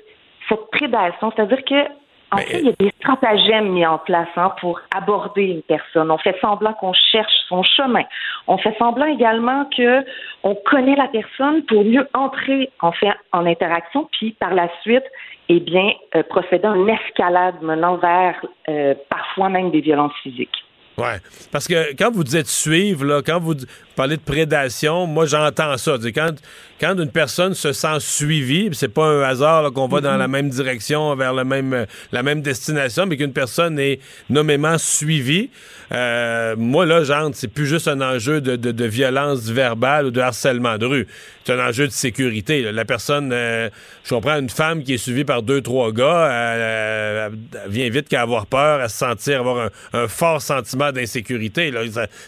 cette 0.48 0.70
prédation, 0.70 1.32
c'est-à-dire 1.34 1.64
que 1.64 2.01
en 2.32 2.38
fait, 2.38 2.60
il 2.60 2.66
y 2.66 2.68
a 2.70 2.72
des 2.78 2.92
stratagèmes 2.98 3.72
mis 3.72 3.84
en 3.84 3.98
place 3.98 4.28
hein, 4.36 4.52
pour 4.60 4.80
aborder 4.94 5.42
une 5.42 5.62
personne. 5.62 6.10
On 6.10 6.18
fait 6.18 6.36
semblant 6.40 6.72
qu'on 6.72 6.94
cherche 6.94 7.32
son 7.48 7.62
chemin. 7.62 8.04
On 8.46 8.56
fait 8.56 8.74
semblant 8.78 9.06
également 9.06 9.66
que 9.76 10.04
on 10.42 10.54
connaît 10.54 10.96
la 10.96 11.08
personne 11.08 11.62
pour 11.64 11.84
mieux 11.84 12.08
entrer 12.14 12.70
en 12.80 12.92
fait 12.92 13.12
en 13.32 13.46
interaction, 13.46 14.08
puis 14.12 14.32
par 14.32 14.54
la 14.54 14.68
suite, 14.80 15.04
eh 15.48 15.60
bien, 15.60 15.92
euh, 16.16 16.22
procéder 16.22 16.66
à 16.66 16.74
une 16.74 16.88
escalade 16.88 17.56
menant 17.60 17.96
vers 17.96 18.34
euh, 18.68 18.94
parfois 19.10 19.50
même 19.50 19.70
des 19.70 19.80
violences 19.80 20.16
physiques. 20.22 20.64
Ouais, 20.98 21.20
parce 21.50 21.66
que 21.66 21.94
quand 21.96 22.10
vous 22.10 22.22
dites 22.22 22.48
suivre, 22.48 23.06
là, 23.06 23.22
quand 23.24 23.40
vous 23.40 23.54
parlez 23.96 24.18
de 24.18 24.22
prédation, 24.22 25.06
moi 25.06 25.24
j'entends 25.24 25.78
ça. 25.78 25.96
Quand, 26.14 26.32
quand 26.78 26.98
une 26.98 27.10
personne 27.10 27.54
se 27.54 27.72
sent 27.72 27.98
suivie, 28.00 28.68
c'est 28.72 28.92
pas 28.92 29.06
un 29.06 29.22
hasard 29.22 29.72
qu'on 29.72 29.88
va 29.88 30.02
dans 30.02 30.18
la 30.18 30.26
mm-hmm. 30.26 30.30
même 30.30 30.50
direction, 30.50 31.14
vers 31.16 31.32
le 31.32 31.44
même, 31.44 31.86
la 32.12 32.22
même 32.22 32.42
destination, 32.42 33.06
mais 33.06 33.16
qu'une 33.16 33.32
personne 33.32 33.78
est 33.78 34.00
nommément 34.28 34.76
suivie, 34.76 35.48
euh, 35.92 36.56
moi 36.58 36.84
là, 36.84 37.04
j'entre, 37.04 37.36
c'est 37.36 37.48
plus 37.48 37.66
juste 37.66 37.88
un 37.88 38.00
enjeu 38.00 38.40
de, 38.40 38.56
de, 38.56 38.84
violence 38.84 39.42
verbale 39.42 40.06
ou 40.06 40.10
de 40.10 40.20
harcèlement 40.20 40.78
de 40.78 40.86
rue. 40.86 41.06
C'est 41.44 41.52
un 41.52 41.68
enjeu 41.68 41.86
de 41.86 41.92
sécurité. 41.92 42.70
La 42.70 42.84
personne, 42.84 43.30
euh, 43.32 43.68
je 44.04 44.14
comprends, 44.14 44.38
une 44.38 44.50
femme 44.50 44.84
qui 44.84 44.94
est 44.94 44.98
suivie 44.98 45.24
par 45.24 45.42
deux, 45.42 45.60
trois 45.60 45.92
gars, 45.92 46.28
elle, 46.30 47.32
vient 47.68 47.90
vite 47.90 48.08
qu'à 48.08 48.22
avoir 48.22 48.46
peur, 48.46 48.80
à 48.80 48.88
se 48.88 48.96
sentir, 48.96 49.40
avoir 49.40 49.70
un 49.92 50.08
fort 50.08 50.40
sentiment 50.40 50.81
d'insécurité. 50.90 51.70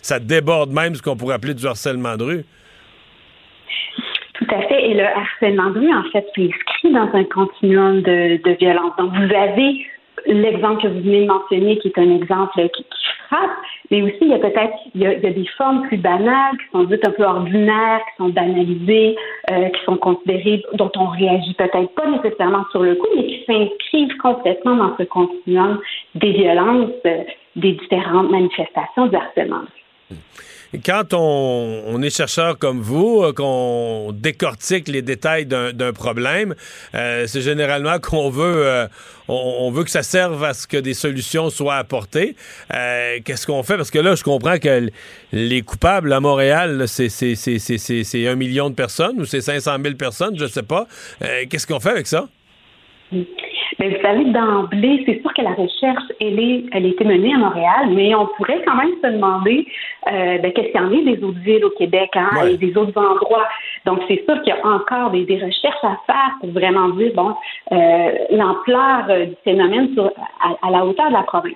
Ça, 0.03 0.21
déborde 0.21 0.71
même 0.71 0.95
ce 0.95 1.03
qu'on 1.03 1.17
pourrait 1.17 1.35
appeler 1.35 1.55
du 1.55 1.67
harcèlement 1.67 2.17
de 2.17 2.25
rue. 2.25 2.45
Tout 4.35 4.47
à 4.51 4.63
fait. 4.63 4.91
Et 4.91 4.95
le 4.95 5.05
harcèlement 5.05 5.71
de 5.71 5.81
rue, 5.81 5.93
en 5.93 6.05
fait, 6.13 6.27
s'inscrit 6.37 6.93
dans 6.93 7.11
un 7.15 7.25
continuum 7.25 8.03
de, 8.03 8.57
violence. 8.59 8.93
Donc, 8.99 9.13
vous 9.13 9.35
avez 9.35 9.87
l'exemple 10.27 10.83
que 10.83 10.89
vous 10.89 11.01
venez 11.01 11.23
de 11.23 11.27
mentionner, 11.27 11.79
qui 11.79 11.89
est 11.89 11.99
un 11.99 12.17
exemple 12.17 12.69
qui, 12.71 12.85
frappe, 13.29 13.51
mais 13.91 14.03
aussi 14.03 14.19
il 14.21 14.29
y 14.29 14.35
a 14.35 14.39
peut-être 14.39 14.75
il, 14.95 15.01
y 15.01 15.07
a, 15.07 15.15
des 15.15 15.47
formes 15.57 15.83
plus 15.89 15.97
banales, 15.97 16.57
qui 16.59 16.65
sont 16.73 16.85
dites 16.85 17.07
un 17.07 17.11
peu 17.11 17.25
ordinaires, 17.25 18.01
qui 18.01 18.23
sont 18.23 18.29
banalisées, 18.29 19.17
euh, 19.51 19.69
qui 19.69 19.85
sont 19.85 19.97
considérées, 19.97 20.63
dont 20.75 20.91
on 20.97 21.07
réagit 21.07 21.55
peut-être 21.55 21.95
pas 21.95 22.09
nécessairement 22.11 22.65
sur 22.71 22.83
le 22.83 22.95
coup, 22.97 23.07
mais 23.17 23.27
qui 23.27 23.45
s'inscrivent 23.47 24.17
complètement 24.19 24.77
dans 24.77 24.97
ce 24.99 25.05
continuum 25.05 25.81
des 26.15 26.33
violences 26.33 26.91
euh, 27.07 27.23
des 27.57 27.73
différentes 27.73 28.31
manifestations 28.31 29.07
du 29.07 29.17
harcèlement. 29.17 29.63
Quand 30.83 31.13
on, 31.13 32.03
est 32.03 32.11
chercheur 32.11 32.59
comme 32.59 32.81
vous, 32.81 33.23
euh, 33.23 33.33
qu'on 33.33 34.13
décortique 34.13 34.89
les 34.89 35.03
détails 35.03 35.47
d'un 35.47 35.93
problème, 35.93 36.55
euh, 36.95 37.27
c'est 37.27 37.43
généralement 37.43 37.99
qu'on 37.99 38.31
veut, 38.31 38.67
euh, 38.67 38.87
on, 39.29 39.71
veut 39.71 39.85
que 39.85 39.91
ça 39.91 40.03
serve 40.03 40.43
à 40.43 40.55
ce 40.55 40.67
que 40.67 40.77
des 40.77 40.95
solutions 40.95 41.51
soient 41.51 41.77
apportées. 41.77 42.35
Qu'est-ce 42.71 43.47
qu'on 43.47 43.63
fait? 43.63 43.77
Parce 43.77 43.91
que 43.91 43.99
là, 43.99 44.15
je 44.15 44.25
comprends 44.25 44.59
que 44.59 44.89
les 45.33 45.63
coupables 45.63 46.13
à 46.13 46.21
Montréal, 46.21 46.85
c'est 46.89 47.09
un 48.27 48.35
million 48.35 48.71
de 48.71 48.75
personnes 48.75 49.21
ou 49.21 49.25
c'est 49.25 49.41
500 49.41 49.77
000 49.83 49.95
personnes, 49.97 50.37
je 50.39 50.45
ne 50.45 50.49
sais 50.49 50.63
pas. 50.63 50.87
Qu'est-ce 51.49 51.67
qu'on 51.67 51.81
fait 51.81 51.91
avec 51.91 52.07
ça? 52.07 52.29
Mais 53.85 53.91
vous 53.91 54.03
savez, 54.03 54.25
d'emblée, 54.25 55.03
c'est 55.05 55.21
sûr 55.21 55.35
que 55.35 55.43
la 55.43 55.51
recherche, 55.51 56.05
elle, 56.19 56.41
est, 56.41 56.65
elle 56.73 56.87
a 56.87 56.89
été 56.89 57.05
menée 57.05 57.35
à 57.35 57.37
Montréal, 57.37 57.91
mais 57.91 58.15
on 58.15 58.27
pourrait 58.29 58.63
quand 58.67 58.77
même 58.77 58.95
se 59.03 59.09
demander 59.09 59.67
euh, 60.11 60.39
ben, 60.39 60.53
qu'est-ce 60.55 60.69
qu'il 60.69 60.81
y 60.81 60.85
en 60.85 60.87
a 60.87 61.15
des 61.15 61.23
autres 61.23 61.41
villes 61.41 61.65
au 61.67 61.71
Québec 61.71 62.09
hein, 62.15 62.47
et 62.47 62.57
des 62.57 62.75
autres 62.79 62.99
endroits. 62.99 63.47
Donc, 63.85 64.01
c'est 64.09 64.25
sûr 64.25 64.41
qu'il 64.41 64.55
y 64.55 64.59
a 64.59 64.67
encore 64.67 65.11
des, 65.11 65.27
des, 65.27 65.35
recherches 65.37 65.85
à 65.85 65.99
faire 66.07 66.31
pour 66.41 66.51
vraiment 66.53 66.89
dire, 66.91 67.13
bon, 67.15 67.35
euh, 67.73 68.13
l'ampleur 68.31 69.05
euh, 69.11 69.27
du 69.27 69.37
phénomène 69.45 69.93
sur, 69.93 70.07
à, 70.07 70.67
à 70.67 70.71
la 70.71 70.87
hauteur 70.87 71.09
de 71.09 71.13
la 71.13 71.23
province. 71.25 71.53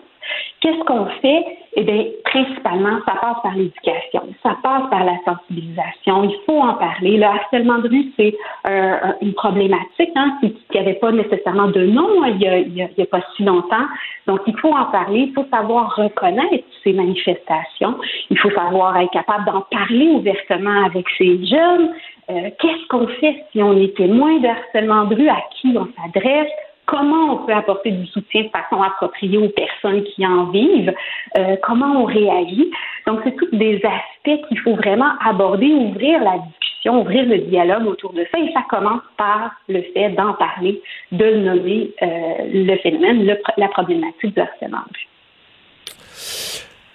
Qu'est-ce 0.60 0.82
qu'on 0.84 1.06
fait? 1.22 1.44
Eh 1.74 1.84
bien, 1.84 2.04
principalement, 2.24 2.98
ça 3.06 3.14
passe 3.20 3.36
par 3.42 3.54
l'éducation, 3.54 4.22
ça 4.42 4.56
passe 4.62 4.90
par 4.90 5.04
la 5.04 5.16
sensibilisation. 5.24 6.24
Il 6.24 6.36
faut 6.44 6.60
en 6.60 6.74
parler. 6.74 7.16
Le 7.16 7.24
harcèlement 7.24 7.78
de 7.78 7.88
rue, 7.88 8.12
c'est 8.16 8.34
euh, 8.68 9.12
une 9.20 9.34
problématique 9.34 10.10
hein, 10.16 10.38
qui 10.42 10.56
n'avait 10.74 10.94
pas 10.94 11.12
nécessairement 11.12 11.68
de 11.68 11.86
nom 11.86 12.24
hein, 12.24 12.32
il 12.40 12.72
n'y 12.72 12.82
a, 12.82 13.06
pas 13.06 13.20
si 13.36 13.44
longtemps. 13.44 13.86
Donc, 14.26 14.40
il 14.48 14.58
faut 14.58 14.74
en 14.74 14.86
parler. 14.86 15.28
Il 15.28 15.32
faut 15.34 15.46
savoir 15.52 15.94
reconnaître 15.94 16.64
ces 16.82 16.92
manifestations. 16.92 17.96
Il 18.30 18.38
faut 18.38 18.50
savoir 18.50 18.96
être 18.96 19.12
capable 19.12 19.44
d'en 19.44 19.60
parler 19.70 20.08
ouvertement 20.08 20.84
avec 20.84 21.06
ces 21.16 21.44
jeunes. 21.46 21.90
Euh, 22.30 22.50
qu'est-ce 22.60 22.86
qu'on 22.88 23.06
fait 23.06 23.44
si 23.52 23.62
on 23.62 23.76
est 23.76 23.96
témoin 23.96 24.38
de 24.38 24.46
harcèlement 24.48 25.04
de 25.04 25.14
rue? 25.14 25.28
À 25.28 25.42
qui 25.52 25.76
on 25.76 25.86
s'adresse? 25.96 26.50
Comment 26.88 27.34
on 27.34 27.46
peut 27.46 27.52
apporter 27.52 27.90
du 27.90 28.06
soutien 28.06 28.44
de 28.44 28.48
façon 28.48 28.82
appropriée 28.82 29.36
aux 29.36 29.50
personnes 29.50 30.02
qui 30.04 30.26
en 30.26 30.46
vivent, 30.46 30.92
euh, 31.36 31.56
comment 31.62 32.02
on 32.02 32.04
réagit. 32.04 32.70
Donc, 33.06 33.20
c'est 33.24 33.36
tous 33.36 33.54
des 33.54 33.76
aspects 33.76 34.48
qu'il 34.48 34.58
faut 34.60 34.74
vraiment 34.74 35.12
aborder, 35.24 35.66
ouvrir 35.66 36.18
la 36.24 36.38
discussion, 36.38 37.02
ouvrir 37.02 37.26
le 37.26 37.38
dialogue 37.38 37.86
autour 37.86 38.14
de 38.14 38.26
ça. 38.32 38.38
Et 38.38 38.50
ça 38.54 38.62
commence 38.70 39.02
par 39.18 39.52
le 39.68 39.82
fait 39.92 40.10
d'en 40.10 40.32
parler, 40.32 40.80
de 41.12 41.34
nommer 41.36 41.90
euh, 42.02 42.06
le 42.52 42.76
phénomène, 42.78 43.36
la 43.58 43.68
problématique 43.68 44.34
du 44.34 44.40
harcèlement. 44.40 44.78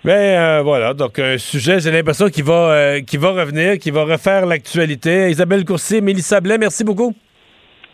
Mais 0.03 0.37
euh, 0.37 0.61
voilà, 0.63 0.93
donc 0.93 1.17
un 1.19 1.37
sujet, 1.37 1.79
j'ai 1.79 1.91
l'impression 1.91 2.27
qu'il 2.27 2.43
va, 2.43 2.71
euh, 2.71 3.01
qu'il 3.01 3.19
va 3.19 3.31
revenir, 3.31 3.77
qu'il 3.77 3.93
va 3.93 4.03
refaire 4.03 4.45
l'actualité. 4.45 5.29
Isabelle 5.29 5.63
Courcier, 5.63 6.01
Mélissa 6.01 6.41
Blais, 6.41 6.57
merci 6.57 6.83
beaucoup. 6.83 7.13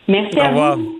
Merci 0.08 0.36
Au 0.36 0.40
à 0.40 0.48
revoir. 0.48 0.76
vous. 0.76 0.99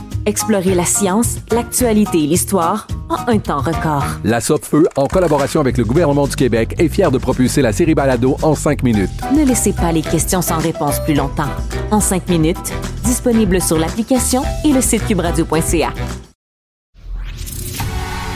Explorez 0.25 0.75
la 0.75 0.85
science, 0.85 1.37
l'actualité 1.51 2.19
et 2.23 2.27
l'histoire 2.27 2.85
en 3.09 3.27
un 3.27 3.39
temps 3.39 3.59
record. 3.59 4.05
La 4.23 4.39
Feu, 4.39 4.87
en 4.95 5.07
collaboration 5.07 5.59
avec 5.59 5.77
le 5.77 5.83
gouvernement 5.83 6.27
du 6.27 6.35
Québec, 6.35 6.75
est 6.77 6.89
fière 6.89 7.09
de 7.09 7.17
propulser 7.17 7.61
la 7.63 7.73
série 7.73 7.95
Balado 7.95 8.37
en 8.43 8.53
cinq 8.53 8.83
minutes. 8.83 9.09
Ne 9.35 9.43
laissez 9.43 9.73
pas 9.73 9.91
les 9.91 10.03
questions 10.03 10.43
sans 10.43 10.59
réponse 10.59 10.99
plus 11.05 11.15
longtemps. 11.15 11.49
En 11.89 11.99
cinq 11.99 12.29
minutes, 12.29 12.71
disponible 13.03 13.61
sur 13.61 13.79
l'application 13.79 14.43
et 14.63 14.71
le 14.71 14.81
site 14.81 15.07
cubradio.ca. 15.07 15.89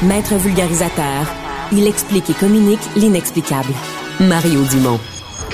Maître 0.03 0.35
vulgarisateur, 0.35 1.27
il 1.71 1.85
explique 1.87 2.29
et 2.31 2.33
communique 2.33 2.79
l'inexplicable. 2.95 3.73
Mario 4.19 4.63
Dumont. 4.71 4.99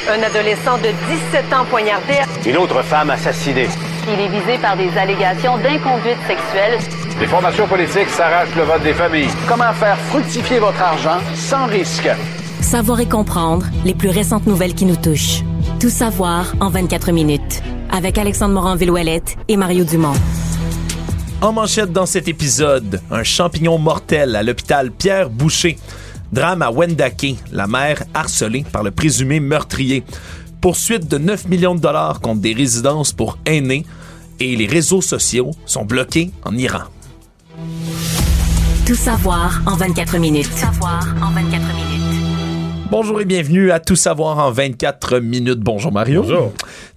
Un 0.10 0.24
adolescent 0.24 0.78
de 0.78 0.90
17 1.34 1.54
ans 1.54 1.66
poignardé. 1.70 2.14
Une 2.46 2.58
autre 2.58 2.82
femme 2.84 3.10
assassinée. 3.10 3.68
Il 4.08 4.20
est 4.20 4.30
visé 4.30 4.58
par 4.60 4.76
des 4.76 4.90
allégations 4.98 5.58
d'inconduite 5.58 6.18
sexuelle. 6.28 6.80
Les 7.20 7.28
formations 7.28 7.68
politiques 7.68 8.10
s'arrachent 8.10 8.56
le 8.56 8.64
vote 8.64 8.82
des 8.82 8.94
familles. 8.94 9.30
Comment 9.48 9.72
faire 9.74 9.98
fructifier 10.10 10.58
votre 10.60 10.82
argent 10.82 11.20
sans 11.36 11.68
risque? 11.68 12.10
Savoir 12.62 13.00
et 13.00 13.08
comprendre 13.08 13.66
les 13.86 13.94
plus 13.94 14.10
récentes 14.10 14.48
nouvelles 14.48 14.74
qui 14.74 14.86
nous 14.86 14.96
touchent. 14.96 15.44
Tout 15.80 15.90
savoir 15.90 16.54
en 16.60 16.70
24 16.70 17.12
minutes. 17.12 17.62
Avec 17.92 18.18
Alexandre 18.18 18.56
Morin-Villouellette 18.56 19.38
et 19.48 19.58
Mario 19.58 19.84
Dumont. 19.84 20.14
En 21.42 21.52
manchette 21.52 21.92
dans 21.92 22.06
cet 22.08 22.28
épisode, 22.28 23.02
un 23.12 23.24
champignon 23.24 23.78
mortel 23.78 24.36
à 24.36 24.42
l'hôpital 24.42 24.92
Pierre 24.92 25.30
Boucher. 25.30 25.78
Drame 26.32 26.62
à 26.62 26.72
Wendake, 26.72 27.36
la 27.52 27.68
mère 27.68 28.04
harcelée 28.14 28.64
par 28.72 28.84
le 28.84 28.92
présumé 28.92 29.40
meurtrier. 29.40 30.04
Poursuite 30.62 31.08
de 31.08 31.18
9 31.18 31.48
millions 31.48 31.74
de 31.74 31.80
dollars 31.80 32.22
contre 32.22 32.42
des 32.42 32.54
résidences 32.54 33.14
pour 33.14 33.40
aînés. 33.48 33.84
Et 34.40 34.56
les 34.56 34.68
réseaux 34.68 35.02
sociaux 35.02 35.52
sont 35.66 35.86
bloqués 35.86 36.30
en 36.46 36.56
Iran. 36.56 36.84
Tout 38.86 38.96
savoir 38.96 39.62
en 39.66 39.76
24 39.76 40.20
minutes. 40.20 40.50
Tout 40.52 40.58
savoir 40.58 41.04
en 41.24 41.32
24 41.32 41.62
minutes. 41.74 42.22
Bonjour 42.92 43.22
et 43.22 43.26
bienvenue 43.26 43.72
à 43.72 43.80
Tout 43.80 43.96
savoir 43.96 44.38
en 44.38 44.52
24 44.52 45.20
minutes. 45.20 45.60
Bonjour 45.60 45.92
Mario. 45.92 46.22
Bonjour. 46.22 46.52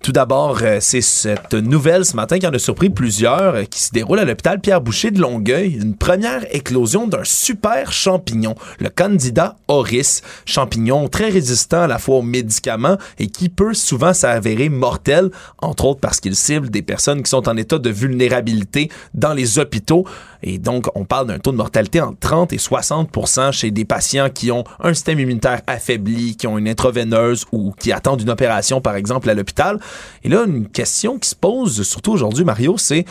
Tout 0.05 0.13
d'abord, 0.13 0.59
euh, 0.61 0.81
c'est 0.83 1.01
cette 1.01 1.55
nouvelle 1.55 2.05
ce 2.05 2.15
matin 2.15 2.39
qui 2.39 2.47
en 2.47 2.53
a 2.53 2.59
surpris 2.59 2.91
plusieurs, 2.91 3.55
euh, 3.55 3.65
qui 3.65 3.81
se 3.81 3.91
déroule 3.91 4.19
à 4.19 4.27
l'hôpital 4.27 4.61
Pierre 4.61 4.83
Boucher 4.83 5.11
de 5.11 5.19
Longueuil, 5.19 5.79
une 5.81 5.97
première 5.97 6.45
éclosion 6.55 7.07
d'un 7.07 7.25
super 7.25 7.91
champignon, 7.91 8.55
le 8.81 8.91
Candida 8.91 9.57
auris, 9.67 10.21
champignon 10.45 11.09
très 11.09 11.31
résistant 11.31 11.81
à 11.81 11.87
la 11.87 11.99
fois 11.99 12.17
aux 12.17 12.23
médicaments 12.23 12.99
et 13.19 13.29
qui 13.29 13.49
peut 13.49 13.73
souvent 13.73 14.13
s'avérer 14.13 14.69
mortel, 14.69 15.31
entre 15.63 15.87
autres 15.87 16.01
parce 16.01 16.21
qu'il 16.21 16.37
cible 16.37 16.69
des 16.69 16.83
personnes 16.83 17.23
qui 17.23 17.31
sont 17.31 17.49
en 17.49 17.57
état 17.57 17.79
de 17.79 17.89
vulnérabilité 17.89 18.91
dans 19.15 19.33
les 19.33 19.59
hôpitaux. 19.59 20.05
Et 20.43 20.59
donc, 20.59 20.89
on 20.95 21.07
parle 21.07 21.29
d'un 21.29 21.39
taux 21.39 21.53
de 21.53 21.57
mortalité 21.57 22.03
entre 22.03 22.19
30 22.19 22.53
et 22.53 22.59
60% 22.59 23.53
chez 23.53 23.71
des 23.71 23.87
patients 23.87 24.29
qui 24.29 24.51
ont 24.51 24.65
un 24.81 24.93
système 24.93 25.19
immunitaire 25.19 25.63
affaibli, 25.67 26.37
qui 26.37 26.47
ont 26.47 26.59
une 26.59 26.69
intraveineuse 26.69 27.47
ou 27.51 27.73
qui 27.79 27.91
attendent 27.93 28.21
une 28.21 28.29
opération, 28.29 28.83
par 28.83 28.97
exemple, 28.97 29.31
à 29.31 29.35
l'hôpital. 29.35 29.81
Et 30.23 30.29
là, 30.29 30.45
une 30.47 30.69
question 30.69 31.19
qui 31.19 31.29
se 31.29 31.35
pose, 31.35 31.83
surtout 31.83 32.13
aujourd'hui, 32.13 32.45
Mario, 32.45 32.77
c'est 32.79 33.05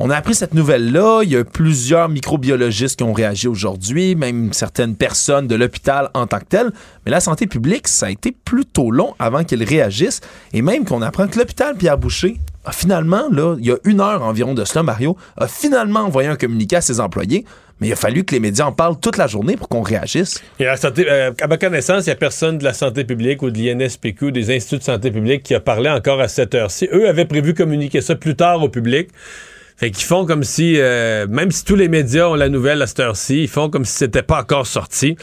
on 0.00 0.10
a 0.10 0.16
appris 0.16 0.36
cette 0.36 0.54
nouvelle-là. 0.54 1.22
Il 1.24 1.30
y 1.30 1.36
a 1.36 1.44
plusieurs 1.44 2.08
microbiologistes 2.08 2.96
qui 2.98 3.02
ont 3.02 3.12
réagi 3.12 3.48
aujourd'hui, 3.48 4.14
même 4.14 4.52
certaines 4.52 4.94
personnes 4.94 5.48
de 5.48 5.56
l'hôpital 5.56 6.08
en 6.14 6.28
tant 6.28 6.38
que 6.38 6.44
tel. 6.44 6.70
Mais 7.04 7.10
la 7.10 7.18
santé 7.18 7.48
publique, 7.48 7.88
ça 7.88 8.06
a 8.06 8.10
été 8.10 8.30
plutôt 8.30 8.92
long 8.92 9.16
avant 9.18 9.42
qu'ils 9.42 9.64
réagissent. 9.64 10.20
Et 10.52 10.62
même 10.62 10.84
qu'on 10.84 11.02
apprend 11.02 11.26
que 11.26 11.36
l'hôpital 11.36 11.74
Pierre 11.74 11.98
Boucher 11.98 12.38
a 12.64 12.70
finalement, 12.70 13.28
là, 13.32 13.56
il 13.58 13.66
y 13.66 13.72
a 13.72 13.76
une 13.82 14.00
heure 14.00 14.22
environ 14.22 14.54
de 14.54 14.64
cela, 14.64 14.84
Mario, 14.84 15.16
a 15.36 15.48
finalement 15.48 16.00
envoyé 16.00 16.28
un 16.28 16.36
communiqué 16.36 16.76
à 16.76 16.80
ses 16.80 17.00
employés. 17.00 17.44
Mais 17.80 17.88
il 17.88 17.92
a 17.92 17.96
fallu 17.96 18.24
que 18.24 18.34
les 18.34 18.40
médias 18.40 18.66
en 18.66 18.72
parlent 18.72 18.98
toute 18.98 19.16
la 19.16 19.26
journée 19.26 19.56
pour 19.56 19.68
qu'on 19.68 19.82
réagisse. 19.82 20.42
Euh, 20.60 21.32
à 21.40 21.46
ma 21.46 21.56
connaissance, 21.58 22.06
il 22.06 22.08
n'y 22.08 22.12
a 22.12 22.16
personne 22.16 22.58
de 22.58 22.64
la 22.64 22.72
santé 22.72 23.04
publique 23.04 23.42
ou 23.42 23.50
de 23.50 23.58
l'INSPQ 23.58 24.26
ou 24.26 24.30
des 24.30 24.54
instituts 24.54 24.78
de 24.78 24.82
santé 24.82 25.10
publique 25.10 25.42
qui 25.42 25.54
a 25.54 25.60
parlé 25.60 25.88
encore 25.88 26.20
à 26.20 26.28
cette 26.28 26.54
heure-ci. 26.54 26.88
Eux 26.92 27.08
avaient 27.08 27.24
prévu 27.24 27.54
communiquer 27.54 28.00
ça 28.00 28.16
plus 28.16 28.34
tard 28.34 28.62
au 28.62 28.68
public. 28.68 29.08
Fait 29.78 29.92
qu'ils 29.92 30.04
font 30.06 30.26
comme 30.26 30.42
si, 30.42 30.74
euh, 30.76 31.28
même 31.28 31.52
si 31.52 31.64
tous 31.64 31.76
les 31.76 31.88
médias 31.88 32.26
ont 32.26 32.34
la 32.34 32.48
nouvelle 32.48 32.82
à 32.82 32.88
cette 32.88 32.98
heure-ci, 32.98 33.42
ils 33.42 33.48
font 33.48 33.70
comme 33.70 33.84
si 33.84 33.92
c'était 33.94 34.22
pas 34.24 34.40
encore 34.40 34.66
sorti. 34.66 35.14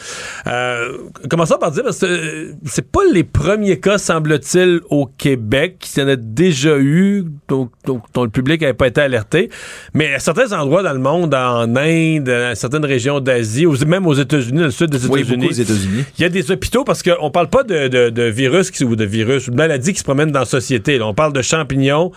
Euh, 0.48 0.98
commençons 1.30 1.58
par 1.58 1.72
dire, 1.72 1.84
parce 1.84 2.00
que 2.00 2.06
euh, 2.06 2.54
c'est 2.66 2.90
pas 2.90 3.02
les 3.12 3.26
premiers 3.26 3.82
cas, 3.82 3.98
semble-t-il, 3.98 4.80
au 4.90 5.08
Québec, 5.08 5.76
qui 5.80 6.02
en 6.02 6.08
a 6.08 6.16
déjà 6.16 6.78
eu, 6.78 7.26
donc, 7.50 7.72
donc, 7.86 8.04
dont 8.14 8.24
le 8.24 8.30
public 8.30 8.62
n'avait 8.62 8.74
pas 8.74 8.88
été 8.88 9.02
alerté. 9.02 9.50
Mais 9.94 10.14
à 10.14 10.20
certains 10.20 10.52
endroits 10.58 10.84
dans 10.84 10.94
le 10.94 11.00
monde, 11.00 11.34
en 11.34 11.76
Inde, 11.76 12.24
dans 12.24 12.56
certaines 12.56 12.86
régions 12.86 13.20
d'Asie, 13.20 13.66
même 13.86 14.08
aux 14.08 14.14
États-Unis, 14.14 14.60
dans 14.60 14.66
le 14.66 14.72
sud 14.72 14.90
des 14.90 15.06
Oui, 15.08 15.20
États-Unis, 15.22 15.48
aux 15.50 15.52
États-Unis. 15.52 16.04
il 16.18 16.22
y 16.22 16.26
a 16.26 16.30
des 16.30 16.50
hôpitaux 16.50 16.86
parce 16.86 17.04
qu'on 17.04 17.30
parle 17.30 17.50
pas 17.50 17.64
de, 17.64 17.90
de- 17.90 18.10
de 18.10 18.24
virus 18.24 18.72
qui- 18.72 18.86
ou 18.86 18.96
de 18.96 19.04
virus 19.04 19.50
ou 19.50 19.52
de 19.52 19.58
maladies 19.58 19.92
qui 19.92 20.00
se 20.00 20.04
promènent 20.06 20.32
dans 20.32 20.40
la 20.40 20.46
société. 20.46 20.98
là. 20.98 21.08
On 21.08 21.14
parle 21.14 21.34
de 21.34 21.42
champignons 21.42 22.14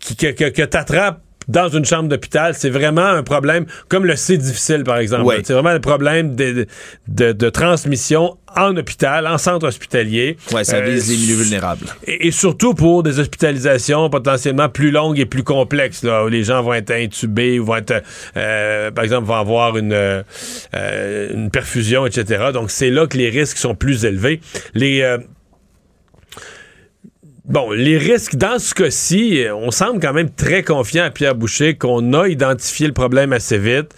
qui, 0.00 0.16
que, 0.16 0.26
que, 0.32 0.48
que 0.48 0.62
t'attrapes 0.62 1.20
dans 1.48 1.68
une 1.68 1.84
chambre 1.84 2.08
d'hôpital, 2.08 2.54
c'est 2.54 2.70
vraiment 2.70 3.04
un 3.06 3.22
problème, 3.22 3.66
comme 3.88 4.04
le 4.06 4.16
C 4.16 4.36
difficile, 4.38 4.84
par 4.84 4.98
exemple. 4.98 5.34
C'est 5.44 5.52
vraiment 5.52 5.70
un 5.70 5.80
problème 5.80 6.34
de, 6.34 6.66
de, 7.08 7.32
de 7.32 7.50
transmission 7.50 8.36
en 8.54 8.76
hôpital, 8.76 9.26
en 9.26 9.38
centre 9.38 9.66
hospitalier. 9.66 10.36
Ouais, 10.52 10.62
ça 10.64 10.76
Euh, 10.76 10.82
vise 10.82 11.10
les 11.10 11.16
milieux 11.16 11.36
vulnérables. 11.42 11.86
et, 12.06 12.26
et 12.26 12.30
surtout 12.30 12.74
pour 12.74 13.02
des 13.02 13.18
hospitalisations 13.18 14.10
potentiellement 14.10 14.68
plus 14.68 14.90
longues 14.90 15.18
et 15.18 15.24
plus 15.26 15.42
complexes, 15.42 16.02
là, 16.02 16.24
où 16.24 16.28
les 16.28 16.44
gens 16.44 16.62
vont 16.62 16.74
être 16.74 16.90
intubés 16.90 17.58
ou 17.58 17.64
vont 17.64 17.76
être, 17.76 18.02
euh, 18.36 18.90
par 18.90 19.04
exemple, 19.04 19.26
vont 19.26 19.36
avoir 19.36 19.78
une, 19.78 19.92
euh, 19.94 20.22
euh, 20.74 21.32
une 21.32 21.50
perfusion, 21.50 22.04
etc. 22.06 22.50
Donc, 22.52 22.70
c'est 22.70 22.90
là 22.90 23.06
que 23.06 23.16
les 23.16 23.30
risques 23.30 23.56
sont 23.58 23.74
plus 23.74 24.04
élevés. 24.04 24.40
Les... 24.74 25.02
euh, 27.48 27.52
Bon, 27.52 27.70
les 27.70 27.98
risques 27.98 28.36
dans 28.36 28.58
ce 28.58 28.74
cas-ci, 28.74 29.44
on 29.54 29.70
semble 29.70 30.00
quand 30.00 30.12
même 30.12 30.30
très 30.30 30.62
confiant 30.62 31.04
à 31.04 31.10
Pierre 31.10 31.34
Boucher 31.34 31.76
qu'on 31.76 32.12
a 32.12 32.28
identifié 32.28 32.86
le 32.86 32.92
problème 32.92 33.32
assez 33.32 33.58
vite, 33.58 33.94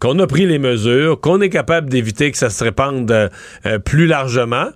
qu'on 0.00 0.18
a 0.18 0.26
pris 0.26 0.46
les 0.46 0.58
mesures, 0.58 1.20
qu'on 1.20 1.40
est 1.40 1.50
capable 1.50 1.90
d'éviter 1.90 2.30
que 2.30 2.38
ça 2.38 2.50
se 2.50 2.64
répande 2.64 3.10
euh, 3.10 3.28
euh, 3.66 3.78
plus 3.78 4.06
largement. 4.06 4.68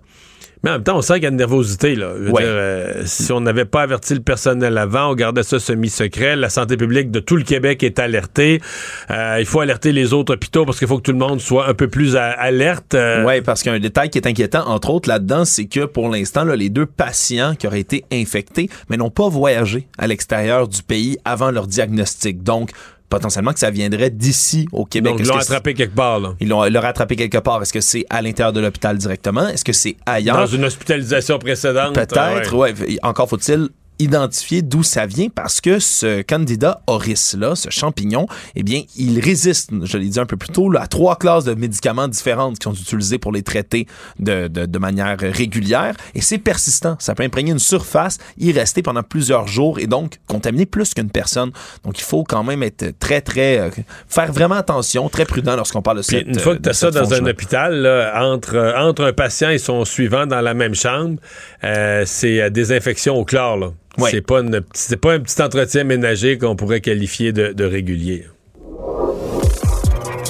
Mais 0.64 0.70
en 0.70 0.72
même 0.74 0.82
temps, 0.82 0.96
on 0.96 1.02
sent 1.02 1.14
qu'il 1.14 1.24
y 1.24 1.26
a 1.26 1.28
une 1.28 1.36
nervosité. 1.36 1.94
Là. 1.94 2.14
Ouais. 2.14 2.42
dire, 2.42 2.50
euh, 2.50 3.02
si 3.04 3.30
on 3.32 3.40
n'avait 3.42 3.66
pas 3.66 3.82
averti 3.82 4.14
le 4.14 4.20
personnel 4.20 4.78
avant, 4.78 5.10
on 5.10 5.14
gardait 5.14 5.42
ça 5.42 5.60
semi-secret. 5.60 6.36
La 6.36 6.48
santé 6.48 6.78
publique 6.78 7.10
de 7.10 7.20
tout 7.20 7.36
le 7.36 7.42
Québec 7.44 7.82
est 7.82 7.98
alertée. 7.98 8.62
Euh, 9.10 9.36
il 9.38 9.44
faut 9.44 9.60
alerter 9.60 9.92
les 9.92 10.14
autres 10.14 10.32
hôpitaux 10.34 10.64
parce 10.64 10.78
qu'il 10.78 10.88
faut 10.88 10.96
que 10.96 11.02
tout 11.02 11.12
le 11.12 11.18
monde 11.18 11.40
soit 11.40 11.68
un 11.68 11.74
peu 11.74 11.88
plus 11.88 12.16
à- 12.16 12.30
alerte. 12.30 12.94
Euh, 12.94 13.24
Oui, 13.26 13.42
parce 13.42 13.62
qu'un 13.62 13.78
détail 13.78 14.08
qui 14.08 14.16
est 14.18 14.26
inquiétant, 14.26 14.66
entre 14.66 14.88
autres, 14.90 15.08
là-dedans, 15.08 15.44
c'est 15.44 15.66
que 15.66 15.84
pour 15.84 16.08
l'instant, 16.08 16.44
les 16.44 16.70
deux 16.70 16.86
patients 16.86 17.54
qui 17.54 17.66
auraient 17.66 17.80
été 17.80 18.04
infectés, 18.10 18.70
mais 18.88 18.96
n'ont 18.96 19.10
pas 19.10 19.28
voyagé 19.28 19.86
à 19.98 20.06
l'extérieur 20.06 20.66
du 20.66 20.82
pays 20.82 21.18
avant 21.26 21.50
leur 21.50 21.66
diagnostic. 21.66 22.42
Donc, 22.42 22.70
potentiellement 23.14 23.52
que 23.52 23.60
ça 23.60 23.70
viendrait 23.70 24.10
d'ici 24.10 24.66
au 24.72 24.84
Québec. 24.84 25.12
Donc, 25.12 25.20
ils 25.20 25.26
l'ont 25.28 25.36
attrapé 25.36 25.74
quelque 25.74 25.94
part, 25.94 26.18
là. 26.20 26.34
Ils 26.40 26.48
l'ont 26.48 26.64
ils 26.64 26.72
l'ont 26.72 26.80
rattrapé 26.80 27.16
quelque 27.16 27.38
part. 27.38 27.62
Est-ce 27.62 27.72
que 27.72 27.80
c'est 27.80 28.04
à 28.10 28.20
l'intérieur 28.22 28.52
de 28.52 28.60
l'hôpital 28.60 28.98
directement? 28.98 29.48
Est-ce 29.48 29.64
que 29.64 29.72
c'est 29.72 29.96
ailleurs? 30.06 30.36
Dans 30.36 30.46
une 30.46 30.64
hospitalisation 30.64 31.38
précédente? 31.38 31.94
Peut-être, 31.94 32.54
ouais. 32.54 32.74
ouais. 32.78 32.98
Encore 33.02 33.28
faut-il 33.28 33.68
identifier 33.98 34.62
d'où 34.62 34.82
ça 34.82 35.06
vient 35.06 35.28
parce 35.28 35.60
que 35.60 35.78
ce 35.78 36.22
candidat 36.22 36.82
Horis 36.86 37.36
là, 37.38 37.54
ce 37.54 37.70
champignon, 37.70 38.26
eh 38.54 38.62
bien, 38.62 38.82
il 38.96 39.20
résiste, 39.20 39.70
je 39.82 39.98
l'ai 39.98 40.08
dit 40.08 40.20
un 40.20 40.26
peu 40.26 40.36
plus 40.36 40.50
tôt, 40.50 40.68
là, 40.70 40.82
à 40.82 40.86
trois 40.86 41.16
classes 41.16 41.44
de 41.44 41.54
médicaments 41.54 42.08
différentes 42.08 42.58
qui 42.58 42.64
sont 42.64 42.74
utilisés 42.74 43.18
pour 43.18 43.32
les 43.32 43.42
traiter 43.42 43.86
de, 44.18 44.48
de, 44.48 44.66
de 44.66 44.78
manière 44.78 45.18
régulière 45.18 45.94
et 46.14 46.20
c'est 46.20 46.38
persistant. 46.38 46.96
Ça 46.98 47.14
peut 47.14 47.22
imprégner 47.22 47.52
une 47.52 47.58
surface, 47.58 48.18
y 48.38 48.52
rester 48.52 48.82
pendant 48.82 49.02
plusieurs 49.02 49.46
jours 49.46 49.78
et 49.78 49.86
donc 49.86 50.18
contaminer 50.28 50.66
plus 50.66 50.94
qu'une 50.94 51.10
personne. 51.10 51.50
Donc, 51.84 51.98
il 51.98 52.04
faut 52.04 52.24
quand 52.24 52.44
même 52.44 52.62
être 52.62 52.98
très, 52.98 53.20
très, 53.20 53.58
euh, 53.58 53.70
faire 54.08 54.32
vraiment 54.32 54.56
attention, 54.56 55.08
très 55.08 55.24
prudent 55.24 55.56
lorsqu'on 55.56 55.82
parle 55.82 55.98
de 55.98 56.02
Puis 56.02 56.18
cette 56.18 56.26
une 56.26 56.38
fois 56.38 56.56
que 56.56 56.62
tu 56.62 56.68
as 56.68 56.74
ça 56.74 56.90
dans 56.90 57.12
un 57.14 57.26
hôpital, 57.26 57.74
là, 57.74 58.12
entre, 58.24 58.54
euh, 58.56 58.76
entre 58.76 59.04
un 59.04 59.12
patient 59.12 59.50
et 59.50 59.58
son 59.58 59.84
suivant 59.84 60.26
dans 60.26 60.40
la 60.40 60.54
même 60.54 60.74
chambre, 60.74 61.18
euh, 61.62 62.02
c'est 62.06 62.40
euh, 62.40 62.50
désinfection 62.50 63.16
au 63.16 63.24
chlore. 63.24 63.56
là. 63.56 63.72
Ouais. 63.98 64.10
C'est 64.10 64.20
pas, 64.22 64.40
une- 64.40 64.62
c'est 64.72 64.96
pas 64.96 65.12
un 65.14 65.20
petit 65.20 65.40
entretien 65.42 65.84
ménager 65.84 66.36
qu'on 66.38 66.56
pourrait 66.56 66.80
qualifier 66.80 67.32
de, 67.32 67.52
de 67.52 67.64
régulier. 67.64 68.26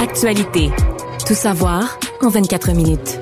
Actualité. 0.01 0.71
Tout 1.27 1.35
savoir 1.35 1.99
en 2.23 2.29
24 2.29 2.73
minutes. 2.73 3.19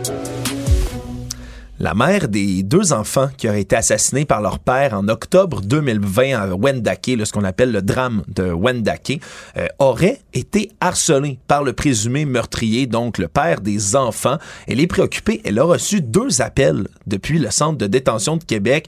La 1.78 1.94
mère 1.94 2.28
des 2.28 2.62
deux 2.62 2.92
enfants 2.92 3.28
qui 3.36 3.48
auraient 3.48 3.62
été 3.62 3.74
assassinés 3.74 4.24
par 4.24 4.40
leur 4.40 4.60
père 4.60 4.94
en 4.94 5.08
octobre 5.08 5.60
2020 5.62 6.32
à 6.38 6.46
Wendake, 6.54 7.10
là, 7.18 7.24
ce 7.24 7.32
qu'on 7.32 7.42
appelle 7.42 7.72
le 7.72 7.82
drame 7.82 8.22
de 8.28 8.52
Wendake, 8.52 9.20
euh, 9.56 9.66
aurait 9.80 10.20
été 10.32 10.70
harcelée 10.80 11.40
par 11.48 11.64
le 11.64 11.72
présumé 11.72 12.24
meurtrier, 12.24 12.86
donc 12.86 13.18
le 13.18 13.26
père 13.26 13.60
des 13.60 13.96
enfants. 13.96 14.38
Elle 14.68 14.78
est 14.78 14.86
préoccupée. 14.86 15.40
Elle 15.44 15.58
a 15.58 15.64
reçu 15.64 16.00
deux 16.00 16.40
appels 16.40 16.86
depuis 17.08 17.40
le 17.40 17.50
centre 17.50 17.78
de 17.78 17.88
détention 17.88 18.36
de 18.36 18.44
Québec. 18.44 18.86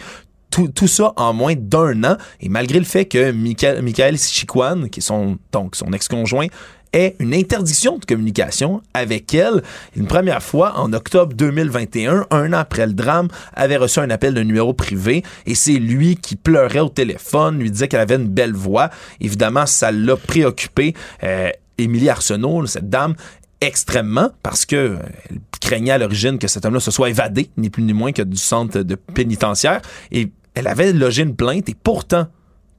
Tout, 0.54 0.68
tout 0.68 0.86
ça 0.86 1.12
en 1.16 1.32
moins 1.32 1.56
d'un 1.56 2.04
an. 2.04 2.16
Et 2.38 2.48
malgré 2.48 2.78
le 2.78 2.84
fait 2.84 3.06
que 3.06 3.32
Michael, 3.32 3.82
Michael 3.82 4.16
Chiquan, 4.16 4.86
qui 4.88 5.00
est 5.00 5.02
son, 5.02 5.36
donc 5.50 5.74
son 5.74 5.92
ex-conjoint, 5.92 6.46
ait 6.92 7.16
une 7.18 7.34
interdiction 7.34 7.98
de 7.98 8.04
communication 8.04 8.80
avec 8.94 9.34
elle. 9.34 9.64
Une 9.96 10.06
première 10.06 10.44
fois, 10.44 10.78
en 10.78 10.92
octobre 10.92 11.34
2021, 11.34 12.26
un 12.30 12.52
an 12.52 12.58
après 12.58 12.86
le 12.86 12.92
drame, 12.92 13.26
avait 13.52 13.78
reçu 13.78 13.98
un 13.98 14.10
appel 14.10 14.32
de 14.32 14.42
numéro 14.44 14.72
privé 14.74 15.24
et 15.44 15.56
c'est 15.56 15.72
lui 15.72 16.14
qui 16.14 16.36
pleurait 16.36 16.78
au 16.78 16.88
téléphone, 16.88 17.58
lui 17.58 17.72
disait 17.72 17.88
qu'elle 17.88 17.98
avait 17.98 18.14
une 18.14 18.28
belle 18.28 18.54
voix. 18.54 18.90
Évidemment, 19.20 19.66
ça 19.66 19.90
l'a 19.90 20.16
préoccupé. 20.16 20.94
Euh, 21.24 21.50
Émilie 21.78 22.10
Arsenault, 22.10 22.66
cette 22.66 22.88
dame, 22.88 23.16
extrêmement 23.60 24.30
parce 24.44 24.66
que 24.66 24.76
euh, 24.76 24.98
elle 25.30 25.38
craignait 25.60 25.90
à 25.90 25.98
l'origine 25.98 26.38
que 26.38 26.46
cet 26.46 26.64
homme-là 26.64 26.78
se 26.78 26.92
soit 26.92 27.10
évadé, 27.10 27.50
ni 27.56 27.70
plus 27.70 27.82
ni 27.82 27.92
moins 27.92 28.12
que 28.12 28.22
du 28.22 28.36
centre 28.36 28.82
de 28.82 28.94
pénitentiaire. 28.94 29.82
Et 30.12 30.30
elle 30.54 30.66
avait 30.66 30.92
logé 30.92 31.22
une 31.22 31.36
plainte 31.36 31.68
et 31.68 31.76
pourtant, 31.82 32.26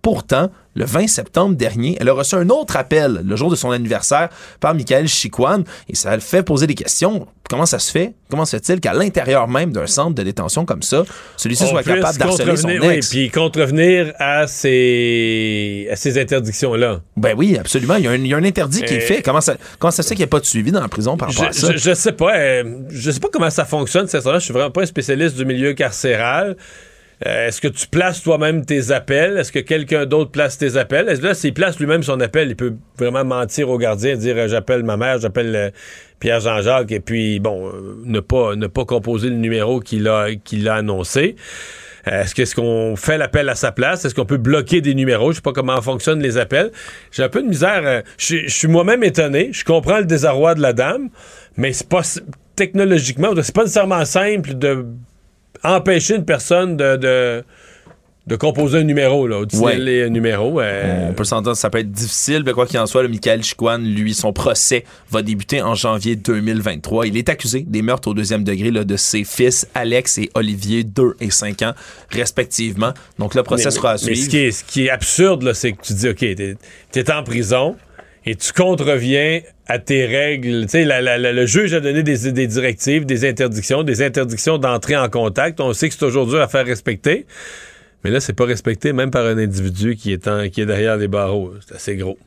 Pourtant, 0.02 0.52
le 0.76 0.86
20 0.86 1.08
septembre 1.08 1.56
dernier, 1.56 1.98
elle 2.00 2.10
a 2.10 2.14
reçu 2.14 2.36
un 2.36 2.48
autre 2.50 2.76
appel, 2.78 3.22
le 3.26 3.36
jour 3.36 3.50
de 3.50 3.56
son 3.56 3.72
anniversaire, 3.72 4.30
par 4.60 4.76
Michael 4.76 5.08
Chiquan, 5.08 5.64
et 5.90 5.96
ça 5.96 6.14
le 6.14 6.22
fait 6.22 6.44
poser 6.44 6.68
des 6.68 6.76
questions. 6.76 7.26
Comment 7.50 7.66
ça 7.66 7.80
se 7.80 7.92
fait? 7.92 8.14
Comment 8.30 8.46
se 8.46 8.56
fait-il 8.58 8.80
qu'à 8.82 8.94
l'intérieur 8.94 9.48
même 9.48 9.72
d'un 9.72 9.88
centre 9.88 10.14
de 10.14 10.22
détention 10.22 10.64
comme 10.64 10.84
ça, 10.84 11.06
celui-ci 11.38 11.66
soit 11.66 11.82
capable 11.82 12.20
d'harceler 12.20 12.56
son 12.56 12.68
contrevenir- 12.68 12.88
oui, 12.88 12.94
ex? 12.98 13.10
puis 13.10 13.32
contrevenir 13.32 14.14
à 14.20 14.46
ces, 14.46 15.88
à 15.92 15.96
ces 15.96 16.20
interdictions-là. 16.20 17.02
Ben 17.18 17.34
oui, 17.36 17.58
absolument. 17.58 17.96
Il 17.96 18.04
y 18.04 18.08
a 18.08 18.12
un, 18.12 18.16
il 18.18 18.28
y 18.28 18.34
a 18.36 18.38
un 18.38 18.44
interdit 18.44 18.84
qui 18.84 18.94
est 18.94 18.98
Euh, 19.04 19.08
fait. 19.08 19.22
Comment 19.24 19.42
ça, 19.42 19.56
comment 19.80 19.90
ça 19.90 20.04
se 20.04 20.10
fait 20.10 20.14
qu'il 20.16 20.22
n'y 20.24 20.30
a 20.30 20.32
pas 20.32 20.40
de 20.40 20.46
suivi 20.46 20.72
dans 20.72 20.82
la 20.82 20.88
prison 20.88 21.18
par 21.18 21.30
rapport 21.30 21.46
à 21.46 21.52
Je, 21.52 21.58
ça? 21.60 21.72
je, 21.72 21.78
je 21.78 21.94
sais 21.96 22.12
pas. 22.12 22.38
euh, 22.38 22.64
je 22.90 23.10
sais 23.10 23.20
pas 23.20 23.30
comment 23.34 23.50
ça 23.50 23.66
fonctionne, 23.66 24.06
histoire-là. 24.06 24.38
Je 24.38 24.44
suis 24.46 24.54
vraiment 24.54 24.70
pas 24.72 24.84
un 24.84 24.86
spécialiste 24.86 25.36
du 25.36 25.46
milieu 25.46 25.74
carcéral. 25.74 26.56
Euh, 27.26 27.48
Est-ce 27.48 27.62
que 27.62 27.68
tu 27.68 27.88
places 27.88 28.22
toi-même 28.22 28.66
tes 28.66 28.92
appels? 28.92 29.38
Est-ce 29.38 29.52
que 29.52 29.60
quelqu'un 29.60 30.06
d'autre 30.06 30.32
place 30.32 30.58
tes 30.58 30.78
appels? 30.78 31.08
Est-ce 31.08 31.22
que 31.22 31.28
là, 31.28 31.34
s'il 31.34 31.54
place 31.54 31.80
lui-même 31.80 32.04
son 32.04 32.20
appel, 32.20 32.50
il 32.50 32.56
peut 32.56 32.74
vraiment 32.98 33.24
mentir 33.24 33.70
au 33.70 33.78
gardien, 33.78 34.16
dire 34.16 34.36
euh, 34.38 34.48
j'appelle 34.48 34.84
ma 34.84 34.98
mère, 34.98 35.20
j'appelle 35.20 35.56
euh, 35.56 35.70
Pierre 36.20 36.40
Jean-Jacques, 36.40 36.92
et 36.92 37.00
puis 37.00 37.40
bon, 37.40 37.72
ne 38.06 38.20
pas 38.20 38.86
composer 38.86 39.30
le 39.30 39.36
numéro 39.36 39.80
qu'il 39.80 40.08
a 40.08 40.74
annoncé. 40.74 41.36
Est-ce 42.06 42.56
qu'on 42.56 42.96
fait 42.96 43.18
l'appel 43.18 43.50
à 43.50 43.56
sa 43.56 43.72
place? 43.72 44.06
Est-ce 44.06 44.14
qu'on 44.14 44.26
peut 44.26 44.38
bloquer 44.38 44.80
des 44.80 44.94
numéros? 44.94 45.32
Je 45.32 45.38
sais 45.38 45.42
pas 45.42 45.54
comment 45.54 45.82
fonctionnent 45.82 46.22
les 46.22 46.38
appels. 46.38 46.72
J'ai 47.12 47.24
un 47.24 47.30
peu 47.30 47.42
de 47.42 47.48
misère. 47.48 48.04
Je 48.18 48.38
je 48.46 48.54
suis 48.54 48.68
moi-même 48.68 49.04
étonné. 49.04 49.50
Je 49.52 49.66
comprends 49.66 49.98
le 49.98 50.06
désarroi 50.06 50.54
de 50.54 50.62
la 50.62 50.74
dame, 50.74 51.10
mais 51.58 51.74
c'est 51.74 51.90
pas 51.90 52.04
technologiquement, 52.56 53.30
c'est 53.42 53.54
pas 53.56 53.64
nécessairement 53.64 54.06
simple 54.06 54.54
de 54.54 54.86
empêcher 55.66 56.16
une 56.16 56.26
personne 56.26 56.78
de, 56.78 56.96
de, 56.98 57.44
de 58.28 58.36
composer 58.36 58.80
un 58.80 58.84
numéro, 58.84 59.28
là, 59.28 59.40
ou 59.42 59.46
de 59.46 59.56
Ouais. 59.56 59.74
signaler 59.74 60.04
un 60.04 60.10
numéro. 60.10 60.60
euh, 60.60 61.10
On 61.10 61.14
peut 61.14 61.24
s'entendre, 61.24 61.56
ça 61.56 61.70
peut 61.70 61.78
être 61.78 61.92
difficile, 61.92 62.42
mais 62.46 62.54
quoi 62.54 62.66
qu'il 62.66 62.80
en 62.80 62.88
soit, 62.88 63.04
le 63.04 63.08
Michael 63.10 63.44
Chiquan, 63.44 63.78
lui, 63.78 64.14
son 64.16 64.34
procès 64.34 64.84
va 65.12 65.22
débuter 65.22 65.62
en 65.62 65.76
janvier 65.76 66.16
2023. 66.16 67.06
Il 67.06 67.18
est 67.18 67.30
accusé 67.30 67.62
des 67.68 67.84
meurtres 67.84 68.08
au 68.08 68.14
deuxième 68.16 68.44
degré 68.44 68.72
là, 68.72 68.84
de 68.84 68.98
ses 68.98 69.24
fils, 69.24 69.68
Alex 69.76 70.18
et 70.18 70.32
Olivier, 70.34 70.84
2 70.84 71.16
et 71.20 71.30
5 71.30 71.62
ans, 71.62 71.74
respectivement. 72.10 72.94
Donc 73.20 73.36
le 73.36 73.44
procès 73.44 73.66
mais- 73.66 73.72
sera 73.72 73.90
à 73.92 73.94
mais 73.94 73.98
suivre. 74.00 74.24
ce 74.24 74.30
qui 74.30 74.38
est, 74.38 74.52
ce 74.52 74.64
qui 74.64 74.86
est 74.86 74.90
absurde, 74.90 75.54
c'est 75.54 75.74
que 75.74 75.82
tu 75.84 75.94
dis, 75.94 76.10
OK, 76.10 76.18
t'es 76.20 76.56
es 76.96 77.12
en 77.12 77.24
prison 77.24 77.76
et 78.26 78.36
tu 78.36 78.52
contreviens 78.54 79.42
à 79.68 79.80
tes 79.80 80.06
règles. 80.06 80.64
Tu 80.66 80.84
sais, 80.84 80.86
le 80.86 81.46
juge 81.46 81.74
a 81.74 81.80
donné 81.80 82.04
des, 82.04 82.32
des 82.32 82.48
directives, 82.48 83.06
des 83.06 83.28
interdictions, 83.28 83.84
des 83.84 84.02
interdictions 84.02 84.58
d'entrer 84.58 84.98
en 84.98 85.10
contact. 85.10 85.60
On 85.60 85.74
sait 85.74 85.88
que 85.90 85.94
c'est 85.94 86.00
toujours 86.00 86.36
à 86.36 86.48
faire 86.48 86.66
respecter. 86.66 87.26
Mais 88.04 88.12
là, 88.12 88.20
c'est 88.20 88.34
pas 88.34 88.46
respecté 88.46 88.94
même 88.94 89.12
par 89.12 89.26
un 89.26 89.38
individu 89.38 89.96
qui 89.96 90.12
est, 90.14 90.28
en- 90.28 90.48
qui 90.50 90.62
est 90.62 90.66
derrière 90.66 90.98
les 90.98 91.08
barreaux. 91.08 91.54
C'est 91.68 91.76
assez 91.76 91.96
gros. 91.96 92.18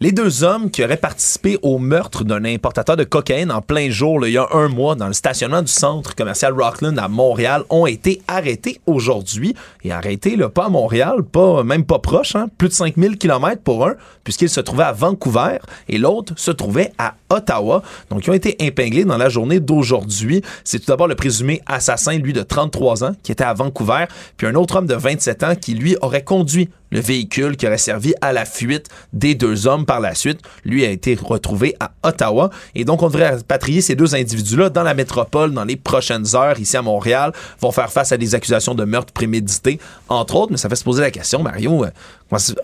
Les 0.00 0.12
deux 0.12 0.44
hommes 0.44 0.70
qui 0.70 0.84
auraient 0.84 0.96
participé 0.96 1.58
au 1.62 1.78
meurtre 1.78 2.22
d'un 2.22 2.44
importateur 2.44 2.96
de 2.96 3.02
cocaïne 3.02 3.50
en 3.50 3.60
plein 3.60 3.90
jour, 3.90 4.24
il 4.24 4.34
y 4.34 4.38
a 4.38 4.46
un 4.52 4.68
mois, 4.68 4.94
dans 4.94 5.08
le 5.08 5.12
stationnement 5.12 5.60
du 5.60 5.72
centre 5.72 6.14
commercial 6.14 6.52
Rockland 6.52 6.96
à 7.00 7.08
Montréal, 7.08 7.64
ont 7.68 7.84
été 7.84 8.22
arrêtés 8.28 8.80
aujourd'hui. 8.86 9.56
Et 9.82 9.90
arrêtés, 9.90 10.36
là, 10.36 10.50
pas 10.50 10.66
à 10.66 10.68
Montréal, 10.68 11.24
pas, 11.24 11.64
même 11.64 11.84
pas 11.84 11.98
proche, 11.98 12.36
hein, 12.36 12.46
plus 12.58 12.68
de 12.68 12.74
5000 12.74 13.18
km 13.18 13.60
pour 13.60 13.88
un, 13.88 13.96
puisqu'ils 14.22 14.50
se 14.50 14.60
trouvaient 14.60 14.84
à 14.84 14.92
Vancouver 14.92 15.58
et 15.88 15.98
l'autre 15.98 16.32
se 16.36 16.52
trouvait 16.52 16.92
à 16.96 17.16
Ottawa. 17.28 17.82
Donc, 18.08 18.24
ils 18.24 18.30
ont 18.30 18.34
été 18.34 18.64
épinglés 18.64 19.04
dans 19.04 19.18
la 19.18 19.28
journée 19.28 19.58
d'aujourd'hui. 19.58 20.42
C'est 20.62 20.78
tout 20.78 20.86
d'abord 20.86 21.08
le 21.08 21.16
présumé 21.16 21.60
assassin, 21.66 22.12
lui, 22.18 22.32
de 22.32 22.42
33 22.42 23.02
ans, 23.02 23.16
qui 23.24 23.32
était 23.32 23.42
à 23.42 23.52
Vancouver, 23.52 24.04
puis 24.36 24.46
un 24.46 24.54
autre 24.54 24.76
homme 24.76 24.86
de 24.86 24.94
27 24.94 25.42
ans 25.42 25.54
qui, 25.56 25.74
lui, 25.74 25.96
aurait 26.02 26.22
conduit 26.22 26.70
le 26.90 27.00
véhicule 27.00 27.56
qui 27.56 27.66
aurait 27.66 27.78
servi 27.78 28.14
à 28.20 28.32
la 28.32 28.44
fuite 28.44 28.88
des 29.12 29.34
deux 29.34 29.66
hommes 29.66 29.86
par 29.86 30.00
la 30.00 30.14
suite. 30.14 30.40
Lui 30.64 30.84
a 30.84 30.90
été 30.90 31.18
retrouvé 31.20 31.76
à 31.80 31.92
Ottawa. 32.02 32.50
Et 32.74 32.84
donc, 32.84 33.02
on 33.02 33.08
devrait 33.08 33.30
rapatrier 33.30 33.80
ces 33.80 33.94
deux 33.94 34.14
individus-là 34.14 34.70
dans 34.70 34.82
la 34.82 34.94
métropole 34.94 35.52
dans 35.52 35.64
les 35.64 35.76
prochaines 35.76 36.34
heures, 36.34 36.58
ici 36.58 36.76
à 36.76 36.82
Montréal, 36.82 37.32
vont 37.60 37.72
faire 37.72 37.90
face 37.90 38.12
à 38.12 38.16
des 38.16 38.34
accusations 38.34 38.74
de 38.74 38.84
meurtre 38.84 39.12
prémédité, 39.12 39.78
entre 40.08 40.36
autres. 40.36 40.52
Mais 40.52 40.58
ça 40.58 40.68
fait 40.68 40.76
se 40.76 40.84
poser 40.84 41.02
la 41.02 41.10
question, 41.10 41.42
Mario, 41.42 41.84
euh, 41.84 41.90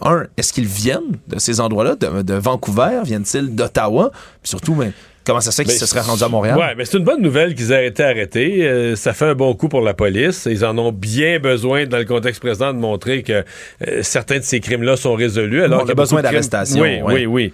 un, 0.02 0.24
est-ce 0.36 0.52
qu'ils 0.52 0.66
viennent 0.66 1.18
de 1.28 1.38
ces 1.38 1.60
endroits-là, 1.60 1.96
de, 1.96 2.34
Vancouver? 2.34 3.00
Viennent-ils 3.04 3.54
d'Ottawa? 3.54 4.10
Surtout, 4.42 4.74
mais, 4.74 4.92
comment 5.24 5.40
ça 5.40 5.50
se 5.50 5.56
fait 5.56 5.64
qu'ils 5.64 5.78
se 5.78 5.86
seraient 5.86 6.00
rendus 6.00 6.22
à 6.22 6.28
Montréal? 6.28 6.58
Ouais, 6.58 6.74
mais 6.76 6.84
c'est 6.84 6.98
une 6.98 7.04
bonne 7.04 7.22
nouvelle 7.22 7.54
qu'ils 7.54 7.72
aient 7.72 7.86
été 7.86 8.02
arrêtés. 8.02 8.66
Euh, 8.66 8.94
ça 8.96 9.12
fait 9.12 9.26
un 9.26 9.34
bon 9.34 9.54
coup 9.54 9.68
pour 9.68 9.80
la 9.80 9.94
police. 9.94 10.46
Ils 10.50 10.64
en 10.64 10.76
ont 10.78 10.92
bien 10.92 11.38
besoin 11.38 11.86
dans 11.86 11.98
le 11.98 12.04
contexte 12.04 12.40
présent 12.40 12.72
de 12.72 12.78
montrer 12.78 13.22
que 13.22 13.44
euh, 13.88 14.02
certains 14.02 14.38
de 14.38 14.44
ces 14.44 14.60
crimes-là 14.60 14.96
sont 14.96 15.14
résolus. 15.14 15.62
Alors 15.62 15.82
On 15.82 15.86
y 15.86 15.90
a 15.90 15.94
besoin 15.94 16.20
crimes- 16.20 16.30
d'arrestations, 16.32 16.80
Oui, 16.82 17.00
ouais. 17.02 17.14
oui, 17.14 17.26
oui. 17.26 17.52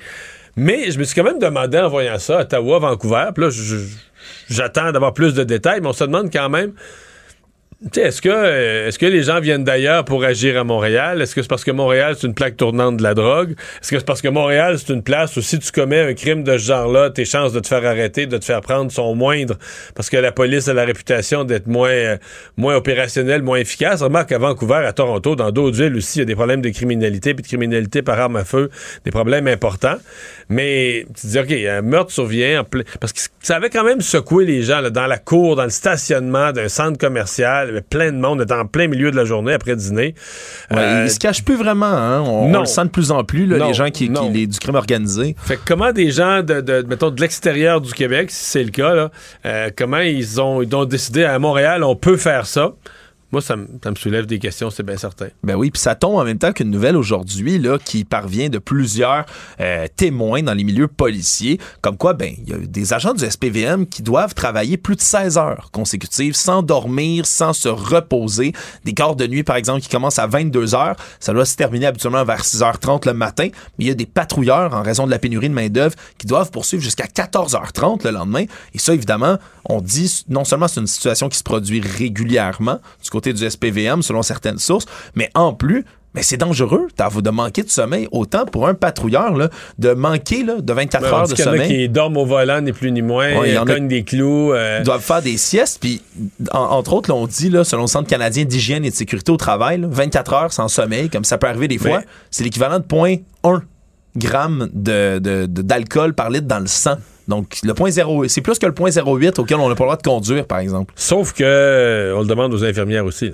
Mais 0.56 0.90
je 0.90 0.98
me 0.98 1.04
suis 1.04 1.14
quand 1.14 1.24
même 1.24 1.38
demandé 1.38 1.78
en 1.78 1.88
voyant 1.88 2.18
ça, 2.18 2.40
Ottawa, 2.40 2.78
Vancouver, 2.80 3.26
puis 3.34 3.44
là, 3.44 3.50
j'attends 4.48 4.90
d'avoir 4.92 5.14
plus 5.14 5.34
de 5.34 5.44
détails, 5.44 5.80
mais 5.80 5.88
on 5.88 5.92
se 5.92 6.04
demande 6.04 6.30
quand 6.32 6.48
même. 6.48 6.72
Est-ce 7.96 8.20
que, 8.20 8.28
euh, 8.28 8.88
est-ce 8.88 8.98
que 8.98 9.06
les 9.06 9.22
gens 9.22 9.40
viennent 9.40 9.64
d'ailleurs 9.64 10.04
pour 10.04 10.22
agir 10.22 10.60
à 10.60 10.64
Montréal? 10.64 11.22
Est-ce 11.22 11.34
que 11.34 11.40
c'est 11.40 11.48
parce 11.48 11.64
que 11.64 11.70
Montréal, 11.70 12.14
c'est 12.14 12.26
une 12.26 12.34
plaque 12.34 12.58
tournante 12.58 12.98
de 12.98 13.02
la 13.02 13.14
drogue? 13.14 13.52
Est-ce 13.52 13.90
que 13.90 13.98
c'est 13.98 14.04
parce 14.04 14.20
que 14.20 14.28
Montréal, 14.28 14.78
c'est 14.78 14.92
une 14.92 15.02
place 15.02 15.34
où 15.38 15.40
si 15.40 15.58
tu 15.58 15.72
commets 15.72 16.00
un 16.00 16.12
crime 16.12 16.44
de 16.44 16.58
ce 16.58 16.64
genre-là, 16.64 17.08
tes 17.08 17.24
chances 17.24 17.54
de 17.54 17.60
te 17.60 17.66
faire 17.66 17.82
arrêter, 17.86 18.26
de 18.26 18.36
te 18.36 18.44
faire 18.44 18.60
prendre 18.60 18.92
sont 18.92 19.14
moindres 19.14 19.56
parce 19.94 20.10
que 20.10 20.18
la 20.18 20.30
police 20.30 20.68
a 20.68 20.74
la 20.74 20.84
réputation 20.84 21.44
d'être 21.44 21.68
moins, 21.68 21.88
euh, 21.88 22.16
moins 22.58 22.76
opérationnelle, 22.76 23.40
moins 23.40 23.56
efficace? 23.56 24.02
Remarque 24.02 24.28
qu'à 24.28 24.38
Vancouver, 24.38 24.82
à 24.84 24.92
Toronto, 24.92 25.34
dans 25.34 25.50
d'autres 25.50 25.78
villes 25.82 25.96
aussi, 25.96 26.18
il 26.18 26.20
y 26.20 26.22
a 26.22 26.26
des 26.26 26.34
problèmes 26.34 26.60
de 26.60 26.68
criminalité 26.68 27.32
puis 27.32 27.42
de 27.42 27.48
criminalité 27.48 28.02
par 28.02 28.20
arme 28.20 28.36
à 28.36 28.44
feu, 28.44 28.68
des 29.06 29.10
problèmes 29.10 29.48
importants. 29.48 29.96
Mais 30.50 31.06
tu 31.14 31.22
te 31.22 31.26
dis, 31.28 31.38
OK, 31.38 31.52
un 31.52 31.80
meurtre 31.80 32.12
survient 32.12 32.60
en 32.60 32.64
parce 33.00 33.14
que 33.14 33.20
ça 33.40 33.56
avait 33.56 33.70
quand 33.70 33.84
même 33.84 34.02
secoué 34.02 34.44
les 34.44 34.62
gens 34.62 34.82
là, 34.82 34.90
dans 34.90 35.06
la 35.06 35.16
cour, 35.16 35.56
dans 35.56 35.64
le 35.64 35.70
stationnement 35.70 36.52
d'un 36.52 36.68
centre 36.68 36.98
commercial. 36.98 37.69
Il 37.70 37.74
y 37.74 37.76
avait 37.78 37.86
plein 37.88 38.12
de 38.12 38.16
monde, 38.18 38.42
était 38.42 38.52
en 38.54 38.66
plein 38.66 38.86
milieu 38.88 39.10
de 39.10 39.16
la 39.16 39.24
journée 39.24 39.52
après 39.52 39.76
dîner. 39.76 40.14
Ouais, 40.70 40.78
Euh, 40.78 41.04
ils 41.06 41.10
se 41.10 41.18
cachent 41.18 41.44
plus 41.44 41.56
vraiment, 41.56 41.86
hein. 41.86 42.20
On, 42.20 42.48
non. 42.48 42.58
on 42.58 42.60
le 42.62 42.66
sent 42.66 42.84
de 42.84 42.90
plus 42.90 43.10
en 43.10 43.24
plus, 43.24 43.46
là, 43.46 43.58
Non, 43.58 43.68
les 43.68 43.74
gens 43.74 43.90
qui, 43.90 44.12
qui- 44.12 44.28
les- 44.30 44.46
du 44.46 44.58
crime 44.58 44.74
organisé. 44.74 45.34
Fait 45.42 45.56
que 45.56 45.62
comment 45.66 45.92
des 45.92 46.10
gens 46.10 46.42
de, 46.42 46.60
de- 46.60 46.84
mettons, 46.88 47.10
de 47.10 47.20
l'extérieur 47.20 47.80
du 47.80 47.92
Québec, 47.92 48.30
si 48.30 48.44
c'est 48.44 48.64
le 48.64 48.70
cas, 48.70 48.94
là, 48.94 49.10
euh, 49.46 49.70
comment 49.76 49.98
ils 49.98 50.40
ont, 50.40 50.62
ils 50.62 50.74
ont 50.74 50.84
décidé 50.84 51.24
à 51.24 51.38
Montréal, 51.38 51.84
on 51.84 51.96
peut 51.96 52.16
faire 52.16 52.46
ça? 52.46 52.72
Moi, 53.32 53.40
ça, 53.40 53.54
me- 53.56 53.68
ça 53.82 53.90
me 53.90 53.94
soulève 53.96 54.26
des 54.26 54.38
questions, 54.38 54.70
c'est 54.70 54.82
bien 54.82 54.96
certain. 54.96 55.28
Ben 55.44 55.54
oui, 55.54 55.70
puis 55.70 55.80
ça 55.80 55.94
tombe 55.94 56.16
en 56.16 56.24
même 56.24 56.38
temps 56.38 56.52
qu'une 56.52 56.70
nouvelle 56.70 56.96
aujourd'hui 56.96 57.58
là 57.58 57.78
qui 57.78 58.04
parvient 58.04 58.48
de 58.48 58.58
plusieurs 58.58 59.24
euh, 59.60 59.86
témoins 59.94 60.42
dans 60.42 60.54
les 60.54 60.64
milieux 60.64 60.88
policiers, 60.88 61.58
comme 61.80 61.96
quoi 61.96 62.12
ben 62.14 62.34
il 62.38 62.48
y 62.48 62.52
a 62.54 62.58
des 62.58 62.92
agents 62.92 63.14
du 63.14 63.24
SPVM 63.28 63.86
qui 63.86 64.02
doivent 64.02 64.34
travailler 64.34 64.76
plus 64.76 64.96
de 64.96 65.00
16 65.00 65.38
heures 65.38 65.70
consécutives 65.72 66.34
sans 66.34 66.62
dormir, 66.62 67.26
sans 67.26 67.52
se 67.52 67.68
reposer, 67.68 68.52
des 68.84 68.94
quarts 68.94 69.14
de 69.16 69.26
nuit 69.26 69.42
par 69.44 69.56
exemple 69.56 69.80
qui 69.80 69.88
commencent 69.88 70.18
à 70.18 70.26
22 70.26 70.74
heures, 70.74 70.96
ça 71.20 71.32
doit 71.32 71.44
se 71.44 71.54
terminer 71.56 71.86
habituellement 71.86 72.24
vers 72.24 72.42
6h30 72.42 73.06
le 73.06 73.12
matin, 73.14 73.48
mais 73.78 73.84
il 73.84 73.88
y 73.88 73.90
a 73.90 73.94
des 73.94 74.06
patrouilleurs 74.06 74.74
en 74.74 74.82
raison 74.82 75.04
de 75.06 75.10
la 75.10 75.18
pénurie 75.18 75.48
de 75.48 75.54
main-d'œuvre 75.54 75.94
qui 76.18 76.26
doivent 76.26 76.50
poursuivre 76.50 76.82
jusqu'à 76.82 77.06
14h30 77.06 78.04
le 78.04 78.10
lendemain. 78.10 78.44
Et 78.74 78.78
ça 78.78 78.94
évidemment, 78.94 79.38
on 79.66 79.80
dit 79.80 80.24
non 80.28 80.44
seulement 80.44 80.68
c'est 80.68 80.80
une 80.80 80.86
situation 80.86 81.28
qui 81.28 81.38
se 81.38 81.44
produit 81.44 81.80
régulièrement 81.80 82.80
du 83.02 83.10
côté 83.10 83.19
du 83.20 83.48
SPVM 83.48 84.02
selon 84.02 84.22
certaines 84.22 84.58
sources, 84.58 84.86
mais 85.14 85.30
en 85.34 85.52
plus, 85.52 85.84
mais 86.14 86.22
c'est 86.24 86.36
dangereux 86.38 86.88
de 86.98 87.30
manquer 87.30 87.62
de 87.62 87.70
sommeil 87.70 88.08
autant 88.10 88.44
pour 88.44 88.66
un 88.66 88.74
patrouilleur 88.74 89.36
là, 89.36 89.48
de 89.78 89.92
manquer 89.92 90.42
là, 90.42 90.60
de 90.60 90.72
24 90.72 91.02
Ben, 91.02 91.08
heures 91.12 91.28
de 91.28 91.34
qu'il 91.34 91.44
y 91.44 91.48
en 91.48 91.52
a 91.52 91.54
sommeil. 91.56 91.68
qui 91.68 91.88
dorment 91.88 92.16
au 92.16 92.26
volant, 92.26 92.60
ni 92.60 92.72
plus 92.72 92.90
ni 92.90 93.00
moins, 93.00 93.38
Ouais, 93.38 93.50
il 93.50 93.52
ils 93.52 93.58
en 93.58 93.62
a- 93.62 93.66
cognent 93.74 93.86
des 93.86 94.02
clous. 94.02 94.52
euh, 94.52 94.78
Ils 94.80 94.84
doivent 94.84 95.02
faire 95.02 95.22
des 95.22 95.36
siestes, 95.36 95.78
puis 95.80 96.02
en- 96.52 96.58
entre 96.58 96.94
autres, 96.94 97.10
là, 97.10 97.14
on 97.14 97.28
dit, 97.28 97.48
là, 97.48 97.62
selon 97.62 97.82
le 97.82 97.86
Centre 97.88 98.08
canadien 98.08 98.44
d'hygiène 98.44 98.84
et 98.84 98.90
de 98.90 98.94
sécurité 98.96 99.30
au 99.30 99.36
travail, 99.36 99.80
là, 99.80 99.86
24 99.88 100.32
heures 100.32 100.52
sans 100.52 100.66
sommeil, 100.66 101.10
comme 101.10 101.24
ça 101.24 101.38
peut 101.38 101.46
arriver 101.46 101.68
des 101.68 101.78
fois, 101.78 101.98
Mais- 102.00 102.06
c'est 102.32 102.42
l'équivalent 102.42 102.80
de 102.80 102.84
0.1 102.84 103.62
gramme 104.16 104.68
de, 104.72 105.20
de- 105.20 105.46
de- 105.46 105.62
d'alcool 105.62 106.14
par 106.14 106.30
litre 106.30 106.46
dans 106.48 106.58
le 106.58 106.66
sang. 106.66 106.96
Donc, 107.30 107.56
le 107.62 107.72
point 107.72 107.90
0, 107.90 108.28
c'est 108.28 108.42
plus 108.42 108.58
que 108.58 108.66
le 108.66 108.72
point 108.74 108.90
0,8 108.90 109.40
auquel 109.40 109.56
on 109.58 109.68
n'a 109.68 109.74
pas 109.74 109.84
le 109.84 109.88
droit 109.88 109.96
de 109.96 110.02
conduire, 110.02 110.44
par 110.46 110.58
exemple. 110.58 110.92
Sauf 110.96 111.32
que 111.32 111.42
euh, 111.44 112.14
on 112.16 112.20
le 112.20 112.26
demande 112.26 112.52
aux 112.52 112.62
infirmières 112.64 113.04
aussi. 113.06 113.32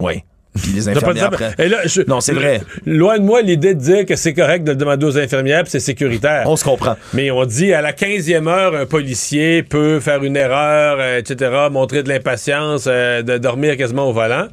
Oui. 0.00 0.22
Puis 0.60 0.72
les 0.72 0.88
infirmières 0.88 1.14
dire- 1.14 1.46
après. 1.46 1.54
Et 1.64 1.68
là, 1.68 1.78
je- 1.86 2.02
Non, 2.08 2.20
c'est 2.20 2.32
vrai. 2.32 2.60
Loin 2.84 3.18
de 3.18 3.22
moi 3.24 3.40
l'idée 3.40 3.74
de 3.74 3.80
dire 3.80 4.04
que 4.04 4.16
c'est 4.16 4.34
correct 4.34 4.64
de 4.64 4.70
le 4.72 4.76
demander 4.76 5.06
aux 5.06 5.16
infirmières 5.16 5.62
puis 5.62 5.70
c'est 5.70 5.78
sécuritaire. 5.80 6.42
On 6.46 6.56
se 6.56 6.64
comprend. 6.64 6.96
Mais 7.14 7.30
on 7.30 7.44
dit 7.44 7.72
à 7.72 7.80
la 7.82 7.92
15e 7.92 8.48
heure, 8.48 8.74
un 8.74 8.84
policier 8.86 9.62
peut 9.62 10.00
faire 10.00 10.24
une 10.24 10.36
erreur, 10.36 10.96
euh, 10.98 11.18
etc., 11.18 11.52
montrer 11.70 12.02
de 12.02 12.08
l'impatience, 12.08 12.84
euh, 12.88 13.22
de 13.22 13.38
dormir 13.38 13.76
quasiment 13.76 14.08
au 14.08 14.12
volant. 14.12 14.48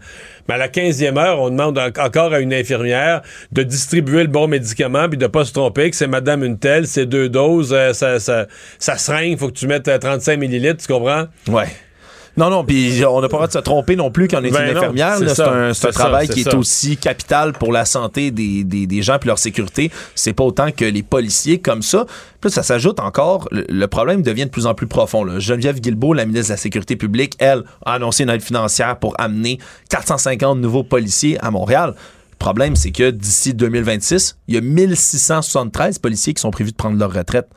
Mais 0.48 0.56
à 0.56 0.58
la 0.58 0.68
15e 0.70 1.18
heure, 1.18 1.40
on 1.42 1.50
demande 1.50 1.78
en- 1.78 1.88
encore 2.04 2.34
à 2.34 2.40
une 2.40 2.54
infirmière 2.54 3.22
de 3.52 3.64
distribuer 3.64 4.22
le 4.24 4.30
bon 4.30 4.48
médicament 4.48 5.10
puis 5.10 5.18
de 5.18 5.28
pas 5.28 5.46
se 5.46 5.54
tromper 5.54 5.90
que 5.90 5.96
c'est 5.96 6.08
madame 6.08 6.44
une 6.44 6.58
telle, 6.60 6.88
c'est 6.88 7.06
deux 7.06 7.30
doses, 7.30 7.74
euh, 7.74 7.94
ça, 7.94 8.20
ça, 8.20 8.48
ça 8.80 8.98
seringue, 8.98 9.38
faut 9.38 9.48
que 9.48 9.54
tu 9.58 9.68
mettes 9.68 9.88
euh, 9.88 9.98
35 9.98 10.38
millilitres, 10.40 10.86
tu 10.86 10.92
comprends? 10.92 11.26
Ouais. 11.50 11.68
Non, 12.38 12.52
non, 12.52 12.64
puis 12.64 13.04
on 13.04 13.20
n'a 13.20 13.28
pas 13.28 13.38
le 13.38 13.40
droit 13.40 13.48
de 13.48 13.52
se 13.54 13.58
tromper 13.58 13.96
non 13.96 14.12
plus 14.12 14.28
quand 14.28 14.40
on 14.40 14.44
est 14.44 14.52
Ben 14.52 14.70
une 14.70 14.78
infirmière. 14.78 15.18
c'est 15.18 15.42
un, 15.42 15.74
ça, 15.74 15.92
travail 15.92 16.28
qui 16.28 16.42
est 16.42 16.54
aussi 16.54 16.96
capital 16.96 17.54
pour 17.54 17.72
la 17.74 17.84
santé 17.84 18.30
des, 18.30 18.64
des, 18.64 18.86
des 18.86 19.02
gens 19.02 19.18
puis 19.20 19.28
leur 19.28 19.40
sécurité. 19.40 19.92
C'est 20.14 20.34
pas 20.34 20.44
autant 20.44 20.72
que 20.72 20.86
les 20.86 21.02
policiers 21.04 21.60
comme 21.60 21.82
ça. 21.82 22.06
Là, 22.44 22.50
ça 22.52 22.64
s'ajoute 22.64 23.00
encore, 23.00 23.48
le, 23.52 23.66
le 23.68 23.88
problème 23.88 24.22
devient 24.22 24.46
de 24.46 24.52
plus 24.52 24.68
en 24.68 24.74
plus 24.76 24.88
profond. 24.88 25.24
là. 25.24 25.40
Geneviève 25.40 25.82
Guilbeault, 25.82 26.14
la 26.14 26.26
ministre 26.26 26.48
de 26.50 26.54
la 26.54 26.58
Sécurité 26.58 26.96
publique, 26.96 27.34
elle, 27.40 27.64
a 27.86 27.94
annoncé 27.94 28.24
une 28.24 28.30
aide 28.30 28.42
financière 28.42 28.98
pour 29.00 29.20
amener 29.20 29.58
450 29.90 30.60
nouveaux 30.60 30.84
policiers 30.84 31.38
à 31.44 31.52
Montréal. 31.52 31.96
Le 32.32 32.38
problème, 32.38 32.76
c'est 32.76 32.92
que 32.92 33.10
d'ici 33.10 33.54
2026, 33.56 34.38
il 34.48 34.56
y 34.56 34.58
a 34.60 34.62
1673 34.62 35.98
policiers 36.00 36.34
qui 36.34 36.42
sont 36.42 36.52
prévus 36.52 36.72
de 36.72 36.76
prendre 36.78 36.98
leur 36.98 37.12
retraite. 37.12 37.48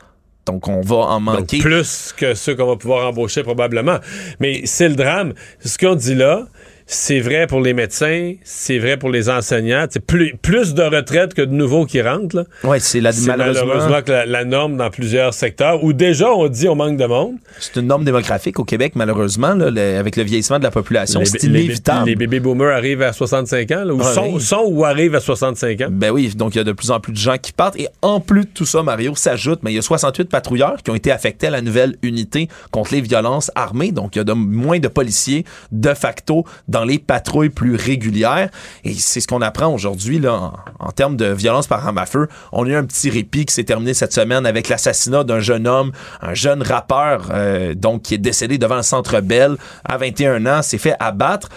Donc, 0.45 0.67
on 0.67 0.81
va 0.81 0.95
en 0.95 1.21
Donc, 1.21 1.39
manquer. 1.39 1.59
plus 1.59 2.13
que 2.17 2.33
ceux 2.33 2.55
qu'on 2.55 2.65
va 2.65 2.75
pouvoir 2.75 3.07
embaucher 3.07 3.43
probablement. 3.43 3.99
Mais 4.39 4.61
c'est 4.65 4.89
le 4.89 4.95
drame. 4.95 5.33
Ce 5.63 5.77
qu'on 5.77 5.95
dit 5.95 6.15
là, 6.15 6.47
c'est 6.93 7.21
vrai 7.21 7.47
pour 7.47 7.61
les 7.61 7.73
médecins, 7.73 8.33
c'est 8.43 8.77
vrai 8.77 8.97
pour 8.97 9.09
les 9.09 9.29
enseignants. 9.29 9.85
C'est 9.89 10.05
plus, 10.05 10.35
plus 10.41 10.73
de 10.73 10.81
retraites 10.83 11.33
que 11.33 11.41
de 11.41 11.53
nouveaux 11.53 11.85
qui 11.85 12.01
rentrent. 12.01 12.45
Ouais, 12.65 12.81
c'est 12.81 12.99
la- 12.99 13.11
malheureusement- 13.27 13.65
malheureusement 13.65 14.01
que 14.01 14.11
la, 14.11 14.25
la 14.25 14.43
norme 14.43 14.75
dans 14.75 14.89
plusieurs 14.89 15.33
secteurs 15.33 15.85
où 15.85 15.93
déjà 15.93 16.29
on 16.33 16.49
dit 16.49 16.67
on 16.67 16.75
manque 16.75 16.97
de 16.97 17.05
monde. 17.05 17.35
C'est 17.61 17.77
une 17.79 17.87
norme 17.87 18.03
démographique 18.03 18.59
au 18.59 18.65
Québec, 18.65 18.91
malheureusement, 18.95 19.53
là, 19.53 19.69
le- 19.71 19.97
avec 19.97 20.17
le 20.17 20.23
vieillissement 20.23 20.59
de 20.59 20.63
la 20.63 20.71
population. 20.71 21.21
C'est 21.23 21.43
inévitable. 21.43 22.07
les 22.09 22.17
baby 22.17 22.41
boomers 22.41 22.75
arrivent 22.75 23.03
à 23.03 23.13
65 23.13 23.71
ans, 23.71 23.85
là, 23.85 23.93
ou 23.93 24.01
Ah, 24.01 24.13
sont, 24.13 24.33
oui. 24.33 24.41
sont 24.41 24.65
ou 24.67 24.83
arrivent 24.83 25.15
à 25.15 25.21
65 25.21 25.79
ans. 25.79 25.87
Ben 25.89 26.11
oui, 26.11 26.33
donc 26.35 26.55
il 26.55 26.57
y 26.57 26.61
a 26.61 26.65
de 26.65 26.73
plus 26.73 26.91
en 26.91 26.99
plus 26.99 27.13
de 27.13 27.17
gens 27.17 27.37
qui 27.41 27.53
partent. 27.53 27.79
Et 27.79 27.87
en 28.01 28.19
plus 28.19 28.41
de 28.41 28.49
tout 28.53 28.65
ça, 28.65 28.83
Mario, 28.83 29.15
s'ajoute, 29.15 29.61
mais 29.63 29.71
il 29.71 29.75
y 29.75 29.79
a 29.79 29.81
68 29.81 30.27
patrouilleurs 30.29 30.83
qui 30.83 30.91
ont 30.91 30.95
été 30.95 31.09
affectés 31.09 31.47
à 31.47 31.51
la 31.51 31.61
nouvelle 31.61 31.95
unité 32.03 32.49
contre 32.71 32.93
les 32.93 32.99
violences 33.01 33.49
armées. 33.55 33.93
Donc 33.93 34.17
il 34.17 34.19
y 34.19 34.21
a 34.21 34.25
de 34.25 34.33
moins 34.33 34.79
de 34.79 34.89
policiers 34.89 35.45
de 35.71 35.93
facto 35.93 36.43
dans 36.67 36.80
les 36.83 36.99
patrouilles 36.99 37.49
plus 37.49 37.75
régulières. 37.75 38.49
Et 38.83 38.93
c'est 38.93 39.21
ce 39.21 39.27
qu'on 39.27 39.41
apprend 39.41 39.73
aujourd'hui 39.73 40.19
là, 40.19 40.53
en, 40.79 40.91
termes 40.91 41.17
de 41.17 41.25
violence 41.25 41.67
par 41.67 41.85
arme 41.85 41.97
à 41.97 42.05
feu. 42.05 42.27
On 42.51 42.65
a 42.65 42.69
eu 42.69 42.75
un 42.75 42.85
petit 42.85 43.09
répit 43.09 43.45
qui 43.45 43.53
s'est 43.53 43.63
terminé 43.63 43.93
cette 43.93 44.13
semaine 44.13 44.45
avec 44.45 44.69
l'assassinat 44.69 45.23
d'un 45.23 45.39
jeune 45.39 45.67
homme, 45.67 45.91
un 46.21 46.33
jeune 46.33 46.61
rappeur, 46.61 47.29
euh, 47.31 47.73
donc 47.73 48.03
qui 48.03 48.15
est 48.15 48.19
décédé 48.19 48.57
devant 48.57 48.77
le 48.77 48.83
Centre 48.83 49.19
Bell 49.21 49.55
à 49.83 49.97
21 49.97 50.45
ans, 50.45 50.61
s'est 50.61 50.77
fait 50.77 50.95
abattre. 50.99 51.49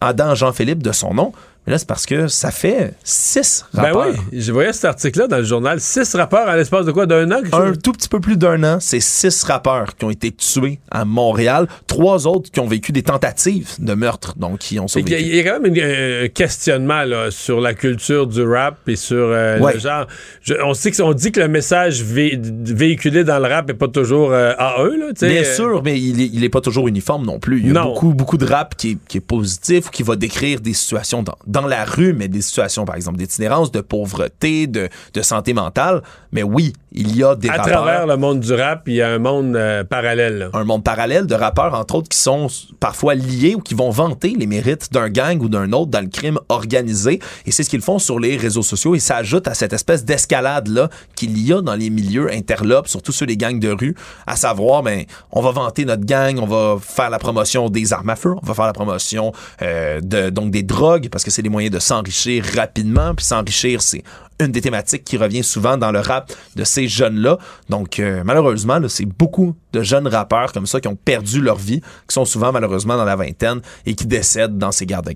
Adam 0.00 0.34
Jean-Philippe 0.34 0.82
de 0.82 0.92
son 0.92 1.14
nom. 1.14 1.32
Mais 1.70 1.74
là, 1.74 1.78
c'est 1.78 1.86
parce 1.86 2.04
que 2.04 2.26
ça 2.26 2.50
fait 2.50 2.94
six 3.04 3.64
Ben 3.72 3.82
rappeurs. 3.82 4.08
oui, 4.32 4.40
je 4.40 4.50
voyais 4.50 4.72
cet 4.72 4.86
article-là 4.86 5.28
dans 5.28 5.36
le 5.36 5.44
journal. 5.44 5.80
Six 5.80 6.16
rappeurs 6.16 6.48
à 6.48 6.56
l'espace 6.56 6.84
de 6.84 6.90
quoi? 6.90 7.06
D'un 7.06 7.30
an? 7.30 7.38
Un 7.52 7.74
tout 7.74 7.92
petit 7.92 8.08
peu 8.08 8.18
plus 8.18 8.36
d'un 8.36 8.60
an, 8.64 8.78
c'est 8.80 8.98
six 8.98 9.44
rappeurs 9.44 9.94
qui 9.94 10.04
ont 10.04 10.10
été 10.10 10.32
tués 10.32 10.80
à 10.90 11.04
Montréal. 11.04 11.68
Trois 11.86 12.26
autres 12.26 12.50
qui 12.50 12.58
ont 12.58 12.66
vécu 12.66 12.90
des 12.90 13.04
tentatives 13.04 13.68
de 13.78 13.94
meurtre, 13.94 14.34
donc 14.36 14.58
qui 14.58 14.80
ont 14.80 14.86
Il 14.86 15.08
y, 15.08 15.14
a, 15.14 15.18
survécu. 15.18 15.28
il 15.30 15.36
y 15.36 15.38
a 15.38 15.44
quand 15.44 15.60
même 15.60 16.24
un 16.24 16.28
questionnement 16.28 17.04
là, 17.04 17.30
sur 17.30 17.60
la 17.60 17.72
culture 17.74 18.26
du 18.26 18.42
rap 18.42 18.76
et 18.88 18.96
sur 18.96 19.16
euh, 19.30 19.60
Ouais. 19.60 19.74
le 19.74 19.78
genre. 19.78 20.08
Je- 20.42 20.54
on, 20.64 20.74
sait 20.74 20.90
que, 20.90 21.00
on 21.02 21.12
dit 21.12 21.30
que 21.30 21.38
le 21.38 21.46
message 21.46 22.02
vé- 22.02 22.36
véhiculé 22.74 23.22
dans 23.22 23.38
le 23.38 23.46
rap 23.48 23.68
n'est 23.68 23.74
pas 23.74 23.86
toujours 23.86 24.32
euh. 24.32 24.54
Là, 24.58 25.06
tu 25.10 25.20
sais. 25.20 25.28
Bien 25.28 25.42
Euh, 25.42 25.54
sûr, 25.54 25.82
mais 25.84 26.00
il 26.00 26.20
est, 26.20 26.30
il 26.32 26.42
est 26.42 26.48
pas 26.48 26.60
toujours 26.60 26.88
uniforme 26.88 27.24
non 27.24 27.38
plus. 27.38 27.60
Il 27.60 27.68
y 27.68 27.70
a 27.70 27.74
Non. 27.74 27.84
beaucoup, 27.92 28.12
beaucoup 28.12 28.38
de 28.38 28.44
rap 28.46 28.74
qui 28.76 28.90
est, 28.92 28.98
qui 29.06 29.18
est 29.18 29.20
positif, 29.20 29.88
qui 29.90 30.02
va 30.02 30.16
décrire 30.16 30.60
des 30.60 30.72
situations 30.72 31.22
dans, 31.22 31.36
dans 31.46 31.59
la 31.68 31.84
rue, 31.84 32.12
mais 32.12 32.28
des 32.28 32.42
situations, 32.42 32.84
par 32.84 32.96
exemple, 32.96 33.18
d'itinérance, 33.18 33.70
de 33.72 33.80
pauvreté, 33.80 34.66
de, 34.66 34.88
de 35.14 35.22
santé 35.22 35.52
mentale. 35.54 36.02
Mais 36.32 36.42
oui, 36.42 36.72
il 36.92 37.16
y 37.16 37.22
a 37.24 37.34
des 37.34 37.48
À 37.48 37.56
rappeurs. 37.56 37.72
travers 37.82 38.06
le 38.06 38.16
monde 38.16 38.40
du 38.40 38.52
rap, 38.52 38.82
il 38.86 38.94
y 38.94 39.02
a 39.02 39.08
un 39.10 39.18
monde 39.18 39.54
euh, 39.56 39.84
parallèle. 39.84 40.38
là. 40.38 40.50
un 40.54 40.64
monde 40.64 40.84
parallèle 40.84 41.26
de 41.26 41.34
rappeurs, 41.34 41.74
entre 41.74 41.96
autres, 41.96 42.08
qui 42.08 42.18
sont 42.18 42.48
parfois 42.78 43.14
liés 43.14 43.54
ou 43.56 43.60
qui 43.60 43.74
vont 43.74 43.90
vanter 43.90 44.34
les 44.38 44.46
mérites 44.46 44.92
d'un 44.92 45.08
gang 45.08 45.40
ou 45.40 45.48
d'un 45.48 45.72
autre 45.72 45.90
dans 45.90 46.00
le 46.00 46.08
crime 46.08 46.38
organisé. 46.48 47.20
Et 47.46 47.52
c'est 47.52 47.62
ce 47.62 47.70
qu'ils 47.70 47.80
font 47.80 47.98
sur 47.98 48.18
les 48.18 48.36
réseaux 48.36 48.62
sociaux. 48.62 48.94
Et 48.94 49.00
ça 49.00 49.16
ajoute 49.16 49.48
à 49.48 49.54
cette 49.54 49.72
espèce 49.72 50.04
d'escalade-là 50.04 50.88
qu'il 51.14 51.38
y 51.38 51.52
a 51.52 51.60
dans 51.62 51.74
les 51.74 51.90
milieux 51.90 52.32
interlopes, 52.32 52.88
surtout 52.88 53.12
ceux 53.12 53.26
des 53.26 53.36
gangs 53.36 53.58
de 53.60 53.70
rue, 53.70 53.94
à 54.26 54.36
savoir, 54.36 54.82
ben, 54.82 55.04
on 55.32 55.40
va 55.42 55.50
vanter 55.52 55.84
notre 55.84 56.04
gang, 56.04 56.38
on 56.38 56.46
va 56.46 56.76
faire 56.80 57.10
la 57.10 57.18
promotion 57.18 57.68
des 57.68 57.92
armes 57.92 58.10
à 58.10 58.16
feu, 58.16 58.34
on 58.42 58.46
va 58.46 58.54
faire 58.54 58.66
la 58.66 58.72
promotion 58.72 59.32
euh, 59.62 60.00
de, 60.00 60.30
donc 60.30 60.50
des 60.50 60.62
drogues, 60.62 61.08
parce 61.10 61.24
que 61.24 61.30
c'est 61.30 61.39
des 61.42 61.48
moyens 61.48 61.74
de 61.74 61.78
s'enrichir 61.80 62.44
rapidement. 62.56 63.14
Puis 63.14 63.24
s'enrichir, 63.24 63.82
c'est 63.82 64.02
une 64.40 64.52
des 64.52 64.60
thématiques 64.60 65.04
qui 65.04 65.16
revient 65.16 65.44
souvent 65.44 65.76
dans 65.76 65.92
le 65.92 66.00
rap 66.00 66.32
de 66.56 66.64
ces 66.64 66.88
jeunes-là. 66.88 67.38
Donc, 67.68 67.98
euh, 67.98 68.22
malheureusement, 68.24 68.80
c'est 68.88 69.04
beaucoup 69.04 69.54
de 69.72 69.82
jeunes 69.82 70.08
rappeurs 70.08 70.52
comme 70.52 70.66
ça 70.66 70.80
qui 70.80 70.88
ont 70.88 70.96
perdu 70.96 71.40
leur 71.40 71.56
vie, 71.56 71.80
qui 71.80 72.14
sont 72.14 72.24
souvent 72.24 72.52
malheureusement 72.52 72.96
dans 72.96 73.04
la 73.04 73.16
vingtaine 73.16 73.60
et 73.86 73.94
qui 73.94 74.06
décèdent 74.06 74.58
dans 74.58 74.72
ces 74.72 74.86
guerres 74.86 75.02
de. 75.02 75.12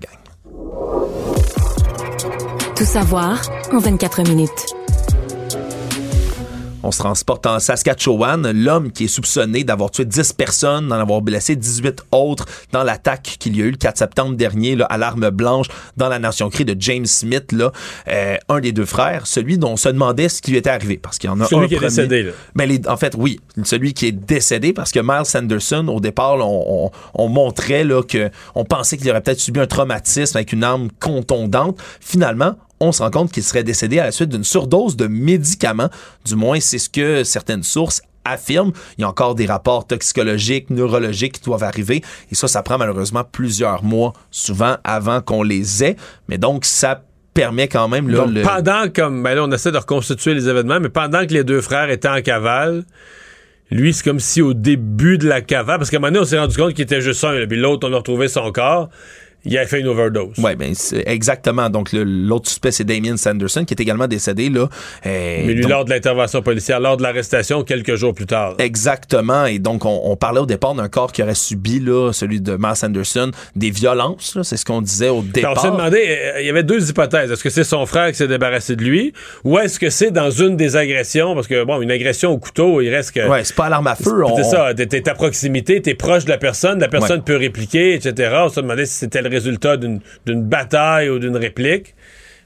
Tout 2.75 2.85
savoir 2.85 3.41
en 3.71 3.79
24 3.79 4.23
minutes. 4.27 4.84
On 6.85 6.91
se 6.91 6.99
transporte 6.99 7.47
en 7.47 7.59
Saskatchewan. 7.59 8.51
L'homme 8.51 8.91
qui 8.91 9.05
est 9.05 9.07
soupçonné 9.07 9.63
d'avoir 9.63 9.89
tué 9.89 10.05
10 10.05 10.33
personnes, 10.33 10.87
d'en 10.87 10.99
avoir 10.99 11.21
blessé 11.21 11.55
18 11.55 12.03
autres 12.11 12.45
dans 12.71 12.83
l'attaque 12.83 13.37
qu'il 13.39 13.57
y 13.57 13.61
a 13.63 13.65
eu 13.65 13.71
le 13.71 13.77
4 13.77 13.97
septembre 13.97 14.35
dernier 14.35 14.75
là, 14.75 14.85
à 14.85 14.97
l'arme 14.99 15.31
blanche 15.31 15.65
dans 15.97 16.09
la 16.09 16.19
Nation 16.19 16.47
Cree 16.51 16.63
de 16.63 16.75
James 16.79 17.07
Smith, 17.07 17.51
là, 17.53 17.71
euh, 18.07 18.35
un 18.49 18.59
des 18.59 18.71
deux 18.71 18.85
frères, 18.85 19.25
celui 19.25 19.57
dont 19.57 19.71
on 19.71 19.77
se 19.77 19.89
demandait 19.89 20.29
ce 20.29 20.43
qui 20.43 20.51
lui 20.51 20.57
était 20.59 20.69
arrivé. 20.69 20.97
Parce 20.97 21.17
qu'il 21.17 21.27
y 21.29 21.33
en 21.33 21.41
a 21.41 21.45
Celui 21.45 21.65
un 21.65 21.67
qui 21.67 21.73
est 21.73 21.79
décédé, 21.79 22.21
là. 22.23 22.31
Ben, 22.55 22.69
les- 22.69 22.87
en 22.87 22.97
fait, 22.97 23.15
oui, 23.17 23.39
celui 23.63 23.93
qui 23.95 24.05
est 24.05 24.11
décédé 24.11 24.71
parce 24.71 24.91
que 24.91 24.99
Miles 24.99 25.25
Sanderson, 25.25 25.87
au 25.87 25.99
départ, 25.99 26.37
là, 26.37 26.45
on, 26.45 26.85
on- 26.85 26.91
on 27.15 27.29
montrait 27.29 27.83
là, 27.83 28.03
que 28.03 28.29
on 28.53 28.63
pensait 28.63 28.97
qu'il 28.97 29.09
aurait 29.09 29.21
peut-être 29.21 29.39
subi 29.39 29.59
un 29.59 29.65
traumatisme 29.67 30.37
avec 30.37 30.53
une 30.53 30.63
arme 30.63 30.89
contondante. 30.99 31.79
Finalement, 31.99 32.55
on 32.79 32.91
se 32.91 33.01
rend 33.01 33.11
compte 33.11 33.31
qu'il 33.31 33.43
serait 33.43 33.63
décédé 33.63 33.99
à 33.99 34.05
la 34.05 34.11
suite 34.11 34.29
d'une 34.29 34.43
surdose 34.43 34.95
de 34.95 35.07
médicaments. 35.07 35.89
Du 36.25 36.35
moins, 36.35 36.59
c'est 36.59 36.77
ce 36.77 36.89
que 36.89 37.23
certaines 37.23 37.63
sources 37.63 38.01
affirme. 38.25 38.71
Il 38.97 39.01
y 39.01 39.03
a 39.03 39.07
encore 39.09 39.35
des 39.35 39.45
rapports 39.45 39.85
toxicologiques, 39.87 40.69
neurologiques 40.69 41.33
qui 41.33 41.41
doivent 41.41 41.63
arriver. 41.63 42.01
Et 42.31 42.35
ça, 42.35 42.47
ça 42.47 42.63
prend 42.63 42.77
malheureusement 42.77 43.23
plusieurs 43.23 43.83
mois, 43.83 44.13
souvent 44.31 44.77
avant 44.83 45.21
qu'on 45.21 45.43
les 45.43 45.83
ait. 45.83 45.95
Mais 46.27 46.37
donc, 46.37 46.65
ça 46.65 47.03
permet 47.33 47.67
quand 47.67 47.87
même... 47.87 48.09
Là, 48.09 48.19
Donc, 48.25 48.33
le- 48.33 48.41
pendant 48.41 48.89
comme 48.89 49.21
ben 49.21 49.35
là, 49.35 49.43
on 49.43 49.51
essaie 49.51 49.71
de 49.71 49.77
reconstituer 49.77 50.33
les 50.33 50.49
événements, 50.49 50.79
mais 50.79 50.89
pendant 50.89 51.25
que 51.27 51.33
les 51.33 51.43
deux 51.43 51.61
frères 51.61 51.89
étaient 51.89 52.07
en 52.07 52.21
cavale, 52.21 52.83
lui, 53.71 53.93
c'est 53.93 54.03
comme 54.03 54.19
si 54.19 54.41
au 54.41 54.53
début 54.53 55.17
de 55.17 55.27
la 55.27 55.41
cavale, 55.41 55.77
parce 55.79 55.89
qu'à 55.89 55.97
un 55.97 55.99
moment 55.99 56.11
donné, 56.13 56.21
on 56.21 56.25
s'est 56.25 56.39
rendu 56.39 56.55
compte 56.55 56.73
qu'il 56.73 56.83
était 56.83 57.01
juste 57.01 57.23
un, 57.23 57.45
puis 57.47 57.59
l'autre, 57.59 57.87
on 57.89 57.93
a 57.93 57.97
retrouvé 57.97 58.27
son 58.27 58.51
corps, 58.51 58.89
il 59.45 59.57
a 59.57 59.65
fait 59.65 59.79
une 59.79 59.87
overdose. 59.87 60.33
Oui, 60.37 60.55
ben 60.55 60.73
exactement. 61.05 61.69
Donc 61.69 61.89
l'autre 61.93 62.49
suspect, 62.49 62.71
c'est 62.71 62.83
Damien 62.83 63.17
Sanderson, 63.17 63.63
qui 63.65 63.73
est 63.73 63.81
également 63.81 64.07
décédé 64.07 64.49
là. 64.49 64.67
Euh, 65.05 65.43
Mais 65.45 65.53
lui, 65.53 65.61
donc- 65.61 65.71
lors 65.71 65.85
de 65.85 65.89
l'intervention 65.91 66.41
policière, 66.41 66.79
lors 66.79 66.97
de 66.97 67.03
l'arrestation, 67.03 67.63
quelques 67.63 67.95
jours 67.95 68.13
plus 68.13 68.25
tard. 68.25 68.55
Exactement. 68.59 69.45
Et 69.45 69.59
donc, 69.59 69.85
on, 69.85 70.01
on 70.05 70.15
parlait 70.15 70.39
au 70.39 70.45
départ 70.45 70.75
d'un 70.75 70.87
corps 70.89 71.11
qui 71.11 71.23
aurait 71.23 71.35
subi, 71.35 71.79
là, 71.79 72.11
celui 72.13 72.41
de 72.41 72.53
Miles 72.57 72.73
Anderson, 72.83 73.31
des 73.55 73.69
violences. 73.71 74.35
là. 74.35 74.43
C'est 74.43 74.57
ce 74.57 74.65
qu'on 74.65 74.81
disait 74.81 75.09
au 75.09 75.21
départ. 75.21 75.53
on 75.57 75.61
s'est 75.61 75.71
demandé, 75.71 75.97
euh, 76.07 76.41
il 76.41 76.45
y 76.45 76.49
avait 76.49 76.63
deux 76.63 76.89
hypothèses. 76.89 77.31
Est-ce 77.31 77.43
que 77.43 77.49
c'est 77.49 77.63
son 77.63 77.85
frère 77.85 78.09
qui 78.11 78.15
s'est 78.17 78.27
débarrassé 78.27 78.75
de 78.75 78.83
lui, 78.83 79.13
ou 79.43 79.57
est-ce 79.59 79.79
que 79.79 79.89
c'est 79.89 80.11
dans 80.11 80.29
une 80.29 80.55
des 80.57 80.75
agressions, 80.75 81.33
parce 81.35 81.47
que 81.47 81.63
bon, 81.63 81.81
une 81.81 81.91
agression 81.91 82.31
au 82.31 82.37
couteau, 82.37 82.81
il 82.81 82.89
reste 82.89 83.11
que. 83.11 83.27
Ouais, 83.27 83.43
c'est 83.43 83.55
pas 83.55 83.65
à 83.65 83.69
l'arme 83.69 83.87
à 83.87 83.95
feu. 83.95 84.23
on- 84.25 84.35
C'est 84.35 84.43
ça, 84.43 84.73
t'es 84.73 84.85
t'es 84.87 85.07
à 85.09 85.13
proximité, 85.13 85.81
t'es 85.81 85.93
proche 85.95 86.25
de 86.25 86.29
la 86.29 86.37
personne, 86.37 86.79
la 86.79 86.87
personne 86.87 87.17
Ouais. 87.19 87.23
peut 87.25 87.35
répliquer, 87.37 87.93
etc. 87.93 88.31
On 88.45 88.49
se 88.49 88.59
demandait 88.59 88.85
si 88.85 88.93
c'était 88.93 89.21
le 89.21 89.29
résultat 89.35 89.77
d'une 89.77 90.01
bataille 90.25 91.09
ou 91.09 91.19
d'une 91.19 91.37
réplique, 91.37 91.95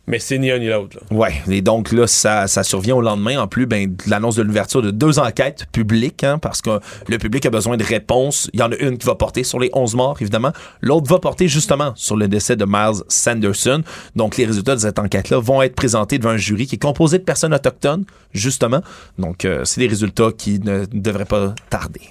mais 0.10 0.18
c'est 0.18 0.40
ni 0.40 0.50
un 0.50 0.58
ni 0.58 0.68
l'autre. 0.68 0.98
Ouais, 1.12 1.34
et 1.48 1.62
donc 1.62 1.92
là, 1.92 2.08
ça, 2.08 2.48
ça 2.48 2.64
survient 2.64 2.96
au 2.96 3.02
lendemain, 3.02 3.40
en 3.40 3.48
plus, 3.48 3.68
ben, 3.68 3.96
l'annonce 4.08 4.36
de 4.36 4.42
l'ouverture 4.42 4.82
de 4.82 4.90
deux 4.90 5.20
enquêtes 5.20 5.68
publiques, 5.72 6.24
hein, 6.24 6.40
parce 6.40 6.64
que 6.64 6.80
le 7.08 7.18
public 7.20 7.46
a 7.46 7.52
besoin 7.52 7.78
de 7.78 7.84
réponses. 7.84 8.50
Il 8.54 8.60
y 8.60 8.64
en 8.64 8.72
a 8.72 8.76
une 8.78 8.98
qui 8.98 9.06
va 9.06 9.14
porter 9.14 9.44
sur 9.44 9.60
les 9.60 9.70
11 9.72 9.96
morts, 9.96 10.18
évidemment. 10.20 10.52
L'autre 10.82 11.08
va 11.08 11.20
porter 11.20 11.48
justement 11.48 11.94
sur 11.96 12.18
le 12.18 12.28
décès 12.28 12.56
de 12.56 12.66
Miles 12.66 13.04
Sanderson. 13.08 13.84
Donc, 14.16 14.38
les 14.38 14.48
résultats 14.48 14.74
de 14.76 14.82
cette 14.82 14.98
enquête-là 14.98 15.40
vont 15.40 15.62
être 15.62 15.76
présentés 15.76 16.18
devant 16.18 16.32
un 16.32 16.38
jury 16.38 16.66
qui 16.66 16.76
est 16.76 16.82
composé 16.82 17.20
de 17.20 17.24
personnes 17.24 17.54
autochtones, 17.54 18.06
justement. 18.34 18.82
Donc, 19.20 19.46
euh, 19.46 19.64
c'est 19.64 19.80
des 19.80 19.88
résultats 19.88 20.32
qui 20.36 20.60
ne 20.60 20.86
devraient 20.92 21.26
pas 21.26 21.54
tarder. 21.70 22.02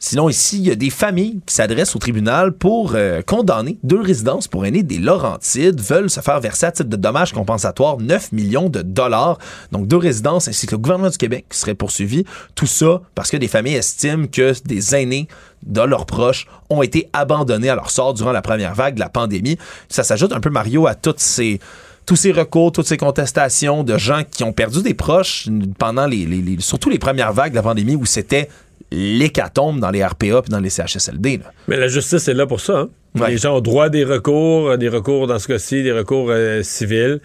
Sinon, 0.00 0.28
ici, 0.28 0.58
il 0.58 0.66
y 0.66 0.70
a 0.70 0.76
des 0.76 0.90
familles 0.90 1.40
qui 1.44 1.52
s'adressent 1.52 1.96
au 1.96 1.98
tribunal 1.98 2.52
pour 2.52 2.92
euh, 2.94 3.20
condamner 3.22 3.78
deux 3.82 4.00
résidences 4.00 4.46
pour 4.46 4.64
aînés 4.64 4.84
des 4.84 4.98
Laurentides, 4.98 5.80
veulent 5.80 6.08
se 6.08 6.20
faire 6.20 6.38
verser 6.38 6.66
à 6.66 6.72
titre 6.72 6.88
de 6.88 6.94
dommages 6.96 7.32
compensatoires 7.32 7.98
9 7.98 8.30
millions 8.30 8.68
de 8.68 8.82
dollars. 8.82 9.38
Donc, 9.72 9.88
deux 9.88 9.96
résidences 9.96 10.46
ainsi 10.46 10.66
que 10.66 10.72
le 10.72 10.78
gouvernement 10.78 11.10
du 11.10 11.18
Québec 11.18 11.46
qui 11.50 11.58
seraient 11.58 11.74
poursuivis. 11.74 12.24
Tout 12.54 12.66
ça 12.66 13.00
parce 13.16 13.28
que 13.30 13.36
des 13.36 13.48
familles 13.48 13.74
estiment 13.74 14.26
que 14.28 14.52
des 14.64 14.94
aînés 14.94 15.26
de 15.66 15.80
leurs 15.80 16.06
proches 16.06 16.46
ont 16.70 16.82
été 16.82 17.10
abandonnés 17.12 17.68
à 17.68 17.74
leur 17.74 17.90
sort 17.90 18.14
durant 18.14 18.30
la 18.30 18.42
première 18.42 18.76
vague 18.76 18.94
de 18.94 19.00
la 19.00 19.08
pandémie. 19.08 19.58
Ça 19.88 20.04
s'ajoute 20.04 20.32
un 20.32 20.38
peu, 20.40 20.50
Mario, 20.50 20.86
à 20.86 20.94
toutes 20.94 21.18
ces 21.20 21.58
tous 22.06 22.16
ces 22.16 22.32
recours, 22.32 22.72
toutes 22.72 22.86
ces 22.86 22.96
contestations 22.96 23.84
de 23.84 23.98
gens 23.98 24.22
qui 24.30 24.42
ont 24.42 24.54
perdu 24.54 24.80
des 24.80 24.94
proches 24.94 25.46
pendant 25.78 26.06
les- 26.06 26.56
surtout 26.60 26.88
les 26.88 26.98
premières 26.98 27.34
vagues 27.34 27.50
de 27.50 27.56
la 27.56 27.62
pandémie 27.62 27.96
où 27.96 28.06
c'était 28.06 28.48
l'hécatombe 28.90 29.80
dans 29.80 29.90
les 29.90 30.04
RPA 30.04 30.42
puis 30.42 30.50
dans 30.50 30.60
les 30.60 30.70
CHSLD. 30.70 31.38
là. 31.38 31.52
Mais 31.68 31.76
la 31.76 31.88
justice 31.88 32.26
est 32.28 32.34
là 32.34 32.46
pour 32.46 32.60
ça. 32.60 32.80
hein. 32.80 32.88
Les 33.28 33.36
gens 33.38 33.56
ont 33.56 33.60
droit 33.60 33.86
à 33.86 33.88
des 33.88 34.04
recours, 34.04 34.70
à 34.70 34.76
des 34.76 34.88
recours 34.88 35.26
dans 35.26 35.38
ce 35.38 35.48
cas-ci, 35.48 35.82
des 35.82 35.92
recours 35.92 36.28
euh, 36.30 36.62
civils. 36.62 37.20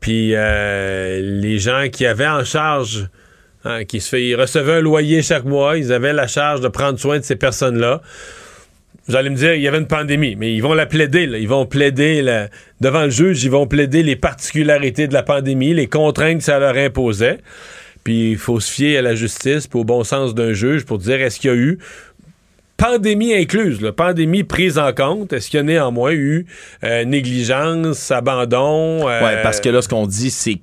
Puis 0.00 0.32
euh, 0.34 1.20
les 1.22 1.58
gens 1.58 1.86
qui 1.90 2.04
avaient 2.06 2.26
en 2.26 2.44
charge, 2.44 3.08
hein, 3.64 3.84
qui 3.84 4.00
se 4.00 4.08
fait, 4.10 4.24
ils 4.26 4.34
recevaient 4.34 4.74
un 4.74 4.80
loyer 4.80 5.22
chaque 5.22 5.44
mois, 5.44 5.76
ils 5.78 5.92
avaient 5.92 6.12
la 6.12 6.26
charge 6.26 6.60
de 6.60 6.68
prendre 6.68 6.98
soin 6.98 7.18
de 7.18 7.24
ces 7.24 7.36
personnes-là. 7.36 8.02
Vous 9.08 9.14
allez 9.14 9.30
me 9.30 9.36
dire, 9.36 9.54
il 9.54 9.62
y 9.62 9.68
avait 9.68 9.78
une 9.78 9.86
pandémie, 9.86 10.34
mais 10.34 10.52
ils 10.52 10.60
vont 10.60 10.74
la 10.74 10.86
plaider. 10.86 11.26
là. 11.26 11.38
Ils 11.38 11.48
vont 11.48 11.64
plaider 11.64 12.22
la- 12.22 12.48
devant 12.80 13.04
le 13.04 13.10
juge, 13.10 13.44
ils 13.44 13.50
vont 13.50 13.66
plaider 13.68 14.02
les 14.02 14.16
particularités 14.16 15.06
de 15.06 15.14
la 15.14 15.22
pandémie, 15.22 15.72
les 15.74 15.86
contraintes 15.86 16.38
que 16.38 16.44
ça 16.44 16.58
leur 16.58 16.76
imposait. 16.76 17.38
Puis 18.06 18.30
il 18.30 18.38
faut 18.38 18.60
se 18.60 18.70
fier 18.70 18.98
à 18.98 19.02
la 19.02 19.16
justice, 19.16 19.66
puis 19.66 19.80
au 19.80 19.84
bon 19.84 20.04
sens 20.04 20.32
d'un 20.32 20.52
juge 20.52 20.84
pour 20.84 20.98
dire 20.98 21.20
est-ce 21.20 21.40
qu'il 21.40 21.50
y 21.50 21.52
a 21.52 21.56
eu 21.56 21.80
pandémie 22.76 23.34
incluse, 23.34 23.80
là, 23.80 23.90
pandémie 23.90 24.44
prise 24.44 24.78
en 24.78 24.92
compte, 24.92 25.32
est-ce 25.32 25.50
qu'il 25.50 25.56
y 25.56 25.60
a 25.60 25.64
néanmoins 25.64 26.12
eu 26.12 26.46
euh, 26.84 27.04
négligence, 27.04 28.12
abandon? 28.12 29.08
euh, 29.08 29.24
Ouais, 29.24 29.42
parce 29.42 29.60
que 29.60 29.70
là, 29.70 29.82
ce 29.82 29.88
qu'on 29.88 30.06
dit, 30.06 30.30
c'est 30.30 30.60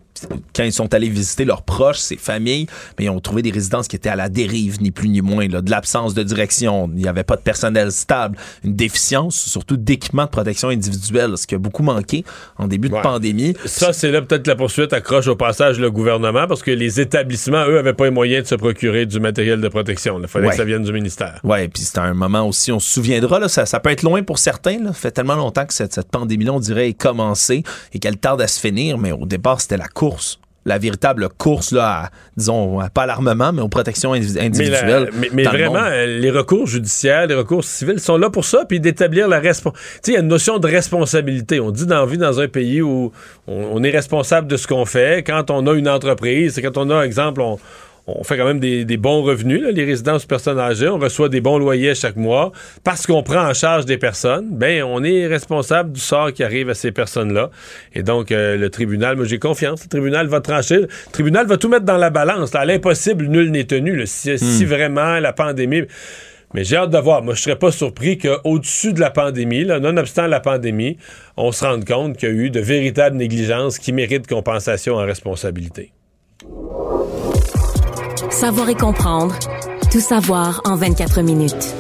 quand 0.56 0.64
ils 0.64 0.74
sont 0.74 0.94
allés 0.94 1.10
visiter 1.10 1.46
leurs 1.46 1.64
proches, 1.64 1.98
ses 2.00 2.18
familles, 2.18 2.68
mais 2.98 3.06
ils 3.06 3.10
ont 3.10 3.20
trouvé 3.20 3.42
des 3.42 3.52
résidences 3.52 3.88
qui 3.88 3.96
étaient 3.96 4.10
à 4.10 4.16
la 4.16 4.30
dérive, 4.30 4.82
ni 4.82 4.92
plus 4.92 5.10
ni 5.10 5.22
moins, 5.22 5.48
là, 5.48 5.62
de 5.62 5.70
l'absence 5.72 6.14
de 6.14 6.24
direction, 6.24 6.90
il 6.96 7.02
n'y 7.02 7.08
avait 7.08 7.24
pas 7.24 7.36
de 7.36 7.42
personnel 7.42 7.92
stable, 7.92 8.38
une 8.64 8.76
déficience, 8.76 9.36
surtout 9.36 9.78
d'équipement 9.78 10.24
de 10.26 10.30
protection 10.30 10.70
individuelle, 10.70 11.38
ce 11.38 11.48
qui 11.48 11.56
a 11.56 11.58
beaucoup 11.58 11.84
manqué 11.84 12.24
en 12.58 12.68
début 12.68 12.90
de 12.90 12.96
pandémie. 13.02 13.54
Ça, 13.66 13.94
c'est 13.94 14.12
là 14.12 14.22
peut-être 14.22 14.48
la 14.48 14.56
poursuite 14.56 14.94
accroche 14.94 15.28
au 15.28 15.36
passage 15.36 15.80
le 15.80 15.92
gouvernement 15.92 16.48
parce 16.48 16.62
que 16.62 16.72
les 16.72 17.00
établissements, 17.00 17.66
eux, 17.68 17.78
avaient 17.78 17.94
pas 17.94 18.06
les 18.06 18.12
moyens 18.12 18.44
de 18.44 18.48
se 18.48 18.56
procurer 18.56 19.06
du 19.06 19.20
matériel 19.20 19.62
de 19.62 19.68
protection. 19.68 20.20
Il 20.22 20.28
fallait 20.28 20.46
Ouais. 20.46 20.52
que 20.52 20.58
ça 20.58 20.66
vienne 20.66 20.84
du 20.84 20.92
ministère. 20.94 21.40
Ouais, 21.44 21.68
puis 21.68 21.84
c'est 21.84 21.98
un 21.98 22.14
moment 22.14 22.48
aussi, 22.48 22.72
on 22.72 22.80
se 22.80 22.90
souviendra, 22.90 23.40
là, 23.40 23.48
ça, 23.48 23.66
ça 23.66 23.80
peut 23.80 23.90
être 23.90 24.04
loin 24.04 24.22
pour 24.24 24.38
certains. 24.40 24.80
Là. 24.80 24.88
Ça 24.88 24.94
fait 24.94 25.12
tellement 25.12 25.36
longtemps 25.36 25.66
que 25.66 25.74
cette, 25.74 25.94
cette 25.94 26.10
pandémie-là, 26.10 26.54
on 26.54 26.60
dirait, 26.60 26.90
est 26.90 26.94
commencée 26.94 27.64
et 27.94 28.00
qu'elle 28.00 28.18
tarde 28.18 28.42
à 28.42 28.48
se 28.48 28.60
finir, 28.60 28.98
mais 28.98 29.12
au 29.12 29.26
départ, 29.26 29.62
c'était 29.62 29.78
la 29.78 29.88
course. 29.88 30.13
La 30.66 30.78
véritable 30.78 31.28
course, 31.28 31.74
là, 31.74 32.04
à, 32.06 32.10
disons, 32.38 32.80
pas 32.94 33.02
à 33.02 33.06
l'armement, 33.06 33.52
mais 33.52 33.62
aux 33.62 33.68
protections 33.68 34.14
individu- 34.14 34.36
Mais, 34.40 34.40
la- 34.40 34.46
individuelles. 34.48 35.10
mais- 35.20 35.30
mais 35.34 35.44
dans 35.44 35.52
le 35.52 35.58
vraiment, 35.58 35.84
euh, 35.84 36.06
les 36.22 36.32
recours 36.32 36.68
judiciaires, 36.68 37.28
les 37.28 37.36
recours 37.36 37.66
civils 37.66 38.00
sont 38.00 38.16
là 38.16 38.30
pour 38.30 38.46
ça, 38.46 38.64
puis 38.66 38.80
d'établir 38.80 39.28
la 39.28 39.40
responsabilité. 39.42 39.90
Tu 39.96 40.00
sais, 40.04 40.12
il 40.12 40.14
y 40.14 40.18
a 40.18 40.22
une 40.22 40.30
notion 40.30 40.60
de 40.60 40.68
responsabilité. 40.70 41.60
On 41.60 41.72
dit 41.72 41.86
dans 41.86 42.06
vie 42.06 42.18
dans 42.18 42.40
un 42.40 42.48
pays 42.48 42.82
où 42.82 43.12
on, 43.46 43.54
on 43.74 43.84
est 43.84 43.90
responsable 43.92 44.48
de 44.48 44.56
ce 44.56 44.66
qu'on 44.66 44.86
fait. 44.86 45.22
Quand 45.28 45.52
on 45.52 45.68
a 45.68 45.74
une 45.74 45.90
entreprise, 45.90 46.58
quand 46.64 46.78
on 46.78 46.90
a, 46.92 47.04
exemple, 47.04 47.42
on, 47.42 47.60
on 48.08 48.24
fait 48.24 48.38
quand 48.38 48.46
même 48.46 48.60
des, 48.60 48.84
des 48.84 48.98
bons 48.98 49.22
revenus, 49.22 49.62
là, 49.62 49.72
les 49.72 49.86
résidences 49.86 50.26
personnes 50.26 50.60
âgées, 50.60 50.90
on 50.90 50.98
reçoit 50.98 51.30
des 51.30 51.40
bons 51.40 51.58
loyers 51.58 51.96
chaque 51.96 52.18
mois, 52.18 52.52
parce 52.84 53.08
qu'on 53.08 53.24
prend 53.24 53.48
en 53.48 53.54
charge 53.54 53.86
des 53.86 53.98
personnes, 53.98 54.50
ben 54.52 54.84
on 54.84 55.04
est 55.04 55.26
responsable 55.28 55.94
du 55.94 56.02
sort 56.02 56.34
qui 56.34 56.44
arrive 56.44 56.70
à 56.70 56.74
ces 56.74 56.92
personnes-là. 56.92 57.50
Et 57.94 58.04
donc, 58.04 58.32
euh, 58.32 58.58
le 58.58 58.70
tribunal, 58.70 59.16
moi 59.16 59.26
j'ai 59.26 59.40
confiance, 59.40 59.84
le 59.84 59.90
tribunal 59.90 60.28
va 60.28 60.42
trancher, 60.42 60.82
le 60.82 60.88
tribunal 61.12 61.48
va 61.48 61.58
tout 61.58 61.70
mettre 61.70 61.86
dans 61.86 61.98
la 61.98 62.10
balance. 62.10 62.54
là. 62.54 62.62
À 62.62 62.66
l'impossible, 62.66 63.26
nul 63.28 63.52
n'est 63.52 63.64
tenu. 63.66 63.96
là. 63.96 64.06
Si, 64.06 64.38
si 64.38 64.66
vraiment 64.66 65.20
la 65.20 65.34
pandémie... 65.34 65.84
Mais 66.54 66.64
j'ai 66.64 66.76
hâte 66.76 66.92
de 66.92 67.00
voir. 67.00 67.24
Moi, 67.24 67.34
je 67.34 67.42
serais 67.42 67.56
pas 67.56 67.72
surpris 67.72 68.20
qu'au-dessus 68.20 68.94
de 68.94 69.00
la 69.00 69.10
pandémie, 69.10 69.64
là, 69.64 69.80
nonobstant 69.80 70.28
la 70.28 70.40
pandémie, 70.40 70.98
on 71.36 71.52
se 71.52 71.66
rende 71.66 71.84
compte 71.84 72.16
qu'il 72.18 72.30
y 72.30 72.32
a 72.32 72.36
eu 72.36 72.50
de 72.52 72.60
véritables 72.60 73.18
négligences 73.18 73.80
qui 73.80 73.92
méritent 73.92 74.28
compensation 74.28 74.96
en 74.96 75.04
responsabilité. 75.04 75.94
Savoir 78.34 78.68
et 78.68 78.76
comprendre. 78.76 79.38
Tout 79.92 80.00
savoir 80.00 80.62
en 80.66 80.76
24 80.76 81.22
minutes. 81.22 81.76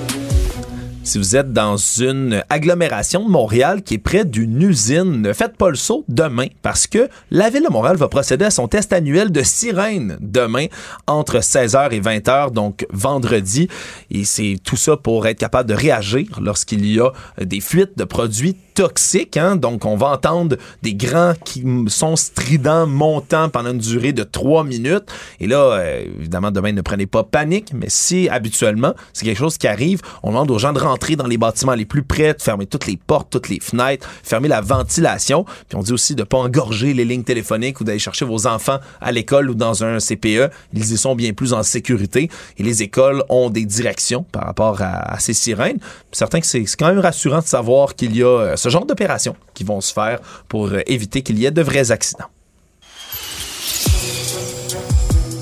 Si 1.03 1.17
vous 1.17 1.35
êtes 1.35 1.51
dans 1.51 1.77
une 1.77 2.43
agglomération 2.49 3.25
de 3.25 3.29
Montréal 3.29 3.81
qui 3.81 3.95
est 3.95 3.97
près 3.97 4.23
d'une 4.23 4.61
usine, 4.61 5.23
ne 5.23 5.33
faites 5.33 5.57
pas 5.57 5.69
le 5.69 5.75
saut 5.75 6.05
demain 6.07 6.45
parce 6.61 6.85
que 6.85 7.09
la 7.31 7.49
ville 7.49 7.63
de 7.63 7.69
Montréal 7.69 7.97
va 7.97 8.07
procéder 8.07 8.45
à 8.45 8.51
son 8.51 8.67
test 8.67 8.93
annuel 8.93 9.31
de 9.31 9.41
sirène 9.41 10.17
demain 10.21 10.67
entre 11.07 11.39
16h 11.39 11.91
et 11.91 11.99
20h, 11.99 12.51
donc 12.51 12.85
vendredi. 12.91 13.67
Et 14.11 14.23
c'est 14.23 14.57
tout 14.63 14.77
ça 14.77 14.95
pour 14.95 15.25
être 15.25 15.39
capable 15.39 15.67
de 15.67 15.73
réagir 15.73 16.27
lorsqu'il 16.39 16.85
y 16.85 16.99
a 16.99 17.11
des 17.41 17.61
fuites 17.61 17.97
de 17.97 18.03
produits 18.03 18.55
toxiques. 18.73 19.37
hein. 19.37 19.55
Donc, 19.55 19.85
on 19.85 19.95
va 19.95 20.07
entendre 20.07 20.57
des 20.81 20.93
grands 20.93 21.33
qui 21.45 21.63
sont 21.87 22.15
stridents, 22.15 22.87
montants 22.87 23.49
pendant 23.49 23.71
une 23.71 23.77
durée 23.77 24.13
de 24.13 24.23
trois 24.23 24.63
minutes. 24.63 25.05
Et 25.39 25.47
là, 25.47 25.57
euh, 25.57 26.05
évidemment, 26.19 26.51
demain, 26.51 26.71
ne 26.71 26.81
prenez 26.81 27.05
pas 27.05 27.23
panique, 27.23 27.71
mais 27.73 27.87
si 27.89 28.29
habituellement, 28.29 28.93
c'est 29.13 29.25
quelque 29.25 29.37
chose 29.37 29.57
qui 29.57 29.67
arrive, 29.67 30.01
on 30.23 30.29
demande 30.29 30.51
aux 30.51 30.59
gens 30.59 30.73
de 30.73 30.79
rentrer 30.79 31.15
dans 31.15 31.27
les 31.27 31.37
bâtiments 31.37 31.75
les 31.75 31.85
plus 31.85 32.03
près, 32.03 32.33
de 32.33 32.41
fermer 32.41 32.65
toutes 32.65 32.87
les 32.87 32.97
portes, 32.97 33.29
toutes 33.29 33.49
les 33.49 33.59
fenêtres, 33.59 34.09
fermer 34.23 34.47
la 34.47 34.61
ventilation. 34.61 35.45
Puis 35.69 35.77
on 35.77 35.81
dit 35.81 35.93
aussi 35.93 36.15
de 36.15 36.21
ne 36.21 36.25
pas 36.25 36.37
engorger 36.37 36.93
les 36.93 37.05
lignes 37.05 37.23
téléphoniques 37.23 37.79
ou 37.81 37.83
d'aller 37.83 37.99
chercher 37.99 38.25
vos 38.25 38.47
enfants 38.47 38.79
à 39.01 39.11
l'école 39.11 39.49
ou 39.49 39.55
dans 39.55 39.83
un 39.83 39.99
CPE. 39.99 40.49
Ils 40.73 40.91
y 40.91 40.97
sont 40.97 41.15
bien 41.15 41.33
plus 41.33 41.53
en 41.53 41.63
sécurité. 41.63 42.29
Et 42.57 42.63
les 42.63 42.83
écoles 42.83 43.23
ont 43.29 43.49
des 43.49 43.65
directions 43.65 44.23
par 44.31 44.45
rapport 44.45 44.81
à, 44.81 45.19
ces 45.19 45.33
sirènes. 45.33 45.79
Certains 46.11 46.39
que 46.39 46.45
c'est 46.47 46.63
c'est 46.65 46.77
quand 46.77 46.87
même 46.87 46.99
rassurant 46.99 47.39
de 47.39 47.45
savoir 47.45 47.95
qu'il 47.95 48.15
y 48.15 48.23
a 48.23 48.27
euh, 48.27 48.55
ce 48.63 48.69
genre 48.69 48.85
d'opérations 48.85 49.35
qui 49.53 49.65
vont 49.65 49.81
se 49.81 49.91
faire 49.91 50.21
pour 50.47 50.67
euh, 50.67 50.79
éviter 50.87 51.21
qu'il 51.21 51.37
y 51.37 51.45
ait 51.45 51.51
de 51.51 51.61
vrais 51.61 51.91
accidents. 51.91 52.29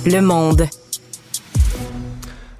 Le 0.07 0.22
monde. 0.22 0.68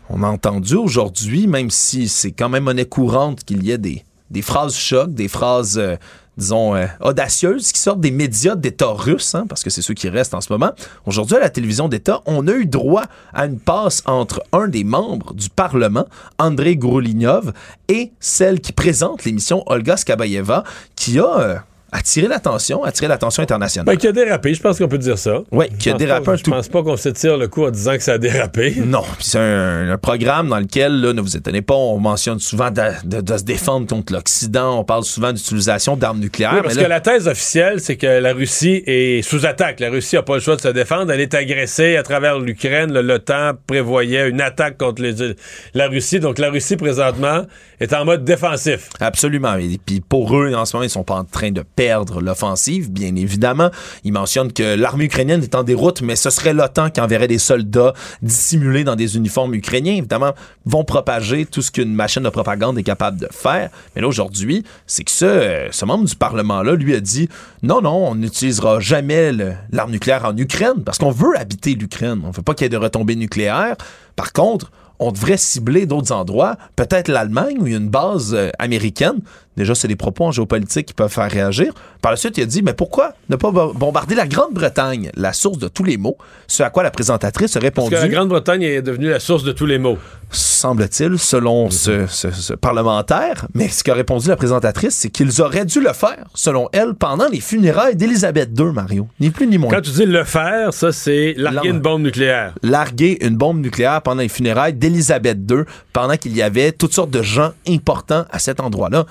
On 0.08 0.22
a 0.22 0.28
entendu 0.28 0.76
aujourd'hui, 0.76 1.48
même 1.48 1.72
si 1.72 2.08
c'est 2.08 2.32
quand 2.32 2.50
même 2.50 2.66
monnaie 2.66 2.86
courante 2.86 3.44
qu'il 3.44 3.64
y 3.64 3.72
ait 3.72 3.80
des, 3.80 4.06
des 4.30 4.44
phrases 4.44 4.76
choc, 4.76 5.12
des 5.12 5.28
phrases 5.28 5.80
euh, 5.80 5.96
disons, 6.38 6.76
euh, 6.76 6.86
audacieuses 7.02 7.72
qui 7.72 7.80
sortent 7.80 8.02
des 8.02 8.12
médias 8.12 8.56
d'État 8.56 8.92
russes, 8.92 9.36
hein, 9.36 9.46
parce 9.48 9.64
que 9.64 9.70
c'est 9.70 9.82
ceux 9.82 9.94
qui 9.94 10.10
restent 10.10 10.34
en 10.34 10.42
ce 10.42 10.52
moment. 10.52 10.72
Aujourd'hui, 11.06 11.36
à 11.36 11.40
la 11.40 11.50
télévision 11.50 11.90
d'État, 11.90 12.22
on 12.26 12.48
a 12.48 12.52
eu 12.54 12.66
droit 12.66 13.04
à 13.34 13.46
une 13.46 13.60
passe 13.60 14.02
entre 14.06 14.42
un 14.52 14.68
des 14.68 14.84
membres 14.84 15.34
du 15.34 15.50
Parlement, 15.50 16.06
Andrei 16.40 16.76
Groulignov, 16.76 17.54
et 17.88 18.12
celle 18.20 18.62
qui 18.62 18.72
présente 18.72 19.26
l'émission, 19.26 19.64
Olga 19.68 19.98
Skabayeva, 19.98 20.64
qui 20.96 21.20
a... 21.20 21.40
euh, 21.40 21.56
attiré 21.92 22.28
l'attention, 22.28 22.84
attiré 22.84 23.08
l'attention 23.08 23.44
internationale. 23.44 23.86
Ben, 23.86 23.98
qui 24.00 24.08
a 24.08 24.12
dérapé, 24.12 24.54
je 24.54 24.62
pense 24.62 24.78
qu'on 24.78 24.88
peut 24.88 24.98
dire 24.98 25.18
ça. 25.18 25.42
Oui, 25.52 25.66
qui 25.80 25.90
a 25.90 25.94
Je 25.94 25.98
dérapé 25.98 26.26
pas- 26.26 26.32
un 26.32 26.36
Je 26.36 26.44
tout 26.44 26.52
pense 26.52 26.68
pas 26.70 26.84
qu'on 26.84 26.98
se 26.98 27.10
tire 27.10 27.38
le 27.38 27.48
coup 27.48 27.66
en 27.66 27.72
disant 27.72 27.94
que 27.98 28.04
ça 28.04 28.14
a 28.14 28.18
dérapé. 28.18 28.76
Non, 28.86 29.02
puis 29.18 29.26
c'est 29.26 29.40
un, 29.40 29.90
un 29.92 29.98
programme 29.98 30.50
dans 30.50 30.60
lequel, 30.60 31.02
là, 31.02 31.14
ne 31.14 31.22
vous 31.22 31.36
étonnez 31.36 31.62
pas, 31.62 31.76
on 31.76 32.00
mentionne 32.00 32.40
souvent 32.40 32.72
de, 32.72 32.82
de- 33.06 33.22
de 33.22 33.38
se 33.38 33.44
défendre 33.44 33.88
contre 33.88 34.14
l'Occident, 34.14 34.80
on 34.80 34.84
parle 34.84 35.04
souvent 35.04 35.34
d'utilisation 35.34 35.96
d'armes 35.98 36.20
nucléaires. 36.20 36.54
Oui, 36.56 36.62
parce 36.64 36.76
mais 36.76 36.82
là- 36.82 36.86
que 36.88 36.90
la 36.92 37.02
thèse 37.02 37.28
officielle, 37.28 37.80
c'est 37.80 37.98
que 37.98 38.08
la 38.08 38.34
Russie 38.34 38.84
est 38.86 39.22
sous 39.22 39.46
attaque. 39.46 39.80
La 39.80 39.90
Russie 39.90 40.16
n'a 40.16 40.24
pas 40.24 40.36
le 40.36 40.40
choix 40.42 40.56
de 40.56 40.62
se 40.62 40.68
défendre. 40.70 41.12
Elle 41.12 41.20
est 41.22 41.34
agressée 41.34 41.98
à 41.98 42.04
travers 42.04 42.40
l'Ukraine. 42.40 42.94
Le- 42.94 43.02
L'OTAN 43.02 43.52
prévoyait 43.68 44.30
une 44.30 44.40
attaque 44.42 44.78
contre 44.78 45.02
les- 45.02 45.36
la 45.74 45.88
Russie. 45.88 46.20
Donc 46.20 46.40
la 46.40 46.50
Russie, 46.50 46.78
présentement, 46.78 47.46
est 47.80 47.94
en 47.94 48.06
mode 48.06 48.24
défensif. 48.24 48.90
Absolument. 49.00 49.56
Et 49.58 49.78
puis 49.86 50.00
pour 50.02 50.38
eux, 50.38 50.54
en 50.54 50.66
ce 50.66 50.76
moment, 50.76 50.86
ils 50.86 50.90
sont 50.90 51.04
pas 51.04 51.16
en 51.16 51.26
train 51.26 51.52
de 51.52 51.62
perdre 51.62 51.81
l'offensive, 52.22 52.92
bien 52.92 53.16
évidemment. 53.16 53.70
Ils 54.04 54.14
mentionnent 54.14 54.54
que 54.54 54.76
l'armée 54.76 55.06
ukrainienne 55.06 55.44
est 55.44 55.56
en 55.56 55.64
déroute, 55.64 56.02
mais 56.02 56.16
ce 56.16 56.30
serait 56.30 56.54
l'OTAN 56.54 56.90
qui 56.90 57.02
enverrait 57.02 57.28
des 57.28 57.38
soldats 57.38 57.94
dissimulés 58.22 58.84
dans 58.84 58.96
des 58.96 59.16
uniformes 59.16 59.54
ukrainiens. 59.54 59.94
Évidemment, 59.94 60.34
vont 60.66 60.84
propager 60.84 61.46
tout 61.46 61.62
ce 61.62 61.72
qu'une 61.72 61.94
machine 61.94 62.24
de 62.24 62.30
propagande 62.30 62.78
est 62.78 62.84
capable 62.84 63.20
de 63.20 63.28
faire. 63.32 63.70
Mais 63.96 64.02
là, 64.02 64.08
aujourd'hui, 64.08 64.64
c'est 64.88 65.04
que 65.04 65.12
ce, 65.12 65.26
euh, 65.26 65.72
ce 65.72 65.86
membre 65.86 66.06
du 66.06 66.16
Parlement-là, 66.16 66.76
lui, 66.76 66.96
a 66.96 67.00
dit 67.00 67.30
non, 67.64 67.82
non, 67.82 68.10
on 68.10 68.16
n'utilisera 68.16 68.80
jamais 68.80 69.32
l'arme 69.72 69.92
nucléaire 69.92 70.26
en 70.26 70.36
Ukraine 70.38 70.84
parce 70.86 70.98
qu'on 70.98 71.12
veut 71.12 71.38
habiter 71.38 71.76
l'Ukraine. 71.76 72.22
On 72.24 72.30
ne 72.30 72.34
veut 72.34 72.42
pas 72.42 72.54
qu'il 72.54 72.66
y 72.66 72.68
ait 72.68 72.70
de 72.70 72.78
retombées 72.78 73.16
nucléaires. 73.16 73.76
Par 74.16 74.34
contre, 74.34 74.72
on 75.02 75.12
devrait 75.12 75.38
cibler 75.38 75.88
d'autres 75.88 76.12
endroits, 76.12 76.58
peut-être 76.76 77.08
l'Allemagne 77.08 77.58
où 77.60 77.66
il 77.66 77.76
une 77.76 77.90
base 77.90 78.36
euh, 78.36 78.52
américaine. 78.60 79.20
Déjà, 79.58 79.76
c'est 79.76 79.88
des 79.90 79.98
propos 79.98 80.26
en 80.26 80.32
géopolitique 80.32 80.88
qui 80.88 80.94
peuvent 80.94 81.12
faire 81.12 81.30
réagir. 81.30 81.74
Par 82.02 82.12
la 82.12 82.16
suite, 82.18 82.38
il 82.38 82.44
a 82.44 82.46
dit, 82.46 82.62
mais 82.62 82.74
pourquoi 82.74 83.14
ne 83.30 83.36
pas 83.36 83.52
bo- 83.52 83.74
bombarder 83.74 84.16
la 84.16 84.26
Grande-Bretagne, 84.26 85.12
la 85.16 85.34
source 85.34 85.58
de 85.58 85.68
tous 85.68 85.84
les 85.84 85.98
maux? 85.98 86.18
Ce 86.48 86.64
à 86.64 86.70
quoi 86.70 86.84
la 86.84 86.92
présentatrice 86.92 87.56
a 87.58 87.60
Parce 87.60 87.64
répondu, 87.66 87.90
que 87.96 87.96
la 88.02 88.08
Grande-Bretagne 88.08 88.64
est 88.64 88.82
devenue 88.82 89.10
la 89.10 89.20
source 89.20 89.44
de 89.44 89.52
tous 89.52 89.66
les 89.66 89.78
maux. 89.78 89.98
semble-t-il, 90.32 91.20
selon 91.20 91.70
ce, 91.70 92.08
ce- 92.08 92.32
ce 92.32 92.54
parlementaire. 92.54 93.48
Mais 93.54 93.68
ce 93.68 93.84
qu'a 93.84 93.94
répondu 93.94 94.30
la 94.30 94.36
présentatrice, 94.38 94.96
c'est 94.96 95.10
qu'ils 95.10 95.42
auraient 95.42 95.66
dû 95.66 95.82
le 95.82 95.92
faire, 95.94 96.26
selon 96.34 96.70
elle, 96.72 96.94
pendant 96.94 97.28
les 97.28 97.42
funérailles 97.42 97.96
d'Élisabeth 97.98 98.50
II, 98.58 98.72
Mario. 98.74 99.08
Ni 99.20 99.30
plus 99.30 99.48
ni 99.48 99.58
moins. 99.58 99.70
Quand 99.70 99.82
tu 99.82 99.92
dis 99.92 100.06
le 100.06 100.24
faire, 100.24 100.74
ça, 100.74 100.92
c'est 100.94 101.34
larguer 101.38 101.70
une 101.70 101.80
bombe 101.80 102.02
nucléaire. 102.04 102.54
larguer 102.64 103.18
une 103.26 103.36
bombe 103.36 103.60
nucléaire 103.60 104.02
pendant 104.02 104.22
les 104.22 104.30
funérailles 104.30 104.74
d'Élisabeth 104.74 105.40
II, 105.50 105.64
pendant 105.92 106.16
qu'il 106.16 106.36
y 106.36 106.42
avait 106.42 106.72
toutes 106.72 106.94
sortes 106.94 107.12
de 107.12 107.22
gens 107.22 107.52
importants 107.68 108.26
à 108.32 108.40
cet 108.40 108.60
endroit-là. 108.62 109.06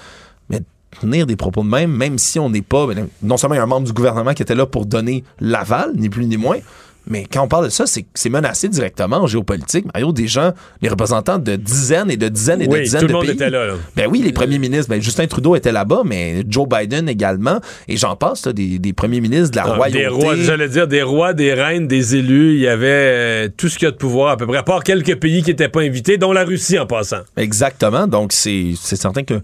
Tenir 1.00 1.26
des 1.26 1.36
propos 1.36 1.62
de 1.62 1.68
même, 1.68 1.92
même 1.92 2.18
si 2.18 2.38
on 2.38 2.50
n'est 2.50 2.62
pas, 2.62 2.86
ben, 2.86 3.08
non 3.22 3.36
seulement 3.36 3.54
il 3.54 3.58
y 3.58 3.60
a 3.60 3.64
un 3.64 3.66
membre 3.66 3.86
du 3.86 3.92
gouvernement 3.92 4.34
qui 4.34 4.42
était 4.42 4.56
là 4.56 4.66
pour 4.66 4.86
donner 4.86 5.22
l'aval, 5.40 5.92
ni 5.94 6.08
plus 6.08 6.26
ni 6.26 6.36
moins, 6.36 6.58
mais 7.06 7.26
quand 7.32 7.42
on 7.42 7.48
parle 7.48 7.64
de 7.64 7.70
ça, 7.70 7.84
c'est 7.86 8.28
menacé 8.28 8.68
directement 8.68 9.18
en 9.22 9.26
géopolitique. 9.26 9.86
Mario, 9.94 10.12
des 10.12 10.26
gens, 10.28 10.52
les 10.82 10.88
représentants 10.88 11.38
de 11.38 11.56
dizaines 11.56 12.10
et 12.10 12.16
de 12.16 12.28
dizaines 12.28 12.60
et 12.60 12.66
de 12.66 12.76
dizaines 12.76 13.00
tout 13.00 13.06
de 13.06 13.12
le 13.12 13.16
monde 13.18 13.26
pays. 13.26 13.34
était 13.34 13.50
là, 13.50 13.66
là. 13.68 13.74
Ben 13.96 14.06
oui, 14.10 14.20
les 14.20 14.32
premiers 14.32 14.58
ministres, 14.58 14.88
ben 14.90 15.00
Justin 15.00 15.26
Trudeau 15.26 15.56
était 15.56 15.72
là-bas, 15.72 16.02
mais 16.04 16.42
Joe 16.46 16.68
Biden 16.68 17.08
également, 17.08 17.60
et 17.88 17.96
j'en 17.96 18.16
passe, 18.16 18.44
là, 18.46 18.52
des, 18.52 18.78
des 18.78 18.92
premiers 18.92 19.20
ministres 19.20 19.52
de 19.52 19.56
la 19.56 19.62
Ah, 19.66 19.74
royauté. 19.76 19.98
Des 20.00 20.08
rois, 20.08 20.36
j'allais 20.36 20.68
dire 20.68 20.86
des 20.88 21.02
rois, 21.02 21.32
des 21.32 21.54
reines, 21.54 21.86
des 21.88 22.16
élus. 22.16 22.54
Il 22.54 22.60
y 22.60 22.68
avait 22.68 22.86
euh, 22.88 23.48
tout 23.56 23.68
ce 23.68 23.78
qu'il 23.78 23.86
y 23.86 23.88
a 23.88 23.92
de 23.92 23.96
pouvoir 23.96 24.32
à 24.32 24.36
peu 24.36 24.46
près, 24.46 24.58
à 24.58 24.62
part 24.62 24.84
quelques 24.84 25.16
pays 25.18 25.42
qui 25.42 25.50
n'étaient 25.50 25.68
pas 25.70 25.80
invités, 25.80 26.18
dont 26.18 26.32
la 26.32 26.44
Russie 26.44 26.78
en 26.78 26.86
passant. 26.86 27.20
Exactement. 27.36 28.06
Donc, 28.08 28.32
c'est 28.32 28.74
certain 28.76 29.22
que 29.24 29.40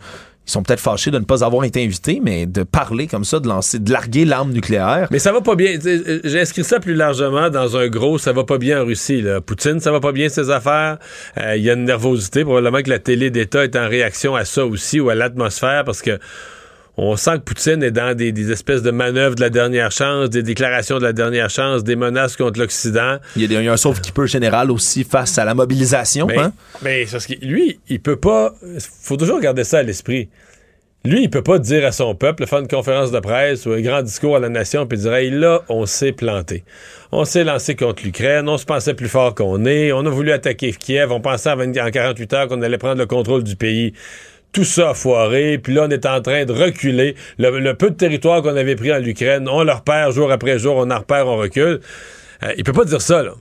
ils 0.47 0.51
sont 0.53 0.63
peut-être 0.63 0.81
fâchés 0.81 1.11
de 1.11 1.19
ne 1.19 1.25
pas 1.25 1.45
avoir 1.45 1.65
été 1.65 1.83
invités, 1.83 2.21
mais 2.23 2.47
de 2.47 2.63
parler 2.63 3.09
comme 3.09 3.25
ça, 3.25 3.41
de 3.41 3.49
lancer, 3.49 3.79
de 3.81 3.91
larguer 3.91 4.25
l'arme 4.25 4.53
nucléaire. 4.53 5.09
Mais 5.11 5.19
ça 5.19 5.33
va 5.33 5.41
pas 5.41 5.57
bien. 5.57 5.81
Sais, 5.81 6.01
euh, 6.07 6.21
J'ai 6.23 6.41
inscrit 6.41 6.63
ça 6.63 6.79
plus 6.79 6.95
largement 6.95 7.51
dans 7.51 7.77
un 7.77 7.89
gros 7.89 8.19
ça 8.19 8.33
va 8.33 8.45
pas 8.45 8.59
bien 8.59 8.83
en 8.83 8.85
Russie. 8.85 9.23
Là. 9.23 9.41
Poutine, 9.41 9.81
ça 9.81 9.91
va 9.91 10.01
pas 10.01 10.13
bien 10.13 10.29
ses 10.29 10.51
affaires. 10.51 10.99
Euh, 11.39 11.57
Il 11.57 11.65
y 11.65 11.71
a 11.71 11.73
une 11.75 11.85
nervosité. 11.85 12.45
Probablement 12.45 12.83
que 12.83 12.91
la 12.91 12.99
télé 13.01 13.31
d'État 13.31 13.65
est 13.65 13.77
en 13.77 13.89
réaction 13.89 14.37
à 14.37 14.45
ça 14.45 14.65
aussi 14.65 15.01
ou 15.01 15.11
à 15.11 15.15
l'atmosphère 15.15 15.85
parce 15.85 16.01
que 16.03 16.19
on 16.99 17.15
sent 17.17 17.33
que 17.39 17.43
Poutine 17.43 17.83
est 17.83 17.91
dans 17.91 18.17
des, 18.17 18.33
des 18.33 18.51
espèces 18.53 18.83
de 18.83 18.91
manœuvres 18.91 19.35
de 19.35 19.41
la 19.43 19.51
dernière 19.51 19.91
chance, 19.93 20.31
des 20.31 20.43
déclarations 20.43 20.99
de 20.99 21.05
la 21.05 21.13
dernière 21.13 21.51
chance, 21.51 21.85
des 21.85 21.97
menaces 21.97 22.37
contre 22.37 22.59
l'Occident. 22.59 23.19
Il 23.37 23.43
y 23.43 23.45
a, 23.45 23.49
des- 23.49 23.55
il 23.57 23.65
y 23.65 23.69
a 23.69 23.73
un 23.73 23.77
sauve 23.77 24.01
qui 24.01 24.13
peut 24.13 24.27
général 24.27 24.71
aussi 24.71 25.05
face 25.05 25.37
à 25.39 25.45
la 25.45 25.55
mobilisation. 25.55 26.27
Mais, 26.27 26.39
hein? 26.39 26.53
mais 26.83 27.05
parce 27.11 27.27
que 27.27 27.35
lui, 27.45 27.79
il 27.89 28.01
peut 28.01 28.17
pas. 28.17 28.55
faut 29.03 29.17
toujours 29.17 29.41
garder 29.41 29.65
ça 29.65 29.79
à 29.79 29.83
l'esprit. 29.83 30.29
Lui, 31.05 31.23
il 31.23 31.31
peut 31.31 31.43
pas 31.43 31.61
dire 31.61 31.87
à 31.87 31.93
son 31.93 32.17
peuple, 32.17 32.47
faire 32.47 32.59
une 32.59 32.67
conférence 32.67 33.13
de 33.13 33.21
presse 33.21 33.65
ou 33.67 33.71
un 33.73 33.81
grand 33.81 34.03
discours 34.03 34.35
à 34.35 34.41
la 34.41 34.49
nation, 34.49 34.89
puis 34.89 34.99
dire 34.99 35.15
Hey, 35.15 35.31
là, 35.31 35.63
on 35.69 35.87
s'est 35.87 36.11
planté. 36.11 36.65
On 37.13 37.25
s'est 37.25 37.45
lancé 37.45 37.77
contre 37.77 38.03
l'Ukraine, 38.03 38.49
on 38.49 38.59
se 38.59 38.65
pensait 38.65 38.95
plus 38.95 39.07
fort 39.09 39.33
qu'on 39.37 39.67
est, 39.67 39.93
on 39.93 40.05
a 40.05 40.11
voulu 40.11 40.33
attaquer 40.33 40.73
Kiev, 40.73 41.13
on 41.13 41.21
pensait 41.21 41.51
en 41.51 41.57
20 41.57 41.77
en 41.79 41.91
48 41.91 42.33
heures 42.33 42.49
qu'on 42.49 42.61
allait 42.61 42.79
prendre 42.79 42.99
le 42.99 43.07
contrôle 43.07 43.45
du 43.45 43.55
pays. 43.55 43.93
Tout 44.57 44.65
ça 44.65 44.89
a 44.89 44.95
foiré, 44.95 45.59
puis 45.59 45.75
là, 45.75 45.85
on 45.87 45.91
est 45.91 46.07
en 46.07 46.23
train 46.23 46.47
de 46.47 46.53
reculer. 46.53 47.15
Le, 47.39 47.61
le 47.61 47.75
peu 47.75 47.91
de 47.91 47.95
territoire 47.95 48.41
qu'on 48.41 48.57
avait 48.57 48.75
pris 48.75 48.91
en 48.91 49.05
Ukraine, 49.05 49.47
on 49.51 49.63
le 49.63 49.71
repère 49.71 50.13
jour 50.13 50.33
après 50.33 50.59
jour, 50.59 50.77
on 50.77 50.91
en 50.91 50.99
repère, 50.99 51.27
on 51.27 51.37
recule. 51.37 51.81
Euh, 52.43 52.55
il 52.57 52.65
peut 52.65 52.73
pas 52.73 52.87
dire 52.87 53.03
ça, 53.03 53.23
là. 53.23 53.33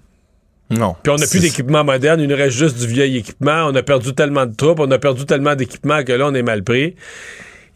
Non. 0.70 0.94
Puis 1.02 1.14
on 1.14 1.16
n'a 1.16 1.26
plus 1.26 1.40
d'équipement 1.40 1.86
moderne, 1.86 2.20
il 2.20 2.28
nous 2.28 2.36
reste 2.36 2.58
juste 2.58 2.78
du 2.78 2.88
vieil 2.88 3.16
équipement. 3.16 3.68
On 3.70 3.76
a 3.76 3.82
perdu 3.82 4.14
tellement 4.14 4.46
de 4.46 4.54
troupes, 4.54 4.82
on 4.82 4.92
a 4.92 5.00
perdu 5.00 5.26
tellement 5.26 5.56
d'équipements 5.56 6.04
que 6.04 6.12
là, 6.12 6.28
on 6.28 6.34
est 6.34 6.44
mal 6.44 6.66
pris. 6.66 6.96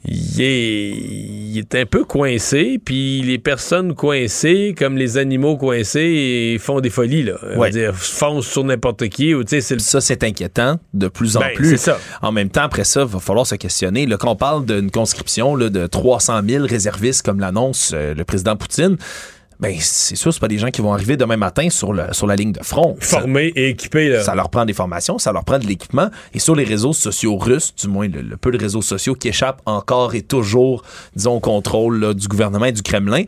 Il 0.06 0.42
est, 0.42 0.90
il 0.92 1.58
est 1.58 1.76
un 1.76 1.86
peu 1.86 2.06
coincé, 2.06 2.80
puis 2.84 3.22
les 3.22 3.38
personnes 3.38 3.94
coincées, 3.96 4.74
comme 4.78 4.96
les 4.98 5.18
animaux 5.18 5.58
coincés, 5.58 6.56
font 6.60 6.80
des 6.80 6.90
folies, 6.90 7.24
là. 7.24 7.34
On 7.44 7.50
va 7.56 7.58
Ouais. 7.58 7.70
dire, 7.70 7.94
foncent 7.96 8.48
sur 8.48 8.64
n'importe 8.64 9.10
qui, 9.10 9.34
ou 9.36 9.44
tu 9.44 9.50
sais, 9.50 9.62
c'est 9.62 9.74
le- 9.76 9.80
Ça, 9.82 10.00
c'est 10.00 10.24
inquiétant 10.24 10.80
de 10.94 11.10
plus 11.10 11.36
en 11.36 11.42
Ben, 11.42 11.54
plus. 11.54 11.76
ça. 11.78 12.00
En 12.22 12.32
même 12.32 12.50
temps, 12.50 12.62
après 12.64 12.86
ça, 12.86 13.02
il 13.02 13.08
va 13.08 13.20
falloir 13.20 13.46
se 13.46 13.56
questionner. 13.56 14.06
Là, 14.06 14.16
quand 14.18 14.32
on 14.32 14.36
parle 14.38 14.66
d'une 14.66 14.90
conscription 14.90 15.56
là, 15.56 15.70
de 15.70 15.86
300 15.86 16.42
000 16.48 16.66
réservistes, 16.66 17.26
comme 17.26 17.40
l'annonce 17.42 17.92
euh, 17.94 18.14
le 18.14 18.24
président 18.24 18.56
Poutine, 18.56 18.96
ben, 19.60 19.76
c'est 19.80 20.16
sûr, 20.16 20.34
c'est 20.34 20.40
pas 20.40 20.48
des 20.48 20.58
gens 20.58 20.70
qui 20.70 20.82
vont 20.82 20.94
arriver 20.94 21.18
demain 21.18 21.36
matin 21.36 21.70
sur, 21.70 21.92
le, 21.92 22.04
sur 22.14 22.28
la 22.28 22.36
ligne 22.36 22.54
de 22.54 22.64
front. 22.64 22.96
formés 23.02 23.52
et 23.56 23.70
équipés, 23.70 24.08
là. 24.10 24.24
Ça 24.24 24.34
leur 24.34 24.50
prend 24.50 24.66
des 24.66 24.74
formations, 24.74 25.18
ça 25.20 25.34
leur 25.34 25.44
prend 25.44 25.60
de 25.60 25.66
l'équipement. 25.68 26.10
Et 26.34 26.40
sur 26.40 26.56
les 26.56 26.64
réseaux 26.64 26.94
sociaux 26.94 27.38
russes, 27.38 27.74
du 27.76 27.88
moins 27.90 28.08
le, 28.08 28.22
le 28.22 28.38
peu 28.38 28.52
de 28.52 28.58
réseaux 28.58 28.82
sociaux 28.82 29.16
qui 29.16 29.28
échappent 29.28 29.62
encore 29.66 30.16
et 30.16 30.22
toujours, 30.22 30.84
disons, 31.16 31.34
au 31.34 31.40
contrôle 31.42 32.00
là, 32.00 32.14
du 32.14 32.28
gouvernement 32.28 32.66
et 32.66 32.72
du 32.72 32.82
Kremlin, 32.82 33.24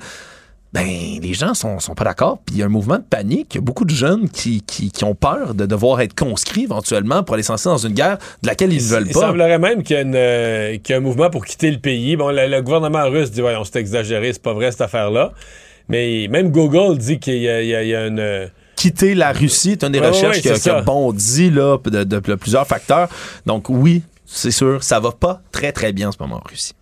ben, 0.74 0.88
les 1.22 1.34
gens 1.34 1.54
sont, 1.54 1.80
sont 1.82 1.96
pas 1.96 2.06
d'accord. 2.06 2.40
Puis 2.46 2.56
il 2.56 2.60
y 2.60 2.64
a 2.64 2.66
un 2.66 2.70
mouvement 2.70 2.96
de 2.98 3.04
panique. 3.04 3.48
Il 3.54 3.56
y 3.56 3.58
a 3.58 3.62
beaucoup 3.62 3.84
de 3.84 3.94
jeunes 3.94 4.30
qui, 4.30 4.62
qui, 4.62 4.90
qui 4.90 5.04
ont 5.04 5.16
peur 5.16 5.54
de 5.54 5.66
devoir 5.66 6.00
être 6.00 6.16
conscrits 6.16 6.64
éventuellement 6.64 7.24
pour 7.24 7.34
aller 7.34 7.44
s'inscrire 7.44 7.74
dans 7.74 7.78
une 7.78 7.94
guerre 7.94 8.20
de 8.42 8.48
laquelle 8.48 8.72
ils 8.72 8.82
ne 8.82 8.88
veulent 8.88 9.08
Il 9.08 9.14
pas. 9.14 9.20
semblerait 9.20 9.60
même 9.60 9.84
qu'il 9.84 9.98
y, 9.98 10.02
euh, 10.16 10.78
qu'il 10.78 10.94
y 10.94 10.96
a 10.96 10.98
un 11.00 11.02
mouvement 11.02 11.30
pour 11.30 11.44
quitter 11.46 11.72
le 11.72 11.80
pays. 11.80 12.16
Bon, 12.16 12.30
le, 12.30 12.48
le 12.48 12.62
gouvernement 12.62 13.04
russe 13.10 13.32
dit, 13.32 13.42
voyons, 13.42 13.66
c'est 13.66 13.82
exagéré, 13.82 14.32
c'est 14.32 14.42
pas 14.42 14.54
vrai 14.54 14.72
cette 14.72 14.80
affaire-là. 14.80 15.34
Mais 15.90 16.28
même 16.30 16.52
Google 16.52 16.98
dit 16.98 17.20
qu'il 17.20 17.38
y 17.40 17.50
a, 17.50 17.62
il 17.62 17.68
y 17.70 17.76
a- 17.76 17.84
il 17.84 17.90
y 17.90 17.96
a 17.96 18.08
une... 18.08 18.20
euh, 18.20 18.48
Quitter 18.76 19.14
la 19.14 19.32
Russie 19.32 19.72
est 19.74 19.84
une 19.84 19.92
des 19.92 20.00
Ouais, 20.00 20.08
recherches 20.08 20.38
ouais, 20.38 20.42
qui, 20.42 20.50
a, 20.50 20.58
qui 20.58 20.70
a 20.70 20.82
bondi 20.82 21.52
là, 21.52 21.78
de, 21.84 22.04
de- 22.04 22.20
de 22.20 22.36
plusieurs 22.36 22.66
facteurs. 22.66 23.10
Donc 23.46 23.70
oui, 23.70 24.02
c'est 24.26 24.52
sûr, 24.52 24.84
ça 24.84 25.00
va 25.00 25.12
pas 25.12 25.42
très 25.52 25.72
très 25.72 25.94
bien 25.94 26.10
en 26.10 26.12
ce 26.12 26.18
moment 26.20 26.38
en 26.38 26.50
Russie. 26.50 26.74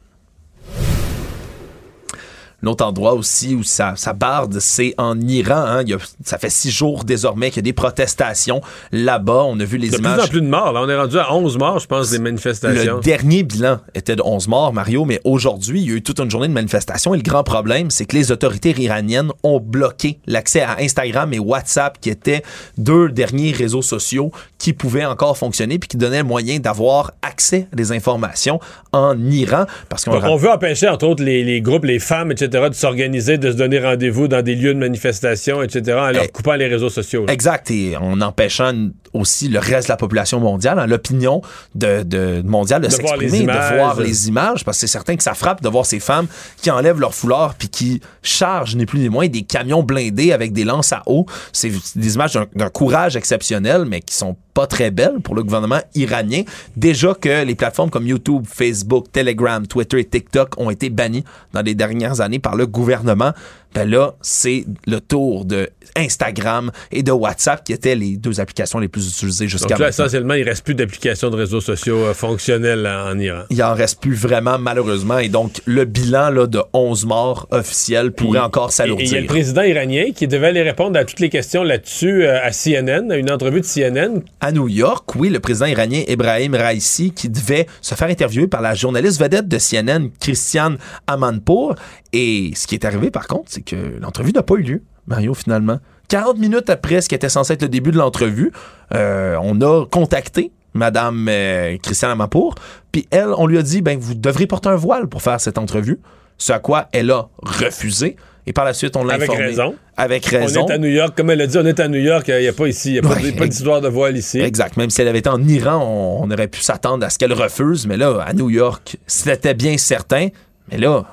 L'autre 2.62 2.86
endroit 2.86 3.14
aussi 3.14 3.56
où 3.56 3.64
ça, 3.64 3.94
ça 3.96 4.14
barde, 4.14 4.60
c'est 4.60 4.94
en 4.98 5.20
Iran. 5.22 5.64
hein. 5.66 5.82
Il 5.84 5.90
y 5.90 5.94
a- 5.94 5.98
ça 6.24 6.38
fait 6.38 6.50
six 6.50 6.72
jours 6.72 7.04
désormais 7.04 7.50
qu'il 7.50 7.58
y 7.58 7.60
a 7.60 7.64
des 7.64 7.74
protestations 7.74 8.62
là-bas. 8.92 9.44
On 9.48 9.60
a 9.60 9.64
vu 9.66 9.78
les 9.78 9.88
Il 9.88 9.92
y 9.94 9.96
a 9.96 9.98
de 9.98 10.04
images. 10.04 10.16
plus 10.18 10.24
en 10.26 10.28
plus 10.30 10.42
de 10.42 10.48
morts. 10.48 10.74
Là, 10.74 10.82
on 10.84 10.90
est 10.90 10.96
rendu 10.98 11.18
à 11.18 11.34
11 11.34 11.58
morts, 11.58 11.80
je 11.80 11.88
pense, 11.88 12.10
des 12.12 12.20
manifestations. 12.20 12.96
Le 12.98 13.02
dernier 13.02 13.44
bilan 13.44 13.80
était 13.96 14.16
de 14.16 14.22
11 14.24 14.48
morts, 14.48 14.74
Mario, 14.74 15.06
mais 15.06 15.20
aujourd'hui, 15.24 15.82
il 15.82 15.90
y 15.90 15.94
a 15.94 15.96
eu 15.98 16.02
toute 16.02 16.20
une 16.20 16.30
journée 16.30 16.48
de 16.48 16.54
manifestation 16.54 17.14
et 17.14 17.18
le 17.18 17.24
grand 17.24 17.44
problème, 17.44 17.90
c'est 17.90 18.06
que 18.06 18.16
les 18.16 18.32
autorités 18.32 18.74
iraniennes 18.78 19.32
ont 19.44 19.60
bloqué 19.60 20.20
l'accès 20.28 20.62
à 20.62 20.78
Instagram 20.80 21.34
et 21.34 21.40
WhatsApp, 21.40 22.00
qui 22.00 22.10
étaient 22.10 22.44
deux 22.78 23.10
derniers 23.10 23.52
réseaux 23.52 23.82
sociaux 23.82 24.32
qui 24.58 24.74
pouvaient 24.74 25.06
encore 25.06 25.38
fonctionner 25.38 25.80
puis 25.80 25.88
qui 25.88 25.98
donnaient 25.98 26.18
le 26.20 26.24
moyen 26.24 26.60
d'avoir 26.60 27.12
accès 27.22 27.68
à 27.72 27.76
des 27.76 27.92
informations 27.92 28.60
en 28.92 29.18
Iran. 29.30 29.66
Parce 29.88 30.04
qu'on 30.06 30.22
on 30.22 30.36
veut 30.36 30.50
empêcher, 30.52 30.88
entre 30.90 31.08
autres, 31.08 31.24
les, 31.24 31.44
les 31.44 31.62
groupes, 31.62 31.86
les 31.86 32.00
femmes, 32.00 32.32
etc., 32.32 32.49
etc., 32.50 32.70
de 32.70 32.76
s'organiser, 32.76 33.38
de 33.38 33.52
se 33.52 33.56
donner 33.58 33.80
rendez-vous 33.80 34.28
dans 34.28 34.42
des 34.42 34.56
lieux 34.56 34.74
de 34.74 34.80
manifestation, 34.80 35.62
etc., 35.64 35.98
en 36.00 36.12
leur 36.12 36.24
Eh, 36.24 36.28
coupant 36.28 36.56
les 36.56 36.68
réseaux 36.68 36.90
sociaux. 36.90 37.26
là. 37.26 37.34
Exact, 37.34 37.72
et 37.72 37.96
en 37.98 38.20
empêchant 38.22 38.74
aussi 39.14 39.48
le 39.48 39.60
reste 39.60 39.88
de 39.88 39.94
la 39.94 39.98
population 39.98 40.40
mondiale, 40.40 40.78
hein, 40.80 40.86
l'opinion 40.86 41.42
de, 41.76 42.04
de- 42.04 42.42
mondiale 42.46 42.82
de, 42.82 42.88
De 42.88 42.92
s'exprimer, 42.92 43.40
de 43.42 43.76
voir 43.76 44.00
les 44.00 44.28
images, 44.28 44.64
parce 44.64 44.78
que 44.78 44.82
c'est 44.82 44.88
certain 44.92 45.16
que 45.16 45.24
ça 45.24 45.34
frappe 45.34 45.62
de 45.64 45.70
voir 45.70 45.86
ces 45.86 46.00
femmes 46.00 46.28
qui 46.62 46.70
enlèvent 46.70 47.00
leur 47.00 47.16
foulard 47.16 47.56
puis 47.56 47.70
qui 47.70 48.02
chargent, 48.22 48.76
ni 48.76 48.86
plus 48.86 49.00
ni 49.00 49.10
moins, 49.10 49.28
des 49.28 49.42
camions 49.44 49.82
blindés 49.84 50.32
avec 50.32 50.54
des 50.54 50.64
lances 50.64 50.94
à 50.94 51.02
eau. 51.08 51.26
C'est 51.54 51.72
des 51.96 52.16
images 52.16 52.34
d'un- 52.34 52.46
d'un 52.56 52.70
courage 52.70 53.16
exceptionnel, 53.16 53.86
mais 53.88 54.02
qui 54.02 54.14
sont 54.16 54.36
pas 54.54 54.68
très 54.68 54.92
belles 54.92 55.20
pour 55.24 55.36
le 55.36 55.44
gouvernement 55.44 55.80
iranien. 55.96 56.44
Déjà 56.76 57.14
que 57.14 57.44
les 57.44 57.56
plateformes 57.56 57.90
comme 57.90 58.08
YouTube, 58.08 58.46
Facebook, 58.48 59.12
Telegram, 59.12 59.66
Twitter 59.66 60.00
et 60.00 60.06
TikTok 60.06 60.60
ont 60.60 60.70
été 60.70 60.90
bannies 60.90 61.24
dans 61.54 61.62
les 61.62 61.76
dernières 61.76 62.22
années 62.22 62.40
par 62.40 62.56
le 62.56 62.68
gouvernement, 62.68 63.32
ben 63.74 63.90
là, 63.90 64.16
c'est 64.22 64.66
le 64.88 65.00
tour 65.00 65.46
de 65.46 65.70
Instagram 65.96 66.72
et 66.92 67.04
de 67.04 67.12
WhatsApp 67.12 67.64
qui 67.64 67.74
étaient 67.74 67.96
les 67.96 68.18
deux 68.18 68.40
applications 68.40 68.80
les 68.80 68.88
plus 68.88 69.08
utilisées 69.08 69.48
jusqu'à 69.48 69.76
maintenant. 69.76 69.88
essentiellement, 69.88 70.34
il 70.34 70.44
reste 70.44 70.64
plus 70.64 70.76
d'applications 70.76 71.30
de 71.30 71.36
réseaux 71.36 71.62
sociaux 71.62 71.98
euh, 71.98 72.14
fonctionnelles 72.14 72.82
là, 72.82 73.12
en 73.12 73.20
Iran. 73.20 73.44
Il 73.50 73.62
en 73.64 73.74
reste 73.74 74.00
plus 74.00 74.16
vraiment, 74.16 74.58
malheureusement. 74.60 75.20
Et 75.20 75.30
donc, 75.30 75.62
le 75.66 75.86
bilan 75.86 76.30
là, 76.30 76.48
de 76.48 76.62
11 76.74 77.06
morts 77.06 77.48
officiels 77.52 78.12
pourrait 78.12 78.40
encore 78.40 78.70
Et 78.70 78.74
il 78.74 78.80
y 78.80 78.82
a 78.82 78.86
s'alourdir. 78.86 79.22
le 79.22 79.28
président 79.28 79.64
iranien 79.64 80.06
qui 80.16 80.28
devait 80.28 80.48
aller 80.48 80.62
répondre 80.62 80.98
à 80.98 81.06
toutes 81.06 81.20
les 81.20 81.30
questions 81.30 81.64
là-dessus 81.64 82.24
euh, 82.24 82.40
à 82.44 82.52
CNN, 82.52 83.12
à 83.12 83.18
une 83.18 83.32
entrevue 83.32 83.62
de 83.62 83.66
CNN. 83.66 84.22
À 84.42 84.52
New 84.52 84.68
York, 84.68 85.16
oui, 85.16 85.30
le 85.30 85.40
président 85.40 85.66
iranien 85.66 86.04
Ebrahim 86.08 86.56
Raisi 86.56 87.12
qui 87.12 87.30
devait 87.30 87.68
se 87.82 87.96
faire 87.96 88.10
interviewer 88.10 88.48
par 88.48 88.62
la 88.62 88.74
journaliste 88.74 89.20
vedette 89.20 89.48
de 89.48 89.58
CNN, 89.58 90.10
Christiane 90.20 90.78
Amanpour. 91.08 91.76
Et 92.12 92.52
ce 92.56 92.66
qui 92.66 92.76
est 92.76 92.86
arrivé, 92.86 93.12
par 93.12 93.28
contre, 93.28 93.52
c'est 93.60 93.76
que 93.76 94.00
l'entrevue 94.02 94.32
n'a 94.32 94.44
pas 94.44 94.56
eu 94.56 94.62
lieu, 94.64 94.84
Mario, 95.08 95.34
finalement. 95.34 95.80
40 96.08 96.38
minutes 96.38 96.70
après 96.70 97.02
ce 97.02 97.10
qui 97.10 97.16
était 97.16 97.30
censé 97.30 97.54
être 97.54 97.62
le 97.62 97.70
début 97.70 97.92
de 97.92 97.98
l'entrevue, 97.98 98.52
euh, 98.96 99.36
on 99.42 99.60
a 99.62 99.86
contacté 99.86 100.52
Madame 100.74 101.28
euh, 101.30 101.78
Christiane 101.82 102.12
Amanpour, 102.12 102.56
puis 102.92 103.08
elle, 103.12 103.30
on 103.38 103.48
lui 103.48 103.58
a 103.58 103.62
dit, 103.62 103.82
ben, 103.82 103.98
vous 104.00 104.16
devrez 104.16 104.48
porter 104.48 104.70
un 104.70 104.76
voile 104.76 105.08
pour 105.08 105.22
faire 105.22 105.40
cette 105.42 105.58
entrevue. 105.58 106.00
Ce 106.38 106.54
à 106.54 106.60
quoi 106.60 106.88
elle 106.94 107.12
a 107.12 107.28
refusé. 107.44 108.16
Et 108.48 108.54
par 108.54 108.64
la 108.66 108.74
suite, 108.74 108.96
on 108.96 109.04
l'a 109.04 109.16
Avec 109.16 109.30
informé. 109.30 109.48
raison. 109.48 109.76
Avec 109.98 110.26
raison. 110.26 110.64
On 110.64 110.68
est 110.68 110.74
à 110.74 110.78
New 110.78 110.88
York, 110.88 111.14
comme 111.18 111.30
elle 111.32 111.42
a 111.42 111.48
dit, 111.48 111.58
on 111.58 111.66
est 111.66 111.80
à 111.80 111.88
New 111.88 112.00
York, 112.00 112.26
il 112.30 112.40
n'y 112.40 112.48
a 112.48 112.54
pas 112.54 112.68
ici, 112.68 112.90
il 112.90 112.94
n'y 112.94 113.00
a 113.00 113.02
pas, 113.02 113.16
Ouais, 113.22 113.32
pas 113.34 113.46
d'histoire 113.48 113.82
de 113.82 113.90
voile 113.90 114.16
ici. 114.16 114.40
Exact. 114.40 114.78
Même 114.78 114.90
si 114.90 115.02
elle 115.02 115.10
avait 115.10 115.20
été 115.20 115.30
en 115.30 115.44
Iran, 115.44 115.84
on, 115.84 116.24
on 116.24 116.32
aurait 116.32 116.48
pu 116.48 116.62
s'attendre 116.62 117.06
à 117.06 117.10
ce 117.10 117.18
qu'elle 117.20 117.34
refuse. 117.34 117.86
Mais 117.88 117.98
là, 117.98 118.24
à 118.26 118.34
New 118.34 118.50
York, 118.50 118.96
c'était 119.06 119.54
bien 119.54 119.78
certain. 119.78 120.30
Mais 120.72 120.78
là, 120.78 121.04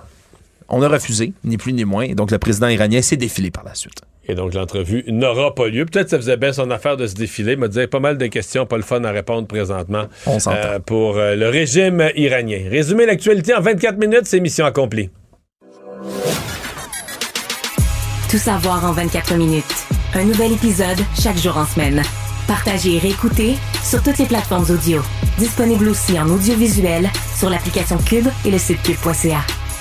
on 0.68 0.82
a 0.82 0.88
refusé, 0.88 1.32
ni 1.44 1.56
plus 1.56 1.72
ni 1.72 1.84
moins. 1.84 2.02
Et 2.04 2.14
donc, 2.14 2.30
le 2.30 2.38
président 2.38 2.68
iranien 2.68 3.02
s'est 3.02 3.16
défilé 3.16 3.50
par 3.50 3.64
la 3.64 3.74
suite. 3.74 4.00
Et 4.28 4.34
donc, 4.34 4.54
l'entrevue 4.54 5.04
n'aura 5.06 5.54
pas 5.54 5.68
lieu. 5.68 5.84
Peut-être 5.86 6.06
que 6.06 6.10
ça 6.10 6.16
faisait 6.16 6.36
bien 6.36 6.52
son 6.52 6.70
affaire 6.72 6.96
de 6.96 7.06
se 7.06 7.14
défiler. 7.14 7.52
Il 7.52 7.58
m'a 7.58 7.68
dit 7.68 7.86
pas 7.86 8.00
mal 8.00 8.18
de 8.18 8.26
questions, 8.26 8.66
pas 8.66 8.76
le 8.76 8.82
fun 8.82 9.04
à 9.04 9.10
répondre 9.12 9.46
présentement 9.46 10.06
On 10.26 10.40
s'entend. 10.40 10.56
euh, 10.64 10.78
pour 10.80 11.16
euh, 11.16 11.36
le 11.36 11.48
régime 11.48 12.10
iranien. 12.16 12.68
Résumer 12.68 13.06
l'actualité 13.06 13.54
en 13.54 13.60
24 13.60 13.98
minutes, 13.98 14.22
c'est 14.24 14.40
mission 14.40 14.64
accomplie. 14.66 15.10
Tout 18.30 18.38
savoir 18.38 18.84
en 18.84 18.92
24 18.92 19.34
minutes. 19.36 19.64
Un 20.14 20.24
nouvel 20.24 20.52
épisode 20.52 20.98
chaque 21.20 21.36
jour 21.38 21.56
en 21.56 21.64
semaine. 21.66 22.02
Partagez 22.48 22.96
et 22.96 22.98
réécoutez 22.98 23.54
sur 23.84 24.02
toutes 24.02 24.18
les 24.18 24.26
plateformes 24.26 24.66
audio. 24.70 25.00
Disponible 25.38 25.88
aussi 25.88 26.18
en 26.18 26.28
audiovisuel 26.28 27.08
sur 27.38 27.50
l'application 27.50 27.98
Cube 27.98 28.26
et 28.44 28.50
le 28.50 28.58
site 28.58 28.82
cube.ca. 28.82 29.38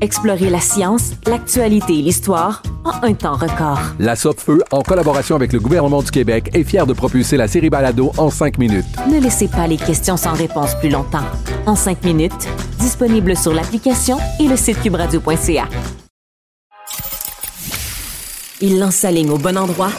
Explorez 0.00 0.48
la 0.48 0.60
science, 0.60 1.12
l'actualité 1.26 1.98
et 1.98 2.02
l'histoire 2.02 2.62
en 2.84 3.02
un 3.02 3.14
temps 3.14 3.34
record. 3.34 3.80
La 3.98 4.14
Feu, 4.14 4.62
en 4.70 4.82
collaboration 4.82 5.34
avec 5.34 5.52
le 5.52 5.58
gouvernement 5.58 6.02
du 6.02 6.10
Québec, 6.10 6.50
est 6.54 6.62
fière 6.62 6.86
de 6.86 6.92
propulser 6.92 7.36
la 7.36 7.48
série 7.48 7.68
Balado 7.68 8.12
en 8.16 8.30
cinq 8.30 8.58
minutes. 8.58 8.86
Ne 9.10 9.20
laissez 9.20 9.48
pas 9.48 9.66
les 9.66 9.76
questions 9.76 10.16
sans 10.16 10.34
réponse 10.34 10.76
plus 10.76 10.88
longtemps. 10.88 11.24
En 11.66 11.74
cinq 11.74 12.04
minutes, 12.04 12.48
disponible 12.78 13.36
sur 13.36 13.52
l'application 13.52 14.18
et 14.38 14.46
le 14.46 14.56
site 14.56 14.80
cubradio.ca. 14.82 15.68
Il 18.60 18.78
lance 18.78 18.96
sa 18.96 19.10
ligne 19.10 19.30
au 19.30 19.38
bon 19.38 19.56
endroit 19.56 19.90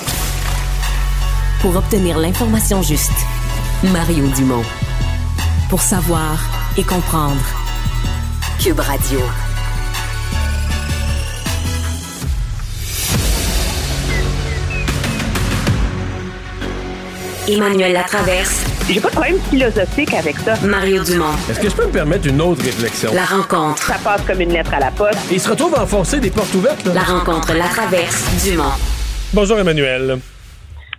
pour 1.62 1.76
obtenir 1.76 2.18
l'information 2.18 2.82
juste. 2.82 3.12
Mario 3.92 4.28
Dumont. 4.36 4.64
Pour 5.70 5.82
savoir 5.82 6.40
et 6.78 6.84
comprendre. 6.84 7.42
Cube 8.60 8.80
Radio. 8.80 9.20
Emmanuel 17.50 17.94
Latraverse. 17.94 18.64
J'ai 18.88 19.00
pas 19.00 19.08
de 19.10 19.14
problème 19.14 19.40
philosophique 19.50 20.14
avec 20.14 20.38
ça. 20.38 20.54
Mario 20.64 21.04
Dumont. 21.04 21.34
Est-ce 21.50 21.60
que 21.60 21.68
je 21.70 21.76
peux 21.76 21.88
me 21.88 21.92
permettre 21.92 22.28
une 22.28 22.40
autre 22.42 22.64
réflexion? 22.64 23.12
La 23.14 23.26
rencontre. 23.26 23.82
Ça 23.82 23.96
passe 24.04 24.22
comme 24.28 24.40
une 24.42 24.54
lettre 24.54 24.72
à 24.76 24.80
la 24.80 24.92
poste. 24.92 25.18
Et 25.32 25.36
il 25.36 25.40
se 25.40 25.50
retrouve 25.50 25.74
à 25.76 25.82
enfoncer 25.82 26.20
des 26.20 26.30
portes 26.30 26.54
ouvertes. 26.54 26.86
là. 26.86 26.94
La 26.94 27.02
rencontre 27.02 27.52
La 27.56 27.66
Traverse 27.68 28.24
Dumont. 28.46 28.72
Bonjour 29.34 29.58
Emmanuel. 29.58 30.20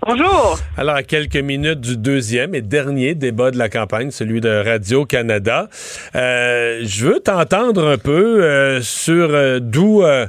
Bonjour. 0.04 0.58
Alors, 0.76 0.94
à 0.96 1.02
quelques 1.04 1.36
minutes 1.36 1.80
du 1.82 1.96
deuxième 1.96 2.54
et 2.54 2.62
dernier 2.62 3.14
débat 3.14 3.50
de 3.52 3.58
la 3.58 3.68
campagne, 3.68 4.10
celui 4.10 4.40
de 4.40 4.48
Radio-Canada, 4.64 5.68
euh, 6.16 6.80
je 6.84 7.06
veux 7.06 7.20
t'entendre 7.20 7.86
un 7.86 7.98
peu 7.98 8.42
euh, 8.42 8.80
sur 8.82 9.28
euh, 9.30 9.58
d'où 9.60 10.02
euh, 10.02 10.26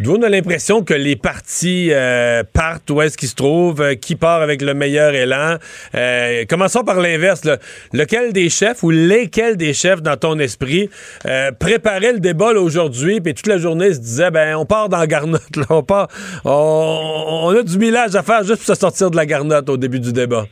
d'où 0.00 0.16
on 0.16 0.22
a 0.22 0.28
l'impression 0.28 0.82
que 0.82 0.94
les 0.94 1.16
partis 1.16 1.88
euh, 1.90 2.42
partent, 2.52 2.90
où 2.90 3.00
est-ce 3.02 3.16
qu'ils 3.16 3.28
se 3.28 3.34
trouvent, 3.34 3.80
euh, 3.80 3.94
qui 3.94 4.16
part 4.16 4.42
avec 4.42 4.62
le 4.62 4.74
meilleur 4.74 5.14
élan. 5.14 5.56
Euh, 5.94 6.44
commençons 6.48 6.84
par 6.84 7.00
l'inverse. 7.00 7.42
Lequel 7.92 8.32
des 8.32 8.48
chefs 8.50 8.82
ou 8.82 8.90
lesquels 8.90 9.56
des 9.56 9.74
chefs 9.74 10.02
dans 10.02 10.16
ton 10.16 10.38
esprit 10.38 10.90
euh, 11.26 11.50
préparaient 11.52 12.12
le 12.12 12.20
débat 12.20 12.52
aujourd'hui, 12.52 13.20
puis 13.20 13.34
toute 13.34 13.46
la 13.46 13.58
journée 13.58 13.92
se 13.94 13.98
disait, 13.98 14.30
ben 14.30 14.56
on 14.56 14.66
part 14.66 14.88
dans 14.88 14.98
la 14.98 15.06
garnotte, 15.06 15.56
là, 15.56 15.66
on 15.70 15.82
part, 15.82 16.08
on, 16.44 17.42
on 17.44 17.56
a 17.56 17.62
du 17.62 17.78
millage 17.78 18.14
à 18.14 18.22
faire 18.22 18.44
juste 18.44 18.64
pour 18.64 18.74
se 18.74 18.80
sortir 18.80 19.10
de 19.10 19.16
la 19.16 19.26
garnotte 19.26 19.68
au 19.68 19.76
début 19.76 20.00
du 20.00 20.12
débat. 20.12 20.46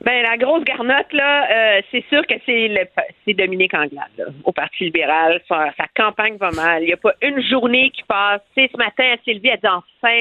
Ben 0.00 0.22
la 0.22 0.36
grosse 0.36 0.62
garnotte 0.64 1.12
là, 1.12 1.48
euh, 1.50 1.82
c'est 1.90 2.04
sûr 2.08 2.24
que 2.26 2.34
c'est 2.46 2.68
le 2.68 2.86
c'est 3.24 3.34
Dominique 3.34 3.74
Anglade 3.74 4.12
là, 4.16 4.26
au 4.44 4.52
Parti 4.52 4.84
libéral. 4.84 5.40
Sa, 5.48 5.72
campagne 5.96 6.36
va 6.36 6.50
mal. 6.52 6.82
Il 6.82 6.86
n'y 6.86 6.92
a 6.92 6.96
pas 6.96 7.14
une 7.20 7.42
journée 7.42 7.90
qui 7.90 8.04
passe. 8.04 8.40
Sais, 8.54 8.70
ce 8.72 8.78
matin, 8.78 9.14
Sylvie 9.24 9.50
a 9.50 9.56
dit 9.56 9.66
enfin 9.66 10.18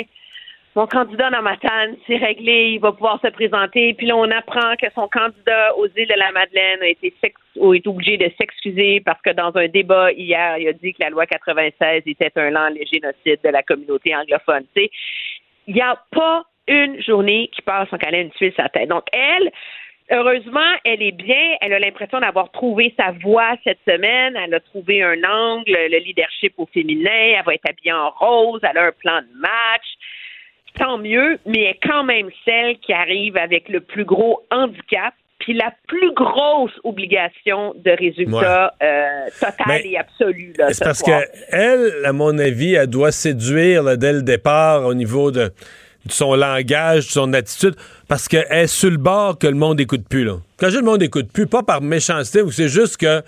mon 0.77 0.85
candidat 0.85 1.31
dans 1.31 1.41
Matane, 1.41 1.95
c'est 2.05 2.17
réglé, 2.17 2.73
il 2.73 2.79
va 2.79 2.91
pouvoir 2.91 3.19
se 3.21 3.29
présenter. 3.29 3.95
Puis 3.95 4.05
là, 4.05 4.15
on 4.15 4.29
apprend 4.29 4.75
que 4.75 4.85
son 4.93 5.07
candidat 5.07 5.75
aux 5.75 5.87
îles 5.87 6.07
de 6.07 6.13
la 6.13 6.31
Madeleine 6.31 6.83
a 6.83 6.87
été 6.87 7.15
sex- 7.19 7.41
ou 7.55 7.73
est 7.73 7.87
obligé 7.87 8.17
de 8.17 8.31
s'excuser 8.37 9.01
parce 9.03 9.19
que 9.23 9.31
dans 9.31 9.51
un 9.57 9.67
débat 9.67 10.11
hier, 10.11 10.59
il 10.59 10.67
a 10.67 10.73
dit 10.73 10.93
que 10.93 11.01
la 11.01 11.09
loi 11.09 11.25
96 11.25 12.03
était 12.05 12.31
un 12.35 12.51
lent 12.51 12.69
le 12.69 12.85
génocide 12.85 13.39
de 13.43 13.49
la 13.49 13.63
communauté 13.63 14.15
anglophone. 14.15 14.65
Tu 14.75 14.83
sais, 14.83 14.91
il 15.65 15.73
n'y 15.73 15.81
a 15.81 15.99
pas 16.11 16.43
une 16.67 17.01
journée 17.01 17.49
qui 17.53 17.61
passe 17.61 17.89
sans 17.89 17.97
qu'elle 17.97 18.15
ait 18.15 18.21
une 18.21 18.31
tuile 18.31 18.53
sur 18.53 18.63
la 18.63 18.69
tête. 18.69 18.89
Donc, 18.89 19.05
elle, 19.11 19.51
heureusement, 20.11 20.73
elle 20.83 21.01
est 21.01 21.11
bien. 21.11 21.57
Elle 21.61 21.73
a 21.73 21.79
l'impression 21.79 22.19
d'avoir 22.19 22.51
trouvé 22.51 22.93
sa 22.97 23.11
voie 23.11 23.55
cette 23.63 23.79
semaine. 23.87 24.35
Elle 24.35 24.53
a 24.53 24.59
trouvé 24.59 25.03
un 25.03 25.21
angle, 25.23 25.71
le 25.71 25.97
leadership 25.99 26.53
au 26.57 26.67
féminin. 26.73 27.35
Elle 27.37 27.45
va 27.45 27.53
être 27.53 27.69
habillée 27.69 27.93
en 27.93 28.09
rose. 28.09 28.61
Elle 28.63 28.77
a 28.77 28.85
un 28.85 28.91
plan 28.91 29.21
de 29.21 29.39
match. 29.39 29.85
Tant 30.77 30.97
mieux, 30.97 31.39
mais 31.45 31.61
elle 31.61 31.71
est 31.71 31.79
quand 31.81 32.03
même 32.03 32.29
celle 32.45 32.77
qui 32.77 32.93
arrive 32.93 33.35
avec 33.35 33.67
le 33.69 33.79
plus 33.79 34.05
gros 34.05 34.43
handicap 34.51 35.13
puis 35.39 35.53
la 35.53 35.71
plus 35.87 36.13
grosse 36.13 36.73
obligation 36.83 37.73
de 37.75 37.91
résultat 37.91 38.73
euh, 38.81 39.27
total 39.39 39.85
et 39.85 39.97
absolu. 39.97 40.53
C'est 40.57 40.73
ce 40.73 40.83
parce 40.83 41.03
qu'elle, 41.03 42.05
à 42.05 42.11
mon 42.11 42.37
avis, 42.37 42.73
elle 42.73 42.87
doit 42.87 43.11
séduire 43.11 43.83
là, 43.83 43.95
dès 43.97 44.13
le 44.13 44.23
départ 44.23 44.85
au 44.85 44.93
niveau 44.93 45.31
de, 45.31 45.51
de 46.07 46.11
son 46.11 46.33
langage, 46.35 47.05
de 47.07 47.11
son 47.11 47.33
attitude, 47.33 47.75
parce 48.07 48.27
qu'elle 48.27 48.47
est 48.49 48.67
sur 48.67 48.89
le 48.89 48.97
bord 48.97 49.37
que 49.37 49.47
le 49.47 49.53
monde 49.55 49.79
écoute 49.79 50.05
plus. 50.09 50.23
Là. 50.25 50.37
Quand 50.57 50.67
je 50.67 50.71
dis 50.71 50.77
le 50.77 50.83
monde 50.83 51.03
écoute 51.03 51.27
plus, 51.31 51.45
pas 51.45 51.61
par 51.63 51.81
méchanceté, 51.81 52.41
ou 52.41 52.51
c'est 52.51 52.69
juste 52.69 52.97
que 52.97 53.21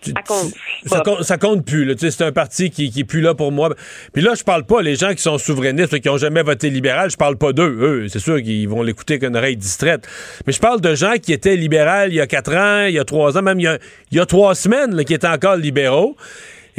tu- 0.00 0.12
Ça 0.12 0.22
compte. 0.22 0.52
ça, 0.86 1.00
compte, 1.00 1.22
ça 1.24 1.38
compte 1.38 1.64
plus. 1.64 1.84
là. 1.84 1.94
Tu 1.94 2.02
sais, 2.02 2.10
C'est 2.12 2.22
un 2.24 2.30
parti 2.30 2.70
qui, 2.70 2.88
qui 2.90 3.00
est 3.00 3.04
plus 3.04 3.20
là 3.20 3.34
pour 3.34 3.50
moi. 3.50 3.74
Puis 4.12 4.22
là, 4.22 4.34
je 4.36 4.44
parle 4.44 4.64
pas 4.64 4.80
les 4.80 4.94
gens 4.94 5.12
qui 5.12 5.20
sont 5.22 5.38
souverainistes, 5.38 5.98
qui 5.98 6.08
ont 6.08 6.16
jamais 6.18 6.42
voté 6.44 6.70
libéral. 6.70 7.10
Je 7.10 7.16
parle 7.16 7.36
pas 7.36 7.52
d'eux. 7.52 7.76
Eux, 7.80 8.06
c'est 8.08 8.20
sûr 8.20 8.40
qu'ils 8.40 8.68
vont 8.68 8.82
l'écouter 8.82 9.18
qu'une 9.18 9.36
oreille 9.36 9.56
distraite. 9.56 10.06
Mais 10.46 10.52
je 10.52 10.60
parle 10.60 10.80
de 10.80 10.94
gens 10.94 11.14
qui 11.20 11.32
étaient 11.32 11.56
libéral 11.56 12.12
il 12.12 12.14
y 12.16 12.20
a 12.20 12.28
quatre 12.28 12.54
ans, 12.54 12.84
il 12.84 12.94
y 12.94 12.98
a 13.00 13.04
trois 13.04 13.36
ans, 13.38 13.42
même 13.42 13.58
il 13.58 13.64
y 13.64 13.66
a, 13.66 13.78
il 14.12 14.18
y 14.18 14.20
a 14.20 14.26
trois 14.26 14.54
semaines, 14.54 14.94
là, 14.94 15.02
qui 15.02 15.14
étaient 15.14 15.26
encore 15.26 15.56
libéraux. 15.56 16.16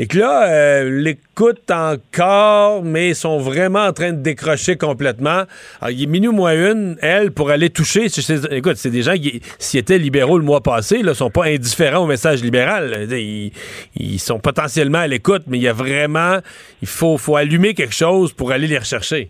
Et 0.01 0.07
que 0.07 0.17
là, 0.17 0.47
euh, 0.47 1.01
l'écoutent 1.01 1.69
encore, 1.69 2.83
mais 2.85 3.13
sont 3.13 3.37
vraiment 3.37 3.83
en 3.83 3.91
train 3.91 4.13
de 4.13 4.21
décrocher 4.21 4.77
complètement. 4.77 5.43
Alors, 5.81 5.89
il 5.91 6.03
est 6.03 6.05
minuit 6.05 6.29
moins 6.29 6.53
une, 6.53 6.97
elle, 7.01 7.33
pour 7.33 7.49
aller 7.49 7.69
toucher. 7.69 8.05
écoute, 8.51 8.77
c'est 8.77 8.91
des 8.91 9.01
gens 9.01 9.15
qui, 9.15 9.41
s'ils 9.59 9.81
étaient 9.81 9.97
libéraux 9.97 10.37
le 10.37 10.45
mois 10.45 10.61
passé, 10.61 11.03
ne 11.03 11.11
sont 11.13 11.29
pas 11.29 11.47
indifférents 11.47 12.03
au 12.03 12.07
message 12.07 12.41
libéral. 12.41 13.07
Ils, 13.11 13.51
ils 13.97 14.19
sont 14.19 14.39
potentiellement 14.39 14.99
à 14.99 15.07
l'écoute, 15.07 15.41
mais 15.47 15.57
il 15.57 15.63
y 15.63 15.67
a 15.67 15.73
vraiment, 15.73 16.37
il 16.81 16.87
faut, 16.87 17.17
faut 17.17 17.35
allumer 17.35 17.73
quelque 17.73 17.93
chose 17.93 18.31
pour 18.31 18.53
aller 18.53 18.67
les 18.67 18.77
rechercher. 18.77 19.29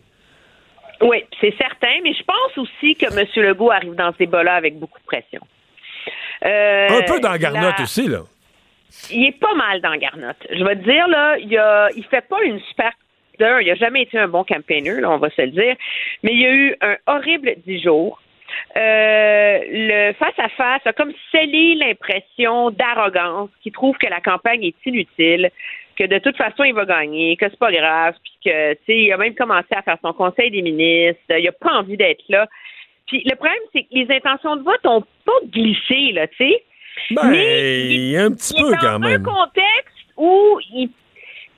Oui, 1.02 1.24
c'est 1.42 1.56
certain, 1.58 1.96
mais 2.04 2.14
je 2.14 2.24
pense 2.24 2.58
aussi 2.60 2.94
que 2.96 3.08
M. 3.08 3.26
Legault 3.38 3.72
arrive 3.72 3.96
dans 3.96 4.12
ce 4.14 4.18
débat-là 4.20 4.54
avec 4.54 4.78
beaucoup 4.78 5.00
de 5.00 5.06
pression. 5.06 5.42
Euh, 6.46 6.88
Un 7.00 7.02
peu 7.12 7.20
dans 7.20 7.36
Garnotte 7.38 7.80
la- 7.80 7.84
aussi, 7.84 8.08
là. 8.08 8.20
Il 9.12 9.28
est 9.28 9.40
pas 9.40 9.54
mal 9.54 9.82
dans 9.82 9.96
Garnotte. 9.96 10.48
Je 10.52 10.64
vais 10.64 10.76
te 10.76 10.84
dire, 10.84 11.08
là, 11.08 11.38
il, 11.38 11.58
a, 11.58 11.90
il 11.96 12.04
fait 12.06 12.28
pas 12.28 12.42
une 12.44 12.60
super. 12.62 12.92
Il 13.40 13.72
a 13.72 13.76
jamais 13.76 14.02
été 14.02 14.18
un 14.18 14.28
bon 14.28 14.44
campaigner, 14.44 15.00
là, 15.00 15.12
on 15.12 15.18
va 15.18 15.30
se 15.30 15.42
le 15.42 15.52
dire, 15.52 15.76
mais 16.24 16.34
il 16.34 16.42
y 16.42 16.46
a 16.46 16.52
eu 16.52 16.76
un 16.82 16.98
horrible 17.08 17.54
dix 17.66 17.82
jours. 17.82 18.20
Euh, 18.76 19.60
le 19.72 20.14
face-à-face 20.14 20.86
a 20.86 20.94
comme 20.94 21.14
scellé 21.32 21.76
l'impression 21.76 22.70
d'arrogance 22.72 23.50
qui 23.62 23.72
trouve 23.72 23.98
que 23.98 24.08
la 24.08 24.20
campagne 24.20 24.64
est 24.64 24.86
inutile, 24.86 25.52
que 25.98 26.04
de 26.04 26.18
toute 26.20 26.36
façon 26.36 26.64
il 26.64 26.74
va 26.74 26.86
gagner, 26.86 27.38
que 27.38 27.50
c'est 27.50 27.60
pas 27.60 27.72
grave, 27.72 28.16
puis 28.22 28.34
que 28.52 28.74
tu 28.74 28.80
sais, 28.88 28.98
il 28.98 29.14
a 29.14 29.18
même 29.18 29.36
commencé 29.36 29.68
à 29.72 29.84
faire 29.84 29.98
son 30.02 30.14
conseil 30.14 30.52
des 30.52 30.62
ministres, 30.62 31.22
il 31.30 31.48
a 31.48 31.52
pas 31.52 31.76
envie 31.76 31.98
d'être 31.98 32.24
là. 32.28 32.48
Puis 33.08 33.24
le 33.26 33.36
problème, 33.36 33.58
c'est 33.74 33.84
que 33.84 33.94
les 33.94 34.12
intentions 34.14 34.56
de 34.56 34.64
vote 34.64 34.86
ont 34.86 35.04
pas 35.26 35.40
glissé, 35.46 36.12
là, 36.12 36.28
tu 36.28 36.38
sais. 36.38 36.64
Ben, 37.12 37.30
Mais 37.32 37.86
il 37.88 38.18
un 38.18 38.32
petit 38.32 38.54
il 38.56 38.60
est 38.60 38.64
peu 38.64 38.72
dans 38.72 38.78
quand 38.80 39.00
même. 39.00 39.22
un 39.22 39.24
contexte 39.24 39.98
où 40.18 40.60
il- 40.74 40.90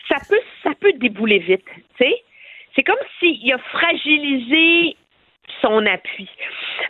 ça 0.10 0.18
peut 0.30 0.40
ça 0.64 0.72
peut 0.80 0.94
débouler 0.94 1.40
vite, 1.40 1.66
tu 1.76 2.06
sais. 2.06 2.24
C'est 2.76 2.84
comme 2.84 2.96
s'il 3.20 3.52
a 3.54 3.58
fragilisé 3.58 4.96
son 5.62 5.86
appui. 5.86 6.30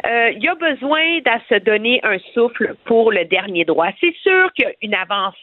Euh, 0.05 0.31
il 0.37 0.47
a 0.47 0.55
besoin 0.55 1.17
de 1.19 1.31
se 1.49 1.59
donner 1.59 1.99
un 2.03 2.17
souffle 2.33 2.75
pour 2.85 3.11
le 3.11 3.25
dernier 3.25 3.65
droit. 3.65 3.87
C'est 3.99 4.15
sûr 4.21 4.51
qu'il 4.53 4.65
y 4.65 4.67
a 4.67 4.73
une 4.81 4.93
avance 4.93 5.35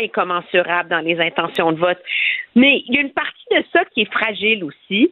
incommensurable 0.00 0.88
dans 0.88 1.00
les 1.00 1.20
intentions 1.20 1.72
de 1.72 1.78
vote, 1.78 1.98
mais 2.54 2.82
il 2.86 2.94
y 2.94 2.98
a 2.98 3.00
une 3.00 3.12
partie 3.12 3.44
de 3.50 3.64
ça 3.72 3.84
qui 3.86 4.02
est 4.02 4.12
fragile 4.12 4.64
aussi. 4.64 5.10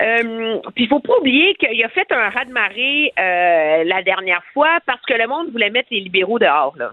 Euh, 0.00 0.58
puis 0.74 0.84
il 0.84 0.88
faut 0.88 1.00
pas 1.00 1.16
oublier 1.18 1.54
qu'il 1.54 1.82
a 1.82 1.88
fait 1.88 2.10
un 2.10 2.28
raz-de-marée 2.30 3.12
euh, 3.18 3.84
la 3.84 4.02
dernière 4.02 4.42
fois 4.52 4.78
parce 4.86 5.02
que 5.02 5.14
le 5.14 5.26
monde 5.26 5.50
voulait 5.50 5.70
mettre 5.70 5.88
les 5.90 6.00
libéraux 6.00 6.38
dehors. 6.38 6.74
Là. 6.76 6.92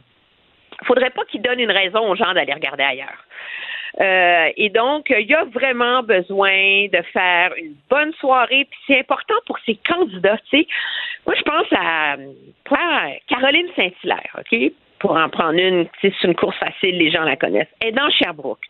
faudrait 0.84 1.12
pas 1.12 1.26
qu'il 1.26 1.42
donne 1.42 1.60
une 1.60 1.72
raison 1.72 2.10
aux 2.10 2.16
gens 2.16 2.34
d'aller 2.34 2.54
regarder 2.54 2.84
ailleurs. 2.84 3.24
Euh, 4.02 4.50
et 4.58 4.70
donc, 4.70 5.14
il 5.16 5.28
y 5.28 5.36
a 5.36 5.44
vraiment 5.46 6.02
besoin 6.02 6.88
de 6.88 7.02
faire 7.14 7.54
une 7.58 7.76
bonne 7.90 8.12
soirée. 8.14 8.68
Puis 8.70 8.80
c'est 8.88 9.00
important 9.00 9.36
pour 9.46 9.60
ces 9.66 9.76
candidats. 9.88 10.40
Moi, 11.26 11.36
je 11.36 11.44
pense 11.44 11.68
à 11.72 12.16
Claire- 12.66 13.20
Caroline 13.28 13.68
Saint-Hilaire, 13.76 14.36
OK? 14.40 14.74
Pour 15.04 15.18
en 15.18 15.28
prendre 15.28 15.60
une, 15.60 15.86
c'est 16.02 16.14
une 16.24 16.34
course 16.34 16.56
facile, 16.58 16.98
les 16.98 17.12
gens 17.12 17.24
la 17.24 17.36
connaissent. 17.36 17.68
Elle 17.82 17.90
est 17.90 17.92
dans 17.92 18.10
Sherbrooke. 18.10 18.64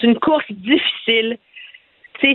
C'est 0.00 0.08
une 0.08 0.18
course 0.18 0.44
difficile. 0.50 1.38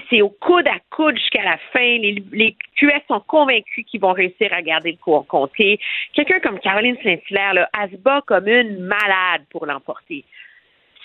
C'est 0.09 0.21
au 0.21 0.29
coude 0.29 0.65
à 0.69 0.77
coude 0.89 1.17
jusqu'à 1.17 1.43
la 1.43 1.57
fin. 1.73 1.81
Les, 1.97 2.23
les 2.31 2.55
QS 2.77 3.01
sont 3.09 3.19
convaincus 3.19 3.85
qu'ils 3.85 3.99
vont 3.99 4.13
réussir 4.13 4.47
à 4.53 4.61
garder 4.61 4.91
le 4.91 4.97
coup 4.97 5.13
en 5.13 5.23
comté. 5.23 5.77
Quelqu'un 6.13 6.39
comme 6.39 6.57
Caroline 6.59 6.95
Saint-Hilaire, 7.03 7.67
elle 7.77 7.91
se 7.91 7.97
bat 7.97 8.21
comme 8.25 8.47
une 8.47 8.79
malade 8.79 9.41
pour 9.51 9.65
l'emporter. 9.65 10.23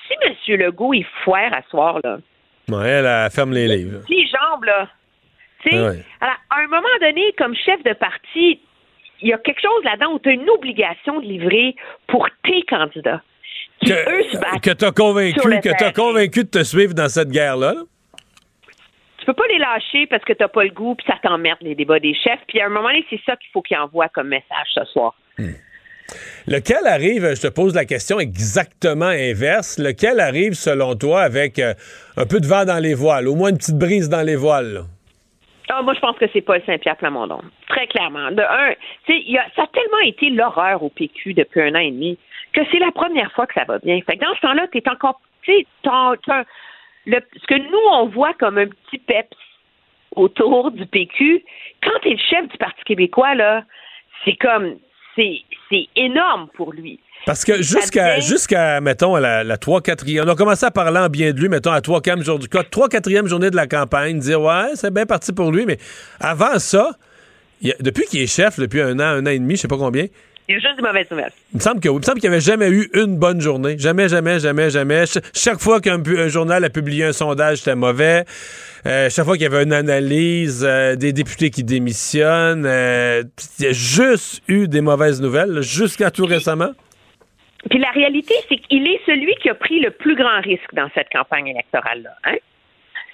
Si 0.06 0.14
M. 0.22 0.60
Legault, 0.60 0.94
il 0.94 1.04
foire 1.24 1.52
à 1.52 1.62
soir, 1.70 1.98
là, 2.04 2.18
Ouais, 2.68 2.86
elle, 2.88 3.06
elle 3.06 3.30
ferme 3.32 3.52
les 3.52 3.66
livres. 3.66 4.02
les 4.08 4.26
jambes, 4.28 4.62
là, 4.64 4.86
Ah 5.66 5.70
ouais. 5.88 6.04
alors, 6.20 6.36
à 6.50 6.60
un 6.60 6.66
moment 6.68 6.86
donné, 7.00 7.32
comme 7.36 7.56
chef 7.56 7.82
de 7.82 7.94
parti, 7.94 8.60
il 9.20 9.28
y 9.28 9.32
a 9.32 9.38
quelque 9.38 9.60
chose 9.60 9.84
là-dedans 9.84 10.12
où 10.14 10.18
tu 10.18 10.28
as 10.28 10.32
une 10.32 10.48
obligation 10.50 11.20
de 11.20 11.26
livrer 11.26 11.74
pour 12.06 12.28
tes 12.44 12.62
candidats. 12.62 13.22
Qui, 13.80 13.92
eux, 13.92 14.22
se 14.32 14.38
battent 14.38 14.62
Que 14.62 14.70
t'as 14.70 14.92
convaincu, 14.92 15.40
que 15.40 15.78
t'as 15.78 15.92
convaincu 15.92 16.44
de 16.44 16.48
te 16.48 16.64
suivre 16.64 16.94
dans 16.94 17.08
cette 17.08 17.30
guerre-là. 17.30 17.74
là? 17.74 17.82
Tu 19.18 19.26
peux 19.26 19.34
pas 19.34 19.46
les 19.48 19.58
lâcher 19.58 20.06
parce 20.06 20.24
que 20.24 20.32
t'as 20.32 20.48
pas 20.48 20.64
le 20.64 20.70
goût, 20.70 20.94
puis 20.94 21.06
ça 21.06 21.18
t'emmerde 21.22 21.58
les 21.60 21.74
débats 21.74 22.00
des 22.00 22.14
chefs. 22.14 22.40
Puis 22.48 22.60
à 22.60 22.66
un 22.66 22.68
moment 22.70 22.88
donné, 22.88 23.04
c'est 23.10 23.20
ça 23.26 23.36
qu'il 23.36 23.50
faut 23.52 23.62
qu'ils 23.62 23.76
envoient 23.76 24.08
comme 24.08 24.28
message 24.28 24.68
ce 24.74 24.84
soir. 24.86 25.14
Lequel 26.46 26.86
arrive, 26.86 27.34
je 27.34 27.42
te 27.42 27.48
pose 27.48 27.74
la 27.74 27.84
question 27.84 28.18
exactement 28.18 29.04
inverse, 29.06 29.78
lequel 29.78 30.20
arrive 30.20 30.54
selon 30.54 30.94
toi 30.94 31.20
avec 31.20 31.58
euh, 31.58 31.74
un 32.16 32.24
peu 32.24 32.40
de 32.40 32.46
vent 32.46 32.64
dans 32.64 32.78
les 32.78 32.94
voiles, 32.94 33.28
au 33.28 33.34
moins 33.34 33.50
une 33.50 33.58
petite 33.58 33.76
brise 33.76 34.08
dans 34.08 34.22
les 34.22 34.36
voiles? 34.36 34.72
là? 34.72 34.80
Ah, 35.70 35.82
moi, 35.82 35.94
je 35.94 36.00
pense 36.00 36.16
que 36.16 36.26
c'est 36.32 36.40
Paul 36.40 36.62
Saint-Pierre 36.64 36.96
Plamondon. 36.96 37.40
Très 37.68 37.86
clairement. 37.86 38.30
De 38.30 38.40
un, 38.42 38.72
tu 39.06 39.14
y 39.18 39.36
a- 39.38 39.46
ça 39.54 39.64
a 39.64 39.66
tellement 39.66 40.00
été 40.00 40.30
l'horreur 40.30 40.82
au 40.82 40.88
PQ 40.88 41.34
depuis 41.34 41.60
un 41.60 41.74
an 41.74 41.80
et 41.80 41.90
demi 41.90 42.18
que 42.52 42.62
c'est 42.70 42.78
la 42.78 42.90
première 42.92 43.30
fois 43.32 43.46
que 43.46 43.54
ça 43.54 43.64
va 43.64 43.78
bien. 43.78 44.00
Fait 44.02 44.16
que 44.16 44.24
dans 44.24 44.34
ce 44.34 44.40
temps-là, 44.40 44.66
encore, 44.90 45.20
tu 45.42 45.66
t'as- 45.82 46.14
t'as- 46.26 46.44
le- 47.06 47.20
ce 47.36 47.46
que 47.46 47.54
nous, 47.54 47.78
on 47.92 48.06
voit 48.06 48.32
comme 48.34 48.58
un 48.58 48.66
petit 48.68 48.98
peps 48.98 49.36
autour 50.16 50.70
du 50.70 50.86
PQ, 50.86 51.44
quand 51.82 51.98
t'es 52.02 52.10
le 52.10 52.18
chef 52.18 52.48
du 52.48 52.56
Parti 52.56 52.82
québécois, 52.84 53.34
là, 53.34 53.64
c'est 54.24 54.36
comme, 54.36 54.76
c'est 55.14 55.88
énorme 55.96 56.48
pour 56.54 56.72
lui. 56.72 56.98
Parce 57.26 57.44
que 57.44 57.60
jusqu'à, 57.62 58.20
jusqu'à 58.20 58.80
mettons, 58.80 59.14
à 59.14 59.20
la, 59.20 59.44
la 59.44 59.56
3 59.58 59.82
4 59.82 60.04
on 60.24 60.28
a 60.28 60.34
commencé 60.34 60.64
à 60.64 60.70
parler 60.70 60.98
en 60.98 61.08
bien 61.08 61.32
de 61.32 61.38
lui, 61.40 61.48
mettons, 61.48 61.72
à 61.72 61.80
3 61.80 62.00
4 62.00 62.22
journée, 62.24 62.46
3 62.70 62.88
4 62.88 63.26
journée 63.26 63.50
de 63.50 63.56
la 63.56 63.66
campagne, 63.66 64.18
dire, 64.18 64.40
ouais, 64.40 64.70
c'est 64.74 64.92
bien 64.92 65.04
parti 65.04 65.32
pour 65.32 65.52
lui, 65.52 65.66
mais 65.66 65.78
avant 66.20 66.58
ça, 66.58 66.92
il 67.60 67.68
y 67.68 67.72
a- 67.72 67.76
depuis 67.80 68.04
qu'il 68.06 68.20
est 68.22 68.26
chef, 68.26 68.58
depuis 68.58 68.80
un 68.80 68.98
an, 68.98 69.02
un 69.02 69.26
an 69.26 69.30
et 69.30 69.38
demi, 69.38 69.56
je 69.56 69.62
sais 69.62 69.68
pas 69.68 69.76
combien, 69.76 70.06
Il 70.48 70.54
y 70.54 70.56
a 70.56 70.60
juste 70.60 70.76
des 70.76 70.82
mauvaises 70.82 71.10
nouvelles. 71.10 71.32
il 71.52 71.56
me 71.58 71.60
semble 71.62 71.80
que, 71.80 71.88
il 71.90 71.94
me 71.96 72.02
semble 72.02 72.20
qu'il 72.20 72.30
n'y 72.30 72.34
avait 72.36 72.40
jamais 72.44 72.70
eu 72.70 72.88
une 72.94 73.18
bonne 73.18 73.42
journée. 73.42 73.76
Jamais, 73.78 74.08
jamais, 74.08 74.38
jamais, 74.40 74.70
jamais. 74.70 75.04
Ch- 75.04 75.22
chaque 75.34 75.60
fois 75.60 75.78
qu'un 75.82 76.02
journal 76.28 76.64
a 76.64 76.70
publié 76.70 77.04
un 77.04 77.12
sondage, 77.12 77.58
c'était 77.58 77.74
mauvais. 77.74 78.24
Euh, 78.86 79.10
chaque 79.10 79.26
fois 79.26 79.34
qu'il 79.34 79.42
y 79.42 79.46
avait 79.46 79.64
une 79.64 79.74
analyse, 79.74 80.64
euh, 80.66 80.96
des 80.96 81.12
députés 81.12 81.50
qui 81.50 81.64
démissionnent, 81.64 82.64
euh, 82.64 83.24
il 83.58 83.64
y 83.66 83.68
a 83.68 83.72
juste 83.72 84.40
eu 84.48 84.68
des 84.68 84.80
mauvaises 84.80 85.20
nouvelles, 85.20 85.60
jusqu'à 85.60 86.10
tout 86.10 86.24
récemment. 86.24 86.70
Puis 87.70 87.78
la 87.78 87.90
réalité, 87.90 88.34
c'est 88.48 88.56
qu'il 88.56 88.86
est 88.88 89.00
celui 89.06 89.34
qui 89.36 89.50
a 89.50 89.54
pris 89.54 89.80
le 89.80 89.90
plus 89.90 90.14
grand 90.14 90.40
risque 90.40 90.72
dans 90.74 90.88
cette 90.94 91.10
campagne 91.10 91.48
électorale-là. 91.48 92.10
Hein? 92.24 92.36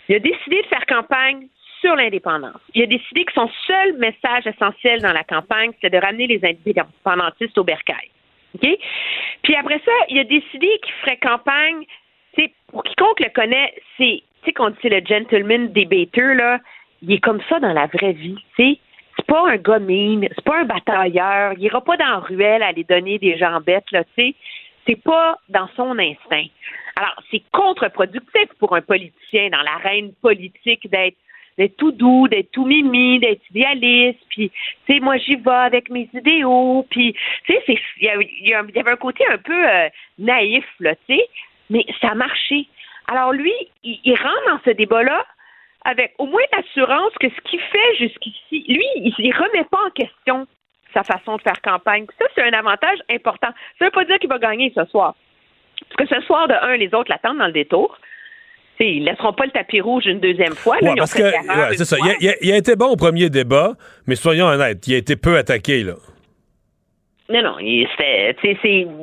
Il 0.08 0.16
a 0.16 0.18
décidé 0.18 0.62
de 0.62 0.66
faire 0.66 0.86
campagne 0.86 1.48
sur 1.80 1.96
l'indépendance. 1.96 2.60
Il 2.74 2.82
a 2.82 2.86
décidé 2.86 3.24
que 3.24 3.32
son 3.32 3.50
seul 3.66 3.94
message 3.98 4.46
essentiel 4.46 5.02
dans 5.02 5.12
la 5.12 5.24
campagne, 5.24 5.72
c'est 5.80 5.90
de 5.90 5.98
ramener 5.98 6.26
les 6.26 6.40
indépendantistes 6.44 7.58
au 7.58 7.64
bercail. 7.64 8.10
OK? 8.54 8.68
Puis 9.42 9.54
après 9.56 9.80
ça, 9.84 9.92
il 10.08 10.18
a 10.18 10.24
décidé 10.24 10.68
qu'il 10.82 10.94
ferait 11.02 11.18
campagne, 11.18 11.84
pour 12.68 12.82
quiconque 12.82 13.20
le 13.20 13.30
connaît, 13.30 13.72
c'est, 13.96 14.22
tu 14.42 14.46
sais, 14.46 14.52
qu'on 14.52 14.70
dit 14.70 14.88
le 14.88 15.00
gentleman 15.06 15.72
debater, 15.72 16.34
là, 16.34 16.58
il 17.02 17.12
est 17.12 17.20
comme 17.20 17.40
ça 17.48 17.60
dans 17.60 17.72
la 17.72 17.86
vraie 17.86 18.12
vie, 18.12 18.36
tu 18.56 18.64
sais. 18.64 18.78
C'est 19.16 19.26
pas 19.26 19.50
un 19.50 19.56
gars 19.56 19.78
mine, 19.78 20.28
c'est 20.34 20.44
pas 20.44 20.60
un 20.60 20.64
batailleur, 20.64 21.52
il 21.56 21.62
ira 21.62 21.80
pas 21.80 21.96
dans 21.96 22.04
la 22.04 22.18
ruelle 22.18 22.62
à 22.62 22.68
aller 22.68 22.84
donner 22.84 23.18
des 23.18 23.36
jambettes, 23.36 23.90
là, 23.92 24.04
tu 24.04 24.10
sais. 24.16 24.34
C'est 24.86 25.02
pas 25.02 25.38
dans 25.48 25.68
son 25.76 25.98
instinct. 25.98 26.46
Alors, 26.96 27.14
c'est 27.30 27.42
contre-productif 27.52 28.48
pour 28.58 28.76
un 28.76 28.82
politicien 28.82 29.48
dans 29.50 29.62
l'arène 29.62 30.12
politique 30.20 30.90
d'être 30.90 31.16
d'être 31.56 31.76
tout 31.76 31.92
doux, 31.92 32.26
d'être 32.26 32.50
tout 32.50 32.66
mimi, 32.66 33.20
d'être 33.20 33.42
idéaliste, 33.50 34.18
puis, 34.28 34.50
tu 34.86 34.92
sais, 34.92 34.98
moi, 35.00 35.16
j'y 35.18 35.36
vais 35.36 35.50
avec 35.50 35.88
mes 35.88 36.08
idéaux, 36.12 36.84
puis, 36.90 37.14
tu 37.46 37.52
sais, 37.52 37.78
il 38.00 38.08
y, 38.42 38.54
avait 38.54 38.90
un 38.90 38.96
côté 38.96 39.24
un 39.30 39.38
peu 39.38 39.68
euh, 39.68 39.88
naïf, 40.18 40.64
là, 40.80 40.96
tu 41.08 41.14
sais, 41.14 41.28
mais 41.70 41.86
ça 42.00 42.08
a 42.08 42.14
marché. 42.16 42.66
Alors, 43.06 43.32
lui, 43.32 43.52
il 43.84 44.14
rentre 44.16 44.48
dans 44.48 44.60
ce 44.64 44.70
débat-là 44.70 45.24
avec 45.84 46.14
au 46.18 46.26
moins 46.26 46.42
l'assurance 46.52 47.12
que 47.20 47.28
ce 47.28 47.50
qu'il 47.50 47.60
fait 47.60 47.96
jusqu'ici, 47.98 48.64
lui, 48.68 48.86
il 48.96 49.12
ne 49.18 49.34
remet 49.34 49.64
pas 49.64 49.78
en 49.86 49.90
question 49.90 50.46
sa 50.94 51.02
façon 51.02 51.36
de 51.36 51.42
faire 51.42 51.60
campagne. 51.60 52.06
Ça, 52.18 52.26
c'est 52.34 52.42
un 52.42 52.52
avantage 52.52 52.98
important. 53.10 53.48
Ça 53.78 53.84
ne 53.84 53.86
veut 53.86 53.90
pas 53.90 54.04
dire 54.04 54.18
qu'il 54.18 54.28
va 54.28 54.38
gagner 54.38 54.72
ce 54.74 54.84
soir. 54.86 55.14
Parce 55.96 56.08
que 56.08 56.16
ce 56.16 56.22
soir, 56.22 56.48
de 56.48 56.54
un, 56.54 56.76
les 56.76 56.94
autres 56.94 57.10
l'attendent 57.10 57.38
dans 57.38 57.46
le 57.46 57.52
détour. 57.52 57.98
T'sais, 58.76 58.92
ils 58.94 59.04
ne 59.04 59.10
laisseront 59.10 59.32
pas 59.32 59.44
le 59.44 59.50
tapis 59.50 59.80
rouge 59.80 60.06
une 60.06 60.20
deuxième 60.20 60.54
fois. 60.54 60.78
Là, 60.80 60.94
parce 60.96 61.14
que, 61.14 61.30
c'est 61.76 61.84
ça. 61.84 61.96
Il 62.20 62.28
a, 62.28 62.34
il 62.40 62.52
a, 62.52 62.56
été 62.56 62.74
bon 62.74 62.86
au 62.86 62.96
premier 62.96 63.30
débat, 63.30 63.74
mais 64.06 64.16
soyons 64.16 64.46
honnêtes, 64.46 64.86
il 64.88 64.94
a 64.94 64.98
été 64.98 65.16
peu 65.16 65.36
attaqué, 65.36 65.84
là. 65.84 65.94
Non, 67.30 67.42
non, 67.42 67.56
c'était, 67.58 68.36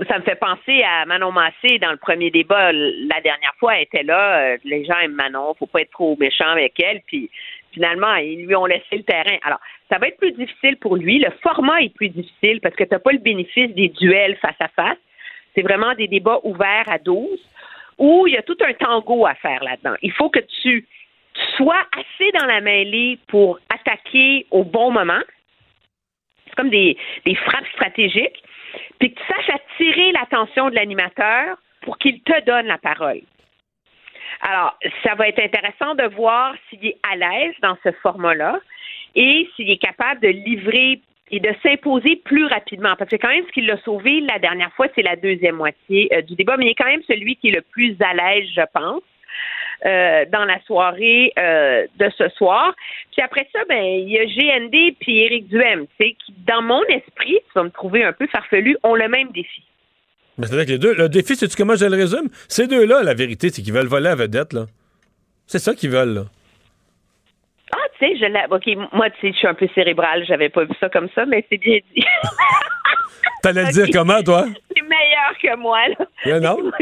ça 0.08 0.20
me 0.20 0.24
fait 0.24 0.36
penser 0.36 0.84
à 0.84 1.06
Manon 1.08 1.32
Massé 1.32 1.80
dans 1.80 1.90
le 1.90 1.98
premier 1.98 2.30
débat 2.30 2.72
la 2.72 3.20
dernière 3.22 3.56
fois. 3.60 3.78
Elle 3.78 3.84
était 3.84 4.04
là. 4.04 4.42
Euh, 4.42 4.58
les 4.64 4.86
gens 4.86 5.00
aiment 5.00 5.16
Manon, 5.16 5.56
faut 5.58 5.66
pas 5.66 5.82
être 5.82 5.90
trop 5.90 6.16
méchant 6.20 6.50
avec 6.50 6.80
elle. 6.80 7.02
Puis 7.08 7.32
finalement, 7.72 8.14
ils 8.16 8.46
lui 8.46 8.56
ont 8.56 8.68
laissé 8.68 8.98
le 8.98 9.04
terrain. 9.04 9.38
Alors, 9.44 9.60
ça 9.90 9.98
va 9.98 10.08
être 10.08 10.18
plus 10.18 10.34
difficile 10.34 10.78
pour 10.78 10.98
lui. 10.98 11.18
Le 11.18 11.32
format 11.42 11.82
est 11.82 11.94
plus 11.96 12.10
difficile 12.10 12.62
parce 12.62 12.76
que 12.76 12.84
tu 12.84 12.92
n'as 12.92 13.00
pas 13.00 13.12
le 13.12 13.18
bénéfice 13.18 13.74
des 13.74 13.90
duels 13.90 14.38
face 14.38 14.60
à 14.60 14.68
face. 14.68 15.00
C'est 15.56 15.64
vraiment 15.64 15.96
des 15.96 16.08
débats 16.08 16.42
ouverts 16.44 16.90
à 16.92 17.00
12 17.00 17.28
où 17.98 18.28
il 18.28 18.34
y 18.34 18.38
a 18.38 18.44
tout 18.44 18.58
un 18.62 18.74
tango 18.74 19.26
à 19.26 19.34
faire 19.34 19.64
là-dedans. 19.64 19.96
Il 20.04 20.12
faut 20.12 20.30
que 20.30 20.40
tu 20.62 20.86
sois 21.58 21.84
assez 21.98 22.32
dans 22.40 22.46
la 22.46 22.62
mêlée 22.62 23.18
pour 23.28 23.60
attaquer 23.74 24.46
au 24.52 24.64
bon 24.64 24.92
moment 24.92 25.22
c'est 26.52 26.62
comme 26.62 26.70
des, 26.70 26.98
frappes 27.46 27.68
stratégiques, 27.74 28.44
puis 29.00 29.14
que 29.14 29.20
tu 29.20 29.26
saches 29.28 29.50
attirer 29.50 30.12
l'attention 30.12 30.70
de 30.70 30.76
l'animateur 30.76 31.58
pour 31.82 31.98
qu'il 31.98 32.22
te 32.22 32.46
donne 32.46 32.68
la 32.68 32.78
parole. 32.78 33.22
Alors, 34.42 34.78
ça 35.04 35.16
va 35.16 35.28
être 35.28 35.40
intéressant 35.40 35.96
de 35.96 36.04
voir 36.16 36.56
s'il 36.70 36.86
est 36.86 36.98
à 37.12 37.16
l'aise 37.16 37.54
dans 37.62 37.78
ce 37.84 37.92
format-là 38.02 38.60
et 39.16 39.50
s'il 39.56 39.70
est 39.70 39.78
capable 39.78 40.22
de 40.22 40.30
livrer 40.30 41.02
et 41.32 41.40
de 41.40 41.54
s'imposer 41.64 42.18
plus 42.18 42.46
rapidement. 42.46 42.96
Parce 42.98 43.10
que 43.10 43.16
quand 43.16 43.30
même, 43.30 43.46
ce 43.48 43.52
qui 43.52 43.62
l'a 43.62 43.78
sauvé 43.82 44.22
la 44.22 44.40
dernière 44.40 44.72
fois, 44.74 44.88
c'est 44.96 45.02
la 45.02 45.16
deuxième 45.16 45.56
moitié 45.56 46.10
euh, 46.14 46.22
du 46.22 46.36
débat, 46.36 46.58
mais 46.58 46.66
il 46.66 46.72
est 46.72 46.76
quand 46.76 46.86
même 46.86 47.04
celui 47.08 47.36
qui 47.38 47.50
est 47.50 47.56
le 47.56 47.62
plus 47.62 47.96
à 48.02 48.14
l'aise, 48.14 48.50
je 48.54 48.62
pense. 48.74 49.02
Euh, 49.84 50.26
dans 50.32 50.46
la 50.46 50.62
soirée 50.66 51.34
euh, 51.40 51.88
de 51.98 52.08
ce 52.16 52.30
soir. 52.38 52.72
Puis 53.12 53.24
après 53.24 53.48
ça, 53.52 53.62
ben 53.68 53.84
il 53.84 54.12
y 54.12 54.20
a 54.20 54.26
GND 54.26 54.96
puis 55.00 55.22
Éric 55.22 55.48
Duhem, 55.48 55.88
qui, 56.00 56.16
dans 56.46 56.62
mon 56.62 56.84
esprit, 56.84 57.40
tu 57.48 57.52
vas 57.56 57.64
me 57.64 57.72
trouver 57.72 58.04
un 58.04 58.14
peu 58.14 58.28
farfelu, 58.28 58.78
ont 58.84 58.94
le 58.94 59.08
même 59.08 59.32
défi. 59.32 59.64
Mais 60.38 60.46
c'est-à-dire 60.46 60.68
que 60.68 60.72
les 60.74 60.78
deux, 60.78 60.94
le 60.94 61.10
défi, 61.10 61.36
c'est-tu 61.36 61.56
comment 61.58 61.76
je 61.76 61.86
le 61.86 61.96
résume? 61.96 62.30
Ces 62.48 62.68
deux-là, 62.68 63.02
la 63.02 63.16
vérité, 63.16 63.50
c'est 63.50 63.64
qu'ils 63.64 63.74
veulent 63.74 63.88
voler 63.88 64.04
la 64.04 64.16
vedette, 64.16 64.54
là. 64.54 64.68
C'est 65.48 65.58
ça 65.58 65.74
qu'ils 65.74 65.90
veulent, 65.90 66.14
là. 66.14 66.26
Ah, 67.74 67.88
tu 67.98 68.06
sais, 68.06 68.18
je 68.18 68.26
l'ai. 68.26 68.46
OK, 68.50 68.92
moi, 68.94 69.10
tu 69.10 69.20
sais, 69.22 69.32
je 69.32 69.38
suis 69.38 69.48
un 69.48 69.54
peu 69.54 69.68
cérébrale, 69.74 70.26
j'avais 70.26 70.50
pas 70.50 70.64
vu 70.64 70.74
ça 70.80 70.90
comme 70.90 71.10
ça, 71.16 71.26
mais 71.26 71.46
c'est 71.50 71.58
bien 71.58 71.80
dit. 71.94 72.04
T'allais 73.44 73.64
le 73.64 73.72
dire 73.72 73.88
comment, 73.92 74.22
toi? 74.22 74.46
C'est 74.76 74.82
meilleur 74.82 75.38
que 75.42 75.56
moi, 75.58 75.80
là. 75.88 76.40
non? 76.40 76.72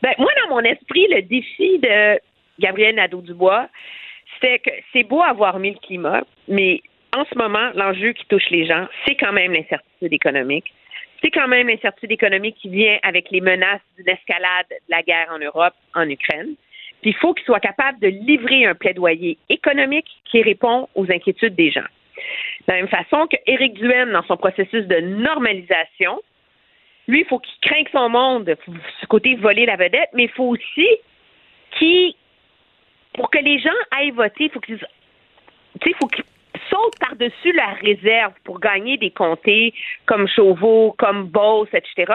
Ben, 0.00 0.14
moi, 0.16 0.30
dans 0.42 0.54
mon 0.54 0.60
esprit, 0.60 1.08
le 1.10 1.22
défi 1.22 1.80
de 1.80 2.20
Gabriel 2.60 2.94
Nadeau-Dubois, 2.94 3.68
c'est 4.40 4.60
que 4.60 4.70
c'est 4.92 5.02
beau 5.02 5.22
avoir 5.22 5.58
mis 5.58 5.72
le 5.72 5.78
climat, 5.80 6.22
mais 6.46 6.82
en 7.16 7.24
ce 7.24 7.36
moment, 7.36 7.70
l'enjeu 7.74 8.12
qui 8.12 8.24
touche 8.26 8.48
les 8.50 8.66
gens, 8.66 8.86
c'est 9.06 9.16
quand 9.16 9.32
même 9.32 9.52
l'incertitude 9.52 10.12
économique. 10.12 10.72
C'est 11.22 11.30
quand 11.30 11.48
même 11.48 11.66
l'incertitude 11.66 12.12
économique 12.12 12.56
qui 12.60 12.68
vient 12.68 12.98
avec 13.02 13.30
les 13.30 13.40
menaces 13.40 13.80
d'une 13.96 14.08
escalade 14.08 14.66
de 14.70 14.76
la 14.88 15.02
guerre 15.02 15.28
en 15.32 15.38
Europe, 15.38 15.74
en 15.94 16.08
Ukraine. 16.08 16.54
Puis 17.00 17.10
il 17.10 17.16
faut 17.16 17.34
qu'il 17.34 17.44
soit 17.44 17.60
capable 17.60 18.00
de 18.00 18.08
livrer 18.08 18.66
un 18.66 18.74
plaidoyer 18.74 19.38
économique 19.48 20.08
qui 20.24 20.42
répond 20.42 20.88
aux 20.94 21.10
inquiétudes 21.10 21.54
des 21.54 21.70
gens. 21.70 21.86
De 22.66 22.72
la 22.72 22.74
même 22.74 22.88
façon 22.88 23.26
que 23.26 23.36
Éric 23.46 23.80
dans 23.80 24.24
son 24.24 24.36
processus 24.36 24.86
de 24.86 25.00
normalisation, 25.00 26.20
lui, 27.06 27.20
il 27.20 27.26
faut 27.26 27.38
qu'il 27.38 27.58
craigne 27.60 27.86
son 27.90 28.08
monde, 28.10 28.54
ce 29.00 29.06
côté 29.06 29.34
voler 29.36 29.64
la 29.64 29.76
vedette, 29.76 30.10
mais 30.12 30.24
il 30.24 30.30
faut 30.30 30.44
aussi 30.44 30.88
qu'il, 31.78 32.12
pour 33.14 33.30
que 33.30 33.38
les 33.38 33.58
gens 33.58 33.70
aillent 33.92 34.10
voter, 34.10 34.44
il 34.44 34.50
faut 34.50 34.60
qu'ils, 34.60 34.78
faut 34.78 36.06
qu'ils 36.08 36.24
sautent 36.68 36.98
par-dessus 37.00 37.52
la 37.52 37.68
réserve 37.80 38.34
pour 38.44 38.60
gagner 38.60 38.98
des 38.98 39.10
comtés 39.10 39.72
comme 40.04 40.28
Chauveau, 40.28 40.94
comme 40.98 41.28
Beauce, 41.28 41.68
etc. 41.72 42.12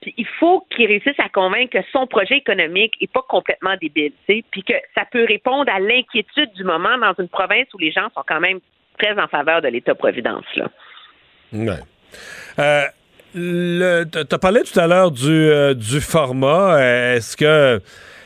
Puis 0.00 0.14
il 0.16 0.26
faut 0.38 0.66
qu'il 0.70 0.86
réussisse 0.86 1.18
à 1.18 1.28
convaincre 1.28 1.78
que 1.78 1.84
son 1.92 2.06
projet 2.06 2.38
économique 2.38 2.94
n'est 3.00 3.06
pas 3.06 3.24
complètement 3.28 3.76
débile, 3.80 4.12
puis 4.26 4.62
que 4.62 4.74
ça 4.94 5.04
peut 5.10 5.24
répondre 5.26 5.70
à 5.70 5.78
l'inquiétude 5.78 6.52
du 6.54 6.64
moment 6.64 6.96
dans 6.98 7.14
une 7.18 7.28
province 7.28 7.66
où 7.74 7.78
les 7.78 7.92
gens 7.92 8.08
sont 8.14 8.24
quand 8.26 8.40
même 8.40 8.60
très 8.98 9.18
en 9.18 9.28
faveur 9.28 9.60
de 9.60 9.68
l'État-providence. 9.68 10.44
Ouais. 11.52 11.80
Euh, 12.58 14.04
parlé 14.40 14.62
tout 14.62 14.78
à 14.78 14.86
l'heure 14.86 15.10
du, 15.10 15.30
euh, 15.30 15.74
du 15.74 16.00
format. 16.00 16.78
Euh, 16.78 17.16
est-ce 17.16 17.36
que 17.36 17.80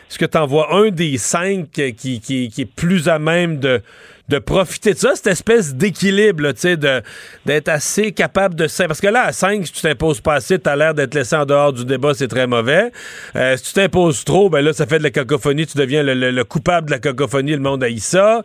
est-ce 0.08 0.18
que 0.18 0.26
tu 0.26 0.38
en 0.38 0.46
vois 0.46 0.74
un 0.74 0.90
des 0.90 1.18
cinq 1.18 1.70
qui, 1.72 2.20
qui, 2.20 2.48
qui, 2.48 2.60
est 2.60 2.72
plus 2.76 3.08
à 3.08 3.18
même 3.18 3.58
de, 3.58 3.82
de 4.28 4.38
profiter 4.38 4.94
de 4.94 4.98
ça, 4.98 5.14
cette 5.14 5.26
espèce 5.26 5.74
d'équilibre, 5.74 6.52
tu 6.52 6.60
sais, 6.60 6.76
d'être 6.76 7.68
assez 7.68 8.12
capable 8.12 8.54
de... 8.54 8.66
Parce 8.86 9.00
que 9.00 9.08
là, 9.08 9.24
à 9.24 9.32
5, 9.32 9.66
si 9.66 9.72
tu 9.72 9.82
t'imposes 9.82 10.20
pas 10.20 10.34
assez, 10.34 10.58
tu 10.58 10.68
as 10.68 10.76
l'air 10.76 10.94
d'être 10.94 11.14
laissé 11.14 11.36
en 11.36 11.44
dehors 11.44 11.72
du 11.72 11.84
débat, 11.84 12.14
c'est 12.14 12.28
très 12.28 12.46
mauvais. 12.46 12.90
Euh, 13.36 13.56
si 13.56 13.64
tu 13.64 13.72
t'imposes 13.74 14.24
trop, 14.24 14.48
ben 14.48 14.62
là, 14.62 14.72
ça 14.72 14.86
fait 14.86 14.98
de 14.98 15.02
la 15.02 15.10
cacophonie, 15.10 15.66
tu 15.66 15.76
deviens 15.76 16.02
le, 16.02 16.42
coupable 16.44 16.86
de 16.86 16.92
la 16.92 17.00
cacophonie, 17.00 17.52
le 17.52 17.58
monde 17.58 17.84
haït 17.84 18.00
ça. 18.00 18.42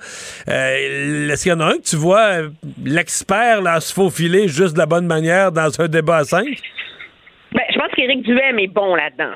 Euh, 0.49 1.29
Est-ce 1.29 1.43
qu'il 1.43 1.51
y 1.51 1.55
en 1.55 1.61
a 1.61 1.65
un 1.67 1.77
que 1.77 1.89
tu 1.89 1.95
vois, 1.95 2.41
euh, 2.41 2.49
l'expert, 2.83 3.61
là, 3.61 3.79
se 3.79 3.93
faufiler 3.93 4.49
juste 4.49 4.73
de 4.73 4.79
la 4.79 4.85
bonne 4.85 5.07
manière 5.07 5.51
dans 5.51 5.69
un 5.79 5.87
débat 5.87 6.17
à 6.17 6.23
5? 6.25 6.45
Ben, 7.53 7.61
je 7.71 7.79
pense 7.79 7.91
qu'Éric 7.95 8.23
Duhem 8.23 8.59
est 8.59 8.67
bon 8.67 8.95
là-dedans 8.95 9.33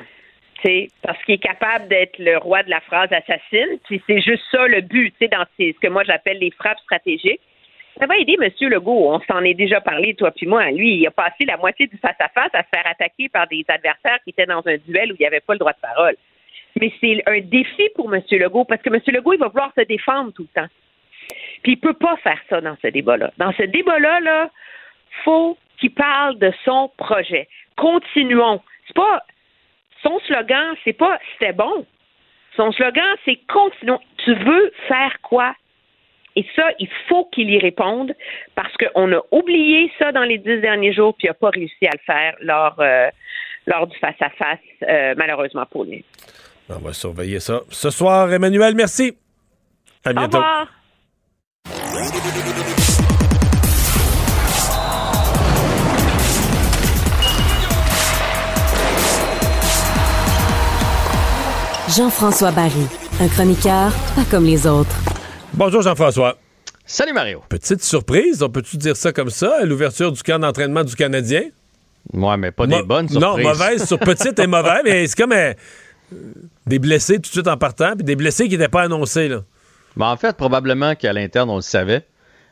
parce 1.02 1.22
qu'il 1.24 1.34
est 1.34 1.38
capable 1.38 1.88
d'être 1.88 2.18
le 2.18 2.38
roi 2.38 2.62
de 2.62 2.70
la 2.70 2.80
phrase 2.80 3.12
assassine. 3.12 3.78
Puis 3.84 4.02
c'est 4.06 4.20
juste 4.20 4.42
ça 4.50 4.66
le 4.66 4.80
but, 4.80 5.14
dans 5.30 5.44
ce 5.58 5.78
que 5.78 5.88
moi 5.88 6.04
j'appelle 6.04 6.38
les 6.38 6.50
frappes 6.50 6.80
stratégiques. 6.80 7.40
Ça 7.98 8.06
va 8.06 8.16
aider 8.16 8.36
M. 8.40 8.50
Legault. 8.70 9.12
On 9.12 9.20
s'en 9.20 9.42
est 9.42 9.54
déjà 9.54 9.80
parlé, 9.80 10.14
toi 10.14 10.30
puis 10.30 10.46
moi. 10.46 10.70
Lui, 10.70 10.96
il 10.96 11.06
a 11.06 11.10
passé 11.10 11.44
la 11.46 11.56
moitié 11.56 11.86
du 11.86 11.96
face-à-face 11.98 12.52
-à, 12.52 12.64
se 12.64 12.68
faire 12.74 12.86
attaquer 12.86 13.28
par 13.28 13.46
des 13.46 13.64
adversaires 13.68 14.18
qui 14.24 14.30
étaient 14.30 14.46
dans 14.46 14.66
un 14.66 14.76
duel 14.78 15.12
où 15.12 15.16
il 15.16 15.22
n'y 15.22 15.26
avait 15.26 15.40
pas 15.40 15.52
le 15.52 15.60
droit 15.60 15.72
de 15.72 15.80
parole. 15.80 16.16
Mais 16.80 16.92
c'est 17.00 17.22
un 17.26 17.40
défi 17.40 17.88
pour 17.94 18.12
M. 18.12 18.22
Legault 18.32 18.64
parce 18.64 18.82
que 18.82 18.88
M. 18.88 19.00
Legault, 19.06 19.34
il 19.34 19.38
va 19.38 19.48
vouloir 19.48 19.72
se 19.76 19.84
défendre 19.84 20.32
tout 20.32 20.46
le 20.54 20.60
temps. 20.60 20.68
Puis 21.62 21.72
il 21.72 21.80
peut 21.80 21.94
pas 21.94 22.16
faire 22.16 22.40
ça 22.50 22.60
dans 22.60 22.76
ce 22.82 22.88
débat-là. 22.88 23.32
Dans 23.38 23.52
ce 23.52 23.62
débat-là, 23.62 24.20
là, 24.20 24.50
faut 25.24 25.56
qu'il 25.78 25.94
parle 25.94 26.38
de 26.38 26.52
son 26.64 26.90
projet. 26.96 27.48
Continuons. 27.76 28.60
C'est 28.86 28.96
pas 28.96 29.22
son 30.04 30.20
slogan, 30.26 30.74
c'est 30.84 30.92
pas 30.92 31.18
c'était 31.32 31.52
bon. 31.52 31.86
Son 32.56 32.70
slogan, 32.72 33.16
c'est 33.24 33.40
continuons. 33.48 33.98
Tu 34.24 34.34
veux 34.34 34.72
faire 34.86 35.16
quoi? 35.22 35.54
Et 36.36 36.46
ça, 36.56 36.68
il 36.78 36.88
faut 37.08 37.28
qu'il 37.32 37.50
y 37.50 37.58
réponde 37.58 38.12
parce 38.54 38.72
qu'on 38.76 39.12
a 39.12 39.20
oublié 39.30 39.90
ça 39.98 40.12
dans 40.12 40.22
les 40.22 40.38
dix 40.38 40.60
derniers 40.60 40.92
jours, 40.92 41.14
puis 41.14 41.26
il 41.26 41.30
n'a 41.30 41.34
pas 41.34 41.50
réussi 41.50 41.86
à 41.86 41.92
le 41.92 42.00
faire 42.04 42.34
lors, 42.40 42.74
euh, 42.80 43.08
lors 43.66 43.86
du 43.86 43.96
face-à-face, 43.98 44.58
euh, 44.82 45.14
malheureusement 45.16 45.64
pour 45.66 45.84
lui. 45.84 46.04
On 46.68 46.78
va 46.78 46.92
surveiller 46.92 47.40
ça. 47.40 47.60
Ce 47.70 47.90
soir, 47.90 48.32
Emmanuel, 48.32 48.74
merci. 48.74 49.16
À 50.04 50.12
bientôt. 50.12 50.38
Au 50.38 50.40
revoir. 50.40 50.68
Jean-François 61.96 62.50
Barry, 62.50 62.86
un 63.20 63.28
chroniqueur 63.28 63.92
pas 64.16 64.24
comme 64.28 64.44
les 64.44 64.66
autres. 64.66 64.96
Bonjour 65.52 65.80
Jean-François. 65.82 66.36
Salut 66.84 67.12
Mario. 67.12 67.42
Petite 67.48 67.84
surprise, 67.84 68.42
on 68.42 68.48
peut-tu 68.48 68.78
dire 68.78 68.96
ça 68.96 69.12
comme 69.12 69.30
ça, 69.30 69.58
à 69.60 69.64
l'ouverture 69.64 70.10
du 70.10 70.20
camp 70.22 70.40
d'entraînement 70.40 70.82
du 70.82 70.96
Canadien? 70.96 71.42
Ouais, 72.12 72.36
mais 72.36 72.50
pas 72.50 72.66
des 72.66 72.82
bonnes 72.82 73.08
surprises. 73.08 73.22
Non, 73.22 73.38
mauvaise 73.38 73.86
sur 73.86 74.00
petite 74.00 74.38
et 74.40 74.46
mauvaise, 74.48 74.80
mais 74.82 75.06
c'est 75.06 75.16
comme 75.16 75.32
euh, 75.32 75.52
des 76.66 76.80
blessés 76.80 77.16
tout 77.16 77.22
de 77.22 77.26
suite 77.26 77.48
en 77.48 77.56
partant, 77.56 77.94
puis 77.94 78.02
des 78.02 78.16
blessés 78.16 78.48
qui 78.48 78.58
n'étaient 78.58 78.68
pas 78.68 78.82
annoncés. 78.82 79.28
Là. 79.28 79.42
Ben, 79.96 80.06
en 80.06 80.16
fait, 80.16 80.36
probablement 80.36 80.96
qu'à 80.96 81.12
l'interne, 81.12 81.48
on 81.48 81.56
le 81.56 81.62
savait. 81.62 82.04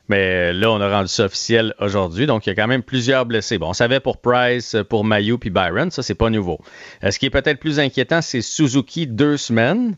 Mais 0.09 0.53
là, 0.53 0.70
on 0.70 0.81
a 0.81 0.91
rendu 0.91 1.09
ça 1.09 1.24
officiel 1.27 1.74
aujourd'hui. 1.79 2.27
Donc, 2.27 2.47
il 2.47 2.51
y 2.51 2.53
a 2.53 2.55
quand 2.55 2.66
même 2.66 2.83
plusieurs 2.83 3.24
blessés. 3.24 3.59
Bon, 3.59 3.69
on 3.69 3.73
savait 3.73 4.01
pour 4.01 4.20
Price, 4.20 4.77
pour 4.89 5.05
Mayu 5.05 5.39
puis 5.39 5.51
Byron. 5.51 5.91
Ça, 5.91 6.03
c'est 6.03 6.15
pas 6.16 6.29
nouveau. 6.29 6.59
Euh, 7.05 7.11
ce 7.11 7.19
qui 7.19 7.27
est 7.27 7.31
peut-être 7.31 7.61
plus 7.61 7.79
inquiétant, 7.79 8.20
c'est 8.20 8.43
Suzuki 8.43 9.07
deux 9.07 9.37
semaines. 9.37 9.97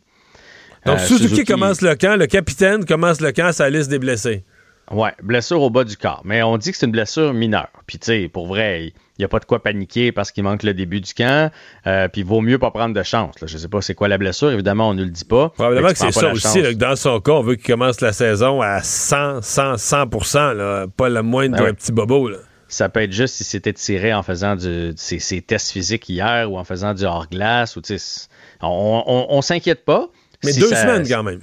Donc, 0.85 0.99
Euh, 0.99 1.07
Suzuki, 1.07 1.45
commence 1.45 1.81
le 1.81 1.95
camp, 1.95 2.17
le 2.19 2.27
capitaine 2.27 2.85
commence 2.85 3.21
le 3.21 3.33
camp 3.33 3.47
à 3.47 3.53
sa 3.53 3.71
liste 3.71 3.89
des 3.89 3.99
blessés. 3.99 4.45
Ouais, 4.91 5.13
blessure 5.23 5.61
au 5.63 5.71
bas 5.71 5.85
du 5.85 5.97
corps. 5.97 6.21
Mais 6.25 6.43
on 6.43 6.59
dit 6.59 6.71
que 6.71 6.77
c'est 6.77 6.87
une 6.87 6.93
blessure 6.93 7.33
mineure. 7.33 7.69
Puis, 7.87 7.99
tu 7.99 8.07
sais, 8.07 8.29
pour 8.29 8.47
vrai, 8.47 8.87
il 8.89 8.93
n'y 9.19 9.25
a 9.25 9.29
pas 9.29 9.39
de 9.39 9.45
quoi 9.47 9.63
paniquer 9.63 10.13
parce 10.13 10.31
qu'il 10.31 10.45
manque 10.45 10.63
le 10.63 10.75
début 10.75 11.01
du 11.01 11.15
camp. 11.15 11.51
Euh, 11.87 12.09
puis, 12.09 12.21
il 12.21 12.27
vaut 12.27 12.43
mieux 12.43 12.59
pas 12.59 12.71
prendre 12.71 12.95
de 12.95 13.03
chance. 13.03 13.41
là. 13.41 13.47
Je 13.47 13.57
sais 13.57 13.69
pas 13.69 13.81
c'est 13.81 13.95
quoi 13.95 14.09
la 14.09 14.19
blessure. 14.19 14.51
Évidemment, 14.51 14.91
on 14.91 14.95
ne 14.95 15.05
le 15.05 15.11
dit 15.11 15.25
pas. 15.25 15.49
Probablement 15.51 15.89
que 15.89 15.97
c'est 15.99 16.13
ça 16.13 16.33
aussi. 16.33 16.43
chance. 16.43 16.57
là, 16.57 16.73
que 16.75 16.79
dans 16.79 16.97
son 16.97 17.19
cas, 17.21 17.33
on 17.33 17.43
veut 17.43 17.55
qu'il 17.57 17.67
commence 17.67 18.01
la 18.03 18.13
saison 18.13 18.61
à 18.61 18.83
100, 18.83 19.41
100, 19.43 19.77
100 19.79 20.53
là, 20.53 20.87
pas 20.95 21.09
le 21.09 21.23
moindre 21.23 21.57
Ben 21.57 21.65
ouais. 21.65 21.73
petit 21.73 21.91
bobo. 21.93 22.29
Là. 22.29 22.39
Ça 22.69 22.89
peut 22.91 23.01
être 23.03 23.13
juste 23.13 23.37
si 23.37 23.45
c'était 23.45 23.73
tiré 23.73 24.13
en 24.13 24.23
faisant 24.23 24.55
du, 24.57 24.93
ses, 24.97 25.19
ses 25.19 25.41
tests 25.41 25.71
physiques 25.71 26.09
hier 26.09 26.51
ou 26.51 26.59
en 26.59 26.65
faisant 26.65 26.93
du 26.93 27.05
hors-glace. 27.05 27.79
On, 28.61 29.03
on, 29.07 29.27
on 29.31 29.43
s'inquiète 29.43 29.85
pas. 29.85 30.09
Mais 30.45 30.53
Si 30.53 30.61
deux 30.61 30.69
ça- 30.69 30.83
semaines 30.83 31.09
quand 31.09 31.23
même. 31.23 31.41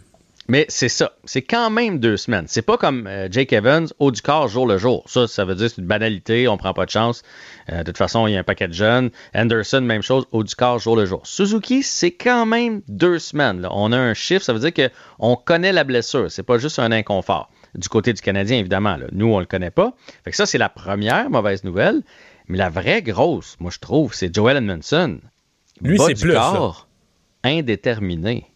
Mais 0.52 0.66
c'est 0.68 0.90
ça. 0.90 1.14
C'est 1.24 1.44
quand 1.44 1.70
même 1.70 2.00
deux 2.00 2.18
semaines. 2.18 2.44
C'est 2.46 2.62
pas 2.62 2.76
comme 2.76 3.08
euh, 3.08 3.30
Jake 3.32 3.54
Evans, 3.54 3.88
haut 4.00 4.12
du 4.12 4.22
corps, 4.22 4.50
jour 4.50 4.68
le 4.68 4.78
jour. 4.78 5.06
Ça, 5.08 5.26
ça 5.26 5.46
veut 5.46 5.56
dire 5.56 5.68
que 5.68 5.76
c'est 5.76 5.82
une 5.82 5.88
banalité. 5.88 6.50
On 6.50 6.58
prend 6.58 6.74
pas 6.74 6.86
de 6.86 6.90
chance. 6.90 7.24
Euh, 7.70 7.78
de 7.78 7.84
toute 7.84 7.98
façon, 7.98 8.28
il 8.28 8.34
y 8.34 8.36
a 8.36 8.40
un 8.42 8.44
paquet 8.44 8.68
de 8.68 8.74
jeunes. 8.74 9.12
Anderson, 9.34 9.80
même 9.80 10.02
chose, 10.02 10.26
haut 10.34 10.44
du 10.44 10.54
corps, 10.54 10.78
jour 10.78 10.98
le 10.98 11.06
jour. 11.06 11.22
Suzuki, 11.24 11.84
c'est 11.84 12.12
quand 12.12 12.46
même 12.46 12.82
deux 12.90 13.18
semaines. 13.18 13.62
là. 13.62 13.70
On 13.72 13.94
a 13.94 13.98
un 13.98 14.14
chiffre. 14.14 14.44
Ça 14.44 14.52
veut 14.52 14.60
dire 14.60 14.74
qu'on 14.74 15.38
connaît 15.38 15.72
la 15.72 15.86
blessure. 15.86 16.30
C'est 16.30 16.44
pas 16.44 16.58
juste 16.58 16.80
un 16.80 16.92
inconfort. 16.92 17.50
Du 17.76 17.88
côté 17.88 18.12
du 18.12 18.22
Canadien, 18.22 18.58
évidemment. 18.58 18.98
là. 18.98 19.06
Nous, 19.14 19.28
on 19.28 19.40
le 19.40 19.46
connaît 19.46 19.72
pas. 19.72 19.94
Fait 20.26 20.32
que 20.32 20.36
ça, 20.36 20.46
c'est 20.46 20.58
la 20.58 20.68
première 20.68 21.30
mauvaise 21.30 21.64
nouvelle. 21.64 22.02
Mais 22.50 22.58
la 22.58 22.68
vraie 22.68 23.02
grosse, 23.02 23.56
moi, 23.62 23.72
je 23.72 23.80
trouve, 23.80 24.14
c'est 24.14 24.36
Joel 24.36 24.58
Edmondson. 24.58 25.22
Lui, 25.82 25.98
c'est 25.98 26.20
plus, 26.20 26.34
corps, 26.34 26.90
indéterminé. 27.46 28.51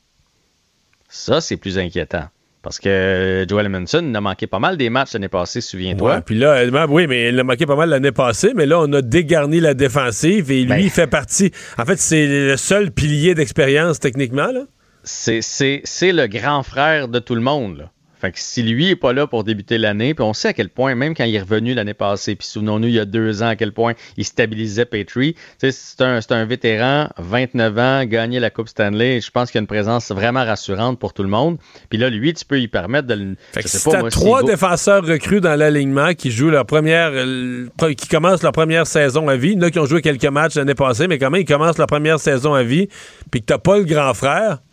Ça, 1.10 1.41
c'est 1.41 1.57
plus 1.57 1.77
inquiétant. 1.77 2.26
Parce 2.61 2.80
que 2.80 3.45
Joel 3.48 3.68
Edmondson 3.68 4.02
n'a 4.02 4.22
manqué 4.22 4.48
pas 4.48 4.57
mal 4.57 4.76
des 4.76 4.90
matchs 4.90 5.14
l'année 5.14 5.27
passée, 5.27 5.61
souviens-toi. 5.61 6.15
Ouais, 6.15 6.22
puis 6.22 6.34
là, 6.36 6.53
euh, 6.56 6.88
oui, 6.90 7.06
mais 7.06 7.30
il 7.30 7.40
a 7.40 7.44
manqué 7.44 7.68
pas 7.68 7.76
mal 7.76 7.90
l'année 7.90 8.11
passée, 8.11 8.53
mais 8.56 8.65
là, 8.65 8.80
on 8.80 8.91
a 8.94 9.03
dégarni 9.03 9.60
la 9.60 9.76
défensive 9.76 10.49
et 10.52 10.61
lui, 10.61 10.65
Ben. 10.69 10.77
il 10.80 10.90
fait 10.90 11.06
partie. 11.06 11.52
En 11.77 11.86
fait, 11.86 11.99
c'est 11.99 12.26
le 12.26 12.57
seul 12.57 12.90
pilier 12.91 13.36
d'expérience 13.36 13.99
techniquement. 13.99 14.48
Là. 14.52 14.61
C'est- 15.03 15.41
C'est 15.44 15.82
c'est 15.84 16.11
le 16.11 16.26
grand 16.26 16.64
frère 16.64 17.07
de 17.07 17.19
tout 17.19 17.36
le 17.36 17.41
monde. 17.41 17.77
Là. 17.77 17.91
Fait 18.26 18.31
que 18.31 18.39
si 18.39 18.64
lui 18.64 18.88
n'est 18.88 18.95
pas 18.95 19.14
là 19.14 19.27
pour 19.27 19.43
débuter 19.43 19.77
l'année, 19.77 20.15
puis 20.15 20.23
on 20.23 20.34
sait 20.34 20.47
à 20.47 20.53
quel 20.53 20.69
point, 20.69 20.95
même 20.95 21.14
quand 21.14 21.26
il 21.26 21.35
est 21.35 21.41
revenu 21.41 21.76
l'année 21.76 21.93
passée, 21.93 22.35
puis 22.35 22.47
souvenons-nous, 22.47 22.88
il 22.88 22.95
y 22.95 22.99
a 22.99 23.06
deux 23.06 23.43
ans, 23.43 23.49
à 23.49 23.56
quel 23.56 23.72
point 23.72 23.93
il 24.18 24.26
stabilisait 24.26 24.85
Petrie. 24.85 25.35
C'est 25.60 26.02
un, 26.02 26.19
un 26.27 26.45
vétéran, 26.45 27.07
29 27.19 27.77
ans, 27.77 28.06
gagné 28.06 28.39
la 28.39 28.49
Coupe 28.49 28.68
Stanley. 28.68 29.22
Je 29.22 29.30
pense 29.30 29.52
qu'il 29.52 29.60
y 29.60 29.60
a 29.60 29.61
une 29.61 29.68
présence 29.68 30.10
vraiment 30.10 30.43
rassurante 30.43 30.97
pour 30.97 31.14
tout 31.14 31.22
le 31.22 31.30
monde. 31.30 31.60
Puis 31.89 31.99
là, 31.99 32.10
lui, 32.10 32.34
tu 32.34 32.45
peux 32.45 32.60
y 32.60 32.68
permettre 32.68 33.07
de 33.07 33.14
le. 33.14 33.35
Fait 33.52 33.60
je 33.60 33.65
que 33.65 33.69
sais 33.69 33.77
si 33.77 33.85
pas, 33.85 33.91
t'as 33.91 33.99
moi, 33.99 34.10
trois 34.10 34.41
défenseurs 34.41 35.06
recrues 35.06 35.39
dans 35.39 35.56
l'alignement 35.56 36.15
qui 36.15 36.31
jouent 36.31 36.49
leur 36.49 36.65
première, 36.65 37.11
euh, 37.14 37.68
qui 37.95 38.07
commencent 38.07 38.41
leur 38.41 38.53
première 38.53 38.88
saison 38.88 39.30
à 39.30 39.35
vie, 39.35 39.52
il 39.52 39.60
y 39.60 39.60
en 39.60 39.68
a 39.68 39.69
qui 39.69 39.77
ont 39.77 39.85
joué 39.85 40.02
quelques 40.02 40.26
matchs 40.26 40.56
l'année 40.56 40.73
passée, 40.73 41.07
mais 41.07 41.19
quand 41.19 41.30
même, 41.30 41.41
ils 41.41 41.45
commencent 41.45 41.77
leur 41.77 41.85
première 41.85 42.19
saison 42.19 42.56
à 42.56 42.64
vie, 42.64 42.89
puis 43.30 43.41
que 43.41 43.45
t'as 43.45 43.60
pas 43.60 43.77
le 43.77 43.84
grand 43.84 44.15
frère? 44.15 44.64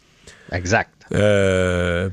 Exact. 0.52 0.88
Euh, 1.14 2.08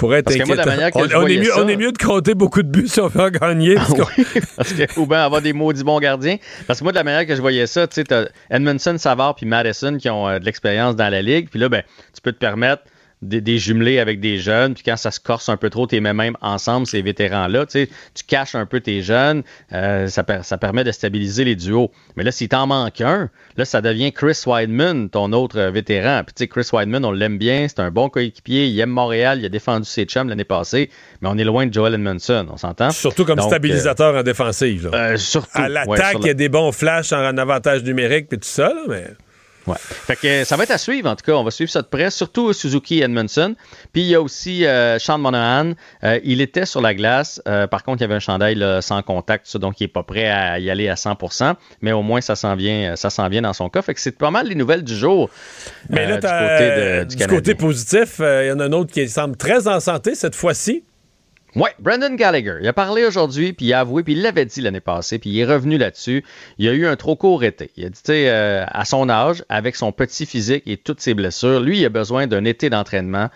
pour 0.00 0.14
être 0.14 0.24
Parce 0.24 0.36
que 0.36 0.44
moi, 0.46 0.56
la 0.56 0.62
inquiétant. 0.62 0.76
manière 0.76 0.90
que 0.92 1.14
on, 1.16 1.26
est 1.26 1.36
mieux, 1.36 1.44
ça- 1.50 1.62
on 1.62 1.68
est 1.68 1.76
mieux 1.76 1.92
de 1.92 1.98
compter 1.98 2.34
beaucoup 2.34 2.62
de 2.62 2.68
buts 2.68 2.88
si 2.88 3.00
on 3.00 3.08
veut 3.08 3.20
en 3.20 3.28
gagner. 3.30 3.74
parce 3.74 3.90
qu'on- 3.92 4.22
Parce 4.56 4.72
que, 4.72 4.98
ou 4.98 5.06
bien 5.06 5.18
avoir 5.22 5.42
des 5.42 5.52
maudits 5.52 5.84
bons 5.84 6.00
gardiens. 6.00 6.38
Parce 6.66 6.78
que 6.78 6.84
moi, 6.84 6.92
de 6.92 6.96
la 6.96 7.04
manière 7.04 7.26
que 7.26 7.36
je 7.36 7.40
voyais 7.42 7.66
ça, 7.66 7.86
tu 7.86 8.02
sais, 8.02 8.28
Edmondson, 8.50 8.96
Savard 8.96 9.34
puis 9.34 9.44
Madison 9.44 9.98
qui 9.98 10.08
ont 10.08 10.26
euh, 10.26 10.38
de 10.38 10.44
l'expérience 10.46 10.96
dans 10.96 11.10
la 11.10 11.20
ligue. 11.20 11.48
Puis 11.50 11.60
là, 11.60 11.68
ben, 11.68 11.82
tu 12.14 12.20
peux 12.22 12.32
te 12.32 12.38
permettre 12.38 12.82
des, 13.22 13.40
des 13.40 13.58
jumelés 13.58 13.98
avec 13.98 14.18
des 14.20 14.38
jeunes. 14.38 14.74
Puis 14.74 14.82
quand 14.84 14.96
ça 14.96 15.10
se 15.10 15.20
corse 15.20 15.48
un 15.48 15.56
peu 15.56 15.68
trop, 15.70 15.86
tu 15.86 16.00
mets 16.00 16.12
même 16.14 16.36
ensemble, 16.40 16.86
ces 16.86 17.02
vétérans-là. 17.02 17.66
Tu 17.66 17.72
sais, 17.72 17.88
tu 18.14 18.24
caches 18.24 18.54
un 18.54 18.64
peu 18.66 18.80
tes 18.80 19.02
jeunes. 19.02 19.42
euh, 19.72 20.06
ça, 20.08 20.22
per- 20.24 20.40
ça 20.42 20.56
permet 20.58 20.84
de 20.84 20.92
stabiliser 20.92 21.44
les 21.44 21.56
duos. 21.56 21.90
Mais 22.16 22.24
là, 22.24 22.32
s'il 22.32 22.48
t'en 22.48 22.66
manque 22.66 23.00
un, 23.00 23.28
là, 23.56 23.64
ça 23.64 23.80
devient 23.82 24.12
Chris 24.12 24.40
Weidman, 24.46 25.10
ton 25.10 25.32
autre 25.32 25.58
euh, 25.58 25.70
vétéran. 25.70 26.22
Puis 26.24 26.34
tu 26.34 26.44
sais, 26.44 26.48
Chris 26.48 26.68
Weidman, 26.72 27.04
on 27.04 27.12
l'aime 27.12 27.36
bien. 27.38 27.66
C'est 27.68 27.80
un 27.80 27.90
bon 27.90 28.08
coéquipier. 28.08 28.66
Il 28.66 28.80
aime 28.80 28.90
Montréal. 28.90 29.38
Il 29.40 29.44
a 29.44 29.48
défendu 29.50 29.84
ses 29.86 30.04
chums 30.04 30.28
l'année 30.28 30.44
passée. 30.44 30.88
Mais 31.20 31.28
on 31.30 31.36
est 31.36 31.44
loin 31.44 31.66
de 31.66 31.74
Joel 31.74 31.94
Edmondson. 31.94 32.46
On 32.50 32.56
s'entend? 32.56 32.90
Surtout 32.90 33.24
comme 33.24 33.36
Donc, 33.36 33.46
euh, 33.46 33.50
stabilisateur 33.50 34.14
en 34.14 34.22
défensive. 34.22 34.88
là. 34.90 34.98
euh, 35.12 35.16
surtout. 35.16 35.50
à 35.60 35.68
l'attaque, 35.68 36.16
il 36.20 36.26
y 36.26 36.30
a 36.30 36.34
des 36.34 36.48
bons 36.48 36.72
flashs 36.72 37.12
en, 37.12 37.18
en 37.24 37.36
avantage 37.36 37.82
numérique 37.84 38.28
puis 38.28 38.38
tout 38.38 38.48
ça, 38.48 38.68
là, 38.68 38.82
mais. 38.88 39.04
Ouais. 39.66 39.76
Fait 39.78 40.16
que 40.16 40.26
euh, 40.26 40.44
ça 40.44 40.56
va 40.56 40.64
être 40.64 40.70
à 40.70 40.78
suivre, 40.78 41.08
en 41.10 41.16
tout 41.16 41.24
cas. 41.24 41.32
On 41.32 41.44
va 41.44 41.50
suivre 41.50 41.70
ça 41.70 41.82
de 41.82 41.86
près, 41.86 42.10
surtout 42.10 42.52
Suzuki 42.52 43.02
Edmondson. 43.02 43.54
Puis 43.92 44.02
il 44.02 44.08
y 44.08 44.14
a 44.14 44.20
aussi 44.22 44.64
euh, 44.66 44.98
Sean 44.98 45.18
Monahan. 45.18 45.72
Euh, 46.04 46.18
il 46.24 46.40
était 46.40 46.64
sur 46.66 46.80
la 46.80 46.94
glace. 46.94 47.40
Euh, 47.46 47.66
par 47.66 47.84
contre, 47.84 47.98
il 47.98 48.02
y 48.02 48.04
avait 48.04 48.14
un 48.14 48.20
chandail 48.20 48.54
là, 48.54 48.80
sans 48.82 49.02
contact, 49.02 49.46
ça, 49.46 49.58
donc 49.58 49.80
il 49.80 49.84
n'est 49.84 49.88
pas 49.88 50.02
prêt 50.02 50.28
à 50.28 50.58
y 50.58 50.70
aller 50.70 50.88
à 50.88 50.96
100 50.96 51.16
Mais 51.82 51.92
au 51.92 52.02
moins, 52.02 52.20
ça 52.20 52.36
s'en 52.36 52.56
vient, 52.56 52.96
ça 52.96 53.10
s'en 53.10 53.28
vient 53.28 53.42
dans 53.42 53.52
son 53.52 53.68
cas. 53.68 53.82
Fait 53.82 53.94
que 53.94 54.00
c'est 54.00 54.16
pas 54.16 54.30
mal 54.30 54.46
les 54.48 54.54
nouvelles 54.54 54.82
du 54.84 54.96
jour 54.96 55.30
Mais 55.88 56.06
là, 56.06 56.16
du 56.16 56.20
côté, 56.22 56.30
de- 56.30 57.00
du 57.04 57.08
du 57.08 57.16
Canadien. 57.16 57.26
côté 57.38 57.54
positif, 57.54 58.16
il 58.20 58.46
y 58.48 58.52
en 58.52 58.60
a 58.60 58.64
un 58.64 58.72
autre 58.72 58.92
qui 58.92 59.08
semble 59.08 59.36
très 59.36 59.68
en 59.68 59.80
santé 59.80 60.14
cette 60.14 60.34
fois-ci. 60.34 60.84
Ouais, 61.56 61.70
Brendan 61.80 62.14
Gallagher. 62.14 62.58
Il 62.60 62.68
a 62.68 62.72
parlé 62.72 63.04
aujourd'hui, 63.04 63.52
puis 63.52 63.66
il 63.66 63.72
a 63.72 63.80
avoué, 63.80 64.04
puis 64.04 64.12
il 64.12 64.22
l'avait 64.22 64.44
dit 64.44 64.60
l'année 64.60 64.80
passée, 64.80 65.18
puis 65.18 65.30
il 65.30 65.38
est 65.40 65.44
revenu 65.44 65.78
là-dessus. 65.78 66.24
Il 66.58 66.68
a 66.68 66.72
eu 66.72 66.86
un 66.86 66.94
trop 66.96 67.16
court 67.16 67.42
été. 67.42 67.70
Il 67.76 67.84
a 67.84 67.88
dit, 67.88 68.00
tu 68.02 68.12
sais, 68.12 68.28
euh, 68.28 68.64
à 68.68 68.84
son 68.84 69.08
âge, 69.08 69.44
avec 69.48 69.74
son 69.74 69.90
petit 69.90 70.26
physique 70.26 70.62
et 70.66 70.76
toutes 70.76 71.00
ses 71.00 71.14
blessures, 71.14 71.60
lui, 71.60 71.80
il 71.80 71.84
a 71.84 71.88
besoin 71.88 72.26
d'un 72.28 72.44
été 72.44 72.70
d'entraînement. 72.70 73.30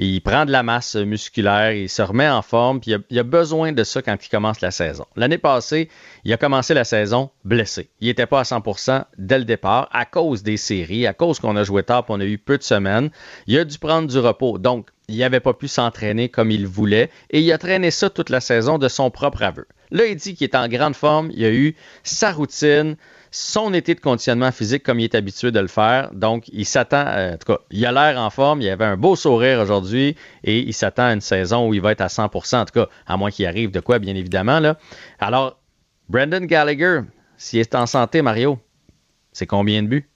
Il 0.00 0.20
prend 0.20 0.44
de 0.44 0.52
la 0.52 0.62
masse 0.62 0.94
musculaire, 0.94 1.72
il 1.72 1.88
se 1.88 2.02
remet 2.02 2.28
en 2.28 2.42
forme, 2.42 2.80
puis 2.80 2.94
il 3.10 3.18
a, 3.18 3.22
besoin 3.24 3.72
de 3.72 3.82
ça 3.82 4.00
quand 4.00 4.16
il 4.24 4.28
commence 4.28 4.60
la 4.60 4.70
saison. 4.70 5.04
L'année 5.16 5.38
passée, 5.38 5.88
il 6.24 6.32
a 6.32 6.36
commencé 6.36 6.72
la 6.72 6.84
saison 6.84 7.30
blessé. 7.44 7.88
Il 8.00 8.06
n'était 8.06 8.26
pas 8.26 8.40
à 8.40 8.44
100% 8.44 9.04
dès 9.18 9.38
le 9.38 9.44
départ 9.44 9.88
à 9.92 10.04
cause 10.04 10.44
des 10.44 10.56
séries, 10.56 11.06
à 11.06 11.14
cause 11.14 11.40
qu'on 11.40 11.56
a 11.56 11.64
joué 11.64 11.82
tard, 11.82 12.04
puis 12.04 12.14
on 12.16 12.20
a 12.20 12.24
eu 12.24 12.38
peu 12.38 12.58
de 12.58 12.62
semaines. 12.62 13.10
Il 13.48 13.58
a 13.58 13.64
dû 13.64 13.76
prendre 13.78 14.06
du 14.06 14.18
repos. 14.18 14.58
Donc, 14.58 14.88
il 15.08 15.18
n'avait 15.18 15.40
pas 15.40 15.54
pu 15.54 15.68
s'entraîner 15.68 16.28
comme 16.28 16.50
il 16.50 16.66
voulait 16.66 17.10
et 17.30 17.40
il 17.40 17.50
a 17.50 17.58
traîné 17.58 17.90
ça 17.90 18.10
toute 18.10 18.30
la 18.30 18.40
saison 18.40 18.78
de 18.78 18.88
son 18.88 19.10
propre 19.10 19.42
aveu. 19.42 19.66
Là, 19.90 20.04
il 20.04 20.16
dit 20.16 20.34
qu'il 20.34 20.44
est 20.44 20.54
en 20.54 20.68
grande 20.68 20.94
forme, 20.94 21.30
il 21.34 21.44
a 21.44 21.50
eu 21.50 21.74
sa 22.04 22.30
routine, 22.30 22.96
son 23.30 23.74
été 23.74 23.94
de 23.94 24.00
conditionnement 24.00 24.52
physique 24.52 24.82
comme 24.82 25.00
il 25.00 25.04
est 25.04 25.14
habitué 25.14 25.50
de 25.50 25.60
le 25.60 25.68
faire. 25.68 26.10
Donc, 26.12 26.48
il 26.48 26.64
s'attend, 26.64 27.04
euh, 27.06 27.34
en 27.34 27.36
tout 27.36 27.52
cas, 27.52 27.58
il 27.70 27.84
a 27.84 27.92
l'air 27.92 28.20
en 28.20 28.30
forme, 28.30 28.62
il 28.62 28.68
avait 28.68 28.84
un 28.84 28.96
beau 28.96 29.16
sourire 29.16 29.60
aujourd'hui 29.60 30.16
et 30.44 30.58
il 30.60 30.72
s'attend 30.74 31.04
à 31.04 31.12
une 31.12 31.20
saison 31.20 31.68
où 31.68 31.74
il 31.74 31.80
va 31.80 31.92
être 31.92 32.00
à 32.00 32.06
100%, 32.08 32.56
en 32.56 32.64
tout 32.64 32.72
cas, 32.72 32.88
à 33.06 33.16
moins 33.16 33.30
qu'il 33.30 33.46
arrive 33.46 33.70
de 33.70 33.80
quoi, 33.80 33.98
bien 33.98 34.14
évidemment. 34.14 34.60
Là. 34.60 34.76
Alors, 35.18 35.58
Brendan 36.08 36.46
Gallagher, 36.46 37.00
s'il 37.36 37.60
est 37.60 37.74
en 37.74 37.86
santé, 37.86 38.22
Mario, 38.22 38.58
c'est 39.32 39.46
combien 39.46 39.82
de 39.82 39.88
buts? 39.88 40.08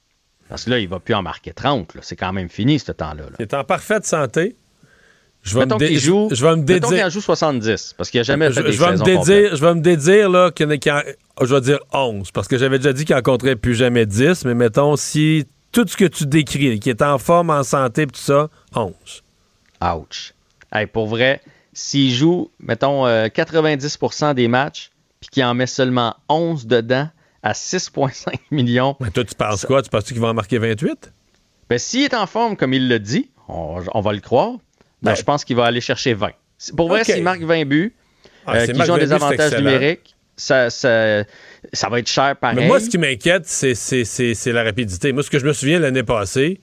Parce 0.49 0.65
que 0.65 0.71
là, 0.71 0.79
il 0.79 0.89
va 0.89 1.01
plus 1.01 1.15
en 1.15 1.23
marquer 1.23 1.53
30. 1.53 1.95
là. 1.95 2.01
C'est 2.03 2.17
quand 2.17 2.33
même 2.33 2.49
fini, 2.49 2.79
ce 2.79 2.93
temps-là. 2.93 3.23
là. 3.25 3.37
Il 3.39 3.43
est 3.43 3.55
en 3.55 3.65
parfaite 3.65 4.05
santé. 4.05 4.57
Je 5.43 5.55
vais 5.55 5.61
Mettons 5.67 5.75
me, 5.75 5.81
dé- 5.81 5.99
joue, 5.99 6.29
je, 6.31 6.47
vais 6.47 6.55
me 6.55 7.11
joue 7.11 7.21
70, 7.21 7.95
parce 7.97 8.11
qu'il 8.11 8.21
n'a 8.21 8.23
jamais 8.25 8.49
Je, 8.49 8.53
fait 8.53 8.63
des 8.63 8.73
je 8.73 8.79
vais 8.81 8.87
me 8.87 8.93
saisons 8.93 9.05
dédire, 9.05 9.19
complètes. 9.21 9.57
je 9.57 9.61
vais 9.65 9.75
me 9.75 9.81
dédire 9.81 10.31
là, 10.31 10.51
qu'il 10.53 10.67
y 10.67 10.69
en 10.69 10.71
a 10.71 10.77
qui 10.77 10.91
en- 10.91 11.03
je 11.41 11.53
vais 11.55 11.61
dire 11.61 11.79
11, 11.93 12.31
parce 12.31 12.47
que 12.47 12.57
j'avais 12.59 12.79
déjà 12.79 12.93
dit 12.93 13.05
qu'il 13.05 13.17
en 13.17 13.23
compterait 13.23 13.57
plus 13.57 13.75
jamais 13.75 14.07
10, 14.07 14.45
mais 14.45 14.55
mettons, 14.55 14.95
si 14.97 15.47
tout 15.73 15.85
ce 15.89 15.97
que 15.97 16.05
tu 16.05 16.27
décris, 16.27 16.79
qui 16.79 16.91
est 16.91 17.03
en 17.03 17.19
forme, 17.19 17.51
en 17.51 17.65
santé, 17.65 18.07
tout 18.07 18.21
ça, 18.21 18.49
11. 18.77 18.93
Ouch. 19.83 20.33
Hey, 20.73 20.87
pour 20.87 21.09
vrai, 21.09 21.41
s'il 21.73 22.13
joue, 22.13 22.51
mettons, 22.61 23.07
euh, 23.07 23.27
90% 23.27 24.35
des 24.35 24.47
matchs, 24.47 24.91
puis 25.21 25.29
qu'il 25.31 25.45
en 25.45 25.55
met 25.55 25.67
seulement 25.67 26.15
11 26.29 26.67
dedans, 26.67 27.09
à 27.43 27.53
6,5 27.53 28.35
millions. 28.53 28.95
Mais 29.01 29.11
toi, 29.11 29.25
tu 29.25 29.35
penses 29.35 29.65
quoi? 29.67 29.83
Tu 29.83 29.91
penses 29.91 30.05
qu'il 30.05 30.21
va 30.21 30.29
en 30.29 30.35
marquer 30.35 30.59
28? 30.59 31.13
Ben, 31.69 31.79
s'il 31.79 32.03
est 32.05 32.15
en 32.15 32.27
forme, 32.27 32.57
comme 32.57 32.73
il 32.75 32.89
le 32.89 33.01
dit, 33.01 33.31
on, 33.49 33.83
on 33.93 34.01
va 34.01 34.13
le 34.13 34.21
croire, 34.21 34.53
ben, 35.03 35.11
Ouais. 35.11 35.17
je 35.17 35.23
pense 35.23 35.45
qu'il 35.45 35.57
va 35.57 35.65
aller 35.67 35.81
chercher 35.81 36.15
20. 36.15 36.31
Pour 36.77 36.89
vrai, 36.89 37.01
Ok. 37.01 37.07
s'il 37.07 37.23
marque 37.23 37.43
20 37.43 37.65
buts, 37.65 37.95
Ah, 38.47 38.57
euh, 38.57 38.67
qu'ils 38.67 38.81
ont 38.91 38.95
20 38.97 38.99
des 38.99 39.13
avantages 39.13 39.55
numériques, 39.57 40.15
ça, 40.37 40.71
ça, 40.71 41.25
ça 41.73 41.89
va 41.89 41.99
être 41.99 42.09
cher 42.09 42.37
pareil. 42.37 42.57
Mais 42.59 42.67
moi, 42.67 42.81
ce 42.81 42.89
qui 42.89 42.99
m'inquiète, 42.99 43.47
c'est, 43.47 43.75
c'est, 43.75 44.05
c'est, 44.05 44.35
c'est 44.35 44.53
la 44.53 44.63
rapidité. 44.65 45.13
Moi, 45.13 45.23
ce 45.23 45.31
que 45.31 45.39
je 45.39 45.47
me 45.47 45.53
souviens 45.53 45.79
l'année 45.79 46.03
passée, 46.03 46.61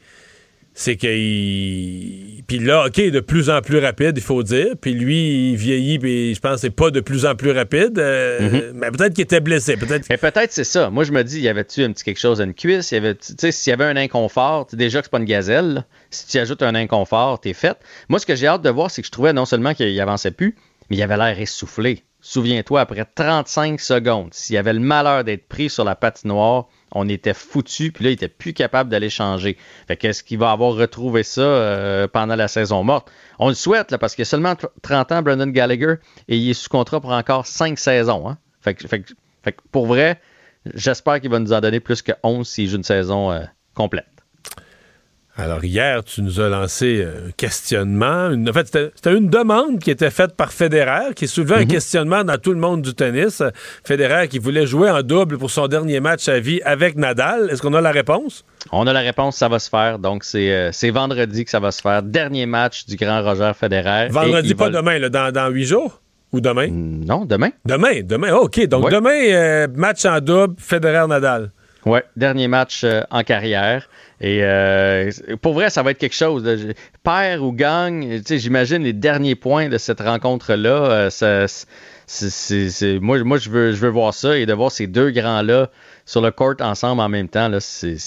c'est 0.79 0.95
qu'il. 0.95 2.41
Puis 2.47 2.59
là, 2.59 2.85
OK, 2.85 2.95
de 3.01 3.19
plus 3.19 3.49
en 3.49 3.59
plus 3.59 3.79
rapide, 3.79 4.13
il 4.15 4.23
faut 4.23 4.43
dire. 4.43 4.75
Puis 4.79 4.93
lui, 4.93 5.51
il 5.51 5.57
vieillit, 5.57 5.99
puis 5.99 6.33
je 6.33 6.39
pense 6.39 6.53
que 6.55 6.61
c'est 6.61 6.69
pas 6.69 6.89
de 6.89 7.01
plus 7.01 7.25
en 7.25 7.35
plus 7.35 7.51
rapide. 7.51 7.99
euh, 7.99 8.71
Mais 8.73 8.89
peut-être 8.89 9.13
qu'il 9.13 9.23
était 9.23 9.41
blessé. 9.41 9.75
Peut-être. 9.75 10.05
Mais 10.09 10.15
peut-être 10.15 10.53
c'est 10.53 10.63
ça. 10.63 10.89
Moi, 10.89 11.03
je 11.03 11.11
me 11.11 11.21
dis, 11.23 11.41
y 11.41 11.49
avait-tu 11.49 11.83
un 11.83 11.91
petit 11.91 12.05
quelque 12.05 12.19
chose 12.19 12.39
à 12.39 12.45
une 12.45 12.53
cuisse? 12.53 12.91
Y 12.91 12.95
avait, 12.95 13.15
tu 13.15 13.33
sais, 13.37 13.51
s'il 13.51 13.71
y 13.71 13.73
avait 13.73 13.83
un 13.83 13.97
inconfort, 13.97 14.67
déjà 14.71 14.99
que 14.99 15.07
c'est 15.07 15.11
pas 15.11 15.19
une 15.19 15.25
gazelle, 15.25 15.73
là. 15.73 15.85
si 16.11 16.27
tu 16.27 16.37
ajoutes 16.39 16.63
un 16.63 16.75
inconfort, 16.75 17.41
t'es 17.41 17.53
fait. 17.53 17.77
Moi, 18.07 18.19
ce 18.19 18.25
que 18.25 18.35
j'ai 18.35 18.47
hâte 18.47 18.61
de 18.61 18.69
voir, 18.69 18.89
c'est 18.89 19.01
que 19.01 19.05
je 19.07 19.11
trouvais 19.11 19.33
non 19.33 19.43
seulement 19.45 19.73
qu'il 19.73 19.99
avançait 19.99 20.31
plus, 20.31 20.55
mais 20.89 20.95
il 20.95 21.03
avait 21.03 21.17
l'air 21.17 21.37
essoufflé. 21.41 22.03
souviens-toi, 22.21 22.79
après 22.79 23.05
35 23.15 23.81
secondes, 23.81 24.29
s'il 24.33 24.55
y 24.55 24.57
avait 24.57 24.73
le 24.73 24.79
malheur 24.79 25.25
d'être 25.25 25.45
pris 25.49 25.69
sur 25.69 25.83
la 25.83 25.95
patinoire, 25.95 26.69
on 26.91 27.07
était 27.07 27.33
foutu, 27.33 27.91
puis 27.91 28.03
là, 28.03 28.09
il 28.11 28.13
était 28.13 28.27
plus 28.27 28.53
capable 28.53 28.89
d'aller 28.89 29.09
changer. 29.09 29.57
Fait 29.87 29.97
qu'est-ce 29.97 30.23
qu'il 30.23 30.39
va 30.39 30.51
avoir 30.51 30.73
retrouvé 30.73 31.23
ça 31.23 31.41
euh, 31.41 32.07
pendant 32.07 32.35
la 32.35 32.47
saison 32.47 32.83
morte? 32.83 33.11
On 33.37 33.49
le 33.49 33.55
souhaite, 33.55 33.91
là, 33.91 33.97
parce 33.97 34.15
qu'il 34.15 34.23
a 34.23 34.25
seulement 34.25 34.55
30 34.81 35.11
ans, 35.11 35.21
Brendan 35.21 35.51
Gallagher, 35.51 35.95
et 36.27 36.37
il 36.37 36.49
est 36.49 36.53
sous 36.53 36.69
contrat 36.69 36.99
pour 36.99 37.11
encore 37.11 37.45
5 37.45 37.77
saisons. 37.77 38.27
Hein? 38.27 38.37
Fait, 38.61 38.75
que, 38.75 38.83
pour 39.71 39.85
vrai, 39.87 40.19
j'espère 40.73 41.21
qu'il 41.21 41.29
va 41.29 41.39
nous 41.39 41.53
en 41.53 41.61
donner 41.61 41.79
plus 41.79 42.01
que 42.01 42.11
11 42.23 42.47
s'il 42.47 42.69
joue 42.69 42.77
une 42.77 42.83
saison 42.83 43.31
euh, 43.31 43.43
complète. 43.73 44.08
Alors 45.39 45.63
hier, 45.63 46.03
tu 46.03 46.21
nous 46.21 46.41
as 46.41 46.49
lancé 46.49 47.05
un 47.05 47.31
questionnement. 47.31 48.29
en 48.29 48.53
fait, 48.53 48.67
c'était 48.67 49.15
une 49.15 49.29
demande 49.29 49.79
qui 49.79 49.89
était 49.89 50.09
faite 50.09 50.35
par 50.35 50.51
Federer, 50.51 51.13
qui 51.15 51.29
soulevait 51.29 51.55
un 51.55 51.61
mhm. 51.61 51.67
questionnement 51.67 52.23
dans 52.25 52.37
tout 52.37 52.51
le 52.51 52.59
monde 52.59 52.81
du 52.81 52.93
tennis. 52.93 53.41
Federer 53.85 54.27
qui 54.27 54.37
voulait 54.37 54.67
jouer 54.67 54.89
en 54.89 55.01
double 55.01 55.37
pour 55.37 55.49
son 55.49 55.67
dernier 55.67 56.01
match 56.01 56.27
à 56.27 56.39
vie 56.41 56.61
avec 56.63 56.97
Nadal. 56.97 57.49
Est-ce 57.49 57.61
qu'on 57.61 57.73
a 57.73 57.79
la 57.79 57.91
réponse? 57.91 58.43
On 58.73 58.85
a 58.85 58.91
la 58.91 58.99
réponse, 58.99 59.37
ça 59.37 59.47
va 59.47 59.59
se 59.59 59.69
faire. 59.69 59.97
Donc, 59.97 60.25
c'est 60.25 60.51
euh, 60.51 60.91
vendredi 60.91 61.45
que 61.45 61.51
ça 61.51 61.61
va 61.61 61.71
se 61.71 61.81
faire. 61.81 62.03
Dernier 62.03 62.45
match 62.45 62.85
du 62.85 62.97
grand 62.97 63.23
Roger 63.23 63.51
Federer. 63.57 64.09
Vendredi, 64.09 64.55
pas 64.55 64.69
demain, 64.69 64.99
dans 65.09 65.49
huit 65.49 65.65
jours? 65.65 66.01
Ou 66.33 66.41
demain? 66.41 66.67
Non, 66.69 67.23
demain. 67.25 67.49
Demain, 67.65 68.01
demain. 68.03 68.33
OK. 68.33 68.67
Donc, 68.67 68.91
demain, 68.91 69.23
euh, 69.29 69.67
match 69.73 70.03
en 70.03 70.19
double, 70.19 70.55
Federer-Nadal. 70.57 71.51
Ouais, 71.85 72.03
dernier 72.15 72.47
match 72.47 72.83
euh, 72.83 73.01
en 73.09 73.23
carrière. 73.23 73.87
Et 74.21 74.43
euh, 74.43 75.11
pour 75.41 75.53
vrai, 75.53 75.69
ça 75.69 75.81
va 75.81 75.91
être 75.91 75.97
quelque 75.97 76.15
chose. 76.15 76.43
Père 77.03 77.43
ou 77.43 77.53
gagne, 77.53 78.21
j'imagine 78.27 78.83
les 78.83 78.93
derniers 78.93 79.35
points 79.35 79.69
de 79.69 79.77
cette 79.77 80.01
rencontre-là. 80.01 81.09
Euh, 81.21 81.47
moi, 82.99 83.23
moi 83.23 83.37
je, 83.37 83.49
veux, 83.49 83.71
je 83.71 83.77
veux 83.77 83.89
voir 83.89 84.13
ça 84.13 84.37
et 84.37 84.45
de 84.45 84.53
voir 84.53 84.71
ces 84.71 84.87
deux 84.87 85.11
grands-là 85.11 85.69
sur 86.05 86.21
le 86.21 86.31
court 86.31 86.55
ensemble 86.59 87.01
en 87.01 87.07
même 87.07 87.29
temps. 87.29 87.49
C'est 87.59 87.97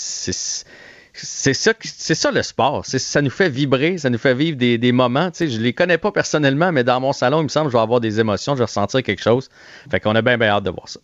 ça, 1.15 1.73
ça 2.15 2.31
le 2.31 2.43
sport. 2.43 2.85
Ça 2.85 3.23
nous 3.23 3.31
fait 3.31 3.49
vibrer, 3.49 3.97
ça 3.97 4.11
nous 4.11 4.19
fait 4.19 4.35
vivre 4.35 4.59
des, 4.59 4.77
des 4.77 4.93
moments. 4.93 5.31
Je 5.39 5.45
ne 5.45 5.63
les 5.63 5.73
connais 5.73 5.99
pas 5.99 6.13
personnellement, 6.13 6.73
mais 6.73 6.85
dans 6.85 7.01
mon 7.01 7.13
salon, 7.13 7.41
il 7.41 7.45
me 7.45 7.49
semble 7.49 7.67
que 7.67 7.73
je 7.73 7.77
vais 7.79 7.83
avoir 7.83 8.01
des 8.01 8.21
émotions, 8.21 8.53
je 8.53 8.59
vais 8.59 8.65
ressentir 8.65 9.03
quelque 9.03 9.23
chose. 9.23 9.49
Fait 9.91 10.01
qu'on 10.01 10.15
a 10.15 10.21
bien, 10.21 10.37
bien 10.37 10.49
hâte 10.49 10.65
de 10.65 10.71
voir 10.71 10.89
ça. 10.91 11.01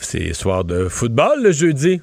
C'est 0.00 0.32
soir 0.32 0.64
de 0.64 0.88
football 0.88 1.42
le 1.42 1.52
jeudi. 1.52 2.00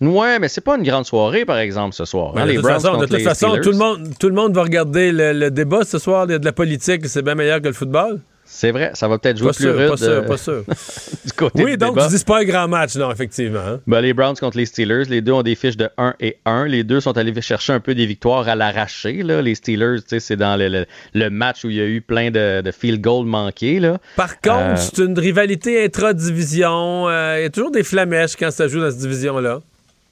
Ouais, 0.00 0.38
mais 0.38 0.48
c'est 0.48 0.60
pas 0.60 0.76
une 0.76 0.84
grande 0.84 1.06
soirée, 1.06 1.44
par 1.44 1.58
exemple, 1.58 1.94
ce 1.94 2.04
soir. 2.04 2.32
Hein, 2.36 2.46
de, 2.46 2.54
toute 2.54 2.66
façon, 2.66 2.96
de 2.98 3.06
toute 3.06 3.22
façon, 3.22 3.58
tout 3.60 3.70
le, 3.70 3.76
monde, 3.76 4.10
tout 4.18 4.28
le 4.28 4.34
monde 4.34 4.54
va 4.54 4.62
regarder 4.62 5.10
le, 5.12 5.50
débat 5.50 5.84
ce 5.84 5.98
soir. 5.98 6.26
Il 6.28 6.32
y 6.32 6.34
a 6.34 6.38
de 6.38 6.44
la 6.44 6.52
politique, 6.52 7.06
c'est 7.06 7.22
bien 7.22 7.34
meilleur 7.34 7.60
que 7.60 7.66
le 7.66 7.72
football. 7.72 8.20
C'est 8.50 8.70
vrai, 8.70 8.92
ça 8.94 9.08
va 9.08 9.18
peut-être 9.18 9.36
jouer 9.36 9.52
plus 9.52 9.68
rude. 9.68 9.90
Pas 9.90 9.96
sûr, 9.98 10.08
euh, 10.08 10.22
pas 10.22 10.36
sûr. 10.38 10.64
du 11.26 11.32
côté 11.32 11.64
oui, 11.64 11.76
donc 11.76 11.98
tu 11.98 12.16
dis 12.16 12.24
pas 12.24 12.40
un 12.40 12.44
grand 12.44 12.66
match, 12.66 12.96
non, 12.96 13.12
effectivement. 13.12 13.60
Hein. 13.60 13.80
Ben, 13.86 14.00
les 14.00 14.14
Browns 14.14 14.36
contre 14.36 14.56
les 14.56 14.64
Steelers, 14.64 15.04
les 15.10 15.20
deux 15.20 15.32
ont 15.32 15.42
des 15.42 15.54
fiches 15.54 15.76
de 15.76 15.90
1 15.98 16.14
et 16.18 16.38
1. 16.46 16.64
Les 16.66 16.82
deux 16.82 17.00
sont 17.00 17.18
allés 17.18 17.38
chercher 17.42 17.74
un 17.74 17.80
peu 17.80 17.94
des 17.94 18.06
victoires 18.06 18.48
à 18.48 18.56
l'arraché. 18.56 19.22
Les 19.22 19.54
Steelers, 19.54 19.98
c'est 20.06 20.36
dans 20.36 20.58
le, 20.58 20.86
le, 21.12 21.30
match 21.30 21.64
où 21.64 21.68
il 21.68 21.76
y 21.76 21.80
a 21.80 21.84
eu 21.84 22.00
plein 22.00 22.30
de, 22.30 22.62
de 22.62 22.70
field 22.70 23.02
goals 23.02 23.26
manqués. 23.26 23.80
Là. 23.80 23.98
Par 24.16 24.40
contre, 24.40 24.58
euh, 24.58 24.76
c'est 24.76 24.98
une 25.04 25.18
rivalité 25.18 25.84
intra-division. 25.84 27.06
Euh, 27.08 27.36
il 27.38 27.42
y 27.42 27.46
a 27.46 27.50
toujours 27.50 27.70
des 27.70 27.84
flamèches 27.84 28.34
quand 28.36 28.50
ça 28.50 28.66
joue 28.66 28.80
dans 28.80 28.90
cette 28.90 29.00
division-là. 29.00 29.60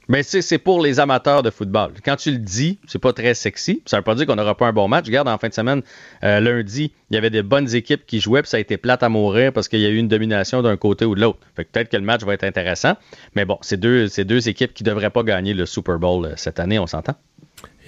Mais 0.08 0.22
c'est 0.22 0.58
pour 0.58 0.80
les 0.80 1.00
amateurs 1.00 1.42
de 1.42 1.50
football. 1.50 1.92
Quand 2.04 2.16
tu 2.16 2.30
le 2.30 2.38
dis, 2.38 2.78
c'est 2.86 3.00
pas 3.00 3.12
très 3.12 3.34
sexy. 3.34 3.82
Ça 3.86 3.96
veut 3.96 4.04
pas 4.04 4.14
dire 4.14 4.26
qu'on 4.26 4.36
n'aura 4.36 4.56
pas 4.56 4.68
un 4.68 4.72
bon 4.72 4.86
match. 4.86 5.06
Regarde, 5.06 5.28
en 5.28 5.36
fin 5.36 5.48
de 5.48 5.54
semaine, 5.54 5.82
euh, 6.22 6.38
lundi, 6.38 6.92
il 7.10 7.14
y 7.14 7.16
avait 7.16 7.30
des 7.30 7.42
bonnes 7.42 7.74
équipes 7.74 8.06
qui 8.06 8.20
jouaient, 8.20 8.42
puis 8.42 8.50
ça 8.50 8.56
a 8.56 8.60
été 8.60 8.76
plate 8.76 9.02
à 9.02 9.08
mourir 9.08 9.52
parce 9.52 9.68
qu'il 9.68 9.80
y 9.80 9.86
a 9.86 9.88
eu 9.88 9.96
une 9.96 10.06
domination 10.06 10.62
d'un 10.62 10.76
côté 10.76 11.04
ou 11.04 11.16
de 11.16 11.20
l'autre. 11.20 11.40
Fait 11.56 11.64
que 11.64 11.70
peut-être 11.72 11.88
que 11.88 11.96
le 11.96 12.04
match 12.04 12.22
va 12.22 12.34
être 12.34 12.44
intéressant. 12.44 12.94
Mais 13.34 13.44
bon, 13.44 13.58
c'est 13.62 13.78
deux, 13.78 14.06
deux 14.24 14.48
équipes 14.48 14.74
qui 14.74 14.84
devraient 14.84 15.10
pas 15.10 15.24
gagner 15.24 15.54
le 15.54 15.66
Super 15.66 15.98
Bowl 15.98 16.24
euh, 16.24 16.32
cette 16.36 16.60
année, 16.60 16.78
on 16.78 16.86
s'entend. 16.86 17.14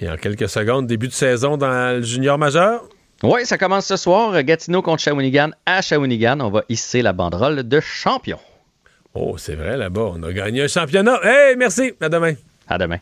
Et 0.01 0.09
en 0.09 0.17
quelques 0.17 0.49
secondes, 0.49 0.87
début 0.87 1.07
de 1.07 1.13
saison 1.13 1.55
dans 1.55 1.95
le 1.97 2.01
junior 2.01 2.37
majeur. 2.37 2.83
Oui, 3.23 3.45
ça 3.45 3.57
commence 3.57 3.85
ce 3.85 3.97
soir. 3.97 4.41
Gatineau 4.43 4.81
contre 4.81 5.03
Shawinigan 5.03 5.51
à 5.65 5.81
Shawinigan. 5.81 6.39
On 6.39 6.49
va 6.49 6.63
hisser 6.69 7.01
la 7.01 7.11
banderole 7.11 7.67
de 7.67 7.79
champion. 7.81 8.39
Oh, 9.15 9.37
c'est 9.37 9.55
vrai, 9.55 9.75
là-bas, 9.75 10.11
on 10.13 10.23
a 10.23 10.31
gagné 10.31 10.63
un 10.63 10.67
championnat. 10.67 11.19
Hey, 11.23 11.55
merci. 11.57 11.93
À 11.99 12.09
demain. 12.09 12.33
À 12.67 12.77
demain. 12.77 12.99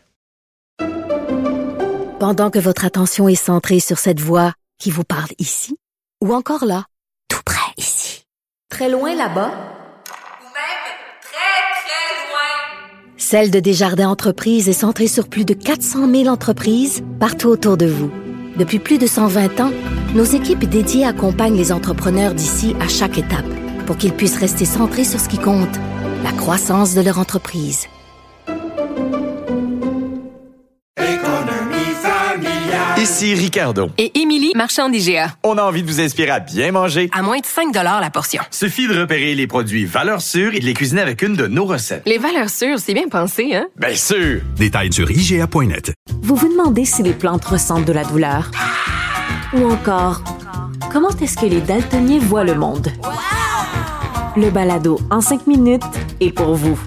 Pendant 2.18 2.50
que 2.50 2.58
votre 2.58 2.84
attention 2.84 3.28
est 3.28 3.34
centrée 3.34 3.80
sur 3.80 3.98
cette 3.98 4.20
voix 4.20 4.52
qui 4.80 4.90
vous 4.90 5.04
parle 5.04 5.30
ici, 5.38 5.76
ou 6.24 6.34
encore 6.34 6.64
là, 6.64 6.84
tout 7.28 7.42
près 7.44 7.72
ici, 7.76 8.24
très 8.70 8.88
loin 8.88 9.14
là-bas, 9.14 9.50
ou 9.50 10.44
même 10.44 10.84
très, 11.20 11.60
très 11.84 12.28
loin, 12.28 13.16
Celle 13.18 13.50
de 13.50 13.60
Desjardins 13.60 14.08
Entreprises 14.08 14.68
est 14.68 14.72
centrée 14.72 15.06
sur 15.06 15.28
plus 15.28 15.44
de 15.44 15.54
400 15.54 16.10
000 16.10 16.26
entreprises 16.26 17.04
partout 17.20 17.48
autour 17.48 17.76
de 17.76 17.86
vous. 17.86 18.10
Depuis 18.56 18.80
plus 18.80 18.98
de 18.98 19.06
120 19.06 19.60
ans, 19.60 19.72
nos 20.14 20.24
équipes 20.24 20.64
dédiées 20.64 21.04
accompagnent 21.04 21.56
les 21.56 21.70
entrepreneurs 21.70 22.34
d'ici 22.34 22.74
à 22.80 22.88
chaque 22.88 23.18
étape 23.18 23.46
pour 23.88 23.96
qu'ils 23.96 24.12
puissent 24.12 24.36
rester 24.36 24.66
centrés 24.66 25.04
sur 25.04 25.18
ce 25.18 25.30
qui 25.30 25.38
compte 25.38 25.74
la 26.22 26.30
croissance 26.32 26.94
de 26.94 27.00
leur 27.00 27.18
entreprise. 27.18 27.86
Ici 32.98 33.32
Ricardo. 33.32 33.88
Et 33.96 34.20
Émilie, 34.20 34.52
marchand 34.54 34.90
d'IGA. 34.90 35.28
On 35.42 35.56
a 35.56 35.62
envie 35.62 35.82
de 35.82 35.86
vous 35.90 36.02
inspirer 36.02 36.28
à 36.28 36.38
bien 36.38 36.70
manger. 36.70 37.08
À 37.14 37.22
moins 37.22 37.38
de 37.38 37.46
5 37.46 37.74
la 37.74 38.10
portion. 38.10 38.42
Suffit 38.50 38.88
de 38.88 39.00
repérer 39.00 39.34
les 39.34 39.46
produits 39.46 39.86
valeurs 39.86 40.20
sûres 40.20 40.54
et 40.54 40.60
de 40.60 40.66
les 40.66 40.74
cuisiner 40.74 41.00
avec 41.00 41.22
une 41.22 41.34
de 41.34 41.46
nos 41.46 41.64
recettes. 41.64 42.02
Les 42.04 42.18
valeurs 42.18 42.50
sûres, 42.50 42.78
c'est 42.78 42.92
bien 42.92 43.08
pensé, 43.08 43.54
hein? 43.54 43.68
Bien 43.78 43.94
sûr! 43.94 44.42
Détails 44.56 44.92
sur 44.92 45.10
IGA.net. 45.10 45.94
Vous 46.20 46.36
vous 46.36 46.48
demandez 46.48 46.84
si 46.84 47.02
les 47.02 47.14
plantes 47.14 47.46
ressentent 47.46 47.86
de 47.86 47.94
la 47.94 48.04
douleur? 48.04 48.50
Ou 49.54 49.64
encore, 49.64 50.22
comment 50.92 51.16
est-ce 51.22 51.38
que 51.38 51.46
les 51.46 51.62
daltoniens 51.62 52.18
voient 52.18 52.44
le 52.44 52.54
monde? 52.54 52.92
Le 54.40 54.50
balado 54.50 55.00
en 55.10 55.20
cinq 55.20 55.48
minutes 55.48 55.82
est 56.20 56.30
pour 56.30 56.54
vous. 56.54 56.78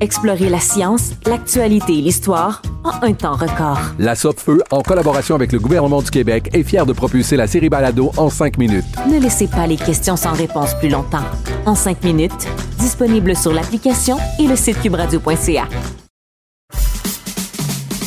Explorez 0.00 0.48
la 0.48 0.58
science, 0.58 1.10
l'actualité 1.26 1.98
et 1.98 2.00
l'histoire 2.00 2.62
en 2.82 2.92
un 3.06 3.12
temps 3.12 3.34
record. 3.34 3.78
La 3.98 4.14
Feu, 4.14 4.62
en 4.70 4.80
collaboration 4.80 5.34
avec 5.34 5.52
le 5.52 5.58
gouvernement 5.58 6.00
du 6.00 6.10
Québec, 6.10 6.48
est 6.54 6.62
fière 6.62 6.86
de 6.86 6.94
propulser 6.94 7.36
la 7.36 7.46
série 7.46 7.68
Balado 7.68 8.10
en 8.16 8.30
cinq 8.30 8.56
minutes. 8.56 8.86
Ne 9.06 9.20
laissez 9.20 9.48
pas 9.48 9.66
les 9.66 9.76
questions 9.76 10.16
sans 10.16 10.32
réponse 10.32 10.72
plus 10.78 10.88
longtemps. 10.88 11.24
En 11.66 11.74
cinq 11.74 12.02
minutes, 12.02 12.48
disponible 12.78 13.36
sur 13.36 13.52
l'application 13.52 14.16
et 14.38 14.46
le 14.46 14.56
site 14.56 14.80
cubradio.ca. 14.80 15.68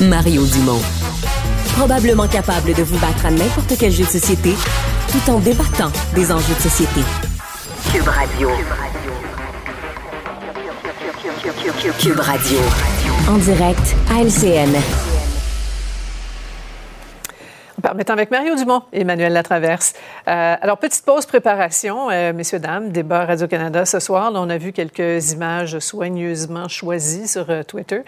Mario 0.01 0.43
Dumont. 0.43 0.81
Probablement 1.77 2.27
capable 2.27 2.73
de 2.73 2.81
vous 2.81 2.97
battre 2.97 3.27
à 3.27 3.29
n'importe 3.29 3.75
quel 3.77 3.91
jeu 3.91 4.05
de 4.05 4.09
société 4.09 4.55
tout 5.11 5.31
en 5.31 5.37
débattant 5.37 5.91
des 6.15 6.31
enjeux 6.31 6.55
de 6.55 6.61
société. 6.61 7.01
Cube 7.91 8.07
Radio. 8.07 8.49
Cube 11.99 12.19
Radio. 12.19 12.59
En 13.29 13.37
direct 13.37 13.95
à 14.11 14.21
LCN. 14.21 14.75
Permettant 17.81 18.13
avec 18.13 18.31
Mario 18.31 18.55
Dumont 18.55 18.83
et 18.91 19.01
Emmanuel 19.01 19.31
Latraverse. 19.31 19.93
Euh, 20.27 20.55
alors, 20.59 20.77
petite 20.77 21.05
pause 21.05 21.25
préparation, 21.25 22.09
euh, 22.09 22.33
messieurs, 22.33 22.59
dames, 22.59 22.91
débat 22.91 23.25
Radio-Canada 23.25 23.85
ce 23.85 23.99
soir. 23.99 24.31
on 24.35 24.49
a 24.49 24.57
vu 24.57 24.73
quelques 24.73 25.31
images 25.31 25.79
soigneusement 25.79 26.67
choisies 26.67 27.27
sur 27.27 27.49
euh, 27.49 27.63
Twitter. 27.63 28.01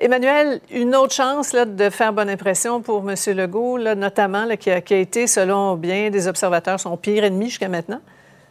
Emmanuel, 0.00 0.60
une 0.70 0.94
autre 0.94 1.14
chance 1.14 1.52
là, 1.52 1.64
de 1.64 1.88
faire 1.90 2.12
bonne 2.12 2.28
impression 2.28 2.82
pour 2.82 3.08
M. 3.08 3.14
Legault, 3.34 3.78
là, 3.78 3.94
notamment, 3.94 4.46
qui, 4.56 4.70
a, 4.70 4.80
qui 4.80 4.94
a 4.94 4.98
été, 4.98 5.26
selon 5.26 5.76
bien 5.76 6.10
des 6.10 6.28
observateurs, 6.28 6.80
son 6.80 6.96
pire 6.96 7.24
ennemi 7.24 7.46
jusqu'à 7.46 7.68
maintenant? 7.68 8.00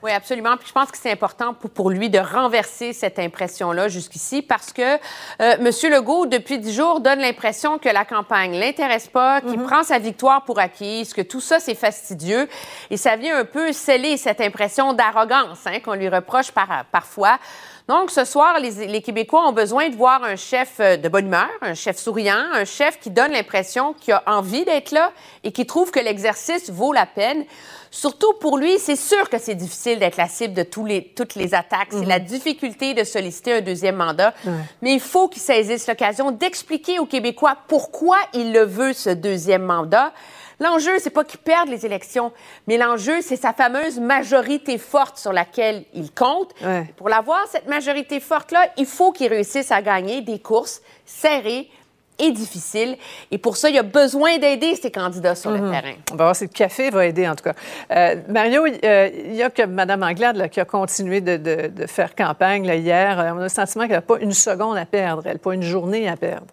Oui, 0.06 0.12
absolument. 0.12 0.56
Puis 0.56 0.68
je 0.68 0.72
pense 0.72 0.92
que 0.92 1.00
c'est 1.00 1.10
important 1.10 1.56
pour, 1.56 1.72
pour, 1.72 1.90
lui 1.90 2.12
de 2.12 2.20
renverser 2.20 2.94
cette 2.94 3.18
impression-là 3.18 3.88
jusqu'ici 3.88 4.44
parce 4.44 4.72
que 4.72 4.84
euh, 4.84 4.98
M. 5.40 5.72
Legault, 5.92 6.28
depuis 6.28 6.60
dix 6.60 6.76
jours, 6.76 7.00
donne 7.00 7.18
l'impression 7.18 7.80
que 7.80 7.90
la 7.90 8.06
campagne 8.06 8.54
l'intéresse 8.56 9.08
pas, 9.08 9.42
qu'il 9.42 9.58
mhm. 9.58 9.66
prend 9.66 9.82
sa 9.82 9.98
victoire 9.98 10.44
pour 10.44 10.60
acquise, 10.60 11.12
que 11.12 11.24
tout 11.24 11.42
ça, 11.42 11.60
c'est 11.60 11.74
fastidieux. 11.74 12.48
Et 12.92 12.98
ça 12.98 13.16
vient 13.16 13.36
un 13.36 13.46
peu 13.46 13.74
sceller 13.74 14.18
cette 14.18 14.42
impression 14.42 14.94
d'arrogance 14.94 15.66
hein, 15.66 15.80
qu'on 15.84 15.96
lui 15.96 16.08
reproche 16.08 16.52
par, 16.52 16.86
parfois. 16.92 17.40
Donc, 17.88 18.10
ce 18.10 18.26
soir, 18.26 18.60
les, 18.60 18.88
les, 18.88 19.02
Québécois 19.02 19.48
ont 19.48 19.52
besoin 19.52 19.90
de 19.90 19.96
voir 19.96 20.24
un 20.24 20.36
chef 20.36 20.80
euh, 20.80 20.98
de 20.98 21.08
bonne 21.08 21.28
humeur, 21.28 21.50
un 21.62 21.76
chef 21.76 21.98
souriant, 21.98 22.44
un 22.54 22.66
chef 22.66 23.00
qui 23.00 23.12
donne 23.12 23.32
l'impression 23.32 23.94
qu'il 23.94 24.14
a 24.14 24.24
envie 24.26 24.66
d'être 24.66 24.92
là 24.92 25.12
et 25.44 25.52
qui 25.52 25.68
trouve 25.68 25.92
que 25.92 26.00
l'exercice 26.00 26.72
vaut 26.72 26.94
la 26.94 27.06
peine. 27.06 27.46
Surtout 27.92 28.34
pour 28.42 28.58
lui, 28.58 28.80
c'est 28.80 28.96
sûr 28.96 29.30
que 29.30 29.38
c'est 29.38 29.54
difficile 29.54 30.00
d'être 30.00 30.18
la 30.18 30.28
cible 30.28 30.56
de 30.56 30.64
tous 30.64 30.86
les, 30.86 31.14
toutes 31.16 31.36
les 31.36 31.54
attaques. 31.54 31.90
C'est 31.92 32.06
la 32.06 32.20
mhm. 32.20 32.26
difficulté 32.26 32.96
de 32.96 33.04
solliciter 33.04 33.54
un 33.54 33.62
deuxième 33.62 33.96
mandat. 33.96 34.34
Mais 34.82 34.94
il 34.94 35.00
faut 35.00 35.30
qu'il 35.30 35.42
saisisse 35.42 35.88
l'occasion 35.88 36.32
d'expliquer 36.32 36.98
aux 36.98 37.06
Québécois 37.06 37.56
pourquoi 37.68 38.18
il 38.34 38.52
le 38.52 38.64
veut, 38.64 38.94
ce 38.94 39.12
deuxième 39.12 39.62
mandat. 39.62 40.12
L'enjeu, 40.60 41.00
c'est 41.00 41.10
pas 41.10 41.24
qu'il 41.24 41.40
perde 41.40 41.70
les 41.70 41.86
élections, 41.86 42.32
mais 42.68 42.78
l'enjeu, 42.78 43.22
c'est 43.22 43.36
sa 43.36 43.54
fameuse 43.54 44.00
majorité 44.00 44.78
forte 44.78 45.18
sur 45.18 45.34
laquelle 45.34 45.84
il 45.94 46.12
compte. 46.12 46.54
Pour 46.98 47.10
l'avoir, 47.10 47.46
cette 47.52 47.68
majorité 47.68 48.20
forte-là, 48.20 48.68
il 48.78 48.86
faut 48.86 49.12
qu'il 49.12 49.28
réussisse 49.28 49.72
à 49.72 49.82
gagner 49.82 50.22
des 50.22 50.40
courses 50.40 50.82
serrées, 51.06 51.70
et 52.18 52.32
difficiles. 52.32 52.98
Et 53.30 53.38
pour 53.38 53.58
ça, 53.58 53.68
il 53.68 53.76
y 53.76 53.78
a 53.78 53.84
besoin 53.84 54.38
d'aider 54.38 54.74
ces 54.78 54.90
candidats 54.90 55.36
sur 55.36 55.52
le 55.52 55.58
Mhm. 55.60 55.72
terrain. 55.72 55.94
On 56.14 56.16
va 56.16 56.24
voir 56.24 56.36
si 56.38 56.46
le 56.46 56.50
café 56.50 56.90
va 56.90 57.06
aider, 57.06 57.28
en 57.28 57.36
tout 57.36 57.44
cas. 57.44 57.52
Euh, 57.92 58.16
Mario, 58.30 58.66
euh, 58.66 59.10
il 59.14 59.36
y 59.36 59.44
a 59.44 59.50
que 59.50 59.64
Mme 59.64 60.02
Anglade 60.02 60.38
là, 60.38 60.48
qui 60.48 60.62
a 60.62 60.64
continué 60.64 61.20
de, 61.20 61.36
de- 61.36 61.68
de 61.68 61.86
faire 61.88 62.16
campagne 62.16 62.66
là, 62.66 62.76
hier. 62.76 63.20
Euh, 63.20 63.32
On 63.36 63.40
a 63.40 63.44
le 63.44 63.50
sentiment 63.50 63.84
qu'elle 63.84 63.98
n'a 63.98 64.02
pas 64.02 64.18
une 64.22 64.32
seconde 64.32 64.78
à 64.78 64.86
perdre, 64.86 65.24
elle 65.26 65.34
n'a 65.34 65.40
pas 65.40 65.54
une 65.56 65.64
journée 65.64 66.08
à 66.08 66.16
perdre. 66.16 66.48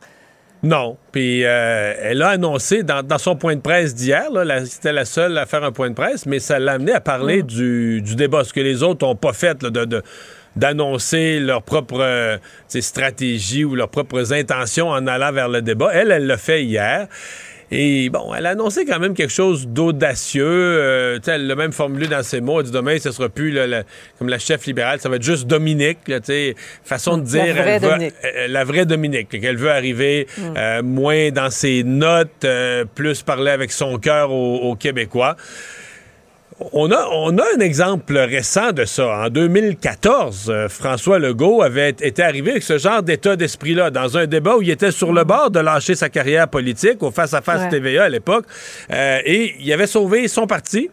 Non. 0.62 0.96
Puis 1.10 1.44
euh, 1.44 1.94
elle 2.00 2.22
a 2.22 2.28
annoncé 2.28 2.82
dans, 2.84 3.02
dans 3.02 3.18
son 3.18 3.34
point 3.36 3.56
de 3.56 3.60
presse 3.60 3.94
d'hier, 3.94 4.28
c'était 4.64 4.92
la 4.92 5.04
seule 5.04 5.36
à 5.38 5.44
faire 5.46 5.64
un 5.64 5.72
point 5.72 5.90
de 5.90 5.94
presse, 5.94 6.24
mais 6.26 6.38
ça 6.38 6.58
l'a 6.58 6.72
amené 6.72 6.92
à 6.92 7.00
parler 7.00 7.42
du, 7.42 8.00
du 8.00 8.14
débat, 8.14 8.44
ce 8.44 8.52
que 8.52 8.60
les 8.60 8.82
autres 8.82 9.04
n'ont 9.06 9.16
pas 9.16 9.32
fait, 9.32 9.60
là, 9.62 9.70
de, 9.70 9.84
de- 9.84 10.02
d'annoncer 10.54 11.40
leur 11.40 11.62
propre 11.62 11.98
euh, 12.00 12.36
tu 12.36 12.42
sais, 12.68 12.80
stratégie 12.82 13.64
ou 13.64 13.74
leurs 13.74 13.88
propres 13.88 14.32
intentions 14.34 14.88
en 14.88 15.06
allant 15.06 15.32
vers 15.32 15.48
le 15.48 15.62
débat. 15.62 15.90
Elle, 15.94 16.10
elle 16.12 16.26
l'a 16.26 16.36
fait 16.36 16.62
hier. 16.62 17.08
Et 17.74 18.10
bon, 18.10 18.34
elle 18.34 18.44
a 18.44 18.50
annoncé 18.50 18.84
quand 18.84 18.98
même 18.98 19.14
quelque 19.14 19.32
chose 19.32 19.66
d'audacieux. 19.66 20.44
Euh, 20.46 21.16
tu 21.16 21.24
sais, 21.24 21.32
elle 21.32 21.46
l'a 21.46 21.54
même 21.54 21.72
formulé 21.72 22.06
dans 22.06 22.22
ses 22.22 22.42
mots. 22.42 22.60
Elle 22.60 22.66
dit 22.66 22.72
demain, 22.72 22.98
ce 22.98 23.10
sera 23.12 23.30
plus 23.30 23.50
là, 23.50 23.66
la- 23.66 23.82
comme 24.18 24.28
la 24.28 24.38
chef 24.38 24.66
libérale, 24.66 25.00
ça 25.00 25.08
va 25.08 25.16
être 25.16 25.22
juste 25.22 25.46
Dominique. 25.46 25.98
Là, 26.06 26.20
tu 26.20 26.26
sais, 26.26 26.54
façon 26.84 27.16
de 27.16 27.22
La 27.22 27.44
dire. 27.44 27.54
vraie 27.54 27.70
elle 27.70 27.80
veut- 27.82 27.88
Dominique. 27.88 28.14
euh, 28.24 28.46
la 28.48 28.64
vraie 28.64 28.84
Dominique, 28.84 29.28
qu'elle 29.40 29.56
veut 29.56 29.70
arriver 29.70 30.26
Mm. 30.36 30.42
euh, 30.56 30.82
moins 30.82 31.30
dans 31.30 31.48
ses 31.50 31.82
notes, 31.82 32.44
euh, 32.44 32.84
plus 32.94 33.22
parler 33.22 33.50
avec 33.50 33.72
son 33.72 33.96
cœur 33.98 34.30
aux, 34.30 34.56
aux 34.70 34.76
Québécois. 34.76 35.36
On 36.72 36.90
a, 36.90 37.08
on 37.12 37.36
a 37.38 37.42
un 37.56 37.60
exemple 37.60 38.16
récent 38.16 38.72
de 38.72 38.84
ça. 38.84 39.06
En 39.24 39.28
2014, 39.28 40.46
euh, 40.50 40.68
François 40.68 41.18
Legault 41.18 41.62
avait 41.62 41.90
été 41.90 42.22
arrivé 42.22 42.52
avec 42.52 42.62
ce 42.62 42.78
genre 42.78 43.02
d'état 43.02 43.36
d'esprit-là, 43.36 43.90
dans 43.90 44.16
un 44.16 44.26
débat 44.26 44.56
où 44.56 44.62
il 44.62 44.70
était 44.70 44.90
sur 44.90 45.12
le 45.12 45.24
bord 45.24 45.50
de 45.50 45.60
lâcher 45.60 45.94
sa 45.94 46.08
carrière 46.08 46.48
politique, 46.48 47.02
au 47.02 47.10
face-à-face 47.10 47.62
Ouais. 47.62 47.68
TVA 47.68 48.04
à 48.04 48.08
l'époque, 48.08 48.44
euh, 48.92 49.18
et 49.24 49.54
il 49.60 49.72
avait 49.72 49.86
sauvé 49.86 50.28
son 50.28 50.46
parti. 50.46 50.90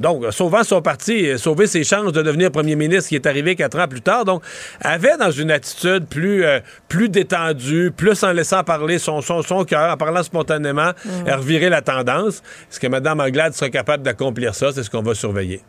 Donc, 0.00 0.24
sauvant 0.32 0.64
son 0.64 0.80
parti, 0.82 1.38
sauver 1.38 1.66
ses 1.66 1.84
chances 1.84 2.12
de 2.12 2.22
devenir 2.22 2.50
premier 2.50 2.74
ministre, 2.74 3.10
qui 3.10 3.14
est 3.16 3.26
arrivé 3.26 3.54
quatre 3.54 3.78
ans 3.78 3.86
plus 3.86 4.00
tard. 4.00 4.24
Donc, 4.24 4.42
avait 4.80 5.16
dans 5.18 5.30
une 5.30 5.50
attitude 5.50 6.06
plus, 6.06 6.42
euh, 6.44 6.58
plus 6.88 7.08
détendue, 7.10 7.92
plus 7.96 8.22
en 8.24 8.32
laissant 8.32 8.64
parler 8.64 8.98
son, 8.98 9.20
son, 9.20 9.42
son 9.42 9.64
cœur, 9.64 9.92
en 9.92 9.96
parlant 9.96 10.22
spontanément, 10.22 10.90
Mm. 11.04 11.28
euh, 11.28 11.36
revirer 11.36 11.68
la 11.68 11.82
tendance. 11.82 12.42
Est-ce 12.70 12.80
que 12.80 12.86
Mme 12.86 13.20
Anglade 13.20 13.52
sera 13.52 13.68
capable 13.70 14.02
d'accomplir 14.02 14.54
ça? 14.54 14.72
C'est 14.72 14.82
ce 14.82 14.90
qu'on 14.90 15.02
va 15.02 15.14
surveiller. 15.14 15.60